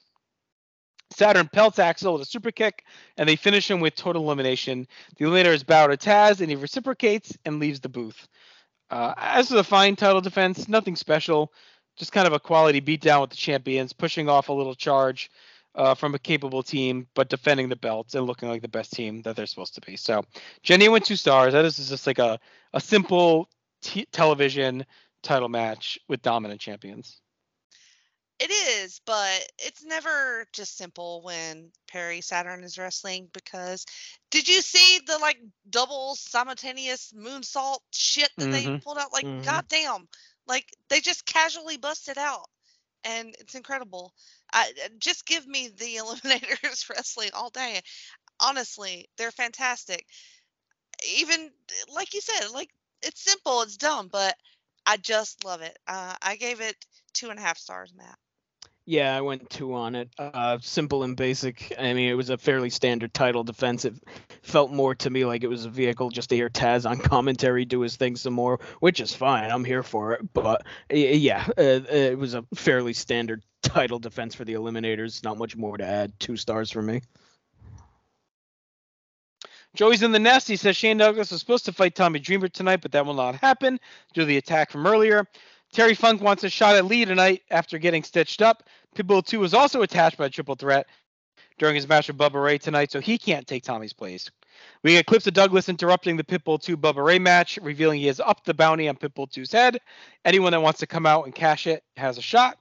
Saturn 1.11 1.49
pelts 1.51 1.77
Axl 1.77 2.13
with 2.13 2.21
a 2.21 2.25
super 2.25 2.51
kick, 2.51 2.85
and 3.17 3.27
they 3.27 3.35
finish 3.35 3.69
him 3.69 3.79
with 3.79 3.95
total 3.95 4.23
elimination. 4.23 4.87
The 5.17 5.25
eliminator 5.25 5.53
is 5.53 5.63
bow 5.63 5.87
to 5.87 5.97
Taz, 5.97 6.39
and 6.39 6.49
he 6.49 6.55
reciprocates 6.55 7.37
and 7.45 7.59
leaves 7.59 7.79
the 7.79 7.89
booth. 7.89 8.27
Uh, 8.89 9.13
as 9.17 9.49
for 9.49 9.55
the 9.55 9.63
fine 9.63 9.95
title 9.95 10.21
defense, 10.21 10.67
nothing 10.67 10.95
special, 10.95 11.53
just 12.01 12.11
kind 12.11 12.25
of 12.25 12.33
a 12.33 12.39
quality 12.39 12.81
beatdown 12.81 13.21
with 13.21 13.29
the 13.29 13.35
champions, 13.35 13.93
pushing 13.93 14.27
off 14.27 14.49
a 14.49 14.53
little 14.53 14.73
charge 14.73 15.29
uh, 15.75 15.93
from 15.93 16.15
a 16.15 16.19
capable 16.19 16.63
team, 16.63 17.05
but 17.13 17.29
defending 17.29 17.69
the 17.69 17.75
belts 17.75 18.15
and 18.15 18.25
looking 18.25 18.49
like 18.49 18.63
the 18.63 18.67
best 18.67 18.91
team 18.91 19.21
that 19.21 19.35
they're 19.35 19.45
supposed 19.45 19.75
to 19.75 19.81
be. 19.81 19.95
So, 19.95 20.25
Jenny 20.63 20.89
went 20.89 21.05
two 21.05 21.15
stars. 21.15 21.53
That 21.53 21.63
is 21.63 21.77
just 21.77 22.07
like 22.07 22.17
a 22.17 22.39
a 22.73 22.81
simple 22.81 23.49
t- 23.83 24.07
television 24.11 24.83
title 25.21 25.47
match 25.47 25.99
with 26.07 26.23
dominant 26.23 26.59
champions. 26.59 27.21
It 28.39 28.49
is, 28.49 28.99
but 29.05 29.47
it's 29.59 29.85
never 29.85 30.47
just 30.51 30.75
simple 30.75 31.21
when 31.21 31.69
Perry 31.87 32.21
Saturn 32.21 32.63
is 32.63 32.79
wrestling 32.79 33.29
because 33.31 33.85
did 34.31 34.47
you 34.47 34.63
see 34.63 34.99
the 35.05 35.19
like 35.19 35.37
double 35.69 36.15
simultaneous 36.15 37.13
moonsault 37.15 37.81
shit 37.91 38.31
that 38.39 38.49
they 38.49 38.65
Mhm. 38.65 38.83
pulled 38.83 38.97
out? 38.97 39.13
Like, 39.13 39.25
Mhm. 39.25 39.45
goddamn. 39.45 40.09
Like 40.47 40.67
they 40.89 40.99
just 41.01 41.25
casually 41.25 41.77
busted 41.77 42.17
out. 42.17 42.47
And 43.03 43.35
it's 43.39 43.55
incredible. 43.55 44.13
I 44.53 44.71
uh, 44.85 44.89
just 44.99 45.25
give 45.25 45.47
me 45.47 45.69
the 45.69 45.95
Eliminators 46.01 46.89
wrestling 46.89 47.31
all 47.33 47.49
day. 47.49 47.81
Honestly, 48.39 49.09
they're 49.17 49.31
fantastic. 49.31 50.05
Even 51.17 51.51
like 51.89 52.13
you 52.13 52.21
said, 52.21 52.49
like 52.49 52.69
it's 53.01 53.21
simple, 53.23 53.61
it's 53.61 53.77
dumb, 53.77 54.07
but 54.07 54.35
I 54.85 54.97
just 54.97 55.43
love 55.43 55.61
it. 55.61 55.77
Uh, 55.87 56.15
I 56.21 56.35
gave 56.37 56.61
it 56.61 56.75
two 57.13 57.29
and 57.29 57.39
a 57.39 57.41
half 57.41 57.57
stars, 57.57 57.93
Matt. 57.93 58.17
Yeah, 58.85 59.15
I 59.15 59.21
went 59.21 59.49
two 59.49 59.75
on 59.75 59.95
it. 59.95 60.09
Uh, 60.17 60.57
simple 60.61 61.03
and 61.03 61.15
basic. 61.15 61.73
I 61.77 61.93
mean, 61.93 62.09
it 62.09 62.15
was 62.15 62.31
a 62.31 62.37
fairly 62.37 62.71
standard 62.71 63.13
title 63.13 63.43
defense. 63.43 63.85
It 63.85 63.93
felt 64.41 64.71
more 64.71 64.95
to 64.95 65.09
me 65.09 65.23
like 65.23 65.43
it 65.43 65.49
was 65.49 65.65
a 65.65 65.69
vehicle 65.69 66.09
just 66.09 66.29
to 66.29 66.35
hear 66.35 66.49
Taz 66.49 66.89
on 66.89 66.97
commentary 66.99 67.63
do 67.63 67.81
his 67.81 67.95
thing 67.95 68.15
some 68.15 68.33
more, 68.33 68.59
which 68.79 68.99
is 68.99 69.13
fine. 69.13 69.51
I'm 69.51 69.63
here 69.63 69.83
for 69.83 70.13
it. 70.13 70.33
But 70.33 70.65
yeah, 70.89 71.47
uh, 71.57 71.61
it 71.61 72.17
was 72.17 72.33
a 72.33 72.43
fairly 72.55 72.93
standard 72.93 73.43
title 73.61 73.99
defense 73.99 74.33
for 74.33 74.45
the 74.45 74.53
Eliminators. 74.53 75.23
Not 75.23 75.37
much 75.37 75.55
more 75.55 75.77
to 75.77 75.85
add. 75.85 76.19
Two 76.19 76.35
stars 76.35 76.71
for 76.71 76.81
me. 76.81 77.01
Joey's 79.73 80.03
in 80.03 80.11
the 80.11 80.19
nest. 80.19 80.47
He 80.47 80.57
says 80.57 80.75
Shane 80.75 80.97
Douglas 80.97 81.31
was 81.31 81.39
supposed 81.39 81.65
to 81.65 81.71
fight 81.71 81.95
Tommy 81.95 82.19
Dreamer 82.19 82.49
tonight, 82.49 82.81
but 82.81 82.91
that 82.91 83.05
will 83.05 83.13
not 83.13 83.35
happen 83.35 83.79
due 84.13 84.21
to 84.21 84.25
the 84.25 84.37
attack 84.37 84.69
from 84.69 84.85
earlier. 84.85 85.25
Terry 85.71 85.93
Funk 85.93 86.21
wants 86.21 86.43
a 86.43 86.49
shot 86.49 86.75
at 86.75 86.85
Lee 86.85 87.05
tonight 87.05 87.43
after 87.49 87.77
getting 87.77 88.03
stitched 88.03 88.41
up. 88.41 88.63
Pitbull 88.95 89.25
2 89.25 89.39
was 89.39 89.53
also 89.53 89.81
attached 89.81 90.17
by 90.17 90.27
triple 90.27 90.55
threat 90.55 90.87
during 91.59 91.75
his 91.75 91.87
match 91.87 92.07
with 92.07 92.17
Bubba 92.17 92.43
Ray 92.43 92.57
tonight, 92.57 92.91
so 92.91 92.99
he 92.99 93.17
can't 93.17 93.47
take 93.47 93.63
Tommy's 93.63 93.93
place. 93.93 94.29
We 94.83 94.91
get 94.91 95.05
clips 95.05 95.27
of 95.27 95.33
Douglas 95.33 95.69
interrupting 95.69 96.17
the 96.17 96.25
Pitbull 96.25 96.61
2 96.61 96.75
Bubba 96.75 97.05
Ray 97.05 97.19
match, 97.19 97.57
revealing 97.61 97.99
he 97.99 98.07
has 98.07 98.19
upped 98.19 98.45
the 98.45 98.53
bounty 98.53 98.89
on 98.89 98.97
Pitbull 98.97 99.31
2's 99.31 99.51
head. 99.51 99.79
Anyone 100.25 100.51
that 100.51 100.61
wants 100.61 100.81
to 100.81 100.87
come 100.87 101.05
out 101.05 101.25
and 101.25 101.33
cash 101.33 101.67
it 101.67 101.83
has 101.95 102.17
a 102.17 102.21
shot. 102.21 102.57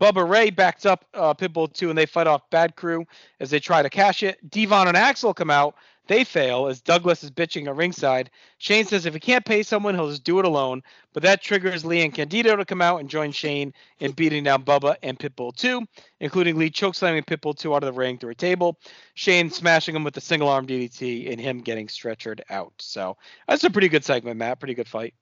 Bubba 0.00 0.28
Ray 0.28 0.50
backs 0.50 0.86
up 0.86 1.04
uh, 1.14 1.34
Pitbull 1.34 1.72
2 1.72 1.88
and 1.88 1.98
they 1.98 2.06
fight 2.06 2.28
off 2.28 2.48
Bad 2.50 2.76
Crew 2.76 3.04
as 3.40 3.50
they 3.50 3.58
try 3.58 3.82
to 3.82 3.90
cash 3.90 4.22
it. 4.22 4.38
Devon 4.50 4.86
and 4.88 4.96
Axl 4.96 5.34
come 5.34 5.50
out. 5.50 5.74
They 6.06 6.24
fail 6.24 6.66
as 6.66 6.82
Douglas 6.82 7.24
is 7.24 7.30
bitching 7.30 7.66
at 7.66 7.76
ringside. 7.76 8.30
Shane 8.58 8.84
says 8.84 9.06
if 9.06 9.14
he 9.14 9.20
can't 9.20 9.44
pay 9.44 9.62
someone, 9.62 9.94
he'll 9.94 10.10
just 10.10 10.24
do 10.24 10.38
it 10.38 10.44
alone. 10.44 10.82
But 11.12 11.22
that 11.22 11.42
triggers 11.42 11.84
Lee 11.84 12.02
and 12.02 12.12
Candido 12.12 12.56
to 12.56 12.64
come 12.64 12.82
out 12.82 13.00
and 13.00 13.08
join 13.08 13.32
Shane 13.32 13.72
in 14.00 14.12
beating 14.12 14.44
down 14.44 14.64
Bubba 14.64 14.96
and 15.02 15.18
Pitbull 15.18 15.56
2, 15.56 15.82
including 16.20 16.58
Lee 16.58 16.70
chokeslamming 16.70 17.24
Pitbull 17.24 17.56
2 17.56 17.74
out 17.74 17.82
of 17.82 17.94
the 17.94 17.98
ring 17.98 18.18
through 18.18 18.32
a 18.32 18.34
table. 18.34 18.78
Shane 19.14 19.50
smashing 19.50 19.96
him 19.96 20.04
with 20.04 20.16
a 20.16 20.20
single 20.20 20.48
arm 20.48 20.66
DDT 20.66 21.30
and 21.32 21.40
him 21.40 21.60
getting 21.60 21.86
stretchered 21.86 22.40
out. 22.50 22.74
So 22.78 23.16
that's 23.48 23.64
a 23.64 23.70
pretty 23.70 23.88
good 23.88 24.04
segment, 24.04 24.36
Matt. 24.36 24.58
Pretty 24.58 24.74
good 24.74 24.88
fight. 24.88 25.14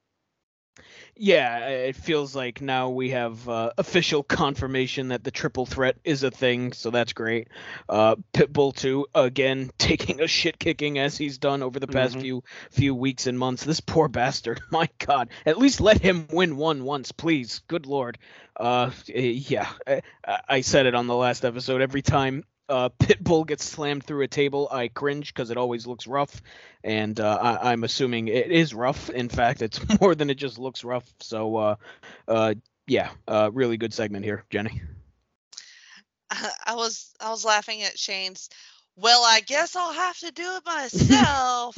Yeah, 1.15 1.69
it 1.69 1.97
feels 1.97 2.35
like 2.35 2.61
now 2.63 2.89
we 2.91 3.11
have 3.11 3.47
uh, 3.49 3.71
official 3.77 4.23
confirmation 4.23 5.09
that 5.09 5.23
the 5.23 5.31
triple 5.31 5.67
threat 5.67 5.97
is 6.05 6.23
a 6.23 6.31
thing, 6.31 6.73
so 6.73 6.91
that's 6.91 7.13
great. 7.13 7.49
Uh, 7.89 8.17
Pitbull 8.33 8.75
2 8.75 9.07
again 9.15 9.71
taking 9.79 10.21
a 10.21 10.27
shit 10.27 10.59
kicking 10.59 10.99
as 10.99 11.17
he's 11.19 11.39
done 11.39 11.63
over 11.63 11.79
the 11.79 11.87
past 11.87 12.17
Mhm. 12.17 12.21
few 12.23 12.45
few 12.71 12.95
weeks 12.95 13.27
and 13.27 13.39
months. 13.39 13.65
This 13.65 13.81
poor 13.81 14.09
bastard, 14.09 14.61
my 14.71 14.89
god. 14.99 15.29
At 15.45 15.59
least 15.59 15.81
let 15.81 16.01
him 16.01 16.27
win 16.33 16.57
one 16.57 16.85
once, 16.85 17.13
please. 17.13 17.61
Good 17.69 17.87
lord. 17.87 18.19
Uh, 18.59 18.91
eh, 19.13 19.21
yeah, 19.49 19.69
I, 19.87 20.01
I 20.49 20.61
said 20.63 20.87
it 20.87 20.95
on 20.95 21.07
the 21.07 21.15
last 21.17 21.45
episode. 21.45 21.83
Every 21.83 22.03
time 22.03 22.45
uh, 22.69 22.89
Pitbull 22.99 23.47
gets 23.47 23.65
slammed 23.65 24.05
through 24.05 24.23
a 24.23 24.29
table, 24.29 24.69
I 24.71 24.89
cringe 24.89 25.33
because 25.33 25.51
it 25.51 25.57
always 25.57 25.87
looks 25.87 26.07
rough, 26.07 26.43
and 26.83 27.19
uh, 27.19 27.39
I, 27.41 27.73
I'm 27.73 27.85
assuming 27.85 28.29
it 28.29 28.51
is 28.51 28.75
rough. 28.75 29.11
In 29.11 29.29
fact, 29.29 29.63
it's 29.63 29.81
more 30.01 30.15
than 30.15 30.31
it 30.31 30.37
just 30.37 30.59
looks 30.59 30.85
rough. 30.85 31.13
So, 31.21 31.57
uh, 31.57 31.75
uh, 32.29 32.55
yeah, 32.87 33.11
uh, 33.29 33.51
really 33.53 33.77
good 33.77 33.95
segment 33.95 34.25
here, 34.25 34.45
Jenny. 34.51 34.83
I 36.67 36.75
was 36.75 37.13
I 37.21 37.31
was 37.31 37.45
laughing 37.45 37.83
at 37.83 37.99
Shane's. 37.99 38.49
Well, 38.97 39.23
I 39.25 39.41
guess 39.41 39.75
I'll 39.77 39.93
have 39.93 40.19
to 40.19 40.33
do 40.33 40.57
it 40.57 40.67
myself. 40.67 41.77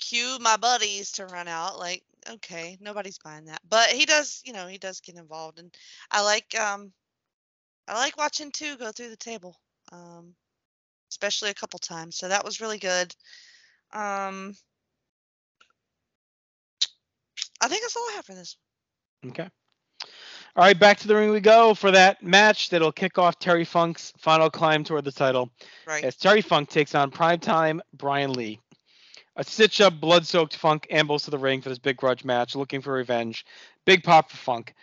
Cue 0.00 0.38
my 0.40 0.56
buddies 0.56 1.12
to 1.12 1.26
run 1.26 1.48
out. 1.48 1.78
Like, 1.78 2.02
okay, 2.28 2.78
nobody's 2.80 3.18
buying 3.18 3.46
that. 3.46 3.60
But 3.68 3.90
he 3.90 4.06
does, 4.06 4.40
you 4.44 4.52
know, 4.52 4.66
he 4.66 4.78
does 4.78 5.00
get 5.00 5.16
involved, 5.16 5.58
and 5.58 5.74
I 6.10 6.22
like 6.22 6.58
um, 6.58 6.92
I 7.88 7.94
like 7.94 8.16
watching 8.16 8.50
two 8.50 8.76
go 8.76 8.92
through 8.92 9.10
the 9.10 9.16
table, 9.16 9.56
um, 9.90 10.34
especially 11.10 11.50
a 11.50 11.54
couple 11.54 11.78
times. 11.78 12.16
So 12.16 12.28
that 12.28 12.44
was 12.44 12.60
really 12.60 12.78
good. 12.78 13.14
Um, 13.92 14.54
I 17.60 17.68
think 17.68 17.82
that's 17.82 17.96
all 17.96 18.08
I 18.10 18.16
have 18.16 18.24
for 18.24 18.34
this. 18.34 18.56
Okay. 19.26 19.48
All 20.54 20.64
right, 20.64 20.78
back 20.78 20.98
to 20.98 21.08
the 21.08 21.14
ring 21.14 21.30
we 21.30 21.40
go 21.40 21.72
for 21.72 21.90
that 21.90 22.22
match 22.22 22.68
that'll 22.68 22.92
kick 22.92 23.16
off 23.16 23.38
Terry 23.38 23.64
Funk's 23.64 24.12
final 24.18 24.50
climb 24.50 24.84
toward 24.84 25.04
the 25.04 25.12
title. 25.12 25.50
Right. 25.86 26.04
As 26.04 26.16
Terry 26.16 26.42
Funk 26.42 26.68
takes 26.68 26.94
on 26.94 27.10
primetime 27.10 27.80
Brian 27.94 28.32
Lee. 28.32 28.60
A 29.36 29.44
stitch 29.44 29.80
up, 29.80 29.98
blood 29.98 30.26
soaked 30.26 30.56
Funk 30.56 30.86
ambles 30.90 31.24
to 31.24 31.30
the 31.30 31.38
ring 31.38 31.62
for 31.62 31.70
this 31.70 31.78
big 31.78 31.96
grudge 31.96 32.22
match, 32.22 32.54
looking 32.54 32.82
for 32.82 32.92
revenge. 32.92 33.46
Big 33.86 34.02
pop 34.02 34.30
for 34.30 34.36
Funk. 34.36 34.74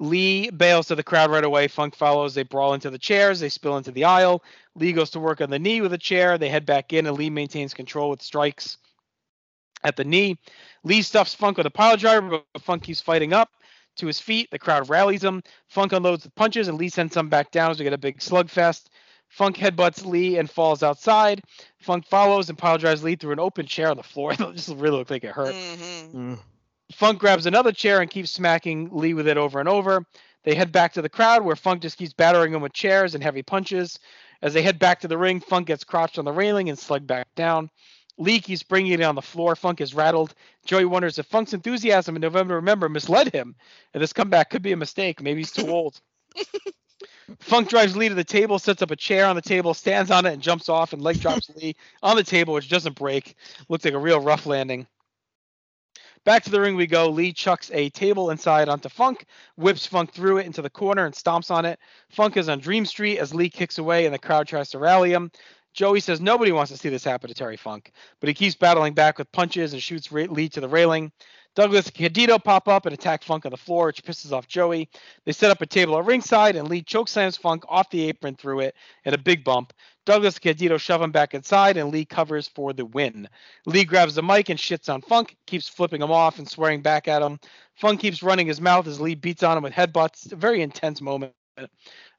Lee 0.00 0.50
bails 0.50 0.86
to 0.86 0.94
the 0.94 1.02
crowd 1.02 1.30
right 1.30 1.44
away. 1.44 1.68
Funk 1.68 1.94
follows. 1.94 2.34
They 2.34 2.42
brawl 2.42 2.72
into 2.72 2.88
the 2.88 2.98
chairs. 2.98 3.38
They 3.38 3.50
spill 3.50 3.76
into 3.76 3.92
the 3.92 4.04
aisle. 4.04 4.42
Lee 4.74 4.92
goes 4.92 5.10
to 5.10 5.20
work 5.20 5.42
on 5.42 5.50
the 5.50 5.58
knee 5.58 5.82
with 5.82 5.92
a 5.92 5.98
chair. 5.98 6.38
They 6.38 6.48
head 6.48 6.64
back 6.64 6.94
in, 6.94 7.06
and 7.06 7.16
Lee 7.16 7.28
maintains 7.28 7.74
control 7.74 8.08
with 8.08 8.22
strikes 8.22 8.78
at 9.84 9.96
the 9.96 10.04
knee. 10.04 10.38
Lee 10.84 11.02
stuffs 11.02 11.34
Funk 11.34 11.58
with 11.58 11.66
a 11.66 11.70
pile 11.70 11.98
driver, 11.98 12.42
but 12.54 12.62
Funk 12.62 12.82
keeps 12.82 13.02
fighting 13.02 13.34
up 13.34 13.50
to 13.96 14.06
his 14.06 14.18
feet. 14.18 14.50
The 14.50 14.58
crowd 14.58 14.88
rallies 14.88 15.22
him. 15.22 15.42
Funk 15.68 15.92
unloads 15.92 16.24
the 16.24 16.30
punches, 16.30 16.68
and 16.68 16.78
Lee 16.78 16.88
sends 16.88 17.12
some 17.12 17.28
back 17.28 17.50
down 17.50 17.70
as 17.70 17.78
we 17.78 17.84
get 17.84 17.92
a 17.92 17.98
big 17.98 18.20
slugfest. 18.20 18.86
Funk 19.28 19.56
headbutts 19.56 20.06
Lee 20.06 20.38
and 20.38 20.50
falls 20.50 20.82
outside. 20.82 21.42
Funk 21.78 22.06
follows 22.06 22.48
and 22.48 22.56
pile 22.56 22.78
drives 22.78 23.04
Lee 23.04 23.16
through 23.16 23.32
an 23.32 23.38
open 23.38 23.66
chair 23.66 23.90
on 23.90 23.98
the 23.98 24.02
floor. 24.02 24.32
It 24.38 24.56
just 24.56 24.70
really 24.70 24.96
looked 24.96 25.10
like 25.10 25.24
it 25.24 25.30
hurt. 25.30 25.54
Mm-hmm. 25.54 26.34
Funk 26.92 27.18
grabs 27.18 27.46
another 27.46 27.72
chair 27.72 28.00
and 28.00 28.10
keeps 28.10 28.30
smacking 28.30 28.88
Lee 28.92 29.14
with 29.14 29.28
it 29.28 29.36
over 29.36 29.60
and 29.60 29.68
over. 29.68 30.04
They 30.42 30.54
head 30.54 30.72
back 30.72 30.94
to 30.94 31.02
the 31.02 31.08
crowd 31.08 31.42
where 31.42 31.56
Funk 31.56 31.82
just 31.82 31.98
keeps 31.98 32.12
battering 32.12 32.54
him 32.54 32.62
with 32.62 32.72
chairs 32.72 33.14
and 33.14 33.22
heavy 33.22 33.42
punches. 33.42 33.98
As 34.42 34.54
they 34.54 34.62
head 34.62 34.78
back 34.78 35.00
to 35.00 35.08
the 35.08 35.18
ring, 35.18 35.40
Funk 35.40 35.66
gets 35.66 35.84
crotched 35.84 36.18
on 36.18 36.24
the 36.24 36.32
railing 36.32 36.68
and 36.68 36.78
slugged 36.78 37.06
back 37.06 37.26
down. 37.34 37.70
Lee 38.18 38.40
keeps 38.40 38.62
bringing 38.62 38.92
it 38.92 39.02
on 39.02 39.14
the 39.14 39.22
floor. 39.22 39.54
Funk 39.54 39.80
is 39.80 39.94
rattled. 39.94 40.34
Joey 40.64 40.84
wonders 40.84 41.18
if 41.18 41.26
Funk's 41.26 41.54
enthusiasm 41.54 42.16
in 42.16 42.22
November 42.22 42.56
Remember 42.56 42.88
misled 42.88 43.32
him, 43.32 43.54
and 43.94 44.02
this 44.02 44.12
comeback 44.12 44.50
could 44.50 44.62
be 44.62 44.72
a 44.72 44.76
mistake. 44.76 45.22
Maybe 45.22 45.40
he's 45.40 45.52
too 45.52 45.68
old. 45.70 46.00
Funk 47.38 47.68
drives 47.68 47.96
Lee 47.96 48.08
to 48.08 48.14
the 48.14 48.24
table, 48.24 48.58
sets 48.58 48.82
up 48.82 48.90
a 48.90 48.96
chair 48.96 49.26
on 49.26 49.36
the 49.36 49.42
table, 49.42 49.72
stands 49.72 50.10
on 50.10 50.26
it, 50.26 50.32
and 50.32 50.42
jumps 50.42 50.68
off 50.68 50.92
and 50.92 51.00
leg 51.00 51.20
drops 51.20 51.48
Lee 51.56 51.76
on 52.02 52.16
the 52.16 52.24
table, 52.24 52.54
which 52.54 52.68
doesn't 52.68 52.96
break. 52.96 53.36
Looks 53.68 53.84
like 53.84 53.94
a 53.94 53.98
real 53.98 54.20
rough 54.20 54.46
landing. 54.46 54.86
Back 56.24 56.42
to 56.44 56.50
the 56.50 56.60
ring 56.60 56.76
we 56.76 56.86
go. 56.86 57.08
Lee 57.08 57.32
chucks 57.32 57.70
a 57.72 57.88
table 57.90 58.30
inside 58.30 58.68
onto 58.68 58.90
Funk, 58.90 59.24
whips 59.56 59.86
Funk 59.86 60.12
through 60.12 60.38
it 60.38 60.46
into 60.46 60.60
the 60.60 60.68
corner 60.68 61.06
and 61.06 61.14
stomps 61.14 61.50
on 61.50 61.64
it. 61.64 61.78
Funk 62.10 62.36
is 62.36 62.48
on 62.48 62.60
Dream 62.60 62.84
Street 62.84 63.18
as 63.18 63.34
Lee 63.34 63.48
kicks 63.48 63.78
away 63.78 64.04
and 64.04 64.14
the 64.14 64.18
crowd 64.18 64.46
tries 64.46 64.70
to 64.70 64.78
rally 64.78 65.12
him. 65.12 65.30
Joey 65.72 66.00
says 66.00 66.20
nobody 66.20 66.52
wants 66.52 66.70
to 66.72 66.76
see 66.76 66.88
this 66.88 67.04
happen 67.04 67.28
to 67.28 67.34
Terry 67.34 67.56
Funk, 67.56 67.92
but 68.18 68.28
he 68.28 68.34
keeps 68.34 68.54
battling 68.54 68.92
back 68.92 69.18
with 69.18 69.32
punches 69.32 69.72
and 69.72 69.82
shoots 69.82 70.12
Lee 70.12 70.48
to 70.50 70.60
the 70.60 70.68
railing. 70.68 71.10
Douglas 71.56 71.86
and 71.86 71.94
Candido 71.94 72.38
pop 72.38 72.68
up 72.68 72.86
and 72.86 72.94
attack 72.94 73.22
Funk 73.22 73.44
on 73.44 73.50
the 73.50 73.56
floor, 73.56 73.86
which 73.86 74.04
pisses 74.04 74.32
off 74.32 74.46
Joey. 74.46 74.88
They 75.24 75.32
set 75.32 75.50
up 75.50 75.60
a 75.60 75.66
table 75.66 75.98
at 75.98 76.04
ringside, 76.04 76.56
and 76.56 76.68
Lee 76.68 76.82
chokeslams 76.82 77.38
Funk 77.38 77.64
off 77.68 77.90
the 77.90 78.08
apron 78.08 78.36
through 78.36 78.60
it 78.60 78.74
at 79.04 79.14
a 79.14 79.18
big 79.18 79.42
bump. 79.42 79.72
Douglas 80.06 80.36
and 80.36 80.42
Candido 80.42 80.78
shove 80.78 81.02
him 81.02 81.10
back 81.10 81.34
inside, 81.34 81.76
and 81.76 81.90
Lee 81.90 82.04
covers 82.04 82.48
for 82.48 82.72
the 82.72 82.84
win. 82.84 83.28
Lee 83.66 83.84
grabs 83.84 84.14
the 84.14 84.22
mic 84.22 84.48
and 84.48 84.58
shits 84.58 84.92
on 84.92 85.02
Funk, 85.02 85.36
keeps 85.46 85.68
flipping 85.68 86.02
him 86.02 86.12
off 86.12 86.38
and 86.38 86.48
swearing 86.48 86.82
back 86.82 87.08
at 87.08 87.22
him. 87.22 87.38
Funk 87.74 88.00
keeps 88.00 88.22
running 88.22 88.46
his 88.46 88.60
mouth 88.60 88.86
as 88.86 89.00
Lee 89.00 89.14
beats 89.14 89.42
on 89.42 89.56
him 89.56 89.64
with 89.64 89.72
headbutts. 89.72 90.32
A 90.32 90.36
very 90.36 90.62
intense 90.62 91.00
moment. 91.00 91.32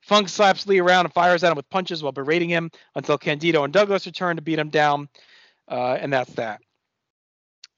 Funk 0.02 0.30
slaps 0.30 0.68
Lee 0.68 0.80
around 0.80 1.06
and 1.06 1.14
fires 1.14 1.44
at 1.44 1.52
him 1.52 1.56
with 1.56 1.70
punches 1.70 2.04
while 2.04 2.12
berating 2.12 2.50
him 2.50 2.70
until 2.96 3.18
Candido 3.18 3.64
and 3.64 3.74
Douglas 3.74 4.06
return 4.06 4.36
to 4.36 4.42
beat 4.42 4.60
him 4.60 4.70
down. 4.70 5.08
Uh, 5.68 5.94
and 5.94 6.12
that's 6.12 6.34
that. 6.34 6.62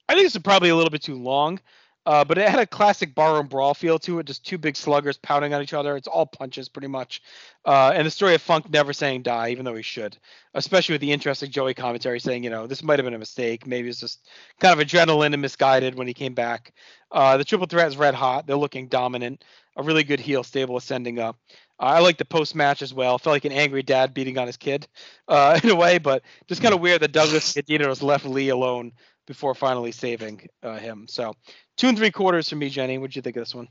I 0.09 0.13
think 0.13 0.25
this 0.25 0.35
is 0.35 0.41
probably 0.41 0.69
a 0.69 0.75
little 0.75 0.89
bit 0.89 1.01
too 1.01 1.17
long, 1.17 1.59
uh, 2.05 2.25
but 2.25 2.37
it 2.37 2.49
had 2.49 2.59
a 2.59 2.67
classic 2.67 3.15
barroom 3.15 3.47
brawl 3.47 3.73
feel 3.73 3.97
to 3.99 4.19
it. 4.19 4.25
Just 4.25 4.45
two 4.45 4.57
big 4.57 4.75
sluggers 4.75 5.17
pounding 5.17 5.53
on 5.53 5.61
each 5.61 5.73
other. 5.73 5.95
It's 5.95 6.07
all 6.07 6.25
punches 6.25 6.67
pretty 6.67 6.89
much. 6.89 7.21
Uh, 7.65 7.93
and 7.95 8.05
the 8.05 8.11
story 8.11 8.35
of 8.35 8.41
Funk 8.41 8.69
never 8.69 8.91
saying 8.91 9.21
die, 9.21 9.49
even 9.49 9.63
though 9.63 9.75
he 9.75 9.81
should, 9.81 10.17
especially 10.53 10.93
with 10.93 11.01
the 11.01 11.13
interesting 11.13 11.49
Joey 11.49 11.73
commentary 11.73 12.19
saying, 12.19 12.43
you 12.43 12.49
know, 12.49 12.67
this 12.67 12.83
might 12.83 12.99
have 12.99 13.05
been 13.05 13.13
a 13.13 13.19
mistake. 13.19 13.65
Maybe 13.65 13.87
it's 13.87 14.01
just 14.01 14.27
kind 14.59 14.79
of 14.79 14.85
adrenaline 14.85 15.31
and 15.31 15.41
misguided 15.41 15.95
when 15.95 16.07
he 16.07 16.13
came 16.13 16.33
back. 16.33 16.73
Uh, 17.09 17.37
the 17.37 17.45
triple 17.45 17.67
threat 17.67 17.87
is 17.87 17.95
red 17.95 18.15
hot. 18.15 18.45
They're 18.45 18.57
looking 18.57 18.87
dominant. 18.87 19.45
A 19.77 19.83
really 19.83 20.03
good 20.03 20.19
heel 20.19 20.43
stable 20.43 20.77
ascending 20.77 21.19
up. 21.19 21.37
I 21.79 21.99
like 21.99 22.17
the 22.17 22.25
post 22.25 22.55
match 22.55 22.81
as 22.81 22.93
well. 22.93 23.17
Felt 23.17 23.33
like 23.33 23.45
an 23.45 23.51
angry 23.51 23.81
dad 23.81 24.13
beating 24.13 24.37
on 24.37 24.47
his 24.47 24.57
kid 24.57 24.87
uh, 25.27 25.59
in 25.63 25.69
a 25.69 25.75
way, 25.75 25.97
but 25.97 26.23
just 26.47 26.61
kind 26.61 26.73
of 26.73 26.81
weird 26.81 27.01
that 27.01 27.11
Douglas 27.11 27.53
Candido 27.53 27.93
left 28.01 28.25
Lee 28.25 28.49
alone 28.49 28.91
before 29.25 29.55
finally 29.55 29.91
saving 29.91 30.47
uh, 30.61 30.77
him. 30.77 31.07
So 31.07 31.35
two 31.77 31.87
and 31.87 31.97
three 31.97 32.11
quarters 32.11 32.49
for 32.49 32.55
me, 32.55 32.69
Jenny. 32.69 32.97
What'd 32.97 33.15
you 33.15 33.21
think 33.21 33.37
of 33.37 33.41
this 33.41 33.55
one? 33.55 33.67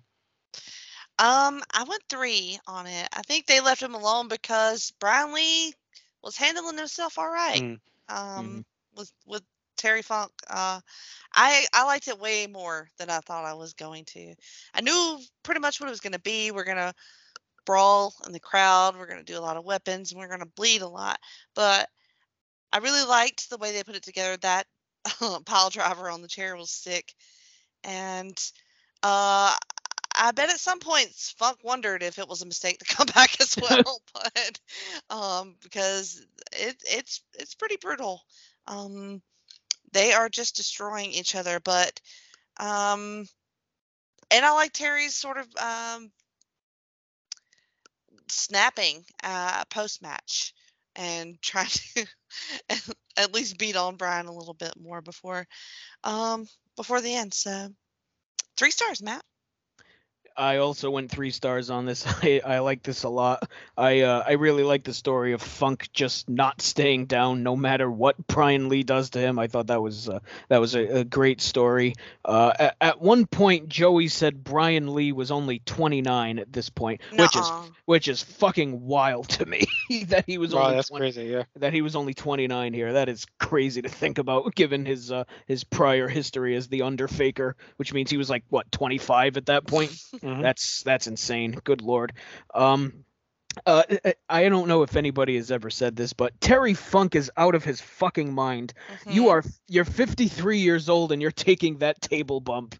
Um, 1.19 1.63
I 1.73 1.85
went 1.87 2.03
three 2.09 2.59
on 2.67 2.87
it. 2.87 3.09
I 3.13 3.23
think 3.23 3.47
they 3.47 3.61
left 3.61 3.83
him 3.83 3.95
alone 3.95 4.29
because 4.29 4.93
Brian 4.99 5.35
Lee 5.35 5.75
was 6.23 6.37
handling 6.37 6.79
himself 6.79 7.19
all 7.19 7.31
right. 7.31 7.61
Mm. 7.61 7.81
Um, 8.09 8.65
with 8.97 9.13
with 9.27 9.43
Terry 9.77 10.03
Funk. 10.03 10.33
Uh, 10.49 10.81
I 11.35 11.67
I 11.73 11.85
liked 11.85 12.09
it 12.09 12.19
way 12.19 12.47
more 12.47 12.89
than 12.99 13.11
I 13.11 13.19
thought 13.19 13.45
I 13.45 13.55
was 13.55 13.75
going 13.75 14.05
to. 14.07 14.35
I 14.75 14.81
knew 14.81 15.19
pretty 15.43 15.61
much 15.61 15.81
what 15.81 15.89
it 15.89 15.91
was 15.91 16.01
going 16.01 16.13
to 16.13 16.21
be. 16.21 16.51
We're 16.51 16.65
gonna 16.65 16.95
brawl 17.65 18.15
in 18.27 18.33
the 18.33 18.41
crowd. 18.41 18.97
We're 18.97 19.07
gonna 19.07 19.23
do 19.23 19.39
a 19.39 19.41
lot 19.41 19.57
of 19.57 19.65
weapons, 19.65 20.13
and 20.13 20.21
we're 20.21 20.29
gonna 20.29 20.47
bleed 20.47 20.83
a 20.83 20.89
lot. 20.89 21.19
But 21.55 21.89
I 22.73 22.79
really 22.79 23.05
liked 23.07 23.51
the 23.51 23.59
way 23.59 23.73
they 23.73 23.85
put 23.85 23.97
it 23.97 24.03
together. 24.03 24.37
That 24.39 24.67
pile 25.47 25.71
driver 25.71 26.11
on 26.11 26.23
the 26.23 26.29
chair 26.29 26.57
was 26.57 26.71
sick, 26.71 27.15
and 27.85 28.39
uh, 29.03 29.55
I 30.15 30.31
bet 30.33 30.51
at 30.51 30.61
some 30.61 30.81
points 30.81 31.35
Funk 31.39 31.59
wondered 31.63 32.03
if 32.03 32.19
it 32.19 32.29
was 32.29 32.43
a 32.43 32.47
mistake 32.47 32.79
to 32.79 32.85
come 32.97 33.07
back 33.15 33.41
as 33.41 33.57
well, 33.63 34.03
but 34.15 34.61
um, 35.11 35.57
because 35.63 36.25
it 36.53 36.77
it's 36.85 37.23
it's 37.35 37.55
pretty 37.55 37.77
brutal. 37.81 38.23
Um, 38.67 39.23
they 39.93 40.13
are 40.13 40.29
just 40.29 40.57
destroying 40.57 41.13
each 41.13 41.35
other, 41.35 41.61
but 41.61 42.01
um, 42.59 43.27
and 44.31 44.45
I 44.45 44.53
like 44.53 44.73
Terry's 44.73 45.15
sort 45.15 45.39
of 45.39 45.47
um 45.57 46.11
snapping 48.29 49.05
uh 49.23 49.65
post 49.67 50.01
match 50.03 50.55
and 50.97 51.41
trying 51.43 51.69
to 51.69 52.07
at 53.17 53.35
least 53.35 53.59
beat 53.59 53.77
on 53.77 53.97
Brian 53.97 54.27
a 54.27 54.33
little 54.33 54.55
bit 54.55 54.73
more 54.81 55.01
before 55.01 55.47
um 56.05 56.47
before 56.77 57.01
the 57.01 57.15
end. 57.15 57.35
So 57.35 57.69
three 58.57 58.71
stars, 58.71 59.03
Matt. 59.03 59.25
I 60.37 60.57
also 60.59 60.91
went 60.91 61.11
three 61.11 61.31
stars 61.31 61.71
on 61.71 61.87
this. 61.87 62.05
I, 62.23 62.41
I 62.45 62.59
like 62.61 62.83
this 62.83 63.03
a 63.05 63.09
lot. 63.09 63.49
I 63.77 64.01
uh, 64.01 64.25
I 64.27 64.33
really 64.33 64.63
like 64.63 64.85
the 64.85 64.95
story 64.95 65.33
of 65.33 65.43
Funk 65.43 65.89
just 65.93 66.29
not 66.29 66.61
staying 66.63 67.07
down 67.07 67.43
no 67.43 67.57
matter 67.57 67.91
what 67.91 68.27
Brian 68.27 68.69
Lee 68.69 68.83
does 68.83 69.11
to 69.11 69.19
him. 69.19 69.39
I 69.39 69.47
thought 69.47 69.69
that 69.69 69.83
was 69.83 70.09
uh, 70.09 70.21
that 70.49 70.61
was 70.61 70.75
a, 70.75 71.01
a 71.01 71.05
great 71.05 71.41
story. 71.41 71.95
Uh, 72.25 72.53
at, 72.59 72.77
at 72.81 73.01
one 73.01 73.27
point, 73.27 73.69
Joey 73.69 74.09
said 74.09 74.43
Brian 74.45 74.95
Lee 74.95 75.13
was 75.13 75.31
only 75.31 75.61
29 75.61 76.39
at 76.39 76.53
this 76.53 76.71
point, 76.71 77.01
which 77.13 77.37
is 77.37 77.49
Nuh-uh. 77.49 77.65
which 77.87 78.09
is 78.09 78.23
fucking 78.23 78.83
wild 78.87 79.29
to 79.31 79.47
me 79.47 79.67
that 80.07 80.25
he 80.27 80.39
was 80.39 80.55
Oh, 80.55 80.59
only 80.59 80.77
that's 80.77 80.89
20 80.89 81.03
crazy. 81.13 81.25
Yeah. 81.31 81.45
that 81.57 81.73
he 81.73 81.83
was 81.83 81.97
only 81.97 82.15
29 82.15 82.73
here. 82.73 82.93
That 82.95 83.09
is 83.09 83.27
crazy 83.39 83.83
to 83.83 83.89
think 83.89 84.19
about, 84.19 84.55
given 84.55 84.85
his 84.87 85.11
uh, 85.11 85.25
his 85.47 85.65
prior 85.65 86.09
history 86.09 86.57
as 86.57 86.69
the 86.69 86.83
Underfaker, 86.83 87.57
which 87.77 87.93
means 87.93 88.11
he 88.11 88.17
was 88.17 88.31
like 88.31 88.45
what 88.49 88.71
25 88.73 89.37
at 89.37 89.47
that 89.47 89.67
point. 89.67 89.93
Mhm. 90.23 90.43
That's 90.43 90.83
that's 90.83 91.07
insane. 91.07 91.53
Good 91.65 91.83
lord. 91.83 92.13
Um, 92.55 93.05
uh, 93.67 93.83
I- 94.29 94.49
don't 94.49 94.69
know 94.69 94.83
if 94.83 94.97
anybody 94.97 95.37
has 95.37 95.51
ever 95.51 95.69
said 95.71 95.95
this, 95.97 96.13
but 96.13 96.41
Terry 96.41 96.75
Funk 96.75 97.15
is 97.15 97.31
out 97.37 97.55
of 97.55 97.65
his 97.65 97.81
fucking 97.81 98.33
mind. 98.33 98.73
You 99.07 99.25
Mhm. 99.25 99.31
are 99.31 99.45
you're 99.69 99.85
53 99.85 100.59
years 100.59 100.89
old 100.89 101.13
and 101.13 101.21
you're 101.21 101.31
taking 101.31 101.79
that 101.79 102.01
table 102.01 102.41
bump. 102.41 102.77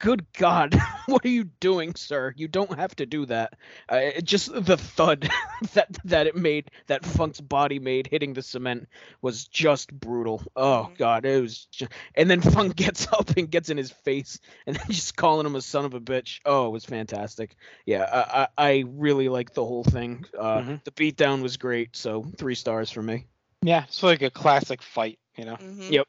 Good 0.00 0.26
God, 0.32 0.74
what 1.06 1.24
are 1.24 1.28
you 1.28 1.44
doing, 1.44 1.94
sir? 1.94 2.34
You 2.36 2.48
don't 2.48 2.76
have 2.76 2.96
to 2.96 3.06
do 3.06 3.26
that. 3.26 3.54
Uh, 3.90 3.96
it 3.96 4.24
just 4.24 4.52
the 4.52 4.76
thud 4.76 5.30
that 5.74 5.96
that 6.06 6.26
it 6.26 6.34
made, 6.34 6.70
that 6.88 7.04
Funk's 7.04 7.40
body 7.40 7.78
made 7.78 8.08
hitting 8.08 8.32
the 8.32 8.42
cement 8.42 8.88
was 9.22 9.46
just 9.46 9.92
brutal. 9.92 10.42
Oh 10.56 10.88
Mhm. 10.90 10.98
God, 10.98 11.24
it 11.24 11.40
was. 11.40 11.66
Just, 11.66 11.92
and 12.16 12.28
then 12.28 12.40
Funk 12.56 12.74
gets 12.74 13.06
up 13.12 13.30
and 13.36 13.48
gets 13.50 13.70
in 13.70 13.76
his 13.76 13.90
face, 13.92 14.40
and 14.66 14.74
then 14.74 14.86
just 14.88 15.16
calling 15.16 15.46
him 15.46 15.54
a 15.54 15.62
son 15.62 15.84
of 15.84 15.94
a 15.94 16.00
bitch. 16.00 16.40
Oh, 16.44 16.66
it 16.66 16.70
was 16.70 16.84
fantastic. 16.84 17.56
Yeah, 17.86 18.02
I 18.02 18.42
I, 18.42 18.70
I 18.70 18.84
really 18.88 19.28
liked 19.28 19.54
the 19.54 19.64
whole 19.64 19.84
thing. 19.84 20.24
Uh, 20.36 20.62
Mhm. 20.62 20.84
The 20.84 20.90
beatdown 20.92 21.42
was 21.42 21.56
great, 21.58 21.94
so 21.96 22.24
three 22.36 22.54
stars 22.56 22.90
for 22.90 23.02
me. 23.02 23.26
Yeah, 23.62 23.84
it's 23.84 24.02
like 24.02 24.22
a 24.22 24.30
classic 24.30 24.82
fight, 24.82 25.18
you 25.36 25.44
know. 25.44 25.56
Mhm. 25.56 25.90
Yep. 25.90 26.08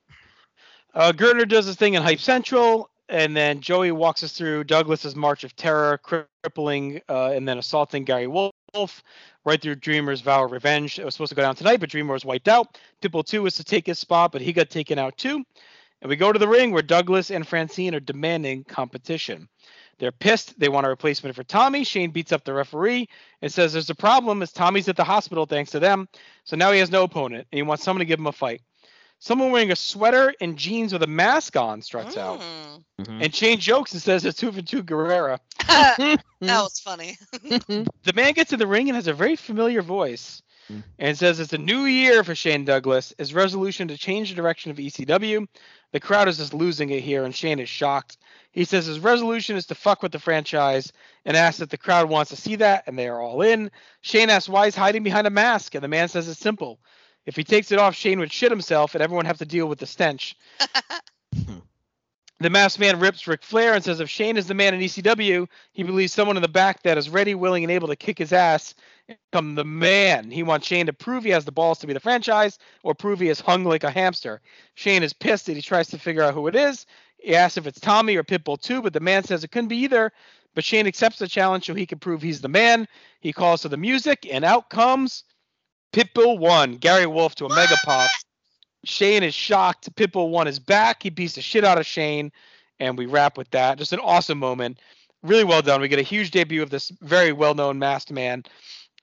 Uh, 0.93 1.11
Gertner 1.13 1.47
does 1.47 1.65
his 1.65 1.75
thing 1.75 1.93
in 1.93 2.03
Hype 2.03 2.19
Central, 2.19 2.89
and 3.11 3.35
then 3.35 3.59
Joey 3.59 3.91
walks 3.91 4.23
us 4.23 4.31
through 4.31 4.63
Douglas's 4.63 5.17
March 5.17 5.43
of 5.43 5.53
Terror, 5.57 5.97
crippling 5.97 7.01
uh, 7.09 7.31
and 7.31 7.45
then 7.45 7.57
assaulting 7.57 8.05
Gary 8.05 8.25
Wolfe, 8.25 9.03
right 9.45 9.61
through 9.61 9.75
Dreamer's 9.75 10.21
Vow 10.21 10.45
of 10.45 10.51
Revenge. 10.51 10.97
It 10.97 11.03
was 11.03 11.13
supposed 11.13 11.31
to 11.31 11.35
go 11.35 11.41
down 11.41 11.55
tonight, 11.55 11.81
but 11.81 11.89
Dreamer 11.89 12.13
was 12.13 12.23
wiped 12.23 12.47
out. 12.47 12.79
Pitbull 13.01 13.25
2 13.25 13.43
was 13.43 13.55
to 13.55 13.65
take 13.65 13.85
his 13.85 13.99
spot, 13.99 14.31
but 14.31 14.41
he 14.41 14.53
got 14.53 14.69
taken 14.69 14.97
out 14.97 15.17
too. 15.17 15.43
And 16.01 16.09
we 16.09 16.15
go 16.15 16.31
to 16.31 16.39
the 16.39 16.47
ring 16.47 16.71
where 16.71 16.81
Douglas 16.81 17.31
and 17.31 17.45
Francine 17.45 17.93
are 17.93 17.99
demanding 17.99 18.63
competition. 18.63 19.49
They're 19.99 20.13
pissed. 20.13 20.57
They 20.57 20.69
want 20.69 20.87
a 20.87 20.89
replacement 20.89 21.35
for 21.35 21.43
Tommy. 21.43 21.83
Shane 21.83 22.11
beats 22.11 22.31
up 22.31 22.45
the 22.45 22.53
referee 22.53 23.09
and 23.41 23.51
says 23.51 23.73
there's 23.73 23.89
a 23.89 23.95
problem 23.95 24.41
as 24.41 24.53
Tommy's 24.53 24.87
at 24.87 24.95
the 24.95 25.03
hospital 25.03 25.45
thanks 25.45 25.69
to 25.71 25.79
them. 25.79 26.07
So 26.45 26.55
now 26.55 26.71
he 26.71 26.79
has 26.79 26.89
no 26.89 27.03
opponent 27.03 27.45
and 27.51 27.57
he 27.57 27.61
wants 27.61 27.83
someone 27.83 27.99
to 27.99 28.05
give 28.05 28.19
him 28.19 28.27
a 28.27 28.31
fight. 28.31 28.61
Someone 29.23 29.51
wearing 29.51 29.71
a 29.71 29.75
sweater 29.75 30.33
and 30.41 30.57
jeans 30.57 30.93
with 30.93 31.03
a 31.03 31.07
mask 31.07 31.55
on 31.55 31.83
struts 31.83 32.17
out. 32.17 32.41
Mm. 32.99 33.23
And 33.23 33.35
Shane 33.35 33.59
jokes 33.59 33.93
and 33.93 34.01
says 34.01 34.25
it's 34.25 34.41
Juventud 34.41 34.81
Guerrera. 34.85 35.37
that 35.67 36.23
was 36.41 36.79
funny. 36.79 37.17
The 38.03 38.13
man 38.15 38.33
gets 38.33 38.51
in 38.51 38.57
the 38.57 38.65
ring 38.65 38.89
and 38.89 38.95
has 38.95 39.05
a 39.07 39.13
very 39.13 39.35
familiar 39.35 39.83
voice 39.83 40.41
Mm. 40.71 40.83
and 40.99 41.17
says 41.17 41.39
it's 41.39 41.53
a 41.53 41.57
new 41.57 41.85
year 41.85 42.23
for 42.23 42.35
Shane 42.35 42.65
Douglas. 42.65 43.13
His 43.17 43.33
resolution 43.33 43.87
to 43.87 43.97
change 43.97 44.29
the 44.29 44.35
direction 44.35 44.69
of 44.71 44.77
ECW. 44.77 45.47
The 45.91 45.99
crowd 45.99 46.27
is 46.27 46.37
just 46.37 46.53
losing 46.53 46.91
it 46.91 47.01
here, 47.01 47.25
and 47.25 47.35
Shane 47.35 47.59
is 47.59 47.67
shocked. 47.67 48.17
He 48.51 48.63
says 48.63 48.85
his 48.85 48.99
resolution 48.99 49.55
is 49.55 49.65
to 49.67 49.75
fuck 49.75 50.03
with 50.03 50.11
the 50.11 50.19
franchise 50.19 50.93
and 51.25 51.35
asks 51.35 51.61
if 51.61 51.69
the 51.69 51.77
crowd 51.77 52.09
wants 52.09 52.29
to 52.29 52.37
see 52.37 52.55
that, 52.57 52.83
and 52.85 52.97
they 52.97 53.07
are 53.07 53.19
all 53.19 53.41
in. 53.41 53.71
Shane 54.01 54.29
asks 54.29 54.47
why 54.47 54.65
he's 54.65 54.75
hiding 54.75 55.03
behind 55.03 55.25
a 55.27 55.31
mask, 55.31 55.73
and 55.75 55.83
the 55.83 55.87
man 55.87 56.07
says 56.07 56.29
it's 56.29 56.39
simple. 56.39 56.79
If 57.25 57.35
he 57.35 57.43
takes 57.43 57.71
it 57.71 57.79
off, 57.79 57.95
Shane 57.95 58.19
would 58.19 58.31
shit 58.31 58.51
himself, 58.51 58.95
and 58.95 59.03
everyone 59.03 59.25
have 59.25 59.37
to 59.39 59.45
deal 59.45 59.67
with 59.67 59.79
the 59.79 59.85
stench. 59.85 60.35
The 62.41 62.49
masked 62.49 62.79
man 62.79 62.99
rips 62.99 63.27
Ric 63.27 63.43
Flair 63.43 63.75
and 63.75 63.83
says 63.83 63.99
if 63.99 64.09
Shane 64.09 64.35
is 64.35 64.47
the 64.47 64.55
man 64.55 64.73
in 64.73 64.79
ECW, 64.79 65.47
he 65.73 65.83
believes 65.83 66.11
someone 66.11 66.37
in 66.37 66.41
the 66.41 66.49
back 66.49 66.81
that 66.81 66.97
is 66.97 67.07
ready, 67.07 67.35
willing, 67.35 67.63
and 67.63 67.69
able 67.69 67.87
to 67.87 67.95
kick 67.95 68.17
his 68.17 68.33
ass 68.33 68.73
and 69.07 69.15
become 69.29 69.53
the 69.53 69.63
man. 69.63 70.31
He 70.31 70.41
wants 70.41 70.65
Shane 70.65 70.87
to 70.87 70.93
prove 70.93 71.23
he 71.23 71.29
has 71.29 71.45
the 71.45 71.51
balls 71.51 71.77
to 71.79 71.87
be 71.87 71.93
the 71.93 71.99
franchise 71.99 72.57
or 72.81 72.95
prove 72.95 73.19
he 73.19 73.29
is 73.29 73.39
hung 73.39 73.63
like 73.63 73.83
a 73.83 73.91
hamster. 73.91 74.41
Shane 74.73 75.03
is 75.03 75.13
pissed 75.13 75.45
that 75.45 75.55
he 75.55 75.61
tries 75.61 75.89
to 75.89 75.99
figure 75.99 76.23
out 76.23 76.33
who 76.33 76.47
it 76.47 76.55
is. 76.55 76.87
He 77.19 77.35
asks 77.35 77.57
if 77.57 77.67
it's 77.67 77.79
Tommy 77.79 78.15
or 78.15 78.23
Pitbull 78.23 78.59
2, 78.59 78.81
but 78.81 78.93
the 78.93 78.99
man 78.99 79.23
says 79.23 79.43
it 79.43 79.51
couldn't 79.51 79.67
be 79.67 79.77
either. 79.77 80.11
But 80.55 80.63
Shane 80.63 80.87
accepts 80.87 81.19
the 81.19 81.27
challenge 81.27 81.67
so 81.67 81.75
he 81.75 81.85
can 81.85 81.99
prove 81.99 82.23
he's 82.23 82.41
the 82.41 82.49
man. 82.49 82.87
He 83.19 83.33
calls 83.33 83.61
for 83.61 83.69
the 83.69 83.77
music, 83.77 84.27
and 84.31 84.43
out 84.43 84.71
comes 84.71 85.25
Pitbull 85.93 86.39
1, 86.39 86.77
Gary 86.77 87.05
Wolfe 87.05 87.35
to 87.35 87.45
a 87.45 87.55
mega 87.55 87.75
pop. 87.83 88.09
Shane 88.83 89.23
is 89.23 89.33
shocked. 89.33 89.93
Pitbull 89.95 90.29
won 90.29 90.47
his 90.47 90.59
back. 90.59 91.03
He 91.03 91.09
beats 91.09 91.35
the 91.35 91.41
shit 91.41 91.63
out 91.63 91.77
of 91.77 91.85
Shane, 91.85 92.31
and 92.79 92.97
we 92.97 93.05
wrap 93.05 93.37
with 93.37 93.49
that. 93.51 93.77
Just 93.77 93.93
an 93.93 93.99
awesome 93.99 94.39
moment. 94.39 94.79
Really 95.21 95.43
well 95.43 95.61
done. 95.61 95.81
We 95.81 95.87
get 95.87 95.99
a 95.99 96.03
huge 96.03 96.31
debut 96.31 96.63
of 96.63 96.69
this 96.69 96.91
very 97.01 97.31
well 97.31 97.53
known 97.53 97.77
masked 97.77 98.11
man. 98.11 98.43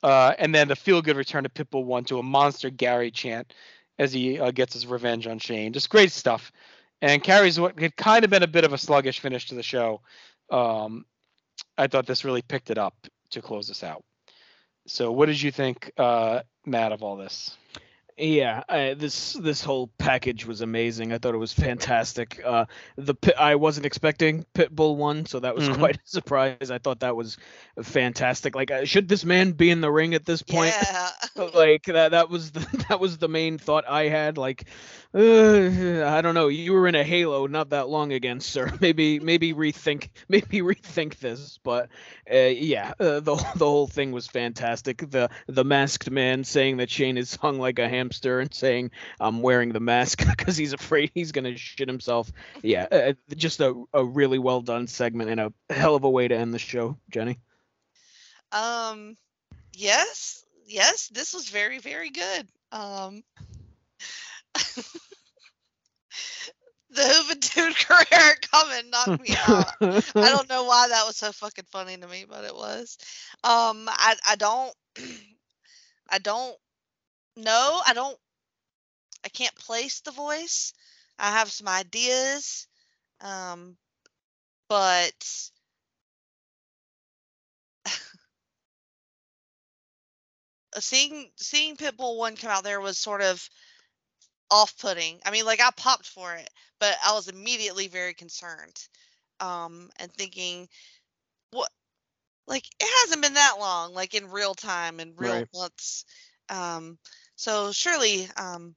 Uh, 0.02 0.34
and 0.38 0.54
then 0.54 0.68
the 0.68 0.76
feel 0.76 1.02
good 1.02 1.16
return 1.16 1.44
to 1.44 1.48
Pitbull 1.48 1.84
1 1.84 2.04
to 2.04 2.18
a 2.18 2.22
monster 2.22 2.70
Gary 2.70 3.10
chant 3.10 3.52
as 3.98 4.12
he 4.12 4.38
uh, 4.38 4.50
gets 4.50 4.72
his 4.72 4.86
revenge 4.86 5.26
on 5.26 5.38
Shane. 5.38 5.72
Just 5.72 5.90
great 5.90 6.12
stuff. 6.12 6.52
And 7.02 7.22
carries 7.22 7.60
what 7.60 7.78
had 7.78 7.96
kind 7.96 8.24
of 8.24 8.30
been 8.30 8.42
a 8.42 8.48
bit 8.48 8.64
of 8.64 8.72
a 8.72 8.78
sluggish 8.78 9.20
finish 9.20 9.46
to 9.48 9.54
the 9.54 9.62
show. 9.62 10.00
Um, 10.50 11.04
I 11.76 11.86
thought 11.86 12.06
this 12.06 12.24
really 12.24 12.42
picked 12.42 12.70
it 12.70 12.78
up 12.78 12.94
to 13.30 13.42
close 13.42 13.70
us 13.70 13.84
out. 13.84 14.02
So, 14.86 15.12
what 15.12 15.26
did 15.26 15.40
you 15.40 15.52
think, 15.52 15.92
uh, 15.96 16.40
Matt, 16.68 16.92
of 16.92 17.02
all 17.02 17.16
this? 17.16 17.56
Yeah, 18.20 18.64
I, 18.68 18.94
this 18.94 19.34
this 19.34 19.62
whole 19.62 19.86
package 19.96 20.44
was 20.44 20.60
amazing. 20.60 21.12
I 21.12 21.18
thought 21.18 21.34
it 21.34 21.38
was 21.38 21.52
fantastic. 21.52 22.40
Uh, 22.44 22.64
the 22.96 23.14
I 23.40 23.54
wasn't 23.54 23.86
expecting 23.86 24.44
Pitbull 24.54 24.96
one, 24.96 25.24
so 25.26 25.38
that 25.38 25.54
was 25.54 25.68
Mhm. 25.68 25.78
quite 25.78 25.96
a 25.96 26.00
surprise. 26.04 26.70
I 26.72 26.78
thought 26.78 27.00
that 27.00 27.14
was 27.14 27.36
fantastic. 27.80 28.56
Like, 28.56 28.72
uh, 28.72 28.84
should 28.86 29.06
this 29.08 29.24
man 29.24 29.52
be 29.52 29.70
in 29.70 29.80
the 29.80 29.90
ring 29.90 30.14
at 30.14 30.24
this 30.24 30.42
point? 30.42 30.74
Yeah. 30.82 31.10
like 31.54 31.84
that 31.84 32.10
that 32.10 32.28
was 32.28 32.50
the 32.50 32.60
that 32.88 32.98
was 32.98 33.18
the 33.18 33.28
main 33.28 33.56
thought 33.56 33.84
I 33.88 34.08
had. 34.08 34.36
Like, 34.36 34.64
uh, 35.14 36.04
I 36.04 36.20
don't 36.20 36.34
know. 36.34 36.48
You 36.48 36.72
were 36.72 36.88
in 36.88 36.96
a 36.96 37.04
Halo 37.04 37.46
not 37.46 37.70
that 37.70 37.88
long 37.88 38.12
again, 38.12 38.40
sir. 38.40 38.72
Maybe 38.80 39.20
maybe 39.20 39.54
rethink 39.54 40.08
maybe 40.28 40.60
rethink 40.62 41.18
this. 41.18 41.58
But 41.62 41.88
uh, 42.32 42.36
yeah, 42.36 42.94
uh, 42.98 43.20
the 43.20 43.36
the 43.54 43.64
whole 43.66 43.86
thing 43.86 44.10
was 44.10 44.26
fantastic. 44.26 45.08
The 45.08 45.30
the 45.46 45.64
masked 45.64 46.10
man 46.10 46.42
saying 46.42 46.78
that 46.78 46.90
Shane 46.90 47.16
is 47.16 47.36
hung 47.36 47.58
like 47.60 47.78
a 47.78 47.88
and 48.24 48.52
saying 48.52 48.90
I'm 49.20 49.42
wearing 49.42 49.72
the 49.72 49.80
mask 49.80 50.26
because 50.36 50.56
he's 50.56 50.72
afraid 50.72 51.10
he's 51.14 51.32
gonna 51.32 51.56
shit 51.56 51.88
himself. 51.88 52.32
Yeah, 52.62 52.86
uh, 52.90 53.12
just 53.34 53.60
a 53.60 53.84
a 53.92 54.04
really 54.04 54.38
well 54.38 54.60
done 54.60 54.86
segment 54.86 55.30
and 55.30 55.40
a 55.40 55.52
hell 55.70 55.94
of 55.94 56.04
a 56.04 56.10
way 56.10 56.28
to 56.28 56.36
end 56.36 56.54
the 56.54 56.58
show, 56.58 56.96
Jenny. 57.10 57.38
Um, 58.52 59.16
yes, 59.74 60.44
yes, 60.66 61.08
this 61.08 61.34
was 61.34 61.48
very, 61.48 61.78
very 61.78 62.10
good. 62.10 62.48
Um, 62.72 63.22
the 66.90 67.02
Juventud 67.02 67.74
career 67.86 68.36
comment 68.50 68.90
knocked 68.90 69.22
me 69.22 69.34
out. 69.46 69.66
I 69.80 70.30
don't 70.30 70.48
know 70.48 70.64
why 70.64 70.88
that 70.88 71.06
was 71.06 71.16
so 71.16 71.32
fucking 71.32 71.66
funny 71.70 71.96
to 71.96 72.08
me, 72.08 72.24
but 72.28 72.44
it 72.44 72.54
was. 72.54 72.98
Um, 73.44 73.88
I 73.88 74.16
I 74.26 74.36
don't, 74.36 74.72
I 76.10 76.18
don't 76.18 76.56
know. 77.38 77.82
I 77.86 77.94
don't. 77.94 78.18
I 79.24 79.28
can't 79.28 79.54
place 79.54 80.00
the 80.00 80.10
voice. 80.10 80.74
I 81.18 81.30
have 81.32 81.50
some 81.52 81.68
ideas, 81.68 82.66
um, 83.20 83.76
but 84.68 85.50
seeing 90.80 91.30
seeing 91.36 91.76
Pitbull 91.76 92.16
one 92.16 92.36
come 92.36 92.50
out 92.50 92.64
there 92.64 92.80
was 92.80 92.98
sort 92.98 93.22
of 93.22 93.48
off-putting. 94.50 95.20
I 95.24 95.30
mean, 95.30 95.44
like 95.44 95.60
I 95.60 95.70
popped 95.76 96.06
for 96.06 96.34
it, 96.34 96.48
but 96.78 96.96
I 97.04 97.12
was 97.12 97.28
immediately 97.28 97.88
very 97.88 98.14
concerned, 98.14 98.76
um, 99.40 99.90
and 99.98 100.12
thinking, 100.12 100.68
what? 101.52 101.70
Like 102.48 102.64
it 102.80 102.88
hasn't 103.02 103.22
been 103.22 103.34
that 103.34 103.56
long, 103.60 103.94
like 103.94 104.14
in 104.14 104.30
real 104.30 104.54
time 104.54 105.00
and 105.00 105.18
real 105.18 105.44
Right. 105.44 105.48
months. 105.54 106.04
Um, 106.50 106.98
so 107.38 107.70
surely, 107.70 108.28
um, 108.36 108.74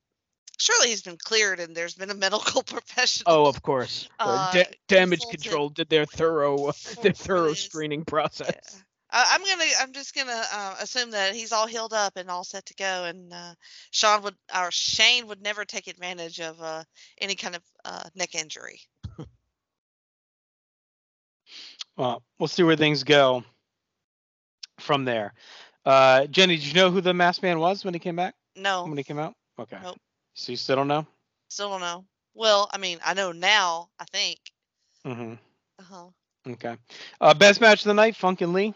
surely 0.60 0.90
he's 0.90 1.02
been 1.02 1.18
cleared 1.18 1.60
and 1.60 1.76
there's 1.76 1.96
been 1.96 2.12
a 2.12 2.16
medical 2.16 2.62
professional. 2.64 3.34
Oh, 3.34 3.46
of 3.48 3.64
course. 3.64 4.08
Uh, 4.20 4.54
da- 4.54 4.78
damage 4.88 5.26
control 5.32 5.70
did 5.70 5.90
their 5.90 6.06
thorough 6.06 6.72
their 7.02 7.12
thorough 7.12 7.56
screening 7.56 8.06
process. 8.06 8.54
Yeah. 8.54 8.80
I, 9.14 9.26
I'm 9.34 9.44
gonna. 9.44 9.70
I'm 9.82 9.92
just 9.92 10.16
gonna 10.16 10.44
uh, 10.54 10.76
assume 10.80 11.12
that 11.12 11.34
he's 11.34 11.52
all 11.52 11.66
healed 11.66 11.92
up 11.92 12.16
and 12.18 12.30
all 12.30 12.44
set 12.44 12.66
to 12.68 12.76
go, 12.76 13.06
and 13.06 13.34
uh, 13.34 13.56
Sean 13.90 14.22
would 14.22 14.36
or 14.56 14.70
Shane 14.72 15.28
would 15.28 15.42
never 15.42 15.66
take 15.66 15.88
advantage 15.88 16.40
of 16.40 16.62
uh, 16.62 16.84
any 17.20 17.36
kind 17.36 17.56
of 17.56 17.62
uh, 17.84 18.04
neck 18.16 18.36
injury. 18.36 18.80
Well, 21.98 22.24
we'll 22.40 22.48
see 22.48 22.64
where 22.64 22.78
things 22.78 23.04
go 23.04 23.44
from 24.80 25.04
there. 25.04 25.34
Uh, 25.86 26.26
Jenny, 26.28 26.56
did 26.56 26.66
you 26.66 26.74
know 26.74 26.90
who 26.90 27.02
the 27.02 27.14
masked 27.14 27.44
man 27.44 27.60
was 27.60 27.84
when 27.84 27.94
he 27.94 28.00
came 28.00 28.16
back? 28.16 28.34
No, 28.56 28.86
When 28.86 28.98
he 28.98 29.04
came 29.04 29.20
out? 29.20 29.34
Okay. 29.60 29.78
Nope. 29.82 29.98
So 30.34 30.52
you 30.52 30.58
still 30.58 30.76
don't 30.78 30.88
know? 30.88 31.06
still 31.50 31.70
don't 31.70 31.82
know. 31.82 32.06
Well, 32.34 32.70
I 32.74 32.78
mean, 32.78 33.00
I 33.06 33.14
know 33.14 33.32
now. 33.32 33.90
I 34.00 34.06
think. 34.06 34.40
Mm-hmm. 35.06 35.34
Uh-huh. 35.80 36.06
Okay. 36.48 36.76
Uh, 37.20 37.34
best 37.34 37.60
match 37.62 37.82
of 37.82 37.86
the 37.86 37.94
night, 37.94 38.16
Funk 38.16 38.42
and 38.42 38.54
Lee. 38.54 38.74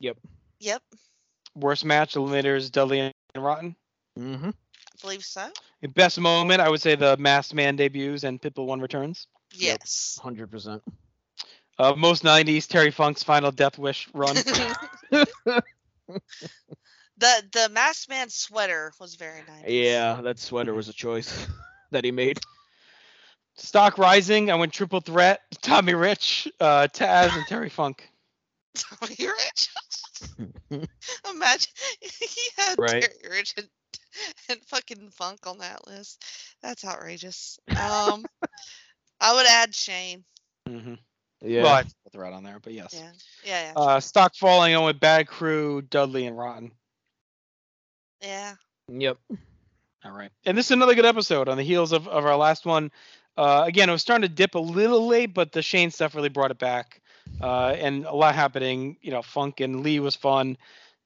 Yep, 0.00 0.16
Yep. 0.60 0.82
Worst 1.56 1.84
match, 1.84 2.14
Eliminators, 2.14 2.70
Dudley 2.70 3.00
and 3.00 3.12
Rotten. 3.36 3.76
Mm-hmm. 4.18 4.48
I 4.48 4.52
believe 5.02 5.24
so. 5.24 5.48
Best 5.94 6.18
moment, 6.18 6.60
I 6.60 6.68
would 6.68 6.80
say 6.80 6.94
the 6.94 7.16
Masked 7.18 7.54
Man 7.54 7.76
debuts 7.76 8.24
and 8.24 8.40
Pitbull 8.40 8.66
One 8.66 8.80
returns. 8.80 9.26
Yep. 9.52 9.80
Yes. 9.80 10.18
Hundred 10.22 10.50
percent. 10.50 10.82
Uh, 11.78 11.94
most 11.96 12.22
90s, 12.24 12.66
Terry 12.66 12.90
Funk's 12.90 13.22
final 13.22 13.50
Death 13.50 13.78
Wish 13.78 14.08
run. 14.14 14.36
the 17.20 17.42
the 17.52 17.68
masked 17.70 18.08
man 18.08 18.28
sweater 18.30 18.92
was 18.98 19.14
very 19.14 19.42
nice. 19.46 19.64
Yeah, 19.68 20.20
that 20.22 20.38
sweater 20.38 20.74
was 20.74 20.88
a 20.88 20.92
choice 20.92 21.46
that 21.90 22.04
he 22.04 22.10
made. 22.10 22.40
Stock 23.56 23.98
rising. 23.98 24.50
I 24.50 24.54
went 24.54 24.72
triple 24.72 25.00
threat. 25.00 25.40
Tommy 25.62 25.94
Rich, 25.94 26.48
uh, 26.60 26.88
Taz, 26.92 27.34
and 27.36 27.46
Terry 27.46 27.68
Funk. 27.68 28.10
Tommy 28.74 29.16
Rich. 29.18 29.68
Imagine 31.30 31.72
he 32.00 32.40
had 32.56 32.78
Right. 32.78 33.02
Terry 33.02 33.38
Rich 33.38 33.54
and, 33.58 33.68
and 34.48 34.60
fucking 34.66 35.10
Funk 35.10 35.46
on 35.46 35.58
that 35.58 35.86
list. 35.86 36.24
That's 36.62 36.84
outrageous. 36.84 37.58
Um, 37.68 38.24
I 39.20 39.34
would 39.34 39.46
add 39.46 39.74
Shane. 39.74 40.24
Mm-hmm. 40.68 40.94
Yeah. 41.42 41.62
Well, 41.64 41.74
I 41.74 41.82
put 41.82 41.92
the 42.04 42.10
threat 42.10 42.32
on 42.32 42.44
there, 42.44 42.58
but 42.60 42.72
yes. 42.72 42.94
Yeah, 42.94 43.12
yeah, 43.44 43.72
yeah. 43.72 43.72
Uh, 43.76 44.00
stock 44.00 44.34
falling. 44.36 44.74
I 44.74 44.78
went 44.78 45.00
Bad 45.00 45.26
Crew, 45.26 45.82
Dudley, 45.82 46.26
and 46.26 46.36
Rotten. 46.36 46.72
Yeah. 48.22 48.54
Yep. 48.88 49.18
All 50.04 50.12
right. 50.12 50.30
And 50.46 50.56
this 50.56 50.66
is 50.66 50.72
another 50.72 50.94
good 50.94 51.04
episode 51.04 51.48
on 51.48 51.56
the 51.56 51.62
heels 51.62 51.92
of, 51.92 52.08
of 52.08 52.24
our 52.24 52.36
last 52.36 52.64
one. 52.66 52.90
Uh, 53.36 53.64
again, 53.66 53.88
it 53.88 53.92
was 53.92 54.02
starting 54.02 54.28
to 54.28 54.34
dip 54.34 54.54
a 54.54 54.58
little 54.58 55.06
late, 55.06 55.34
but 55.34 55.52
the 55.52 55.62
Shane 55.62 55.90
stuff 55.90 56.14
really 56.14 56.28
brought 56.28 56.50
it 56.50 56.58
back. 56.58 57.00
Uh, 57.40 57.74
and 57.78 58.04
a 58.06 58.14
lot 58.14 58.34
happening. 58.34 58.96
You 59.02 59.12
know, 59.12 59.22
Funk 59.22 59.60
and 59.60 59.80
Lee 59.80 60.00
was 60.00 60.16
fun. 60.16 60.56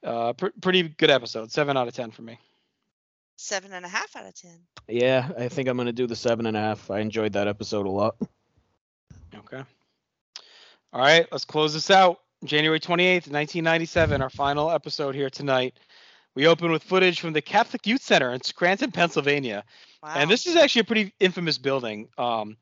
Uh, 0.03 0.33
pr- 0.33 0.49
pretty 0.61 0.83
good 0.83 1.11
episode. 1.11 1.51
Seven 1.51 1.77
out 1.77 1.89
of 1.89 1.95
ten 1.95 2.11
for 2.11 2.23
me. 2.23 2.39
Seven 3.37 3.73
and 3.73 3.85
a 3.85 3.89
half 3.89 4.15
out 4.17 4.27
of 4.27 4.35
ten. 4.35 4.59
Yeah, 4.89 5.31
I 5.39 5.49
think 5.49 5.69
I'm 5.69 5.77
gonna 5.77 5.93
do 5.93 6.07
the 6.07 6.17
seven 6.17 6.47
and 6.47 6.57
a 6.57 6.61
half. 6.61 6.91
I 6.91 7.01
enjoyed 7.01 7.33
that 7.33 7.49
episode 7.49 7.87
a 7.87 7.91
lot. 7.91 8.17
Okay. 9.35 9.63
All 10.93 11.01
right, 11.01 11.27
let's 11.33 11.45
close 11.45 11.75
this 11.75 11.91
out. 11.91 12.21
January 12.45 12.79
28th, 12.79 13.31
1997, 13.31 14.23
our 14.23 14.31
final 14.31 14.71
episode 14.71 15.15
here 15.15 15.31
tonight. 15.31 15.75
We 16.35 16.47
open 16.47 16.71
with 16.73 16.83
footage 16.83 17.21
from 17.21 17.33
the 17.33 17.43
Catholic 17.43 17.87
Youth 17.87 18.03
Center 18.03 18.33
in 18.33 18.43
Scranton, 18.43 18.91
Pennsylvania. 18.91 19.65
Wow. 20.03 20.15
And 20.17 20.31
this 20.31 20.47
is 20.47 20.57
actually 20.57 20.81
a 20.81 20.85
pretty 20.85 21.15
infamous 21.21 21.59
building. 21.59 22.09
Um, 22.19 22.57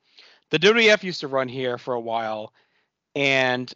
the 0.51 0.59
WWF 0.59 1.03
used 1.03 1.21
to 1.21 1.29
run 1.29 1.49
here 1.49 1.79
for 1.79 1.95
a 1.95 2.01
while, 2.01 2.53
and 3.15 3.73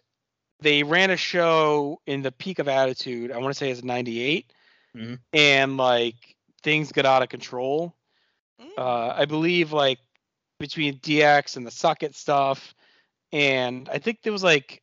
they 0.60 0.82
ran 0.82 1.10
a 1.10 1.16
show 1.16 2.00
in 2.06 2.22
the 2.22 2.32
peak 2.32 2.58
of 2.58 2.68
Attitude. 2.68 3.32
I 3.32 3.38
want 3.38 3.54
to 3.54 3.58
say 3.58 3.70
it's 3.70 3.82
'98, 3.82 4.52
Mhm. 4.94 5.18
and 5.32 5.76
like 5.78 6.36
things 6.62 6.92
got 6.92 7.06
out 7.06 7.22
of 7.22 7.28
control. 7.30 7.94
Mm. 8.60 8.78
Uh, 8.78 9.14
I 9.16 9.24
believe 9.24 9.72
like 9.72 9.98
between 10.58 10.98
DX 10.98 11.56
and 11.56 11.66
the 11.66 11.70
socket 11.70 12.14
stuff, 12.14 12.74
and 13.32 13.88
I 13.88 13.98
think 13.98 14.22
there 14.22 14.32
was 14.32 14.44
like 14.44 14.82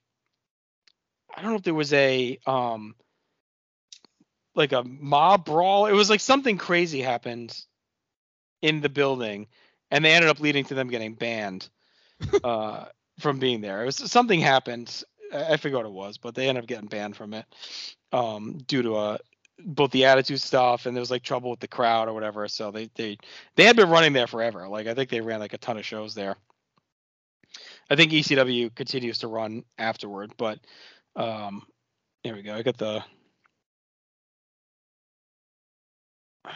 I 1.36 1.42
don't 1.42 1.52
know 1.52 1.58
if 1.58 1.64
there 1.64 1.74
was 1.74 1.94
a 1.94 2.40
um 2.46 2.96
like 4.56 4.72
a 4.72 4.84
mob 4.84 5.46
brawl. 5.46 5.86
It 5.86 5.94
was 5.94 6.10
like 6.10 6.20
something 6.20 6.58
crazy 6.58 7.02
happened 7.02 7.58
in 8.62 8.82
the 8.82 8.90
building, 8.90 9.48
and 9.92 10.04
they 10.04 10.14
ended 10.14 10.30
up 10.30 10.40
leading 10.40 10.66
to 10.66 10.74
them 10.76 10.88
getting 10.88 11.14
banned 11.14 11.70
uh, 12.44 12.86
from 13.20 13.40
being 13.40 13.62
there. 13.62 13.82
It 13.82 13.86
was 13.86 14.12
something 14.12 14.40
happened. 14.40 15.04
I 15.34 15.58
forget 15.58 15.78
what 15.78 15.86
it 15.86 15.92
was, 15.92 16.18
but 16.18 16.36
they 16.36 16.48
ended 16.48 16.64
up 16.64 16.68
getting 16.68 16.88
banned 16.88 17.16
from 17.16 17.34
it 17.34 17.46
um, 18.12 18.60
due 18.68 18.84
to 18.84 18.96
uh, 18.96 19.18
both 19.60 19.92
the 19.92 20.06
attitude 20.06 20.42
stuff 20.42 20.86
and 20.86 20.96
there 20.96 21.02
was 21.02 21.12
like 21.12 21.24
trouble 21.24 21.50
with 21.50 21.60
the 21.60 21.68
crowd 21.68 22.08
or 22.08 22.14
whatever. 22.14 22.48
So 22.48 22.72
they 22.72 22.90
they 22.96 23.18
they 23.56 23.64
had 23.64 23.76
been 23.76 23.90
running 23.90 24.14
there 24.14 24.28
forever. 24.28 24.68
Like 24.68 24.88
I 24.88 24.94
think 24.94 25.10
they 25.10 25.22
ran 25.22 25.40
like 25.40 25.54
a 25.54 25.58
ton 25.58 25.78
of 25.78 25.86
shows 25.86 26.14
there. 26.14 26.36
I 27.90 27.96
think 27.96 28.12
ECW 28.12 28.74
continues 28.74 29.20
to 29.20 29.28
run 29.28 29.64
afterward, 29.78 30.34
but 30.38 30.60
um, 31.16 31.64
here 32.24 32.36
we 32.36 32.42
go. 32.42 32.56
I 32.56 32.64
got 32.64 32.78
the 32.78 33.04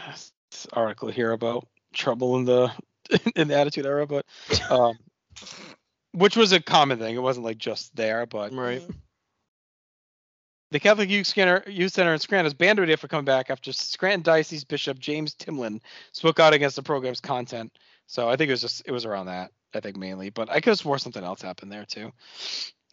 this 0.08 0.32
article 0.74 1.10
here 1.10 1.32
about 1.32 1.68
trouble 1.94 2.38
in 2.38 2.46
the 2.46 2.72
in 3.36 3.48
the 3.48 3.58
attitude 3.58 3.86
era, 3.86 4.06
but 4.06 4.26
um, 4.70 4.98
which 6.14 6.36
was 6.36 6.52
a 6.52 6.60
common 6.60 7.00
thing. 7.00 7.16
It 7.16 7.22
wasn't 7.22 7.46
like 7.46 7.58
just 7.58 7.96
there, 7.96 8.26
but 8.26 8.54
Right. 8.54 8.82
Mm. 8.82 8.96
the 10.72 10.80
Catholic 10.80 11.10
Youth 11.10 11.28
Center, 11.28 11.64
Youth 11.68 11.94
Center 11.94 12.14
in 12.14 12.20
Scranton 12.20 12.48
is 12.48 12.54
banned 12.54 12.78
today 12.78 12.96
for 12.96 13.08
coming 13.08 13.26
back 13.26 13.50
after 13.50 13.72
Scranton 13.72 14.22
Diocese 14.24 14.64
Bishop 14.64 15.00
James 15.00 15.36
Timlin 15.36 15.80
spoke 16.12 16.40
out 16.40 16.54
against 16.54 16.76
the 16.76 16.84
program's 16.84 17.22
content. 17.22 17.72
So 18.08 18.28
I 18.30 18.36
think 18.36 18.50
it 18.50 18.54
was 18.54 18.62
just 18.62 18.84
it 18.86 18.92
was 18.92 19.06
around 19.06 19.28
that. 19.28 19.52
I 19.74 19.80
think 19.80 19.98
mainly, 19.98 20.30
but 20.30 20.50
I 20.50 20.56
could 20.56 20.72
have 20.72 20.80
swore 20.80 20.98
something 20.98 21.24
else 21.24 21.42
happened 21.42 21.72
there 21.72 21.86
too. 21.86 22.12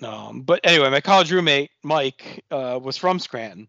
Um, 0.02 0.42
but 0.42 0.60
anyway, 0.64 0.90
my 0.90 1.00
college 1.00 1.30
roommate 1.32 1.70
Mike 1.82 2.44
uh, 2.50 2.78
was 2.82 2.96
from 2.96 3.18
Scranton, 3.20 3.68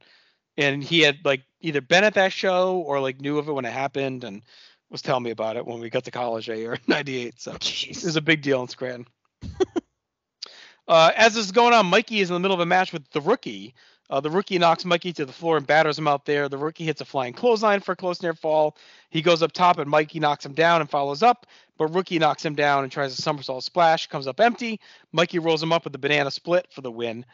and 0.57 0.83
he 0.83 1.01
had 1.01 1.19
like 1.23 1.43
either 1.61 1.81
been 1.81 2.03
at 2.03 2.13
that 2.15 2.31
show 2.31 2.77
or 2.77 2.99
like 2.99 3.21
knew 3.21 3.37
of 3.37 3.47
it 3.47 3.53
when 3.53 3.65
it 3.65 3.73
happened 3.73 4.23
and 4.23 4.41
was 4.89 5.01
telling 5.01 5.23
me 5.23 5.31
about 5.31 5.57
it 5.57 5.65
when 5.65 5.79
we 5.79 5.89
got 5.89 6.03
to 6.05 6.11
college 6.11 6.47
that 6.47 6.57
year, 6.57 6.77
'98. 6.87 7.39
So 7.39 7.53
it 7.53 8.03
was 8.03 8.15
a 8.15 8.21
big 8.21 8.41
deal 8.41 8.61
in 8.61 8.67
Scranton. 8.67 9.07
uh, 10.87 11.11
as 11.15 11.33
this 11.33 11.45
is 11.45 11.51
going 11.51 11.73
on, 11.73 11.85
Mikey 11.87 12.21
is 12.21 12.29
in 12.29 12.33
the 12.33 12.39
middle 12.39 12.55
of 12.55 12.61
a 12.61 12.65
match 12.65 12.93
with 12.93 13.09
the 13.11 13.21
rookie. 13.21 13.73
Uh, 14.07 14.19
the 14.19 14.29
rookie 14.29 14.59
knocks 14.59 14.85
Mikey 14.85 15.13
to 15.13 15.25
the 15.25 15.33
floor 15.33 15.57
and 15.57 15.65
batters 15.65 15.97
him 15.97 16.07
out 16.07 16.25
there. 16.25 16.47
The 16.47 16.59
rookie 16.59 16.85
hits 16.85 17.01
a 17.01 17.05
flying 17.05 17.33
clothesline 17.33 17.79
for 17.79 17.93
a 17.93 17.95
close 17.95 18.21
near 18.21 18.35
fall. 18.35 18.77
He 19.09 19.21
goes 19.21 19.41
up 19.41 19.51
top 19.51 19.79
and 19.79 19.89
Mikey 19.89 20.19
knocks 20.19 20.45
him 20.45 20.53
down 20.53 20.81
and 20.81 20.89
follows 20.89 21.23
up, 21.23 21.47
but 21.77 21.87
rookie 21.87 22.19
knocks 22.19 22.45
him 22.45 22.53
down 22.53 22.83
and 22.83 22.91
tries 22.91 23.17
a 23.17 23.21
somersault 23.21 23.63
splash, 23.63 24.05
comes 24.05 24.27
up 24.27 24.39
empty. 24.39 24.79
Mikey 25.11 25.39
rolls 25.39 25.63
him 25.63 25.73
up 25.73 25.85
with 25.85 25.93
the 25.93 25.99
banana 25.99 26.29
split 26.29 26.67
for 26.69 26.81
the 26.81 26.91
win. 26.91 27.25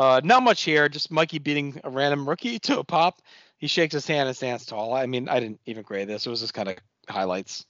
Uh, 0.00 0.18
not 0.24 0.42
much 0.42 0.62
here, 0.62 0.88
just 0.88 1.10
Mikey 1.10 1.40
beating 1.40 1.78
a 1.84 1.90
random 1.90 2.26
rookie 2.26 2.58
to 2.60 2.78
a 2.78 2.84
pop. 2.84 3.20
He 3.58 3.66
shakes 3.66 3.92
his 3.92 4.06
hand 4.06 4.28
and 4.28 4.34
stands 4.34 4.64
tall. 4.64 4.94
I 4.94 5.04
mean, 5.04 5.28
I 5.28 5.40
didn't 5.40 5.60
even 5.66 5.82
grade 5.82 6.08
this. 6.08 6.26
It 6.26 6.30
was 6.30 6.40
just 6.40 6.54
kind 6.54 6.70
of 6.70 6.76
highlights. 7.06 7.66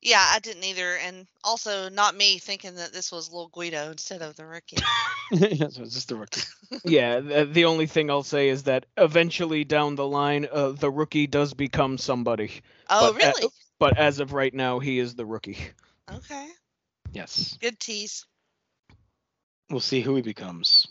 Yeah, 0.00 0.24
I 0.24 0.38
didn't 0.38 0.62
either, 0.62 0.96
and 1.04 1.26
also 1.42 1.88
not 1.88 2.14
me 2.14 2.38
thinking 2.38 2.76
that 2.76 2.92
this 2.92 3.10
was 3.10 3.32
Lil 3.32 3.48
Guido 3.48 3.90
instead 3.90 4.22
of 4.22 4.36
the 4.36 4.46
rookie. 4.46 4.76
yeah, 5.32 5.70
so 5.70 5.82
it's 5.82 5.94
just 5.94 6.08
the 6.08 6.14
rookie. 6.14 6.42
yeah, 6.84 7.18
the, 7.18 7.46
the 7.46 7.64
only 7.64 7.86
thing 7.86 8.08
I'll 8.08 8.22
say 8.22 8.48
is 8.48 8.62
that 8.62 8.86
eventually 8.96 9.64
down 9.64 9.96
the 9.96 10.06
line, 10.06 10.46
uh, 10.52 10.70
the 10.70 10.88
rookie 10.90 11.26
does 11.26 11.52
become 11.52 11.98
somebody. 11.98 12.62
Oh, 12.88 13.08
But, 13.08 13.16
really? 13.16 13.48
But 13.80 13.98
as 13.98 14.20
of 14.20 14.32
right 14.32 14.54
now, 14.54 14.78
he 14.78 15.00
is 15.00 15.16
the 15.16 15.26
rookie. 15.26 15.58
Okay, 16.08 16.48
Yes. 17.12 17.58
good 17.60 17.80
tease. 17.80 18.24
We'll 19.70 19.80
see 19.80 20.00
who 20.00 20.16
he 20.16 20.22
becomes. 20.22 20.86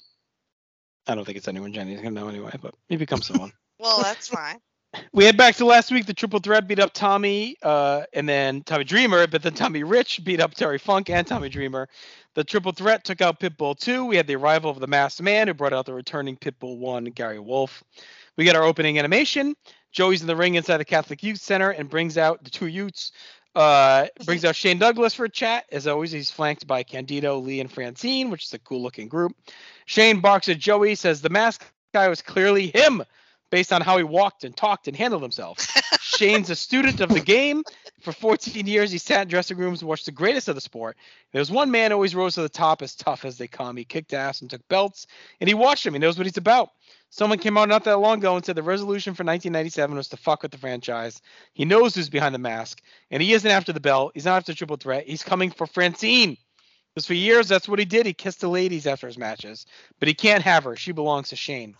I 1.07 1.15
don't 1.15 1.25
think 1.25 1.37
it's 1.37 1.47
anyone 1.47 1.73
Jenny's 1.73 2.01
gonna 2.01 2.11
know 2.11 2.29
anyway, 2.29 2.53
but 2.61 2.75
he 2.87 2.97
becomes 2.97 3.27
someone. 3.27 3.51
Well, 3.81 4.03
that's 4.03 4.27
fine. 4.27 4.57
we 5.13 5.23
head 5.23 5.37
back 5.37 5.55
to 5.55 5.65
last 5.65 5.89
week. 5.89 6.05
The 6.05 6.13
triple 6.13 6.39
threat 6.39 6.67
beat 6.67 6.79
up 6.79 6.93
Tommy, 6.93 7.55
uh, 7.63 8.03
and 8.13 8.27
then 8.27 8.61
Tommy 8.63 8.83
Dreamer, 8.83 9.25
but 9.27 9.41
then 9.41 9.53
Tommy 9.53 9.83
Rich 9.83 10.23
beat 10.25 10.41
up 10.41 10.53
Terry 10.53 10.77
Funk 10.77 11.09
and 11.09 11.25
Tommy 11.25 11.47
Dreamer. 11.47 11.87
The 12.35 12.43
triple 12.43 12.71
threat 12.71 13.05
took 13.05 13.21
out 13.21 13.39
Pitbull 13.39 13.79
2. 13.79 14.05
We 14.05 14.17
had 14.17 14.27
the 14.27 14.35
arrival 14.35 14.69
of 14.69 14.79
the 14.79 14.87
masked 14.87 15.21
man 15.21 15.47
who 15.47 15.53
brought 15.53 15.71
out 15.71 15.85
the 15.85 15.93
returning 15.93 16.35
Pitbull 16.35 16.77
1, 16.77 17.05
Gary 17.05 17.39
Wolfe. 17.39 17.83
We 18.37 18.43
get 18.43 18.55
our 18.55 18.63
opening 18.63 18.99
animation. 18.99 19.55
Joey's 19.91 20.21
in 20.21 20.27
the 20.27 20.35
ring 20.35 20.55
inside 20.55 20.77
the 20.77 20.85
Catholic 20.85 21.23
Youth 21.23 21.39
Center 21.39 21.71
and 21.71 21.89
brings 21.89 22.17
out 22.17 22.43
the 22.43 22.49
two 22.49 22.67
youths. 22.67 23.11
Uh, 23.55 24.07
brings 24.25 24.45
out 24.45 24.55
Shane 24.55 24.79
Douglas 24.79 25.13
for 25.13 25.25
a 25.25 25.29
chat. 25.29 25.65
As 25.71 25.87
always, 25.87 26.11
he's 26.11 26.31
flanked 26.31 26.67
by 26.67 26.83
Candido, 26.83 27.37
Lee, 27.37 27.59
and 27.59 27.71
Francine, 27.71 28.29
which 28.29 28.45
is 28.45 28.53
a 28.53 28.59
cool 28.59 28.81
looking 28.81 29.07
group. 29.07 29.33
Shane 29.85 30.19
barks 30.19 30.49
at 30.49 30.59
Joey, 30.59 30.95
says 30.95 31.21
the 31.21 31.29
mask 31.29 31.65
guy 31.93 32.07
was 32.07 32.21
clearly 32.21 32.67
him 32.67 33.03
based 33.49 33.73
on 33.73 33.81
how 33.81 33.97
he 33.97 34.03
walked 34.03 34.43
and 34.43 34.55
talked 34.55 34.87
and 34.87 34.95
handled 34.95 35.23
himself. 35.23 35.57
Shane's 36.01 36.49
a 36.49 36.55
student 36.55 37.01
of 37.01 37.09
the 37.09 37.19
game. 37.19 37.63
For 38.01 38.13
14 38.13 38.65
years, 38.65 38.91
he 38.91 38.97
sat 38.97 39.23
in 39.23 39.27
dressing 39.27 39.57
rooms 39.57 39.81
and 39.81 39.89
watched 39.89 40.05
the 40.05 40.11
greatest 40.11 40.47
of 40.47 40.55
the 40.55 40.61
sport. 40.61 40.95
There 41.31 41.39
was 41.39 41.51
one 41.51 41.69
man 41.69 41.91
who 41.91 41.95
always 41.95 42.15
rose 42.15 42.35
to 42.35 42.41
the 42.41 42.49
top 42.49 42.81
as 42.81 42.95
tough 42.95 43.25
as 43.25 43.37
they 43.37 43.47
come. 43.47 43.75
He 43.75 43.83
kicked 43.83 44.13
ass 44.13 44.41
and 44.41 44.49
took 44.49 44.65
belts, 44.69 45.07
and 45.41 45.47
he 45.47 45.53
watched 45.53 45.85
him. 45.85 45.93
He 45.93 45.99
knows 45.99 46.17
what 46.17 46.25
he's 46.25 46.37
about. 46.37 46.69
Someone 47.11 47.39
came 47.39 47.57
out 47.57 47.69
not 47.69 47.83
that 47.85 47.99
long 47.99 48.19
ago 48.19 48.35
and 48.35 48.45
said 48.45 48.55
the 48.55 48.63
resolution 48.63 49.13
for 49.13 49.23
1997 49.23 49.97
was 49.97 50.07
to 50.09 50.17
fuck 50.17 50.43
with 50.43 50.51
the 50.51 50.57
franchise. 50.57 51.21
He 51.53 51.65
knows 51.65 51.95
who's 51.95 52.09
behind 52.09 52.35
the 52.35 52.39
mask, 52.39 52.81
and 53.09 53.21
he 53.21 53.33
isn't 53.33 53.49
after 53.49 53.73
the 53.73 53.79
belt. 53.79 54.11
He's 54.13 54.25
not 54.25 54.37
after 54.37 54.53
triple 54.53 54.77
threat. 54.77 55.07
He's 55.07 55.23
coming 55.23 55.49
for 55.49 55.65
Francine. 55.65 56.37
Because 56.93 57.07
for 57.07 57.15
years, 57.15 57.47
that's 57.47 57.67
what 57.67 57.79
he 57.79 57.85
did. 57.85 58.05
He 58.05 58.13
kissed 58.13 58.41
the 58.41 58.47
ladies 58.47 58.85
after 58.85 59.07
his 59.07 59.17
matches, 59.17 59.65
but 59.99 60.07
he 60.07 60.13
can't 60.13 60.43
have 60.43 60.63
her. 60.63 60.75
She 60.75 60.91
belongs 60.91 61.29
to 61.29 61.35
Shane. 61.35 61.75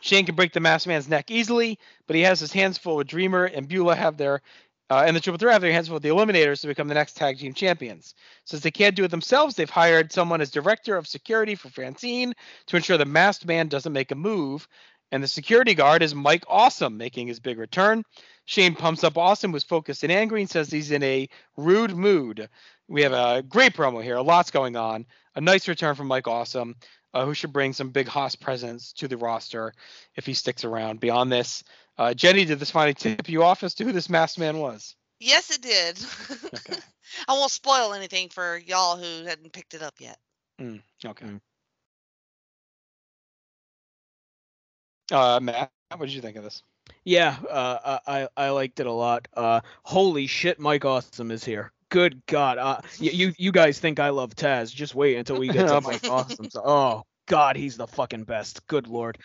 Shane 0.00 0.26
can 0.26 0.36
break 0.36 0.52
the 0.52 0.60
masked 0.60 0.86
man's 0.86 1.08
neck 1.08 1.30
easily, 1.30 1.78
but 2.06 2.16
he 2.16 2.22
has 2.22 2.40
his 2.40 2.52
hands 2.52 2.78
full 2.78 2.96
with 2.96 3.08
Dreamer 3.08 3.44
and 3.44 3.68
Beulah 3.68 3.96
have 3.96 4.16
their 4.16 4.42
uh, 4.90 5.04
and 5.06 5.14
the 5.14 5.20
Triple 5.20 5.38
Threat 5.38 5.52
have 5.52 5.62
their 5.62 5.72
hands 5.72 5.88
full 5.88 5.94
with 5.94 6.02
the 6.02 6.08
Eliminators 6.08 6.60
to 6.62 6.66
become 6.66 6.88
the 6.88 6.94
next 6.94 7.16
tag 7.16 7.38
team 7.38 7.52
champions. 7.52 8.14
Since 8.44 8.62
they 8.62 8.70
can't 8.70 8.96
do 8.96 9.04
it 9.04 9.10
themselves, 9.10 9.54
they've 9.54 9.68
hired 9.68 10.12
someone 10.12 10.40
as 10.40 10.50
director 10.50 10.96
of 10.96 11.06
security 11.06 11.54
for 11.54 11.68
Francine 11.68 12.34
to 12.66 12.76
ensure 12.76 12.96
the 12.96 13.04
masked 13.04 13.46
man 13.46 13.68
doesn't 13.68 13.92
make 13.92 14.10
a 14.10 14.14
move. 14.14 14.66
And 15.10 15.22
the 15.22 15.28
security 15.28 15.74
guard 15.74 16.02
is 16.02 16.14
Mike 16.14 16.44
Awesome 16.48 16.96
making 16.96 17.28
his 17.28 17.40
big 17.40 17.58
return. 17.58 18.02
Shane 18.44 18.74
pumps 18.74 19.04
up 19.04 19.18
Awesome, 19.18 19.52
who's 19.52 19.64
focused 19.64 20.02
and 20.02 20.12
angry, 20.12 20.40
and 20.40 20.50
says 20.50 20.70
he's 20.70 20.90
in 20.90 21.02
a 21.02 21.28
rude 21.56 21.94
mood. 21.94 22.48
We 22.88 23.02
have 23.02 23.12
a 23.12 23.42
great 23.42 23.74
promo 23.74 24.02
here, 24.02 24.16
a 24.16 24.22
lot's 24.22 24.50
going 24.50 24.76
on. 24.76 25.06
A 25.34 25.40
nice 25.40 25.68
return 25.68 25.94
from 25.94 26.08
Mike 26.08 26.26
Awesome, 26.26 26.76
uh, 27.14 27.24
who 27.24 27.34
should 27.34 27.52
bring 27.52 27.72
some 27.72 27.90
big 27.90 28.08
Haas 28.08 28.36
presence 28.36 28.92
to 28.94 29.08
the 29.08 29.16
roster 29.16 29.72
if 30.16 30.26
he 30.26 30.34
sticks 30.34 30.64
around. 30.64 31.00
Beyond 31.00 31.30
this, 31.30 31.62
uh, 31.98 32.14
Jenny, 32.14 32.44
did 32.44 32.58
this 32.60 32.70
finally 32.70 32.94
tip 32.94 33.28
you 33.28 33.42
off 33.42 33.62
as 33.62 33.74
to 33.74 33.84
who 33.84 33.92
this 33.92 34.08
masked 34.08 34.38
man 34.38 34.58
was? 34.58 34.94
Yes, 35.20 35.50
it 35.50 35.62
did. 35.62 35.98
Okay. 36.54 36.80
I 37.28 37.32
won't 37.32 37.50
spoil 37.50 37.94
anything 37.94 38.28
for 38.28 38.58
y'all 38.58 38.96
who 38.96 39.24
hadn't 39.26 39.52
picked 39.52 39.74
it 39.74 39.82
up 39.82 39.94
yet. 39.98 40.18
Mm, 40.60 40.80
okay. 41.04 41.26
Uh, 45.10 45.40
Matt, 45.40 45.70
what 45.96 46.06
did 46.06 46.14
you 46.14 46.20
think 46.20 46.36
of 46.36 46.44
this? 46.44 46.62
Yeah, 47.04 47.36
uh, 47.50 47.98
I 48.06 48.28
I 48.36 48.50
liked 48.50 48.80
it 48.80 48.86
a 48.86 48.92
lot. 48.92 49.28
Uh, 49.34 49.60
holy 49.82 50.26
shit, 50.26 50.58
Mike 50.58 50.84
Awesome 50.84 51.30
is 51.30 51.44
here. 51.44 51.72
Good 51.90 52.22
God, 52.26 52.58
uh, 52.58 52.80
you 52.98 53.32
you 53.38 53.52
guys 53.52 53.78
think 53.80 53.98
I 53.98 54.10
love 54.10 54.34
Taz? 54.34 54.74
Just 54.74 54.94
wait 54.94 55.16
until 55.16 55.38
we 55.38 55.48
get 55.48 55.68
to 55.68 55.80
Mike 55.82 56.04
Awesome. 56.08 56.50
So, 56.50 56.62
oh 56.64 57.02
God, 57.26 57.56
he's 57.56 57.76
the 57.76 57.86
fucking 57.86 58.24
best. 58.24 58.66
Good 58.66 58.88
lord. 58.88 59.18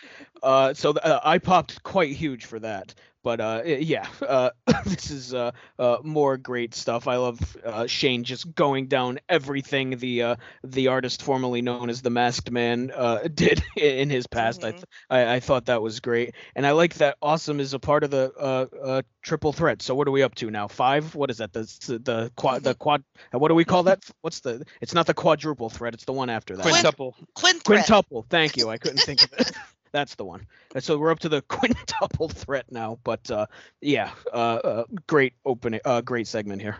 Uh, 0.44 0.74
so 0.74 0.90
uh, 0.90 1.20
I 1.24 1.38
popped 1.38 1.82
quite 1.82 2.12
huge 2.12 2.44
for 2.44 2.58
that. 2.60 2.94
But 3.24 3.40
uh, 3.40 3.62
yeah, 3.64 4.06
uh, 4.28 4.50
this 4.84 5.10
is 5.10 5.34
uh, 5.34 5.52
uh, 5.78 5.96
more 6.04 6.36
great 6.36 6.74
stuff. 6.74 7.08
I 7.08 7.16
love 7.16 7.56
uh, 7.64 7.86
Shane 7.86 8.22
just 8.22 8.54
going 8.54 8.86
down 8.86 9.18
everything 9.28 9.96
the 9.96 10.22
uh, 10.22 10.36
the 10.62 10.88
artist 10.88 11.22
formerly 11.22 11.62
known 11.62 11.88
as 11.88 12.02
the 12.02 12.10
Masked 12.10 12.50
Man 12.50 12.92
uh, 12.94 13.26
did 13.34 13.64
in 13.76 14.10
his 14.10 14.26
past. 14.26 14.62
I, 14.62 14.72
th- 14.72 14.84
I 15.08 15.34
I 15.36 15.40
thought 15.40 15.66
that 15.66 15.80
was 15.80 16.00
great, 16.00 16.34
and 16.54 16.66
I 16.66 16.72
like 16.72 16.94
that 16.96 17.16
Awesome 17.22 17.60
is 17.60 17.72
a 17.72 17.78
part 17.78 18.04
of 18.04 18.10
the 18.10 18.30
uh, 18.38 18.66
uh, 18.84 19.02
triple 19.22 19.54
threat. 19.54 19.80
So 19.80 19.94
what 19.94 20.06
are 20.06 20.10
we 20.12 20.22
up 20.22 20.34
to 20.36 20.50
now? 20.50 20.68
Five? 20.68 21.14
What 21.14 21.30
is 21.30 21.38
that? 21.38 21.54
The 21.54 21.62
the 22.04 22.30
quad 22.36 22.62
the 22.62 22.74
quad? 22.74 23.02
What 23.32 23.48
do 23.48 23.54
we 23.54 23.64
call 23.64 23.84
that? 23.84 24.04
What's 24.20 24.40
the? 24.40 24.66
It's 24.82 24.92
not 24.92 25.06
the 25.06 25.14
quadruple 25.14 25.70
threat. 25.70 25.94
It's 25.94 26.04
the 26.04 26.12
one 26.12 26.28
after 26.28 26.56
that. 26.56 26.62
Quintuple. 26.62 27.16
Quint 27.34 27.64
Quintuple. 27.64 28.26
Thank 28.28 28.58
you. 28.58 28.68
I 28.68 28.76
couldn't 28.76 28.98
think 28.98 29.24
of 29.24 29.32
it. 29.40 29.52
That's 29.94 30.16
the 30.16 30.24
one. 30.24 30.44
And 30.74 30.82
So 30.82 30.98
we're 30.98 31.12
up 31.12 31.20
to 31.20 31.28
the 31.28 31.40
quintuple 31.48 32.28
threat 32.28 32.66
now. 32.68 32.98
But 33.04 33.30
uh, 33.30 33.46
yeah, 33.80 34.10
uh, 34.32 34.36
uh, 34.36 34.84
great 35.06 35.34
opening, 35.46 35.80
uh, 35.84 36.00
great 36.00 36.26
segment 36.26 36.60
here. 36.60 36.76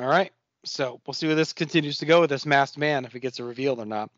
All 0.00 0.08
right. 0.08 0.32
So 0.64 1.00
we'll 1.06 1.14
see 1.14 1.28
where 1.28 1.36
this 1.36 1.52
continues 1.52 1.98
to 1.98 2.06
go 2.06 2.20
with 2.20 2.30
this 2.30 2.44
masked 2.44 2.76
man, 2.76 3.04
if 3.04 3.14
it 3.14 3.20
gets 3.20 3.38
revealed 3.38 3.78
or 3.78 3.86
not. 3.86 4.10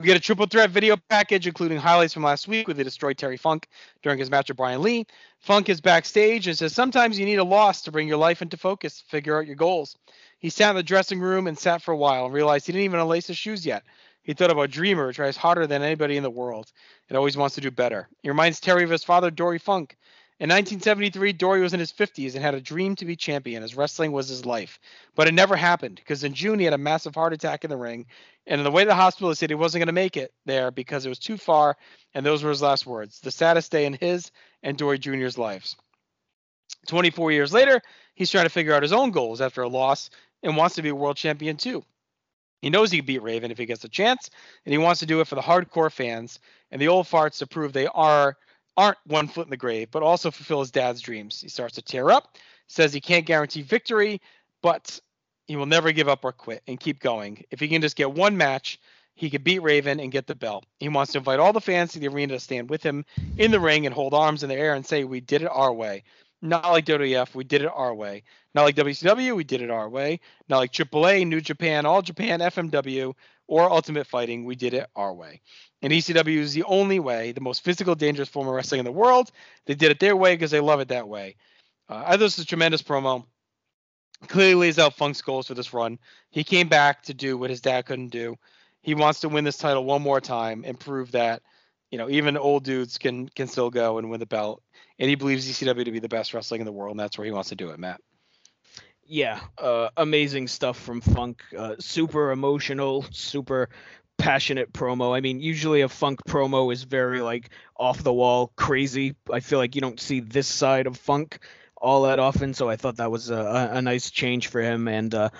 We 0.00 0.06
get 0.06 0.16
a 0.16 0.20
triple 0.20 0.46
threat 0.46 0.70
video 0.70 0.96
package, 1.10 1.46
including 1.46 1.76
highlights 1.76 2.14
from 2.14 2.22
last 2.22 2.48
week 2.48 2.66
where 2.66 2.74
they 2.74 2.82
destroyed 2.84 3.18
Terry 3.18 3.36
Funk 3.36 3.68
during 4.02 4.18
his 4.18 4.30
match 4.30 4.48
with 4.48 4.56
Brian 4.56 4.80
Lee. 4.80 5.06
Funk 5.40 5.68
is 5.68 5.82
backstage 5.82 6.46
and 6.46 6.56
says 6.56 6.72
sometimes 6.72 7.18
you 7.18 7.26
need 7.26 7.38
a 7.38 7.44
loss 7.44 7.82
to 7.82 7.92
bring 7.92 8.08
your 8.08 8.16
life 8.16 8.40
into 8.40 8.56
focus, 8.56 9.04
figure 9.08 9.36
out 9.38 9.46
your 9.46 9.56
goals. 9.56 9.94
He 10.38 10.48
sat 10.48 10.70
in 10.70 10.76
the 10.76 10.82
dressing 10.82 11.20
room 11.20 11.48
and 11.48 11.58
sat 11.58 11.82
for 11.82 11.92
a 11.92 11.96
while 11.96 12.24
and 12.24 12.32
realized 12.32 12.64
he 12.66 12.72
didn't 12.72 12.86
even 12.86 13.00
unlace 13.00 13.26
his 13.26 13.36
shoes 13.36 13.66
yet. 13.66 13.82
He 14.28 14.34
thought 14.34 14.50
about 14.50 14.64
a 14.64 14.68
Dreamer, 14.68 15.10
tries 15.14 15.38
harder 15.38 15.66
than 15.66 15.80
anybody 15.80 16.18
in 16.18 16.22
the 16.22 16.28
world 16.28 16.70
and 17.08 17.16
always 17.16 17.38
wants 17.38 17.54
to 17.54 17.62
do 17.62 17.70
better. 17.70 18.10
He 18.22 18.28
reminds 18.28 18.60
Terry 18.60 18.84
of 18.84 18.90
his 18.90 19.02
father, 19.02 19.30
Dory 19.30 19.58
Funk. 19.58 19.96
In 20.38 20.50
1973, 20.50 21.32
Dory 21.32 21.62
was 21.62 21.72
in 21.72 21.80
his 21.80 21.94
50s 21.94 22.34
and 22.34 22.44
had 22.44 22.52
a 22.52 22.60
dream 22.60 22.94
to 22.96 23.06
be 23.06 23.16
champion, 23.16 23.62
as 23.62 23.74
wrestling 23.74 24.12
was 24.12 24.28
his 24.28 24.44
life. 24.44 24.80
But 25.14 25.28
it 25.28 25.32
never 25.32 25.56
happened 25.56 25.96
because 25.96 26.24
in 26.24 26.34
June 26.34 26.58
he 26.58 26.66
had 26.66 26.74
a 26.74 26.78
massive 26.78 27.14
heart 27.14 27.32
attack 27.32 27.64
in 27.64 27.70
the 27.70 27.78
ring. 27.78 28.04
And 28.46 28.60
in 28.60 28.64
the 28.64 28.70
way 28.70 28.84
the 28.84 28.94
hospital 28.94 29.34
said 29.34 29.48
he 29.48 29.54
wasn't 29.54 29.80
going 29.80 29.86
to 29.86 29.92
make 29.94 30.18
it 30.18 30.34
there 30.44 30.70
because 30.70 31.06
it 31.06 31.08
was 31.08 31.18
too 31.18 31.38
far. 31.38 31.78
And 32.12 32.26
those 32.26 32.44
were 32.44 32.50
his 32.50 32.60
last 32.60 32.84
words. 32.84 33.20
The 33.20 33.30
saddest 33.30 33.72
day 33.72 33.86
in 33.86 33.94
his 33.94 34.30
and 34.62 34.76
Dory 34.76 34.98
Jr.'s 34.98 35.38
lives. 35.38 35.74
24 36.86 37.32
years 37.32 37.54
later, 37.54 37.80
he's 38.14 38.30
trying 38.30 38.44
to 38.44 38.50
figure 38.50 38.74
out 38.74 38.82
his 38.82 38.92
own 38.92 39.10
goals 39.10 39.40
after 39.40 39.62
a 39.62 39.68
loss 39.68 40.10
and 40.42 40.54
wants 40.54 40.74
to 40.74 40.82
be 40.82 40.90
a 40.90 40.94
world 40.94 41.16
champion 41.16 41.56
too. 41.56 41.82
He 42.60 42.70
knows 42.70 42.90
he 42.90 42.98
can 42.98 43.06
beat 43.06 43.22
Raven 43.22 43.50
if 43.50 43.58
he 43.58 43.66
gets 43.66 43.84
a 43.84 43.88
chance, 43.88 44.30
and 44.64 44.72
he 44.72 44.78
wants 44.78 45.00
to 45.00 45.06
do 45.06 45.20
it 45.20 45.28
for 45.28 45.34
the 45.36 45.40
hardcore 45.40 45.92
fans 45.92 46.40
and 46.70 46.80
the 46.80 46.88
old 46.88 47.06
farts 47.06 47.38
to 47.38 47.46
prove 47.46 47.72
they 47.72 47.86
are 47.86 48.36
aren't 48.76 48.98
one 49.06 49.26
foot 49.26 49.46
in 49.46 49.50
the 49.50 49.56
grave, 49.56 49.90
but 49.90 50.04
also 50.04 50.30
fulfill 50.30 50.60
his 50.60 50.70
dad's 50.70 51.00
dreams. 51.00 51.40
He 51.40 51.48
starts 51.48 51.74
to 51.74 51.82
tear 51.82 52.10
up, 52.10 52.36
says 52.68 52.92
he 52.92 53.00
can't 53.00 53.26
guarantee 53.26 53.62
victory, 53.62 54.20
but 54.62 55.00
he 55.48 55.56
will 55.56 55.66
never 55.66 55.90
give 55.90 56.08
up 56.08 56.24
or 56.24 56.30
quit 56.30 56.62
and 56.68 56.78
keep 56.78 57.00
going. 57.00 57.42
If 57.50 57.58
he 57.58 57.66
can 57.66 57.82
just 57.82 57.96
get 57.96 58.12
one 58.12 58.36
match, 58.36 58.78
he 59.16 59.30
could 59.30 59.42
beat 59.42 59.58
Raven 59.62 59.98
and 59.98 60.12
get 60.12 60.28
the 60.28 60.36
belt. 60.36 60.64
He 60.78 60.88
wants 60.88 61.10
to 61.12 61.18
invite 61.18 61.40
all 61.40 61.52
the 61.52 61.60
fans 61.60 61.92
to 61.92 61.98
the 61.98 62.06
arena 62.06 62.34
to 62.34 62.40
stand 62.40 62.70
with 62.70 62.84
him 62.84 63.04
in 63.36 63.50
the 63.50 63.58
ring 63.58 63.84
and 63.84 63.92
hold 63.92 64.14
arms 64.14 64.44
in 64.44 64.48
the 64.48 64.54
air 64.54 64.74
and 64.74 64.86
say, 64.86 65.02
We 65.02 65.20
did 65.20 65.42
it 65.42 65.50
our 65.50 65.72
way. 65.72 66.04
Not 66.40 66.70
like 66.70 66.86
WWF, 66.86 67.34
we 67.34 67.44
did 67.44 67.62
it 67.62 67.70
our 67.72 67.94
way. 67.94 68.22
Not 68.54 68.62
like 68.62 68.76
WCW, 68.76 69.34
we 69.34 69.44
did 69.44 69.60
it 69.60 69.70
our 69.70 69.88
way. 69.88 70.20
Not 70.48 70.58
like 70.58 70.72
AAA, 70.72 71.26
New 71.26 71.40
Japan, 71.40 71.84
All 71.84 72.02
Japan, 72.02 72.40
FMW, 72.40 73.14
or 73.48 73.70
Ultimate 73.70 74.06
Fighting, 74.06 74.44
we 74.44 74.54
did 74.54 74.74
it 74.74 74.88
our 74.94 75.12
way. 75.12 75.40
And 75.82 75.92
ECW 75.92 76.38
is 76.38 76.54
the 76.54 76.64
only 76.64 77.00
way, 77.00 77.32
the 77.32 77.40
most 77.40 77.64
physical, 77.64 77.94
dangerous 77.94 78.28
form 78.28 78.46
of 78.46 78.54
wrestling 78.54 78.80
in 78.80 78.84
the 78.84 78.92
world. 78.92 79.32
They 79.66 79.74
did 79.74 79.90
it 79.90 80.00
their 80.00 80.16
way 80.16 80.34
because 80.34 80.50
they 80.50 80.60
love 80.60 80.80
it 80.80 80.88
that 80.88 81.08
way. 81.08 81.36
Uh, 81.88 82.02
I 82.06 82.10
thought 82.10 82.20
this 82.20 82.36
was 82.36 82.44
a 82.44 82.48
tremendous 82.48 82.82
promo. 82.82 83.24
Clearly 84.26 84.54
lays 84.54 84.78
out 84.78 84.94
Funk's 84.94 85.22
goals 85.22 85.46
for 85.46 85.54
this 85.54 85.72
run. 85.72 85.98
He 86.30 86.44
came 86.44 86.68
back 86.68 87.04
to 87.04 87.14
do 87.14 87.38
what 87.38 87.50
his 87.50 87.60
dad 87.60 87.86
couldn't 87.86 88.08
do. 88.08 88.36
He 88.82 88.94
wants 88.94 89.20
to 89.20 89.28
win 89.28 89.44
this 89.44 89.56
title 89.56 89.84
one 89.84 90.02
more 90.02 90.20
time 90.20 90.64
and 90.66 90.78
prove 90.78 91.12
that, 91.12 91.42
you 91.90 91.98
know, 91.98 92.10
even 92.10 92.36
old 92.36 92.64
dudes 92.64 92.98
can 92.98 93.28
can 93.28 93.46
still 93.48 93.70
go 93.70 93.98
and 93.98 94.10
win 94.10 94.20
the 94.20 94.26
belt. 94.26 94.62
And 94.98 95.08
he 95.08 95.14
believes 95.14 95.48
ECW 95.48 95.84
to 95.84 95.92
be 95.92 96.00
the 96.00 96.08
best 96.08 96.34
wrestling 96.34 96.60
in 96.60 96.64
the 96.64 96.72
world, 96.72 96.92
and 96.92 97.00
that's 97.00 97.16
where 97.16 97.24
he 97.24 97.30
wants 97.30 97.50
to 97.50 97.56
do 97.56 97.70
it, 97.70 97.78
Matt. 97.78 98.00
Yeah, 99.04 99.40
uh, 99.56 99.88
amazing 99.96 100.48
stuff 100.48 100.78
from 100.78 101.00
Funk. 101.00 101.42
Uh, 101.56 101.76
super 101.78 102.30
emotional, 102.30 103.06
super 103.10 103.70
passionate 104.18 104.72
promo. 104.72 105.16
I 105.16 105.20
mean, 105.20 105.40
usually 105.40 105.80
a 105.80 105.88
Funk 105.88 106.20
promo 106.28 106.72
is 106.72 106.82
very 106.82 107.22
like 107.22 107.50
off 107.76 108.02
the 108.02 108.12
wall, 108.12 108.52
crazy. 108.56 109.16
I 109.32 109.40
feel 109.40 109.58
like 109.58 109.74
you 109.74 109.80
don't 109.80 109.98
see 109.98 110.20
this 110.20 110.46
side 110.46 110.86
of 110.86 110.96
Funk 110.98 111.38
all 111.80 112.02
that 112.02 112.18
often, 112.18 112.54
so 112.54 112.68
I 112.68 112.76
thought 112.76 112.96
that 112.96 113.10
was 113.10 113.30
a, 113.30 113.70
a, 113.72 113.82
nice 113.82 114.10
change 114.10 114.48
for 114.48 114.60
him. 114.60 114.88
And 114.88 115.14
uh, 115.14 115.30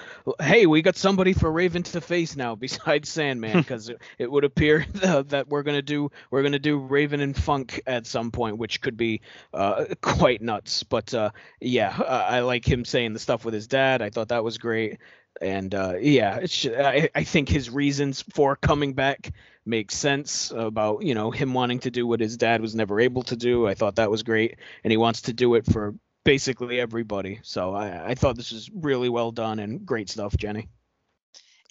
hey, 0.40 0.66
we 0.66 0.82
got 0.82 0.96
somebody 0.96 1.32
for 1.32 1.50
Raven 1.50 1.82
to 1.84 2.00
face 2.00 2.36
now 2.36 2.54
besides 2.54 3.08
Sandman, 3.08 3.58
because 3.58 3.88
it, 3.88 4.00
it 4.18 4.30
would 4.30 4.44
appear 4.44 4.86
that 4.94 5.46
we're 5.48 5.62
gonna 5.62 5.82
do 5.82 6.10
we're 6.30 6.42
gonna 6.42 6.58
do 6.58 6.78
Raven 6.78 7.20
and 7.20 7.36
Funk 7.36 7.80
at 7.86 8.06
some 8.06 8.30
point, 8.30 8.58
which 8.58 8.80
could 8.80 8.96
be 8.96 9.20
uh, 9.52 9.86
quite 10.00 10.40
nuts. 10.40 10.82
But 10.84 11.12
uh, 11.12 11.30
yeah, 11.60 11.96
I, 11.98 12.38
I 12.38 12.40
like 12.40 12.66
him 12.66 12.84
saying 12.84 13.12
the 13.12 13.18
stuff 13.18 13.44
with 13.44 13.54
his 13.54 13.66
dad. 13.66 14.02
I 14.02 14.10
thought 14.10 14.28
that 14.28 14.44
was 14.44 14.58
great. 14.58 14.98
And 15.40 15.74
uh, 15.74 15.94
yeah, 16.00 16.36
it's 16.36 16.66
I, 16.66 17.10
I 17.14 17.24
think 17.24 17.48
his 17.48 17.70
reasons 17.70 18.22
for 18.34 18.56
coming 18.56 18.94
back 18.94 19.32
make 19.64 19.90
sense 19.90 20.50
about 20.54 21.04
you 21.04 21.14
know 21.14 21.30
him 21.30 21.52
wanting 21.54 21.80
to 21.80 21.90
do 21.90 22.06
what 22.06 22.20
his 22.20 22.36
dad 22.36 22.60
was 22.60 22.74
never 22.74 23.00
able 23.00 23.22
to 23.24 23.36
do. 23.36 23.66
I 23.66 23.74
thought 23.74 23.96
that 23.96 24.10
was 24.10 24.22
great, 24.22 24.56
and 24.82 24.90
he 24.90 24.96
wants 24.96 25.22
to 25.22 25.32
do 25.32 25.54
it 25.54 25.66
for 25.66 25.94
basically 26.28 26.78
everybody. 26.78 27.40
So 27.42 27.72
I, 27.72 28.10
I 28.10 28.14
thought 28.14 28.36
this 28.36 28.52
was 28.52 28.70
really 28.70 29.08
well 29.08 29.32
done 29.32 29.58
and 29.58 29.86
great 29.86 30.10
stuff, 30.10 30.36
Jenny. 30.36 30.68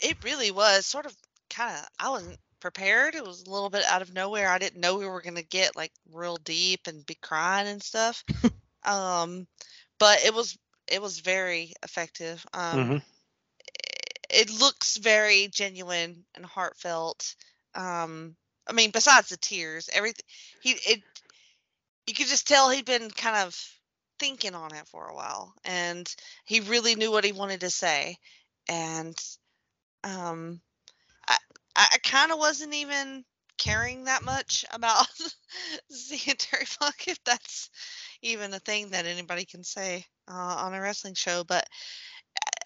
It 0.01 0.23
really 0.23 0.49
was 0.49 0.87
sort 0.87 1.05
of 1.05 1.15
kind 1.47 1.77
of. 1.77 1.85
I 1.99 2.09
wasn't 2.09 2.39
prepared. 2.59 3.13
It 3.13 3.23
was 3.23 3.43
a 3.43 3.51
little 3.51 3.69
bit 3.69 3.85
out 3.85 4.01
of 4.01 4.15
nowhere. 4.15 4.49
I 4.49 4.57
didn't 4.57 4.81
know 4.81 4.97
we 4.97 5.05
were 5.05 5.21
gonna 5.21 5.43
get 5.43 5.75
like 5.75 5.91
real 6.11 6.37
deep 6.37 6.87
and 6.87 7.05
be 7.05 7.13
crying 7.13 7.67
and 7.67 7.83
stuff. 7.83 8.23
um, 8.83 9.45
but 9.99 10.25
it 10.25 10.33
was 10.33 10.57
it 10.87 11.03
was 11.03 11.19
very 11.19 11.73
effective. 11.83 12.43
Um, 12.51 12.79
Mhm. 12.79 13.01
it 14.31 14.49
looks 14.59 14.97
very 14.97 15.49
genuine 15.49 16.25
and 16.33 16.45
heartfelt. 16.45 17.35
Um, 17.75 18.35
I 18.67 18.73
mean, 18.73 18.89
besides 18.89 19.29
the 19.29 19.37
tears, 19.37 19.87
everything 19.93 20.25
he 20.61 20.71
it 20.71 21.03
you 22.07 22.15
could 22.15 22.27
just 22.27 22.47
tell 22.47 22.71
he'd 22.71 22.85
been 22.85 23.11
kind 23.11 23.35
of 23.35 23.76
thinking 24.19 24.55
on 24.55 24.73
it 24.73 24.87
for 24.87 25.07
a 25.07 25.15
while, 25.15 25.53
and 25.65 26.13
he 26.45 26.59
really 26.61 26.95
knew 26.95 27.11
what 27.11 27.23
he 27.25 27.31
wanted 27.31 27.61
to 27.61 27.69
say. 27.69 28.17
And 28.69 29.15
um, 30.03 30.61
I 31.27 31.37
I, 31.75 31.97
kind 32.03 32.31
of 32.31 32.39
wasn't 32.39 32.73
even 32.73 33.23
caring 33.57 34.05
that 34.05 34.23
much 34.23 34.65
about 34.71 35.07
seeing 35.91 36.35
Terry 36.37 36.65
Funk, 36.65 37.07
if 37.07 37.23
that's 37.23 37.69
even 38.21 38.53
a 38.53 38.59
thing 38.59 38.89
that 38.89 39.05
anybody 39.05 39.45
can 39.45 39.63
say 39.63 40.05
uh, 40.29 40.55
on 40.59 40.73
a 40.73 40.81
wrestling 40.81 41.15
show, 41.15 41.43
but 41.43 41.67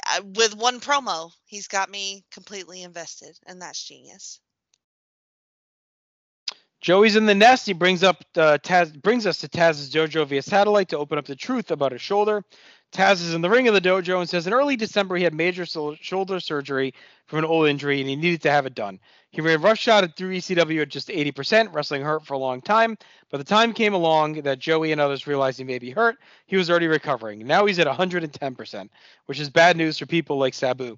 I, 0.05 0.19
with 0.19 0.55
one 0.55 0.79
promo, 0.79 1.31
he's 1.45 1.67
got 1.67 1.89
me 1.89 2.25
completely 2.31 2.83
invested, 2.83 3.37
and 3.45 3.61
that's 3.61 3.83
genius. 3.83 4.39
Joey's 6.81 7.15
in 7.15 7.27
the 7.27 7.35
nest. 7.35 7.67
He 7.67 7.73
brings 7.73 8.03
up 8.03 8.23
uh, 8.35 8.57
Taz, 8.63 8.99
brings 8.99 9.27
us 9.27 9.37
to 9.39 9.47
Taz's 9.47 9.91
dojo 9.91 10.25
via 10.27 10.41
satellite 10.41 10.89
to 10.89 10.97
open 10.97 11.19
up 11.19 11.25
the 11.25 11.35
truth 11.35 11.69
about 11.69 11.91
his 11.91 12.01
shoulder. 12.01 12.43
Taz 12.91 13.21
is 13.21 13.33
in 13.33 13.41
the 13.41 13.49
ring 13.49 13.67
of 13.67 13.73
the 13.73 13.81
dojo 13.81 14.19
and 14.19 14.29
says 14.29 14.47
in 14.47 14.53
early 14.53 14.75
December 14.75 15.15
he 15.15 15.23
had 15.23 15.33
major 15.33 15.65
sol- 15.65 15.95
shoulder 16.01 16.39
surgery 16.39 16.93
from 17.27 17.39
an 17.39 17.45
old 17.45 17.67
injury 17.67 18.01
and 18.01 18.09
he 18.09 18.15
needed 18.15 18.41
to 18.41 18.51
have 18.51 18.65
it 18.65 18.75
done. 18.75 18.99
He 19.29 19.39
ran 19.39 19.61
roughshod 19.61 20.13
through 20.17 20.35
ECW 20.35 20.81
at 20.81 20.89
just 20.89 21.07
80%, 21.07 21.73
wrestling 21.73 22.01
hurt 22.01 22.25
for 22.25 22.33
a 22.33 22.39
long 22.39 22.61
time. 22.61 22.97
But 23.29 23.37
the 23.37 23.45
time 23.45 23.71
came 23.73 23.93
along 23.93 24.41
that 24.41 24.59
Joey 24.59 24.91
and 24.91 24.99
others 24.99 25.27
realized 25.27 25.59
he 25.59 25.63
may 25.63 25.79
be 25.79 25.91
hurt. 25.91 26.17
He 26.47 26.57
was 26.57 26.69
already 26.69 26.87
recovering. 26.87 27.47
Now 27.47 27.65
he's 27.65 27.79
at 27.79 27.87
110%, 27.87 28.89
which 29.27 29.39
is 29.39 29.49
bad 29.49 29.77
news 29.77 29.97
for 29.99 30.05
people 30.05 30.37
like 30.37 30.53
Sabu, 30.53 30.97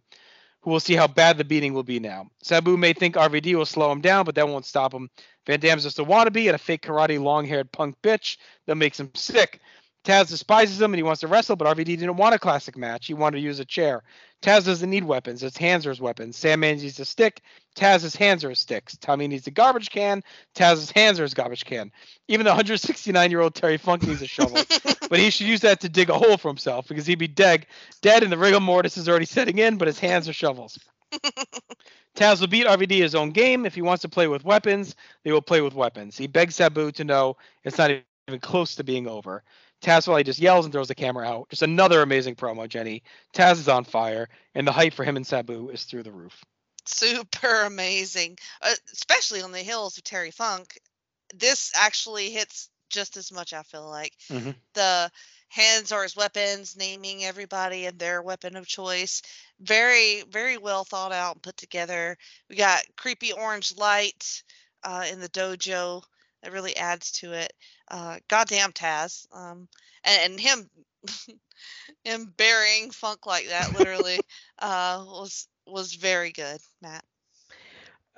who 0.64 0.72
will 0.72 0.80
see 0.80 0.96
how 0.96 1.08
bad 1.08 1.38
the 1.38 1.44
beating 1.44 1.74
will 1.74 1.84
be 1.84 2.00
now. 2.00 2.28
Sabu 2.42 2.78
may 2.78 2.94
think 2.94 3.16
RVD 3.16 3.56
will 3.56 3.66
slow 3.66 3.92
him 3.92 4.02
down, 4.02 4.26
but 4.26 4.36
that 4.36 4.48
won't 4.48 4.66
stop 4.66 4.94
him. 4.94 5.10
Van 5.46 5.60
Dam's 5.60 5.84
just 5.84 6.00
a 6.00 6.06
wannabe 6.06 6.48
and 6.48 6.56
a 6.56 6.58
fake 6.58 6.82
karate 6.82 7.22
long 7.22 7.46
haired 7.46 7.72
punk 7.72 7.96
bitch 8.02 8.38
that 8.66 8.76
makes 8.76 9.00
him 9.00 9.12
sick. 9.14 9.60
Taz 10.04 10.30
despises 10.30 10.82
him 10.82 10.94
and 10.94 10.98
he 10.98 11.04
wants 11.04 11.22
to 11.22 11.28
wrestle, 11.28 11.56
but 11.56 11.78
RVD 11.78 11.86
didn't 11.86 12.18
want 12.18 12.36
a 12.36 12.40
classic 12.40 12.76
match. 12.76 13.08
He 13.08 13.14
wanted 13.14 13.38
to 13.38 13.44
use 13.44 13.60
a 13.60 13.66
chair. 13.66 14.04
Taz 14.42 14.66
doesn't 14.66 14.90
need 14.90 15.06
weapons. 15.06 15.42
It's 15.42 15.56
hands 15.56 15.86
are 15.86 15.90
his 15.90 16.02
weapons. 16.02 16.36
Sandman 16.36 16.78
needs 16.78 17.00
a 17.00 17.06
stick. 17.06 17.42
Taz's 17.78 18.16
hands 18.16 18.44
are 18.44 18.50
his 18.50 18.60
sticks. 18.60 18.98
Tommy 18.98 19.28
needs 19.28 19.48
a 19.48 19.52
garbage 19.52 19.90
can. 19.90 20.22
Taz's 20.56 20.92
hands 20.92 21.20
are 21.20 21.24
his 21.24 21.34
garbage 21.34 21.64
can. 21.64 21.92
Even 22.28 22.44
the 22.44 22.52
169 22.52 23.32
year 23.32 23.40
old 23.40 23.56
Terry 23.56 23.78
Funk 23.78 24.04
needs 24.04 24.22
a 24.22 24.28
shovel, 24.28 24.62
but 25.10 25.20
he 25.20 25.30
should 25.30 25.48
use 25.48 25.62
that 25.62 25.80
to 25.80 25.90
dig 25.90 26.10
a 26.10 26.18
hole 26.18 26.36
for 26.36 26.50
himself 26.50 26.88
because 26.90 27.06
he'd 27.06 27.16
be 27.16 27.28
dead, 27.28 27.66
dead, 28.02 28.24
and 28.24 28.32
the 28.32 28.38
rigor 28.38 28.60
mortis 28.60 28.98
is 28.98 29.08
already 29.08 29.26
setting 29.26 29.58
in. 29.58 29.78
But 29.78 29.88
his 29.88 30.00
hands 30.00 30.28
are 30.28 30.34
shovels. 30.34 30.78
Taz 32.16 32.42
will 32.42 32.48
beat 32.48 32.68
RVD 32.68 32.98
his 32.98 33.16
own 33.16 33.32
game. 33.32 33.66
If 33.66 33.74
he 33.74 33.82
wants 33.82 34.02
to 34.02 34.10
play 34.10 34.28
with 34.28 34.44
weapons, 34.44 34.96
they 35.24 35.32
will 35.32 35.42
play 35.42 35.62
with 35.62 35.74
weapons. 35.74 36.18
He 36.18 36.28
begs 36.28 36.56
Sabu 36.56 36.92
to 36.92 37.04
know 37.04 37.38
it's 37.64 37.78
not 37.78 37.92
even 38.28 38.40
close 38.40 38.76
to 38.76 38.84
being 38.84 39.08
over. 39.08 39.44
Taz 39.84 40.06
Valley 40.06 40.24
just 40.24 40.40
yells 40.40 40.66
and 40.66 40.72
throws 40.74 40.88
the 40.88 40.96
camera 40.96 41.28
out. 41.28 41.50
Just 41.50 41.62
another 41.62 42.02
amazing 42.02 42.36
promo, 42.36 42.68
Jenny. 42.68 43.04
Taz 43.34 43.54
is 43.54 43.68
on 43.68 43.84
fire, 43.84 44.30
and 44.56 44.68
the 44.68 44.72
hype 44.72 44.94
for 44.94 45.04
him 45.04 45.18
and 45.18 45.28
Sabu 45.28 45.70
is 45.70 45.84
through 45.84 46.04
the 46.04 46.12
roof. 46.12 46.44
Super 46.86 47.64
amazing, 47.64 48.38
uh, 48.62 48.74
especially 48.94 49.42
on 49.42 49.52
the 49.52 49.60
hills 49.60 49.98
of 49.98 50.04
Terry 50.04 50.32
Funk. 50.32 50.80
This 51.36 51.72
actually 51.76 52.30
hits 52.32 52.70
just 52.90 53.18
as 53.18 53.32
much. 53.32 53.54
I 53.54 53.64
feel 53.64 53.88
like 53.88 54.14
Mm-hmm. 54.30 54.52
the 54.74 55.12
hands 55.50 55.92
are 55.92 56.04
his 56.04 56.16
weapons, 56.16 56.76
naming 56.78 57.24
everybody 57.24 57.86
and 57.86 58.00
their 58.00 58.22
weapon 58.22 58.56
of 58.56 58.66
choice. 58.68 59.22
Very, 59.60 60.24
very 60.30 60.58
well 60.58 60.84
thought 60.84 61.12
out 61.12 61.36
and 61.36 61.44
put 61.44 61.58
together. 61.58 62.18
We 62.50 62.56
got 62.56 62.84
creepy 62.98 63.34
orange 63.34 63.76
light 63.78 64.44
uh, 64.84 65.06
in 65.12 65.20
the 65.20 65.30
dojo 65.30 66.04
that 66.44 66.54
really 66.54 66.78
adds 66.78 67.14
to 67.14 67.34
it. 67.34 67.54
Uh, 67.90 68.20
goddamn 68.30 68.74
Taz, 68.74 69.28
um, 69.34 69.70
and, 70.06 70.34
and 70.34 70.42
him, 70.42 70.70
him 72.06 72.34
burying 72.38 72.92
Funk 72.92 73.26
like 73.28 73.50
that, 73.50 73.74
literally, 73.74 74.26
uh, 74.60 75.04
was 75.08 75.48
was 75.68 75.96
very 75.96 76.32
good, 76.32 76.60
Matt. 76.82 77.06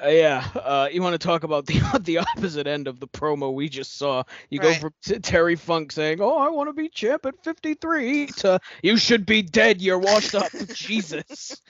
Uh, 0.04 0.08
yeah, 0.10 0.48
uh, 0.56 0.90
you 0.92 1.02
want 1.02 1.14
to 1.14 1.20
talk 1.28 1.44
about 1.44 1.66
the 1.66 1.80
the 2.02 2.18
opposite 2.20 2.68
end 2.68 2.88
of 2.88 3.00
the 3.00 3.08
promo 3.08 3.54
we 3.54 3.70
just 3.70 3.98
saw? 3.98 4.24
You 4.50 4.60
Right. 4.60 4.68
go 4.70 4.76
from 4.76 4.94
t- 5.04 5.20
Terry 5.20 5.56
Funk 5.56 5.92
saying, 5.92 6.20
"Oh, 6.22 6.38
I 6.38 6.50
want 6.50 6.70
to 6.70 6.74
be 6.74 6.90
champ 6.90 7.26
at 7.26 7.42
53," 7.44 8.28
to 8.38 8.60
"You 8.84 8.98
should 8.98 9.26
be 9.26 9.42
dead. 9.42 9.82
You're 9.82 10.00
washed 10.00 10.36
up." 10.36 10.54
Jesus, 10.72 11.62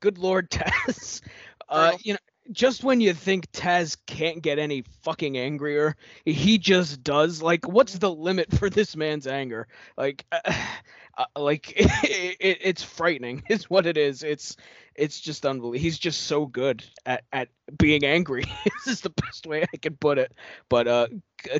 good 0.00 0.18
Lord, 0.18 0.50
Taz. 0.50 1.20
Uh, 1.68 1.92
you 2.02 2.14
know, 2.14 2.18
just 2.52 2.84
when 2.84 3.00
you 3.00 3.12
think 3.12 3.50
Taz 3.52 3.96
can't 4.06 4.42
get 4.42 4.58
any 4.58 4.84
fucking 5.02 5.36
angrier, 5.36 5.96
he 6.24 6.58
just 6.58 7.02
does. 7.02 7.42
Like, 7.42 7.66
what's 7.68 7.98
the 7.98 8.10
limit 8.10 8.52
for 8.58 8.70
this 8.70 8.96
man's 8.96 9.26
anger? 9.26 9.68
Like, 9.96 10.24
uh, 10.32 10.52
uh, 11.18 11.24
like 11.36 11.72
it, 11.76 11.90
it, 12.40 12.58
it's 12.60 12.82
frightening. 12.82 13.42
Is 13.50 13.68
what 13.68 13.86
it 13.86 13.96
is. 13.96 14.22
It's 14.22 14.56
it's 14.94 15.20
just 15.20 15.46
unbelievable. 15.46 15.80
He's 15.80 15.98
just 15.98 16.22
so 16.22 16.46
good 16.46 16.84
at 17.06 17.24
at 17.32 17.48
being 17.78 18.04
angry. 18.04 18.44
this 18.64 18.86
is 18.86 19.00
the 19.00 19.10
best 19.10 19.46
way 19.46 19.64
I 19.72 19.76
can 19.76 19.96
put 19.96 20.18
it. 20.18 20.32
But 20.68 20.88
uh, 20.88 21.08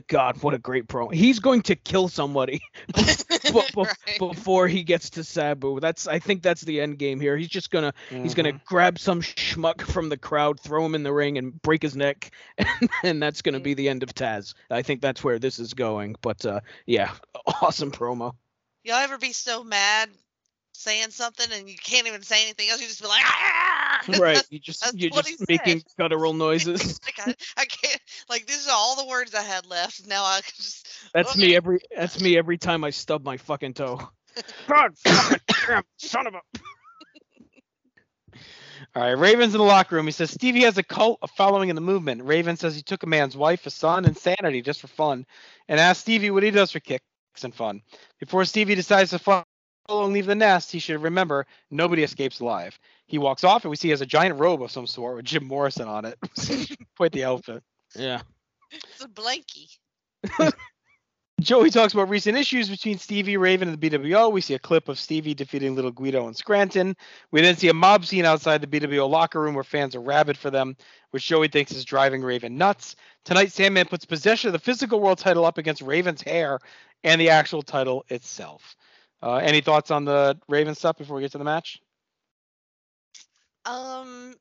God, 0.09 0.43
what 0.43 0.55
a 0.55 0.59
great 0.59 0.89
pro! 0.89 1.09
He's 1.09 1.39
going 1.39 1.63
to 1.63 1.77
kill 1.77 2.09
somebody 2.09 2.61
Right. 3.55 4.19
before 4.19 4.69
he 4.69 4.83
gets 4.83 5.11
to 5.11 5.25
Sabu. 5.25 5.81
That's 5.81 6.07
I 6.07 6.19
think 6.19 6.43
that's 6.43 6.63
the 6.63 6.81
end 6.81 6.99
game 6.99 7.21
here. 7.21 7.37
He's 7.37 7.49
just 7.49 7.71
gonna 7.71 7.93
he's 8.23 8.35
gonna 8.35 8.53
Mhm. 8.53 8.65
grab 8.65 8.99
some 8.99 9.21
schmuck 9.21 9.83
from 9.83 10.09
the 10.09 10.17
crowd, 10.17 10.61
throw 10.61 10.85
him 10.85 10.95
in 10.95 11.03
the 11.03 11.13
ring, 11.13 11.39
and 11.39 11.61
break 11.63 11.83
his 11.83 11.97
neck, 11.97 12.31
and, 12.59 12.91
and 13.03 13.23
that's 13.23 13.43
gonna 13.43 13.61
be 13.61 13.75
the 13.75 13.89
end 13.89 14.03
of 14.03 14.15
Taz. 14.15 14.55
I 14.71 14.83
think 14.83 15.01
that's 15.01 15.23
where 15.23 15.39
this 15.39 15.59
is 15.59 15.75
going. 15.75 16.17
But 16.21 16.45
uh, 16.45 16.61
yeah, 16.87 17.13
awesome 17.63 17.91
promo. 17.93 18.33
Y'all 18.85 18.97
ever 18.97 19.19
be 19.19 19.33
so 19.33 19.65
mad 19.65 20.11
saying 20.79 21.11
something 21.11 21.47
and 21.53 21.69
you 21.69 21.77
can't 21.77 22.07
even 22.07 22.23
say 22.23 22.43
anything 22.43 22.69
else? 22.71 22.81
You 22.81 22.87
just 22.87 23.03
be 23.03 23.09
like, 23.09 23.23
ah! 23.25 24.01
Right, 24.19 24.43
you 24.49 24.59
just 24.59 24.95
you're 24.95 25.11
just 25.11 25.47
making 25.49 25.81
said. 25.81 25.93
guttural 25.99 26.33
noises. 26.35 27.01
like 27.05 27.29
I, 27.29 27.35
I 27.61 27.65
can't. 27.67 28.01
Like 28.31 28.47
these 28.47 28.67
are 28.69 28.73
all 28.73 28.97
the 28.97 29.07
words 29.07 29.35
I 29.35 29.43
had 29.43 29.67
left. 29.67 30.07
Now 30.07 30.25
I 30.25 30.41
can 30.43 30.55
just. 30.57 30.89
That's 31.13 31.37
me 31.37 31.55
every 31.57 31.81
that's 31.95 32.21
me 32.21 32.39
every 32.39 32.59
time 32.59 32.85
I 32.85 32.91
stub 32.91 33.25
my 33.25 33.37
fucking 33.37 33.75
toe. 33.75 34.01
God 34.69 34.97
fucking 34.99 35.41
damn 35.67 35.83
son 35.99 36.27
of 36.29 36.35
a 36.35 36.41
All 38.95 39.03
right, 39.03 39.13
Raven's 39.13 39.55
in 39.55 39.59
the 39.59 39.65
locker 39.65 39.97
room. 39.97 40.07
He 40.07 40.13
says 40.13 40.31
Stevie 40.31 40.63
has 40.63 40.79
a 40.79 40.83
cult 40.83 41.19
of 41.21 41.31
following 41.33 41.69
in 41.69 41.75
the 41.75 41.83
movement. 41.83 42.23
Raven 42.23 42.57
says 42.57 42.75
he 42.75 42.83
took 42.83 43.03
a 43.03 43.07
man's 43.07 43.37
wife, 43.37 43.67
a 43.67 43.71
son, 43.71 44.05
and 44.07 44.17
sanity 44.17 44.63
just 44.63 44.81
for 44.81 44.87
fun, 44.89 45.27
and 45.69 45.79
asks 45.81 46.03
Stevie 46.03 46.31
what 46.31 46.45
he 46.45 46.51
does 46.51 46.71
for 46.71 46.81
kicks 46.81 47.03
and 47.43 47.55
fun. 47.55 47.83
Before 48.21 48.45
Stevie 48.45 48.75
decides 48.75 49.11
to 49.11 49.19
follow 49.19 49.45
and 49.89 50.13
leave 50.13 50.27
the 50.27 50.35
nest, 50.35 50.71
he 50.71 50.79
should 50.79 51.03
remember 51.03 51.47
nobody 51.71 52.03
escapes 52.03 52.41
alive. 52.41 52.79
He 53.07 53.19
walks 53.19 53.43
off, 53.43 53.65
and 53.65 53.71
we 53.71 53.77
see 53.77 53.89
he 53.89 53.91
has 53.91 54.03
a 54.03 54.07
giant 54.07 54.39
robe 54.39 54.63
of 54.63 54.71
some 54.71 54.87
sort 54.87 55.17
with 55.17 55.25
Jim 55.25 55.47
Morrison 55.47 55.89
on 55.89 56.05
it. 56.05 56.19
Quite 56.97 57.13
the 57.13 57.25
outfit. 57.25 57.63
Yeah. 57.97 58.21
It's 58.71 59.03
a 59.03 59.09
blankie. 59.09 59.79
Joey 61.41 61.71
talks 61.71 61.93
about 61.93 62.09
recent 62.09 62.37
issues 62.37 62.69
between 62.69 62.99
Stevie, 62.99 63.37
Raven, 63.37 63.69
and 63.69 63.81
the 63.81 63.91
BWO. 63.91 64.33
We 64.33 64.41
see 64.41 64.55
a 64.55 64.59
clip 64.59 64.89
of 64.89 64.99
Stevie 64.99 65.35
defeating 65.35 65.77
Little 65.77 65.93
Guido 65.93 66.27
and 66.27 66.37
Scranton. 66.37 66.97
We 67.31 67.41
then 67.41 67.57
see 67.57 67.69
a 67.69 67.75
mob 67.75 68.05
scene 68.05 68.25
outside 68.25 68.61
the 68.61 68.67
BWO 68.67 69.09
locker 69.09 69.41
room 69.41 69.55
where 69.55 69.63
fans 69.63 69.95
are 69.95 70.01
rabid 70.01 70.37
for 70.37 70.51
them, 70.51 70.77
which 71.13 71.27
Joey 71.27 71.47
thinks 71.47 71.71
is 71.71 71.85
driving 71.85 72.23
Raven 72.23 72.59
nuts. 72.59 72.97
Tonight, 73.25 73.53
Sandman 73.53 73.87
puts 73.87 74.05
possession 74.05 74.49
of 74.49 74.53
the 74.53 74.59
physical 74.59 75.01
world 75.01 75.19
title 75.19 75.45
up 75.45 75.59
against 75.59 75.81
Raven's 75.81 76.23
hair 76.23 76.59
and 77.05 77.21
the 77.21 77.31
actual 77.31 77.63
title 77.63 78.05
itself. 78.09 78.75
Uh, 79.23 79.37
any 79.37 79.61
thoughts 79.61 79.91
on 79.91 80.05
the 80.05 80.39
Raven 80.49 80.75
stuff 80.75 80.99
before 80.99 81.17
we 81.17 81.23
get 81.23 81.33
to 81.33 81.39
the 81.39 81.45
match? 81.45 81.81
Um, 83.65 84.35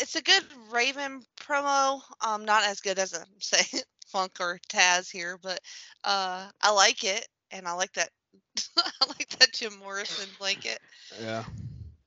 it's 0.00 0.16
a 0.16 0.22
good 0.22 0.44
Raven 0.70 1.22
promo. 1.40 2.00
Um, 2.24 2.44
not 2.44 2.64
as 2.64 2.80
good 2.80 2.98
as 2.98 3.12
a 3.12 3.24
say 3.38 3.80
Funk 4.08 4.38
or 4.40 4.58
Taz 4.68 5.10
here, 5.10 5.38
but 5.42 5.60
uh, 6.04 6.48
I 6.60 6.70
like 6.72 7.04
it, 7.04 7.26
and 7.50 7.66
I 7.66 7.72
like 7.72 7.92
that. 7.94 8.10
I 8.78 9.06
like 9.08 9.28
that 9.38 9.52
Jim 9.52 9.78
Morrison 9.78 10.28
blanket. 10.38 10.78
Yeah. 11.20 11.44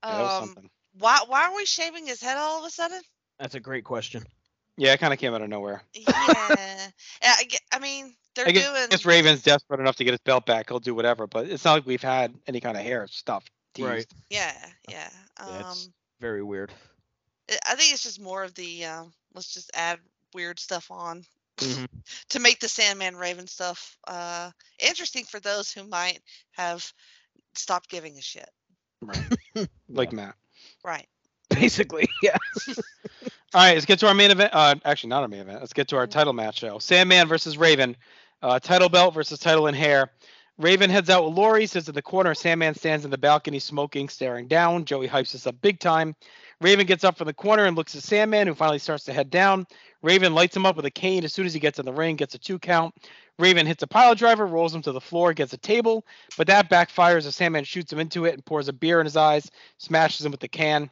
Yeah, 0.08 0.16
that 0.16 0.22
was 0.24 0.34
Um, 0.34 0.50
something. 0.50 0.70
why 1.00 1.20
why 1.28 1.46
are 1.46 1.56
we 1.56 1.66
shaving 1.66 2.08
his 2.08 2.22
head 2.22 2.38
all 2.38 2.60
of 2.60 2.66
a 2.66 2.70
sudden? 2.72 3.02
That's 3.40 3.56
a 3.56 3.60
great 3.60 3.84
question. 3.84 4.24
Yeah, 4.78 4.94
it 4.94 5.00
kind 5.00 5.14
of 5.14 5.20
came 5.20 5.34
out 5.34 5.42
of 5.42 5.50
nowhere. 5.50 5.82
Yeah, 5.94 6.06
Yeah, 6.08 6.90
I, 7.24 7.44
I 7.72 7.80
mean 7.80 8.14
they're 8.36 8.48
I 8.48 8.52
guess, 8.52 8.66
doing. 8.68 8.84
I 8.84 8.88
guess 8.88 9.06
Raven's 9.06 9.42
desperate 9.44 9.80
enough 9.80 9.96
to 9.98 10.04
get 10.04 10.12
his 10.12 10.20
belt 10.22 10.46
back. 10.46 10.70
He'll 10.70 10.80
do 10.80 10.94
whatever, 10.94 11.26
but 11.28 11.48
it's 11.48 11.64
not 11.64 11.74
like 11.74 11.86
we've 11.86 12.02
had 12.02 12.34
any 12.48 12.60
kind 12.60 12.76
of 12.76 12.84
hair 12.84 13.08
stuff. 13.08 13.46
Teased. 13.74 13.88
Right. 13.90 14.06
Yeah, 14.30 14.54
yeah. 14.90 15.10
Um, 15.38 15.50
Yeah, 15.50 15.60
it's 15.72 15.90
very 16.20 16.44
weird. 16.44 16.72
I- 17.50 17.58
I 17.72 17.76
think 17.76 17.94
it's 17.94 18.04
just 18.04 18.20
more 18.22 18.44
of 18.44 18.54
the 18.56 18.86
um, 18.86 19.14
let's 19.34 19.54
just 19.54 19.72
add 19.74 20.00
weird 20.34 20.60
stuff 20.60 20.92
on 20.92 21.24
Mhm. 21.58 21.88
to 22.30 22.40
make 22.40 22.60
the 22.60 22.68
Sandman 22.68 23.16
Raven 23.16 23.48
stuff 23.48 23.98
uh, 24.08 24.52
interesting 24.80 25.24
for 25.24 25.40
those 25.40 25.72
who 25.72 25.86
might 25.86 26.20
have 26.52 26.92
stopped 27.56 27.90
giving 27.90 28.18
a 28.18 28.22
shit. 28.22 28.50
Right. 29.02 29.24
like 29.90 30.12
Matt. 30.12 30.36
Right. 30.84 31.08
Basically, 31.50 32.10
yeah. 32.22 32.36
All 33.56 33.62
right, 33.62 33.74
let's 33.76 33.86
get 33.86 34.00
to 34.00 34.08
our 34.10 34.14
main 34.14 34.32
event. 34.32 34.54
Uh, 34.54 34.76
actually, 34.84 35.12
not 35.12 35.22
our 35.22 35.30
main 35.30 35.40
event. 35.40 35.62
Let's 35.62 35.72
get 35.72 35.88
to 35.88 35.96
our 35.96 36.08
title 36.08 36.34
match 36.34 36.60
show. 36.60 36.78
Sandman 36.78 37.30
versus 37.30 37.58
Raven. 37.58 37.96
Uh, 38.42 38.60
title 38.60 38.90
belt 38.90 39.14
versus 39.14 39.40
title 39.40 39.68
and 39.68 39.78
hair. 39.78 40.12
Raven 40.58 40.90
heads 40.90 41.10
out 41.10 41.24
with 41.24 41.36
Lori, 41.36 41.66
sits 41.66 41.88
in 41.88 41.96
the 41.96 42.02
corner. 42.02 42.34
Sandman 42.34 42.76
stands 42.76 43.06
in 43.06 43.12
the 43.12 43.18
balcony, 43.18 43.60
smoking, 43.60 44.10
staring 44.10 44.50
down. 44.50 44.84
Joey 44.84 45.08
hypes 45.08 45.32
this 45.32 45.48
up 45.48 45.56
big 45.62 45.80
time. 45.80 46.18
Raven 46.60 46.86
gets 46.86 47.06
up 47.06 47.18
from 47.18 47.28
the 47.28 47.34
corner 47.34 47.64
and 47.64 47.78
looks 47.78 47.96
at 47.96 48.04
Sandman, 48.04 48.46
who 48.46 48.56
finally 48.56 48.78
starts 48.78 49.06
to 49.06 49.14
head 49.14 49.30
down. 49.30 49.66
Raven 50.02 50.36
lights 50.36 50.58
him 50.58 50.66
up 50.66 50.76
with 50.76 50.86
a 50.86 50.92
cane 50.92 51.24
as 51.24 51.32
soon 51.32 51.46
as 51.46 51.54
he 51.54 51.62
gets 51.62 51.80
in 51.80 51.86
the 51.86 51.94
ring, 51.94 52.18
gets 52.18 52.36
a 52.36 52.38
two 52.38 52.60
count. 52.60 52.94
Raven 53.40 53.66
hits 53.66 53.84
a 53.84 53.88
pile 53.88 54.16
driver, 54.16 54.46
rolls 54.46 54.76
him 54.76 54.82
to 54.82 54.92
the 54.92 55.00
floor, 55.00 55.32
gets 55.32 55.54
a 55.54 55.58
table, 55.58 56.06
but 56.38 56.48
that 56.48 56.70
backfires 56.70 57.26
as 57.26 57.38
Sandman 57.38 57.64
shoots 57.64 57.94
him 57.94 58.00
into 58.00 58.26
it 58.26 58.34
and 58.34 58.44
pours 58.44 58.68
a 58.68 58.74
beer 58.74 59.00
in 59.00 59.06
his 59.06 59.16
eyes, 59.16 59.50
smashes 59.78 60.26
him 60.26 60.32
with 60.34 60.42
the 60.42 60.50
can. 60.50 60.90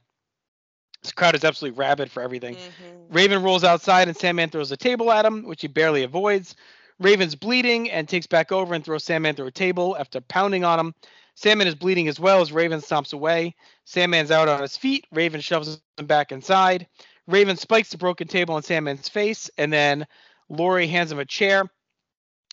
This 1.03 1.11
crowd 1.11 1.35
is 1.35 1.43
absolutely 1.43 1.77
rabid 1.77 2.09
for 2.09 2.23
everything. 2.23 2.55
Mhm. 2.55 3.07
Raven 3.09 3.43
rolls 3.43 3.63
outside 3.63 4.07
and 4.07 4.15
Sandman 4.17 4.49
throws 4.49 4.71
a 4.71 4.77
table 4.77 5.11
at 5.11 5.25
him, 5.25 5.43
which 5.43 5.61
he 5.61 5.67
barely 5.67 6.03
avoids. 6.03 6.55
Raven's 6.99 7.35
bleeding 7.35 7.91
and 7.91 8.07
takes 8.07 8.27
back 8.27 8.51
over 8.51 8.73
and 8.73 8.84
throws 8.85 9.03
Sandman 9.03 9.35
through 9.35 9.47
a 9.47 9.51
table 9.51 9.97
after 9.99 10.21
pounding 10.21 10.63
on 10.63 10.80
him. 10.80 10.95
Sandman 11.35 11.67
is 11.67 11.75
bleeding 11.75 12.07
as 12.07 12.19
well 12.19 12.41
as 12.41 12.51
Raven 12.51 12.80
stomps 12.80 13.13
away. 13.13 13.55
Sandman's 13.85 14.31
out 14.31 14.47
on 14.47 14.61
his 14.61 14.77
feet. 14.77 15.05
Raven 15.11 15.41
shoves 15.41 15.81
him 15.97 16.05
back 16.05 16.31
inside. 16.31 16.88
Raven 17.27 17.57
spikes 17.57 17.89
the 17.89 17.97
broken 17.97 18.27
table 18.27 18.55
on 18.55 18.63
Sandman's 18.63 19.09
face, 19.09 19.49
and 19.57 19.73
then 19.73 20.05
Lori 20.49 20.88
hands 20.88 21.11
him 21.11 21.19
a 21.19 21.25
chair. 21.25 21.65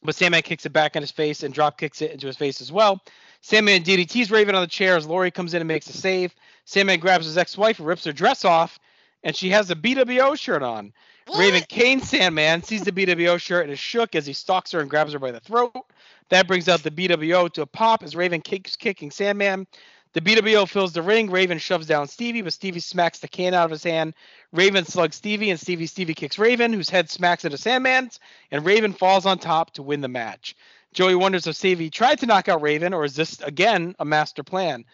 But 0.02 0.14
Sandman 0.14 0.42
kicks 0.42 0.64
it 0.64 0.72
back 0.72 0.96
in 0.96 1.02
his 1.02 1.10
face 1.10 1.42
and 1.42 1.52
drop 1.52 1.78
kicks 1.78 2.00
it 2.00 2.10
into 2.10 2.26
his 2.26 2.36
face 2.36 2.60
as 2.60 2.72
well. 2.72 3.02
Sandman 3.42 3.82
DDTs 3.82 4.30
Raven 4.30 4.54
on 4.54 4.62
the 4.62 4.66
chair 4.66 4.96
as 4.96 5.06
Lori 5.06 5.30
comes 5.30 5.54
in 5.54 5.60
and 5.60 5.68
makes 5.68 5.88
a 5.88 5.92
save. 5.92 6.34
Sandman 6.64 7.00
grabs 7.00 7.26
his 7.26 7.36
ex-wife 7.36 7.78
and 7.78 7.88
rips 7.88 8.04
her 8.04 8.12
dress 8.12 8.44
off, 8.44 8.78
and 9.22 9.36
she 9.36 9.50
has 9.50 9.70
a 9.70 9.74
BWO 9.74 10.38
shirt 10.38 10.62
on. 10.62 10.92
Raven 11.36 11.62
Kane 11.68 12.00
Sandman 12.00 12.62
sees 12.62 12.82
the 12.82 12.92
BWO 12.92 13.40
shirt 13.40 13.64
and 13.64 13.72
is 13.72 13.78
shook 13.78 14.14
as 14.14 14.26
he 14.26 14.32
stalks 14.32 14.72
her 14.72 14.80
and 14.80 14.90
grabs 14.90 15.12
her 15.12 15.18
by 15.18 15.30
the 15.30 15.40
throat. 15.40 15.86
That 16.28 16.46
brings 16.46 16.68
out 16.68 16.82
the 16.82 16.90
BWO 16.90 17.52
to 17.52 17.62
a 17.62 17.66
pop 17.66 18.02
as 18.02 18.16
Raven 18.16 18.40
kicks 18.40 18.76
kicking 18.76 19.10
Sandman. 19.10 19.66
The 20.12 20.20
BWO 20.20 20.68
fills 20.68 20.92
the 20.92 21.02
ring. 21.02 21.30
Raven 21.30 21.58
shoves 21.58 21.86
down 21.86 22.08
Stevie, 22.08 22.42
but 22.42 22.52
Stevie 22.52 22.80
smacks 22.80 23.20
the 23.20 23.28
can 23.28 23.54
out 23.54 23.66
of 23.66 23.70
his 23.70 23.84
hand. 23.84 24.14
Raven 24.52 24.84
slugs 24.84 25.16
Stevie, 25.16 25.50
and 25.50 25.60
Stevie 25.60 25.86
Stevie 25.86 26.14
kicks 26.14 26.38
Raven, 26.38 26.72
whose 26.72 26.90
head 26.90 27.08
smacks 27.08 27.44
into 27.44 27.56
Sandman's, 27.56 28.18
and 28.50 28.64
Raven 28.64 28.92
falls 28.92 29.24
on 29.24 29.38
top 29.38 29.72
to 29.74 29.82
win 29.82 30.00
the 30.00 30.08
match. 30.08 30.56
Joey 30.92 31.14
wonders 31.14 31.46
if 31.46 31.54
Stevie 31.54 31.90
tried 31.90 32.18
to 32.18 32.26
knock 32.26 32.48
out 32.48 32.60
Raven, 32.60 32.92
or 32.92 33.04
is 33.04 33.14
this 33.14 33.40
again 33.42 33.94
a 34.00 34.04
master 34.04 34.42
plan? 34.42 34.84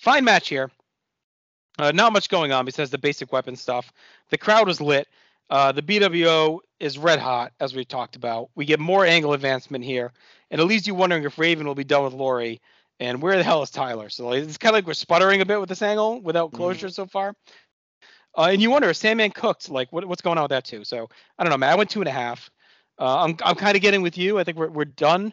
Fine 0.00 0.24
match 0.24 0.48
here. 0.48 0.72
Uh, 1.78 1.92
not 1.92 2.12
much 2.12 2.28
going 2.28 2.50
on 2.50 2.64
besides 2.64 2.90
the 2.90 2.98
basic 2.98 3.32
weapon 3.32 3.54
stuff. 3.54 3.92
The 4.30 4.38
crowd 4.38 4.66
was 4.66 4.80
lit. 4.80 5.06
Uh, 5.48 5.70
the 5.70 5.82
BWO 5.82 6.58
is 6.80 6.98
red 6.98 7.20
hot, 7.20 7.52
as 7.60 7.74
we 7.74 7.84
talked 7.84 8.16
about. 8.16 8.50
We 8.56 8.64
get 8.64 8.80
more 8.80 9.06
angle 9.06 9.32
advancement 9.32 9.84
here, 9.84 10.12
and 10.50 10.60
it 10.60 10.64
leaves 10.64 10.88
you 10.88 10.96
wondering 10.96 11.22
if 11.22 11.38
Raven 11.38 11.66
will 11.66 11.76
be 11.76 11.84
done 11.84 12.02
with 12.02 12.12
Lori 12.12 12.60
and 13.00 13.22
where 13.22 13.36
the 13.36 13.44
hell 13.44 13.62
is 13.62 13.70
Tyler? 13.70 14.08
So 14.08 14.28
like, 14.28 14.42
it's 14.42 14.58
kind 14.58 14.74
of 14.74 14.78
like 14.78 14.86
we're 14.86 14.94
sputtering 14.94 15.40
a 15.40 15.46
bit 15.46 15.60
with 15.60 15.68
this 15.68 15.82
angle 15.82 16.20
without 16.20 16.52
closure 16.52 16.88
mm-hmm. 16.88 16.94
so 16.94 17.06
far. 17.06 17.34
Uh, 18.36 18.48
and 18.52 18.62
you 18.62 18.70
wonder, 18.70 18.92
Sandman 18.94 19.30
cooked? 19.30 19.68
Like, 19.68 19.92
what, 19.92 20.04
what's 20.04 20.22
going 20.22 20.38
on 20.38 20.44
with 20.44 20.50
that 20.50 20.64
too? 20.64 20.84
So 20.84 21.08
I 21.38 21.44
don't 21.44 21.50
know, 21.50 21.58
man. 21.58 21.72
I 21.72 21.74
went 21.74 21.90
two 21.90 22.00
and 22.00 22.08
a 22.08 22.12
half. 22.12 22.50
Uh, 22.98 23.24
I'm 23.24 23.36
I'm 23.42 23.54
kind 23.54 23.76
of 23.76 23.82
getting 23.82 24.02
with 24.02 24.18
you. 24.18 24.38
I 24.38 24.44
think 24.44 24.58
we're 24.58 24.70
we're 24.70 24.84
done, 24.84 25.32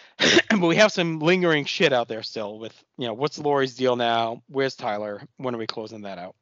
but 0.50 0.60
we 0.60 0.76
have 0.76 0.92
some 0.92 1.20
lingering 1.20 1.64
shit 1.64 1.92
out 1.92 2.08
there 2.08 2.22
still. 2.22 2.58
With 2.58 2.74
you 2.98 3.06
know, 3.06 3.14
what's 3.14 3.38
Lori's 3.38 3.74
deal 3.74 3.96
now? 3.96 4.42
Where's 4.48 4.76
Tyler? 4.76 5.22
When 5.38 5.54
are 5.54 5.58
we 5.58 5.66
closing 5.66 6.02
that 6.02 6.18
out? 6.18 6.36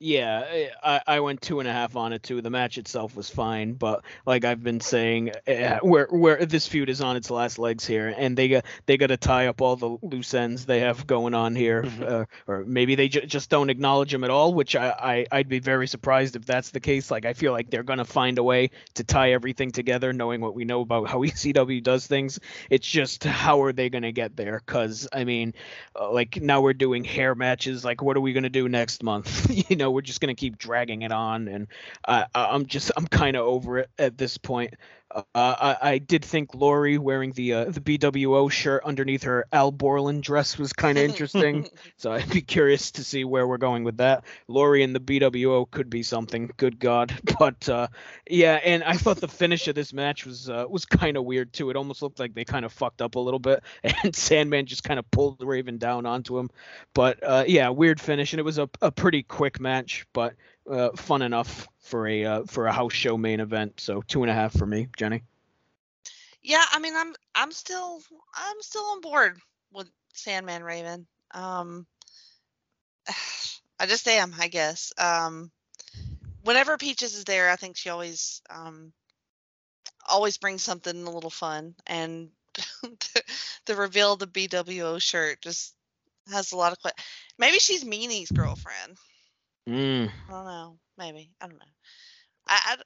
Yeah, 0.00 0.44
eh, 0.48 0.68
I, 0.80 1.00
I 1.08 1.20
went 1.20 1.42
two 1.42 1.58
and 1.58 1.68
a 1.68 1.72
half 1.72 1.96
on 1.96 2.12
it 2.12 2.22
too. 2.22 2.40
The 2.40 2.50
match 2.50 2.78
itself 2.78 3.16
was 3.16 3.28
fine, 3.28 3.72
but 3.72 4.04
like 4.24 4.44
I've 4.44 4.62
been 4.62 4.80
saying, 4.80 5.32
uh, 5.48 5.80
where 5.82 6.06
where 6.06 6.46
this 6.46 6.68
feud 6.68 6.88
is 6.88 7.00
on 7.00 7.16
its 7.16 7.30
last 7.30 7.58
legs 7.58 7.84
here, 7.84 8.14
and 8.16 8.38
they 8.38 8.48
got 8.48 8.64
they 8.86 8.96
got 8.96 9.08
to 9.08 9.16
tie 9.16 9.48
up 9.48 9.60
all 9.60 9.74
the 9.74 9.98
loose 10.02 10.34
ends 10.34 10.66
they 10.66 10.80
have 10.80 11.04
going 11.08 11.34
on 11.34 11.56
here, 11.56 11.82
mm-hmm. 11.82 12.04
uh, 12.06 12.24
or 12.46 12.64
maybe 12.64 12.94
they 12.94 13.08
j- 13.08 13.26
just 13.26 13.50
don't 13.50 13.70
acknowledge 13.70 14.12
them 14.12 14.22
at 14.22 14.30
all. 14.30 14.54
Which 14.54 14.76
I, 14.76 15.26
I 15.32 15.38
would 15.38 15.48
be 15.48 15.58
very 15.58 15.88
surprised 15.88 16.36
if 16.36 16.46
that's 16.46 16.70
the 16.70 16.80
case. 16.80 17.10
Like 17.10 17.24
I 17.24 17.32
feel 17.32 17.50
like 17.50 17.68
they're 17.68 17.82
gonna 17.82 18.04
find 18.04 18.38
a 18.38 18.44
way 18.44 18.70
to 18.94 19.02
tie 19.02 19.32
everything 19.32 19.72
together, 19.72 20.12
knowing 20.12 20.40
what 20.40 20.54
we 20.54 20.64
know 20.64 20.82
about 20.82 21.08
how 21.08 21.18
ECW 21.24 21.82
does 21.82 22.06
things. 22.06 22.38
It's 22.70 22.86
just 22.86 23.24
how 23.24 23.62
are 23.62 23.72
they 23.72 23.90
gonna 23.90 24.12
get 24.12 24.36
there? 24.36 24.62
Because 24.64 25.08
I 25.12 25.24
mean, 25.24 25.54
uh, 25.98 26.12
like 26.12 26.40
now 26.40 26.60
we're 26.60 26.72
doing 26.72 27.02
hair 27.02 27.34
matches. 27.34 27.84
Like 27.84 28.00
what 28.00 28.16
are 28.16 28.20
we 28.20 28.32
gonna 28.32 28.48
do 28.48 28.68
next 28.68 29.02
month? 29.02 29.50
you 29.68 29.74
know 29.74 29.87
we're 29.90 30.02
just 30.02 30.20
going 30.20 30.34
to 30.34 30.38
keep 30.38 30.58
dragging 30.58 31.02
it 31.02 31.12
on, 31.12 31.48
and 31.48 31.66
uh, 32.06 32.24
I'm 32.34 32.66
just 32.66 32.90
I'm 32.96 33.06
kind 33.06 33.36
of 33.36 33.46
over 33.46 33.78
it 33.78 33.90
at 33.98 34.18
this 34.18 34.38
point. 34.38 34.74
Uh, 35.10 35.22
I, 35.34 35.76
I, 35.80 35.98
did 35.98 36.22
think 36.22 36.54
Lori 36.54 36.98
wearing 36.98 37.32
the 37.32 37.54
uh, 37.54 37.64
the 37.64 37.80
BWO 37.80 38.50
shirt 38.50 38.82
underneath 38.84 39.22
her 39.22 39.46
Al 39.50 39.72
Borland 39.72 40.22
dress 40.22 40.58
was 40.58 40.74
kind 40.74 40.98
of 40.98 41.04
interesting. 41.04 41.66
so 41.96 42.12
I'd 42.12 42.28
be 42.28 42.42
curious 42.42 42.90
to 42.92 43.04
see 43.04 43.24
where 43.24 43.48
we're 43.48 43.56
going 43.56 43.84
with 43.84 43.96
that. 43.98 44.24
Lori 44.48 44.82
and 44.82 44.94
the 44.94 45.00
BWO 45.00 45.70
could 45.70 45.88
be 45.88 46.02
something. 46.02 46.50
Good 46.56 46.78
God! 46.78 47.14
But 47.38 47.68
uh, 47.68 47.86
yeah, 48.28 48.54
and 48.54 48.82
I 48.82 48.94
thought 48.94 49.18
the 49.18 49.28
finish 49.28 49.68
of 49.68 49.76
this 49.76 49.92
match 49.92 50.26
was 50.26 50.50
uh, 50.50 50.64
was 50.68 50.84
kind 50.84 51.16
of 51.16 51.24
weird 51.24 51.52
too. 51.52 51.70
It 51.70 51.76
almost 51.76 52.02
looked 52.02 52.18
like 52.18 52.34
they 52.34 52.44
kind 52.44 52.64
of 52.64 52.72
fucked 52.72 53.00
up 53.00 53.14
a 53.14 53.20
little 53.20 53.38
bit, 53.38 53.62
and 54.02 54.14
Sandman 54.14 54.66
just 54.66 54.82
kind 54.82 54.98
of 54.98 55.08
pulled 55.10 55.40
Raven 55.42 55.78
down 55.78 56.04
onto 56.04 56.36
him. 56.36 56.50
But 56.94 57.22
uh, 57.22 57.44
yeah, 57.46 57.68
weird 57.68 58.00
finish, 58.00 58.32
and 58.32 58.40
it 58.40 58.44
was 58.44 58.58
a, 58.58 58.68
a 58.82 58.90
pretty 58.90 59.22
quick 59.22 59.60
match, 59.60 60.04
but 60.12 60.34
uh, 60.68 60.90
fun 60.96 61.22
enough 61.22 61.68
for 61.88 62.06
a 62.06 62.24
uh, 62.24 62.44
for 62.44 62.66
a 62.66 62.72
house 62.72 62.92
show 62.92 63.16
main 63.16 63.40
event. 63.40 63.80
So 63.80 64.02
two 64.02 64.22
and 64.22 64.30
a 64.30 64.34
half 64.34 64.56
for 64.56 64.66
me, 64.66 64.88
Jenny. 64.96 65.22
Yeah, 66.42 66.64
I 66.70 66.78
mean, 66.78 66.94
I'm 66.94 67.14
I'm 67.34 67.52
still 67.52 68.00
I'm 68.34 68.60
still 68.60 68.84
on 68.84 69.00
board 69.00 69.38
with 69.72 69.88
Sandman 70.14 70.62
Raven. 70.62 71.06
Um, 71.32 71.86
I 73.80 73.86
just 73.86 74.06
am, 74.08 74.34
I 74.38 74.48
guess. 74.48 74.92
Um, 74.98 75.50
whenever 76.42 76.76
Peaches 76.76 77.14
is 77.14 77.24
there, 77.24 77.50
I 77.50 77.56
think 77.56 77.76
she 77.76 77.90
always 77.90 78.42
um, 78.50 78.92
always 80.08 80.38
brings 80.38 80.62
something 80.62 81.04
a 81.04 81.10
little 81.10 81.30
fun, 81.30 81.74
and 81.86 82.30
the, 82.82 83.22
the 83.66 83.76
reveal 83.76 84.14
of 84.14 84.18
the 84.18 84.26
BWO 84.26 85.00
shirt 85.00 85.40
just 85.42 85.74
has 86.30 86.52
a 86.52 86.56
lot 86.56 86.72
of. 86.72 86.92
Maybe 87.38 87.58
she's 87.58 87.84
Meanie's 87.84 88.30
girlfriend. 88.30 88.96
Mm. 89.68 90.10
I 90.28 90.32
don't 90.32 90.44
know. 90.44 90.78
Maybe. 90.98 91.30
I 91.40 91.46
don't 91.46 91.58
know. 91.58 91.64
I, 92.46 92.60
I, 92.64 92.76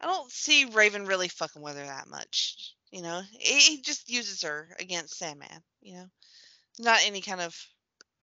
I 0.00 0.06
don't 0.06 0.30
see 0.30 0.66
Raven 0.66 1.06
really 1.06 1.28
fucking 1.28 1.60
with 1.60 1.76
her 1.76 1.84
that 1.84 2.08
much. 2.08 2.74
You 2.90 3.02
know, 3.02 3.20
he, 3.32 3.58
he 3.58 3.82
just 3.82 4.08
uses 4.08 4.42
her 4.42 4.74
against 4.78 5.18
Sandman. 5.18 5.62
You 5.82 5.94
know, 5.94 6.06
not 6.78 7.00
any 7.04 7.20
kind 7.20 7.40
of 7.40 7.54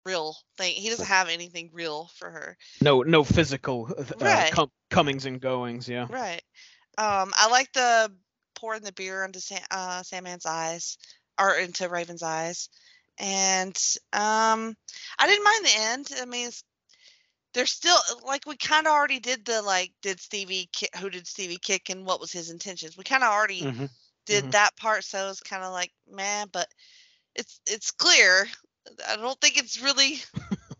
real 0.04 0.36
thing. 0.58 0.74
He 0.74 0.90
doesn't 0.90 1.06
have 1.06 1.28
anything 1.28 1.70
real 1.72 2.10
for 2.16 2.28
her. 2.28 2.56
No, 2.80 3.02
no 3.02 3.24
physical 3.24 3.88
uh, 3.96 4.04
right. 4.20 4.52
com- 4.52 4.72
comings 4.90 5.24
and 5.24 5.40
goings. 5.40 5.88
Yeah. 5.88 6.06
Right. 6.10 6.42
Um, 6.98 7.32
I 7.36 7.48
like 7.50 7.72
the 7.72 8.12
pouring 8.56 8.82
the 8.82 8.92
beer 8.92 9.24
into 9.24 9.40
Sam, 9.40 9.60
uh, 9.70 10.02
Sandman's 10.02 10.46
eyes 10.46 10.98
or 11.40 11.54
into 11.54 11.88
Raven's 11.88 12.22
eyes, 12.22 12.68
and 13.18 13.76
um, 14.12 14.76
I 15.18 15.26
didn't 15.26 15.44
mind 15.44 15.64
the 15.64 15.80
end. 15.80 16.08
I 16.20 16.26
mean, 16.26 16.48
it's 16.48 16.64
there's 17.54 17.70
still 17.70 17.96
like 18.24 18.46
we 18.46 18.56
kind 18.56 18.86
of 18.86 18.92
already 18.92 19.20
did 19.20 19.44
the 19.44 19.62
like 19.62 19.92
did 20.02 20.20
Stevie 20.20 20.68
who 20.98 21.10
did 21.10 21.26
Stevie 21.26 21.58
kick 21.58 21.90
and 21.90 22.06
what 22.06 22.20
was 22.20 22.32
his 22.32 22.50
intentions. 22.50 22.96
We 22.96 23.04
kind 23.04 23.22
of 23.22 23.30
already 23.30 23.62
mm-hmm. 23.62 23.86
did 24.26 24.42
mm-hmm. 24.42 24.50
that 24.50 24.76
part, 24.76 25.04
so 25.04 25.28
it's 25.28 25.40
kind 25.40 25.62
of 25.62 25.72
like 25.72 25.92
man, 26.10 26.48
but 26.52 26.68
it's 27.34 27.60
it's 27.66 27.90
clear. 27.90 28.46
I 29.08 29.16
don't 29.16 29.40
think 29.40 29.58
it's 29.58 29.80
really 29.80 30.18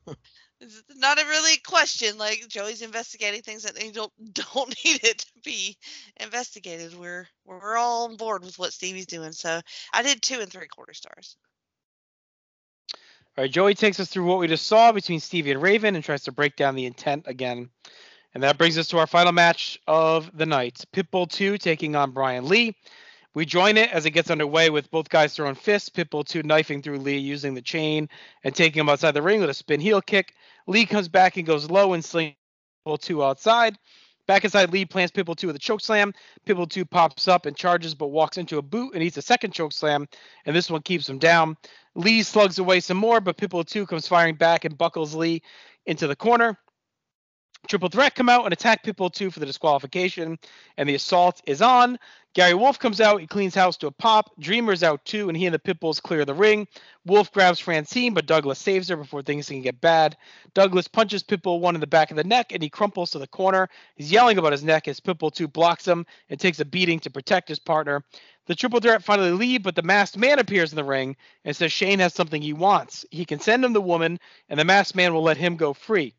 it's 0.61 0.83
not 0.97 1.21
a 1.21 1.27
really 1.27 1.57
question. 1.59 2.19
Like 2.19 2.47
Joey's 2.49 2.83
investigating 2.83 3.43
things 3.43 3.65
that 3.65 3.75
they 3.75 3.91
don't 3.91 4.13
don't 4.33 4.75
need 4.85 5.05
it 5.05 5.19
to 5.19 5.33
be 5.45 5.77
investigated. 6.21 6.99
We're 6.99 7.29
we're 7.45 7.77
all 7.77 8.09
on 8.09 8.17
board 8.17 8.45
with 8.45 8.59
what 8.59 8.73
Stevie's 8.73 9.07
doing. 9.07 9.33
So 9.33 9.61
I 9.93 10.03
did 10.03 10.23
two 10.23 10.41
and 10.41 10.51
three 10.51 10.69
quarter 10.69 10.95
stars. 10.95 11.37
All 13.39 13.45
right, 13.45 13.51
Joey 13.51 13.75
takes 13.75 13.99
us 13.99 14.11
through 14.11 14.27
what 14.27 14.41
we 14.41 14.47
just 14.47 14.67
saw 14.67 14.93
between 14.93 15.19
Stevie 15.19 15.53
and 15.53 15.63
Raven 15.63 15.95
and 15.95 16.05
tries 16.05 16.25
to 16.25 16.33
break 16.33 16.55
down 16.55 16.75
the 16.75 16.85
intent 16.85 17.25
again. 17.27 17.71
And 18.35 18.43
that 18.43 18.59
brings 18.59 18.77
us 18.77 18.89
to 18.89 18.99
our 18.99 19.07
final 19.07 19.33
match 19.33 19.81
of 19.87 20.31
the 20.37 20.45
night 20.45 20.85
Pitbull 20.93 21.31
2 21.31 21.57
taking 21.57 21.97
on 21.97 22.11
Brian 22.11 22.47
Lee. 22.47 22.77
We 23.33 23.47
join 23.47 23.79
it 23.79 23.91
as 23.91 24.05
it 24.05 24.11
gets 24.11 24.31
underway 24.31 24.69
with 24.69 24.91
both 24.91 25.09
guys 25.09 25.35
throwing 25.35 25.55
fists, 25.55 25.89
Pitbull 25.89 26.27
2 26.27 26.43
knifing 26.43 26.83
through 26.83 26.99
Lee 26.99 27.17
using 27.17 27.55
the 27.55 27.63
chain 27.63 28.11
and 28.45 28.55
taking 28.55 28.81
him 28.81 28.91
outside 28.91 29.13
the 29.13 29.23
ring 29.23 29.41
with 29.41 29.49
a 29.49 29.55
spin 29.55 29.81
heel 29.81 30.03
kick. 30.03 30.35
Lee 30.67 30.85
comes 30.85 31.09
back 31.09 31.39
and 31.39 31.47
goes 31.47 31.71
low 31.71 31.95
and 31.95 32.05
slings 32.05 32.35
Pitbull 32.87 33.01
2 33.01 33.25
outside. 33.25 33.79
Back 34.33 34.47
inside, 34.47 34.73
Lee 34.73 34.87
plants 34.87 35.13
Pitbull 35.13 35.37
2 35.37 35.49
with 35.49 35.57
a 35.57 35.59
choke 35.59 35.83
slam. 35.83 36.15
Pitbull 36.47 36.67
2 36.67 36.87
pops 36.87 37.29
up 37.29 37.45
and 37.45 37.55
charges, 37.55 37.95
but 37.95 38.07
walks 38.07 38.39
into 38.39 38.57
a 38.57 38.63
boot 38.63 38.95
and 38.95 39.03
eats 39.03 39.19
a 39.19 39.21
second 39.21 39.51
choke 39.51 39.73
slam, 39.73 40.09
and 40.47 40.57
this 40.57 40.71
one 40.71 40.81
keeps 40.81 41.07
him 41.07 41.19
down. 41.19 41.55
Lee 41.97 42.23
slugs 42.23 42.59
away 42.59 42.81
some 42.81 42.97
more, 42.97 43.21
but 43.21 43.37
Pitbull 43.37 43.67
2 43.67 43.85
comes 43.85 44.09
firing 44.09 44.37
back 44.37 44.65
and 44.65 44.79
buckles 44.79 45.15
Lee 45.15 45.43
into 45.85 46.07
the 46.07 46.17
corner. 46.17 46.57
Triple 47.69 47.89
Threat 47.89 48.17
come 48.17 48.29
out 48.29 48.45
and 48.45 48.53
attack 48.53 48.83
Pitbull 48.83 49.13
2 49.13 49.31
for 49.31 49.39
the 49.39 49.47
disqualification, 49.47 50.39
and 50.77 50.89
the 50.89 50.97
assault 50.97 51.41
is 51.47 51.63
on. 51.63 51.97
Gary 52.35 52.55
Wolfe 52.55 52.79
comes 52.79 53.01
out, 53.01 53.21
he 53.21 53.27
cleans 53.27 53.55
house 53.55 53.77
to 53.77 53.87
a 53.87 53.91
pop. 53.93 54.33
Dreamer's 54.41 54.83
out 54.83 55.05
too, 55.05 55.29
and 55.29 55.37
he 55.37 55.47
and 55.47 55.55
the 55.55 55.59
Pitbulls 55.59 56.03
clear 56.03 56.25
the 56.25 56.35
ring. 56.35 56.67
Wolfe 57.07 57.31
grabs 57.31 57.61
Francine, 57.61 58.15
but 58.15 58.27
Douglas 58.27 58.59
saves 58.59 58.89
her 58.89 58.97
before 58.97 59.23
things 59.23 59.49
can 59.49 59.63
get 59.63 59.81
bad. 59.81 60.17
Douglas 60.55 60.89
punches 60.89 61.23
Pitbull 61.23 61.61
1 61.61 61.75
in 61.77 61.81
the 61.81 61.87
back 61.87 62.11
of 62.11 62.17
the 62.17 62.25
neck, 62.25 62.53
and 62.53 62.63
he 62.63 62.69
crumples 62.69 63.11
to 63.11 63.19
the 63.19 63.29
corner. 63.29 63.69
He's 63.95 64.11
yelling 64.11 64.39
about 64.39 64.53
his 64.53 64.65
neck 64.65 64.89
as 64.89 64.99
Pitbull 64.99 65.33
2 65.33 65.47
blocks 65.47 65.87
him 65.87 66.05
and 66.31 66.41
takes 66.41 66.59
a 66.59 66.65
beating 66.65 66.99
to 67.01 67.11
protect 67.11 67.49
his 67.49 67.61
partner. 67.61 68.03
The 68.47 68.57
triple 68.57 68.81
threat 68.81 69.05
finally 69.05 69.31
leave, 69.31 69.63
but 69.63 69.77
the 69.77 69.83
masked 69.83 70.17
man 70.17 70.41
appears 70.41 70.73
in 70.73 70.77
the 70.77 70.85
ring 70.85 71.17
and 71.45 71.55
says 71.55 71.71
Shane 71.71 72.01
has 72.01 72.13
something 72.13 72.43
he 72.43 72.55
wants. 72.55 73.05
He 73.13 73.25
can 73.25 73.39
send 73.39 73.65
him 73.65 73.73
the 73.73 73.81
woman, 73.81 74.19
and 74.49 74.59
the 74.59 74.65
masked 74.65 74.97
man 74.97 75.15
will 75.15 75.23
let 75.23 75.37
him 75.37 75.57
go 75.57 75.73
free. 75.73 76.15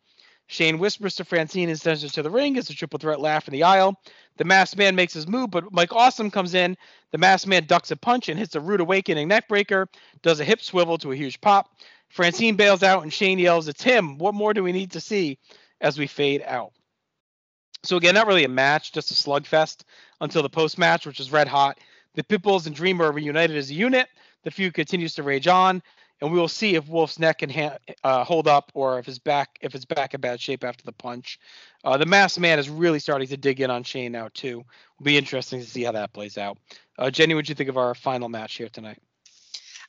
Shane 0.53 0.77
whispers 0.77 1.15
to 1.15 1.25
Francine 1.25 1.69
and 1.69 1.81
sends 1.81 2.03
her 2.03 2.09
to 2.09 2.21
the 2.21 2.29
ring 2.29 2.57
as 2.57 2.69
a 2.69 2.75
triple 2.75 2.99
threat 2.99 3.19
laugh 3.19 3.47
in 3.47 3.53
the 3.53 3.63
aisle. 3.63 3.99
The 4.37 4.43
masked 4.43 4.77
man 4.77 4.95
makes 4.95 5.13
his 5.13 5.27
move, 5.27 5.49
but 5.49 5.73
Mike 5.73 5.91
Awesome 5.91 6.29
comes 6.29 6.53
in. 6.53 6.77
The 7.11 7.17
masked 7.17 7.47
man 7.47 7.65
ducks 7.65 7.89
a 7.89 7.95
punch 7.95 8.29
and 8.29 8.37
hits 8.37 8.53
a 8.53 8.59
rude 8.59 8.79
awakening 8.79 9.27
neckbreaker, 9.27 9.87
does 10.21 10.39
a 10.39 10.45
hip 10.45 10.61
swivel 10.61 10.99
to 10.99 11.11
a 11.11 11.15
huge 11.15 11.41
pop. 11.41 11.71
Francine 12.09 12.55
bails 12.55 12.83
out 12.83 13.01
and 13.01 13.11
Shane 13.11 13.39
yells, 13.39 13.67
It's 13.67 13.81
him. 13.81 14.19
What 14.19 14.35
more 14.35 14.53
do 14.53 14.61
we 14.61 14.71
need 14.71 14.91
to 14.91 15.01
see 15.01 15.39
as 15.81 15.97
we 15.97 16.05
fade 16.05 16.43
out? 16.45 16.71
So, 17.81 17.97
again, 17.97 18.13
not 18.13 18.27
really 18.27 18.45
a 18.45 18.49
match, 18.49 18.93
just 18.93 19.09
a 19.09 19.15
slugfest 19.15 19.85
until 20.21 20.43
the 20.43 20.49
post 20.49 20.77
match, 20.77 21.07
which 21.07 21.19
is 21.19 21.31
red 21.31 21.47
hot. 21.47 21.79
The 22.13 22.23
Pitbulls 22.23 22.67
and 22.67 22.75
Dreamer 22.75 23.05
are 23.05 23.11
reunited 23.11 23.57
as 23.57 23.71
a 23.71 23.73
unit. 23.73 24.07
The 24.43 24.51
feud 24.51 24.75
continues 24.75 25.15
to 25.15 25.23
rage 25.23 25.47
on, 25.47 25.81
and 26.23 26.31
we 26.31 26.39
will 26.39 26.47
see 26.47 26.75
if 26.75 26.87
Wolfe's 26.87 27.19
neck 27.19 27.39
can 27.39 27.49
ha- 27.49 27.77
uh, 28.01 28.23
hold 28.23 28.47
up 28.47 28.71
or 28.73 28.97
if 28.97 29.05
his 29.05 29.19
back 29.19 29.59
if 29.59 29.73
his 29.73 29.83
back 29.83 30.13
in 30.13 30.21
bad 30.21 30.39
shape 30.39 30.63
after 30.63 30.85
the 30.85 30.93
punch. 30.93 31.37
Uh, 31.83 31.97
the 31.97 32.05
Masked 32.05 32.39
Man 32.39 32.59
is 32.59 32.69
really 32.69 32.99
starting 32.99 33.27
to 33.27 33.35
dig 33.35 33.59
in 33.59 33.69
on 33.69 33.83
Shane 33.83 34.13
now 34.13 34.29
too. 34.33 34.63
Will 34.97 35.03
be 35.03 35.17
interesting 35.17 35.59
to 35.59 35.65
see 35.65 35.83
how 35.83 35.91
that 35.91 36.13
plays 36.13 36.37
out. 36.37 36.57
Uh, 36.97 37.11
Jenny, 37.11 37.33
what 37.35 37.45
do 37.45 37.51
you 37.51 37.55
think 37.55 37.69
of 37.69 37.77
our 37.77 37.93
final 37.93 38.29
match 38.29 38.55
here 38.55 38.69
tonight? 38.69 38.99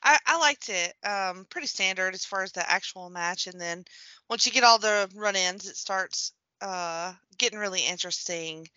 I, 0.03 0.17
I 0.27 0.37
liked 0.37 0.69
it. 0.69 0.93
Um, 1.07 1.47
pretty 1.49 1.67
standard 1.67 2.13
as 2.13 2.25
far 2.25 2.43
as 2.43 2.51
the 2.51 2.69
actual 2.69 3.09
match, 3.09 3.47
and 3.47 3.59
then 3.59 3.85
once 4.29 4.45
you 4.45 4.51
get 4.51 4.65
all 4.65 4.77
the 4.77 5.09
run-ins, 5.15 5.69
it 5.69 5.77
starts 5.77 6.33
uh, 6.61 7.13
getting 7.37 7.59
really 7.59 7.87
interesting. 7.87 8.67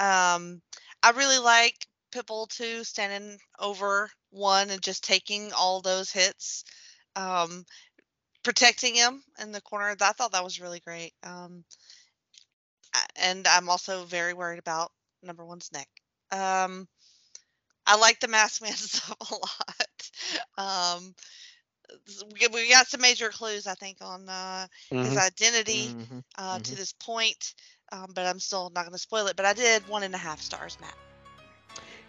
Um, 0.00 0.62
I 1.02 1.10
really 1.14 1.38
like 1.38 1.86
Pitbull 2.10 2.48
too, 2.48 2.84
standing 2.84 3.38
over 3.58 4.10
one 4.30 4.70
and 4.70 4.80
just 4.80 5.04
taking 5.04 5.52
all 5.52 5.82
those 5.82 6.10
hits, 6.10 6.64
um, 7.16 7.64
protecting 8.44 8.94
him 8.94 9.22
in 9.40 9.52
the 9.52 9.60
corner. 9.60 9.96
I 10.00 10.12
thought 10.12 10.32
that 10.32 10.44
was 10.44 10.60
really 10.60 10.80
great. 10.80 11.12
Um, 11.22 11.64
and 13.16 13.46
I'm 13.46 13.68
also 13.68 14.04
very 14.04 14.34
worried 14.34 14.58
about 14.58 14.92
number 15.22 15.44
one's 15.44 15.70
neck. 15.72 15.88
Um, 16.30 16.88
I 17.86 17.96
like 17.96 18.20
the 18.20 18.28
mask 18.28 18.62
man 18.62 18.72
stuff 18.72 19.16
a 19.30 19.34
lot. 19.34 20.98
Um, 20.98 21.14
we, 22.32 22.46
we 22.48 22.70
got 22.70 22.86
some 22.88 23.00
major 23.00 23.30
clues, 23.30 23.66
I 23.66 23.74
think, 23.74 23.98
on 24.00 24.28
uh, 24.28 24.66
his 25.00 25.16
Mhm. 25.16 25.18
identity 25.18 25.96
Mhm, 26.10 26.22
uh, 26.38 26.58
to 26.62 26.74
mhm. 26.74 26.76
this 26.76 26.92
point, 26.92 27.54
um, 27.92 28.06
but 28.14 28.26
I'm 28.26 28.40
still 28.40 28.70
not 28.70 28.82
going 28.82 28.92
to 28.92 28.98
spoil 28.98 29.26
it. 29.26 29.36
But 29.36 29.46
I 29.46 29.52
did 29.54 29.86
one 29.86 30.02
and 30.02 30.14
a 30.14 30.18
half 30.18 30.40
stars, 30.40 30.78
Matt. 30.80 30.94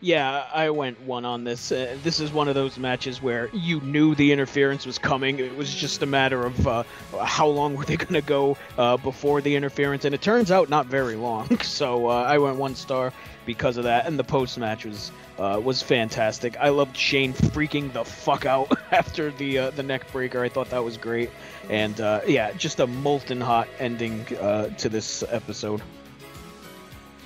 Yeah, 0.03 0.45
I 0.53 0.69
went 0.71 0.99
one 1.03 1.23
on 1.23 1.45
this. 1.45 1.71
Uh, 1.71 1.97
this 2.03 2.19
is 2.19 2.33
one 2.33 2.49
of 2.49 2.55
those 2.55 2.77
matches 2.77 3.21
where 3.21 3.49
you 3.53 3.79
knew 3.79 4.15
the 4.15 4.33
interference 4.33 4.85
was 4.85 4.97
coming. 4.97 5.39
It 5.39 5.55
was 5.55 5.73
just 5.73 6.01
a 6.01 6.05
matter 6.05 6.45
of 6.45 6.67
uh, 6.67 6.83
how 7.21 7.47
long 7.47 7.73
were 7.73 7.85
they 7.85 7.95
going 8.05 8.15
to 8.15 8.21
go 8.21 8.57
uh, 8.77 8.97
before 8.97 9.39
the 9.39 9.55
interference, 9.55 10.03
and 10.03 10.13
it 10.13 10.21
turns 10.21 10.51
out 10.51 10.67
not 10.69 10.87
very 10.87 11.15
long. 11.15 11.57
So 11.63 12.09
uh, 12.09 12.23
I 12.23 12.37
went 12.39 12.57
one 12.57 12.75
star 12.75 13.13
because 13.45 13.77
of 13.77 13.85
that, 13.85 14.05
and 14.05 14.19
the 14.19 14.23
post 14.25 14.57
match 14.57 14.85
was 14.85 15.13
uh, 15.39 15.61
was 15.63 15.81
fantastic. 15.81 16.57
I 16.59 16.69
loved 16.69 16.97
Shane 16.97 17.33
freaking 17.33 17.93
the 17.93 18.03
fuck 18.03 18.45
out 18.45 18.77
after 18.91 19.31
the 19.31 19.57
uh, 19.57 19.69
the 19.69 19.83
neck 19.83 20.11
breaker. 20.11 20.43
I 20.43 20.49
thought 20.49 20.69
that 20.71 20.83
was 20.83 20.97
great, 20.97 21.29
and 21.69 21.97
yeah, 22.27 22.51
just 22.51 22.81
a 22.81 22.87
molten 22.87 23.39
hot 23.39 23.69
ending 23.79 24.25
to 24.25 24.89
this 24.89 25.23
episode. 25.29 25.81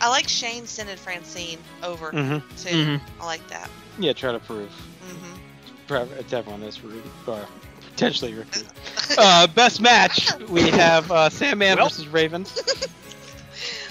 I 0.07 0.09
like 0.09 0.29
Shane 0.29 0.65
sending 0.65 0.95
Francine 0.95 1.59
over 1.83 2.13
Mhm. 2.13 2.41
too. 2.63 2.69
Mhm. 2.69 3.01
I 3.19 3.25
like 3.25 3.45
that. 3.49 3.69
Yeah, 3.99 4.13
try 4.13 4.31
to 4.31 4.39
prove. 4.39 4.69
Mm-hmm. 5.05 5.37
Prov- 5.85 6.27
To 6.29 6.37
everyone 6.37 6.61
that's 6.61 6.81
rude, 6.81 7.03
or 7.27 7.45
potentially 7.89 8.33
rude. 8.33 8.47
uh, 9.17 9.47
best 9.47 9.81
match 9.81 10.33
we 10.47 10.69
have 10.69 11.11
uh, 11.11 11.29
Sandman 11.29 11.75
Well. 11.77 11.89
versus 11.89 12.07
Raven. 12.07 12.45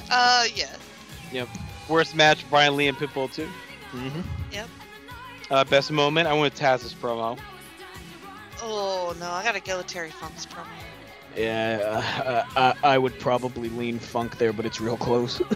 Uh, 0.09 0.45
yes. 0.55 0.79
Worst 1.89 2.15
match 2.15 2.49
Brian 2.49 2.77
Lee 2.77 2.87
and 2.87 2.97
Pitbull 2.97 3.31
too. 3.33 3.49
Mm-hmm. 3.93 4.21
Uh, 5.51 5.65
best 5.65 5.91
moment 5.91 6.29
I 6.29 6.33
went 6.33 6.45
with 6.45 6.55
Taz's 6.55 6.95
promo. 6.95 7.37
Oh 8.63 9.15
no, 9.19 9.29
I 9.33 9.43
gotta 9.43 9.59
go 9.59 9.79
with 9.79 9.89
Terry 9.89 10.11
Funk's 10.13 10.47
promo. 10.47 10.65
Yeah, 11.37 12.05
uh, 12.25 12.45
I, 12.85 12.95
I 12.95 12.99
would 12.99 13.19
probably 13.19 13.69
lean 13.69 13.99
Funk 13.99 14.39
there, 14.39 14.53
but 14.53 14.65
it's 14.65 14.81
real 14.81 14.97
close. 14.97 15.43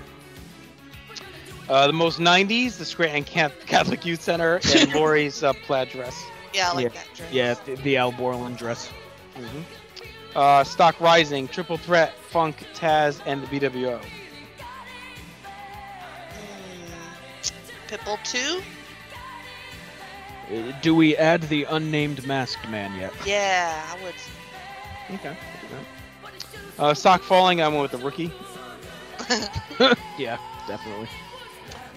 Uh, 1.71 1.87
the 1.87 1.93
most 1.93 2.19
90s, 2.19 2.79
the 2.79 2.85
Scranton 2.85 3.23
Ca- 3.25 3.55
Catholic 3.67 4.05
Youth 4.05 4.21
Center, 4.23 4.59
and 4.75 4.93
Lori's 4.95 5.45
uh, 5.45 5.53
plaid 5.53 5.89
dress. 5.91 6.21
Yeah, 6.53 6.71
I 6.71 6.75
like 6.75 6.83
Yeah, 6.83 6.89
that 6.91 7.07
dress. 7.15 7.33
yeah, 7.33 7.55
the, 7.65 7.75
the 7.83 7.97
Al 7.97 8.11
Borland 8.11 8.57
dress. 8.59 8.89
hmm 9.37 9.61
Uh, 10.35 10.65
Stock 10.65 11.01
Rising, 11.01 11.47
Triple 11.47 11.77
Threat, 11.77 12.13
Funk, 12.29 12.67
Taz, 12.75 13.21
and 13.25 13.41
the 13.41 13.47
BWO. 13.47 14.01
Mm, 16.41 17.53
Pitbull 17.89 18.19
two. 18.25 18.61
Uh, 20.53 20.73
Do 20.83 20.93
we 20.97 21.17
add 21.17 21.43
the 21.43 21.63
unnamed 21.65 22.27
masked 22.27 22.69
man 22.69 22.93
yet? 22.99 23.13
Yeah, 23.25 23.81
I 23.97 24.03
would. 24.03 24.15
Okay. 25.21 25.37
Uh, 26.81 26.95
Stock 26.95 27.23
Falling, 27.23 27.61
I 27.63 27.69
went 27.69 27.83
with 27.83 27.93
the 27.93 27.99
Rookie. 27.99 28.33
Yeah, 30.19 30.37
definitely. 30.67 31.09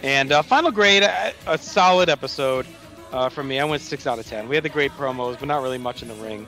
And 0.03 0.31
uh, 0.33 0.41
final 0.41 0.71
grade, 0.71 1.03
a, 1.03 1.33
a 1.47 1.57
solid 1.57 2.09
episode 2.09 2.67
uh, 3.13 3.29
from 3.29 3.47
me. 3.47 3.59
I 3.59 3.63
went 3.63 3.81
six 3.81 4.05
out 4.05 4.19
of 4.19 4.27
ten. 4.27 4.49
We 4.49 4.55
had 4.55 4.63
the 4.63 4.69
great 4.69 4.91
promos, 4.91 5.39
but 5.39 5.47
not 5.47 5.63
really 5.63 5.77
much 5.77 6.01
in 6.01 6.09
the 6.09 6.15
ring. 6.15 6.45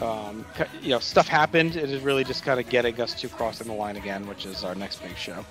Um, 0.00 0.44
you 0.82 0.90
know, 0.90 0.98
stuff 0.98 1.28
happened. 1.28 1.76
It 1.76 1.90
is 1.90 2.02
really 2.02 2.24
just 2.24 2.42
kind 2.42 2.58
of 2.58 2.68
getting 2.68 3.00
us 3.00 3.14
to 3.20 3.28
crossing 3.28 3.68
the 3.68 3.74
line 3.74 3.96
again, 3.96 4.26
which 4.26 4.44
is 4.44 4.64
our 4.64 4.74
next 4.74 5.02
big 5.02 5.16
show. 5.16 5.44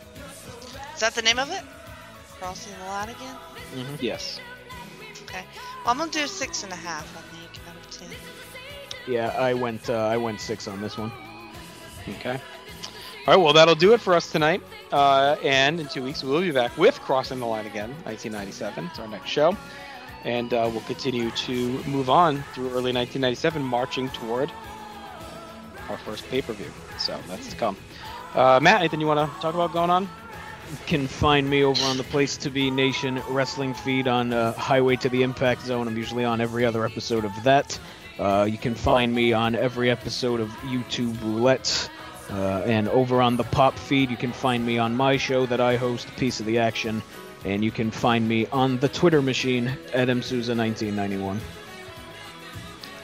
Is 0.93 0.99
that 0.99 1.15
the 1.15 1.21
name 1.21 1.39
of 1.39 1.49
it? 1.51 1.61
Crossing 2.39 2.73
the 2.79 2.85
line 2.85 3.09
again. 3.09 3.35
Yes. 4.01 4.39
Okay. 5.23 5.45
Well, 5.85 5.91
I'm 5.93 5.97
gonna 5.97 6.11
do 6.11 6.25
six 6.27 6.63
and 6.63 6.73
a 6.73 6.75
half. 6.75 7.07
I 7.15 7.21
think 7.35 7.67
out 7.69 7.75
of 7.75 7.91
ten. 7.91 8.09
Yeah, 9.07 9.29
I 9.37 9.53
went. 9.53 9.89
Uh, 9.89 9.93
I 9.93 10.17
went 10.17 10.41
six 10.41 10.67
on 10.67 10.81
this 10.81 10.97
one. 10.97 11.11
Okay. 12.07 12.41
All 13.29 13.35
right. 13.35 13.43
Well, 13.43 13.53
that'll 13.53 13.75
do 13.75 13.93
it 13.93 14.01
for 14.01 14.15
us 14.15 14.31
tonight. 14.31 14.63
Uh, 14.91 15.35
and 15.43 15.79
in 15.79 15.87
two 15.87 16.01
weeks, 16.01 16.23
we'll 16.23 16.41
be 16.41 16.49
back 16.49 16.75
with 16.79 16.99
Crossing 17.01 17.37
the 17.37 17.45
Line 17.45 17.67
again, 17.67 17.91
1997. 18.05 18.85
It's 18.85 18.97
our 18.97 19.07
next 19.07 19.29
show. 19.29 19.55
And 20.23 20.51
uh, 20.51 20.67
we'll 20.73 20.81
continue 20.81 21.29
to 21.29 21.83
move 21.83 22.09
on 22.09 22.41
through 22.55 22.69
early 22.69 22.91
1997, 22.91 23.61
marching 23.61 24.09
toward 24.09 24.51
our 25.89 25.97
first 25.99 26.27
pay 26.29 26.41
per 26.41 26.53
view. 26.53 26.71
So 26.97 27.19
that's 27.27 27.51
to 27.51 27.55
come. 27.55 27.77
Uh, 28.33 28.59
Matt, 28.63 28.79
anything 28.79 28.99
you 28.99 29.05
want 29.05 29.31
to 29.31 29.41
talk 29.41 29.53
about 29.53 29.73
going 29.73 29.91
on? 29.91 30.09
Can 30.87 31.05
find 31.05 31.47
me 31.47 31.63
over 31.63 31.83
on 31.83 31.97
the 31.97 32.05
Place 32.05 32.35
to 32.37 32.49
Be 32.49 32.71
Nation 32.71 33.21
wrestling 33.29 33.75
feed 33.75 34.07
on 34.07 34.33
uh, 34.33 34.53
Highway 34.53 34.95
to 34.95 35.09
the 35.09 35.21
Impact 35.21 35.61
Zone. 35.61 35.87
I'm 35.87 35.97
usually 35.97 36.25
on 36.25 36.41
every 36.41 36.65
other 36.65 36.83
episode 36.83 37.25
of 37.25 37.43
that. 37.43 37.79
Uh, 38.17 38.47
you 38.49 38.57
can 38.57 38.73
find 38.73 39.13
me 39.13 39.33
on 39.33 39.53
every 39.53 39.91
episode 39.91 40.39
of 40.39 40.49
YouTube 40.61 41.21
Roulette. 41.21 41.91
Uh, 42.31 42.61
and 42.65 42.87
over 42.89 43.21
on 43.21 43.37
the 43.37 43.43
Pop 43.43 43.77
feed, 43.77 44.11
you 44.11 44.17
can 44.17 44.31
find 44.31 44.65
me 44.65 44.77
on 44.77 44.95
my 44.95 45.17
show 45.17 45.45
that 45.47 45.59
I 45.59 45.77
host, 45.77 46.07
Piece 46.17 46.39
of 46.39 46.45
the 46.45 46.59
Action. 46.59 47.01
And 47.45 47.63
you 47.63 47.71
can 47.71 47.89
find 47.89 48.27
me 48.27 48.45
on 48.47 48.77
the 48.79 48.89
Twitter 48.89 49.21
machine 49.21 49.67
at 49.93 50.07
msouza1991. 50.09 51.39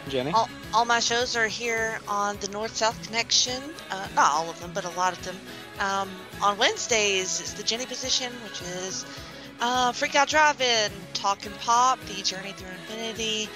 Jenny? 0.10 0.32
All, 0.32 0.50
all 0.74 0.86
my 0.86 1.00
shows 1.00 1.36
are 1.36 1.48
here 1.48 2.00
on 2.08 2.38
the 2.38 2.48
North 2.50 2.76
South 2.76 3.02
Connection. 3.08 3.62
Uh, 3.90 4.08
not 4.16 4.32
all 4.32 4.50
of 4.50 4.60
them, 4.62 4.72
but 4.74 4.86
a 4.86 4.90
lot 4.92 5.14
of 5.14 5.24
them. 5.26 5.36
Um, 5.80 6.10
on 6.42 6.58
Wednesdays, 6.58 7.40
it's 7.40 7.54
the 7.54 7.64
Jenny 7.64 7.86
position, 7.86 8.32
which 8.44 8.62
is 8.62 9.06
uh, 9.60 9.92
Freak 9.92 10.16
Out 10.16 10.28
Drive-In, 10.28 10.92
Talking 11.14 11.52
Pop, 11.60 12.00
The 12.06 12.22
Journey 12.22 12.52
Through 12.52 12.70
Infinity. 12.70 13.50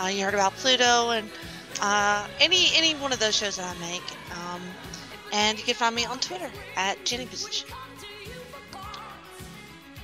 Uh, 0.00 0.06
you 0.06 0.24
heard 0.24 0.34
about 0.34 0.52
Pluto 0.54 1.10
and 1.10 1.28
uh, 1.80 2.26
any 2.40 2.68
any 2.74 2.94
one 2.94 3.12
of 3.12 3.20
those 3.20 3.34
shows 3.34 3.56
that 3.56 3.76
I 3.76 3.80
make. 3.80 4.02
Um, 4.36 4.60
and 5.34 5.58
you 5.58 5.64
can 5.64 5.74
find 5.74 5.94
me 5.96 6.06
on 6.06 6.18
Twitter 6.20 6.48
at 6.76 7.04
Jenny 7.04 7.26
Position. 7.26 7.68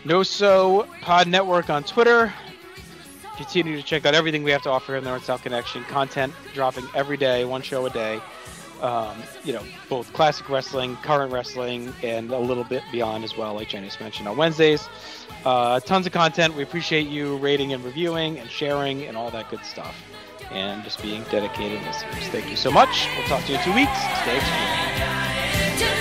No 0.05 0.23
So 0.25 0.89
Pod 1.03 1.29
Network 1.29 1.71
on 1.71 1.85
Twitter. 1.85 2.35
Continue 3.37 3.77
to 3.77 3.83
check 3.83 4.05
out 4.05 4.15
everything 4.15 4.43
we 4.43 4.51
have 4.51 4.63
to 4.63 4.71
offer 4.71 4.97
in 4.97 5.05
the 5.05 5.09
North 5.09 5.25
South 5.25 5.43
Connection. 5.43 5.85
Content 5.85 6.35
dropping 6.53 6.85
every 6.95 7.17
day, 7.17 7.45
one 7.45 7.63
show 7.63 7.87
a 7.87 7.91
day. 7.91 8.21
Um, 8.83 9.23
you 9.45 9.53
know, 9.53 9.63
both 9.89 10.13
classic 10.13 10.49
wrestling, 10.49 10.97
current 10.97 11.33
wrestling, 11.33 11.93
and 12.03 12.31
a 12.33 12.39
little 12.39 12.65
bit 12.65 12.83
beyond 12.91 13.25
as 13.25 13.37
well, 13.37 13.55
like 13.55 13.69
Jenny's 13.69 14.01
mentioned 14.01 14.27
on 14.27 14.37
Wednesdays. 14.37 14.89
Uh, 15.45 15.79
tons 15.81 16.07
of 16.07 16.13
content. 16.13 16.55
We 16.55 16.63
appreciate 16.63 17.07
you 17.07 17.37
rating 17.37 17.73
and 17.73 17.85
reviewing 17.85 18.39
and 18.39 18.51
sharing 18.51 19.05
and 19.05 19.17
all 19.17 19.31
that 19.31 19.49
good 19.49 19.65
stuff. 19.65 19.95
And 20.51 20.83
just 20.83 21.01
being 21.01 21.23
dedicated 21.31 21.81
listeners. 21.83 22.29
Thank 22.29 22.51
you 22.51 22.57
so 22.57 22.71
much. 22.71 23.09
We'll 23.17 23.27
talk 23.29 23.45
to 23.45 23.53
you 23.53 23.59
in 23.59 23.65
two 23.65 23.75
weeks. 23.75 23.99
Stay 24.23 24.37
extreme. 24.37 26.00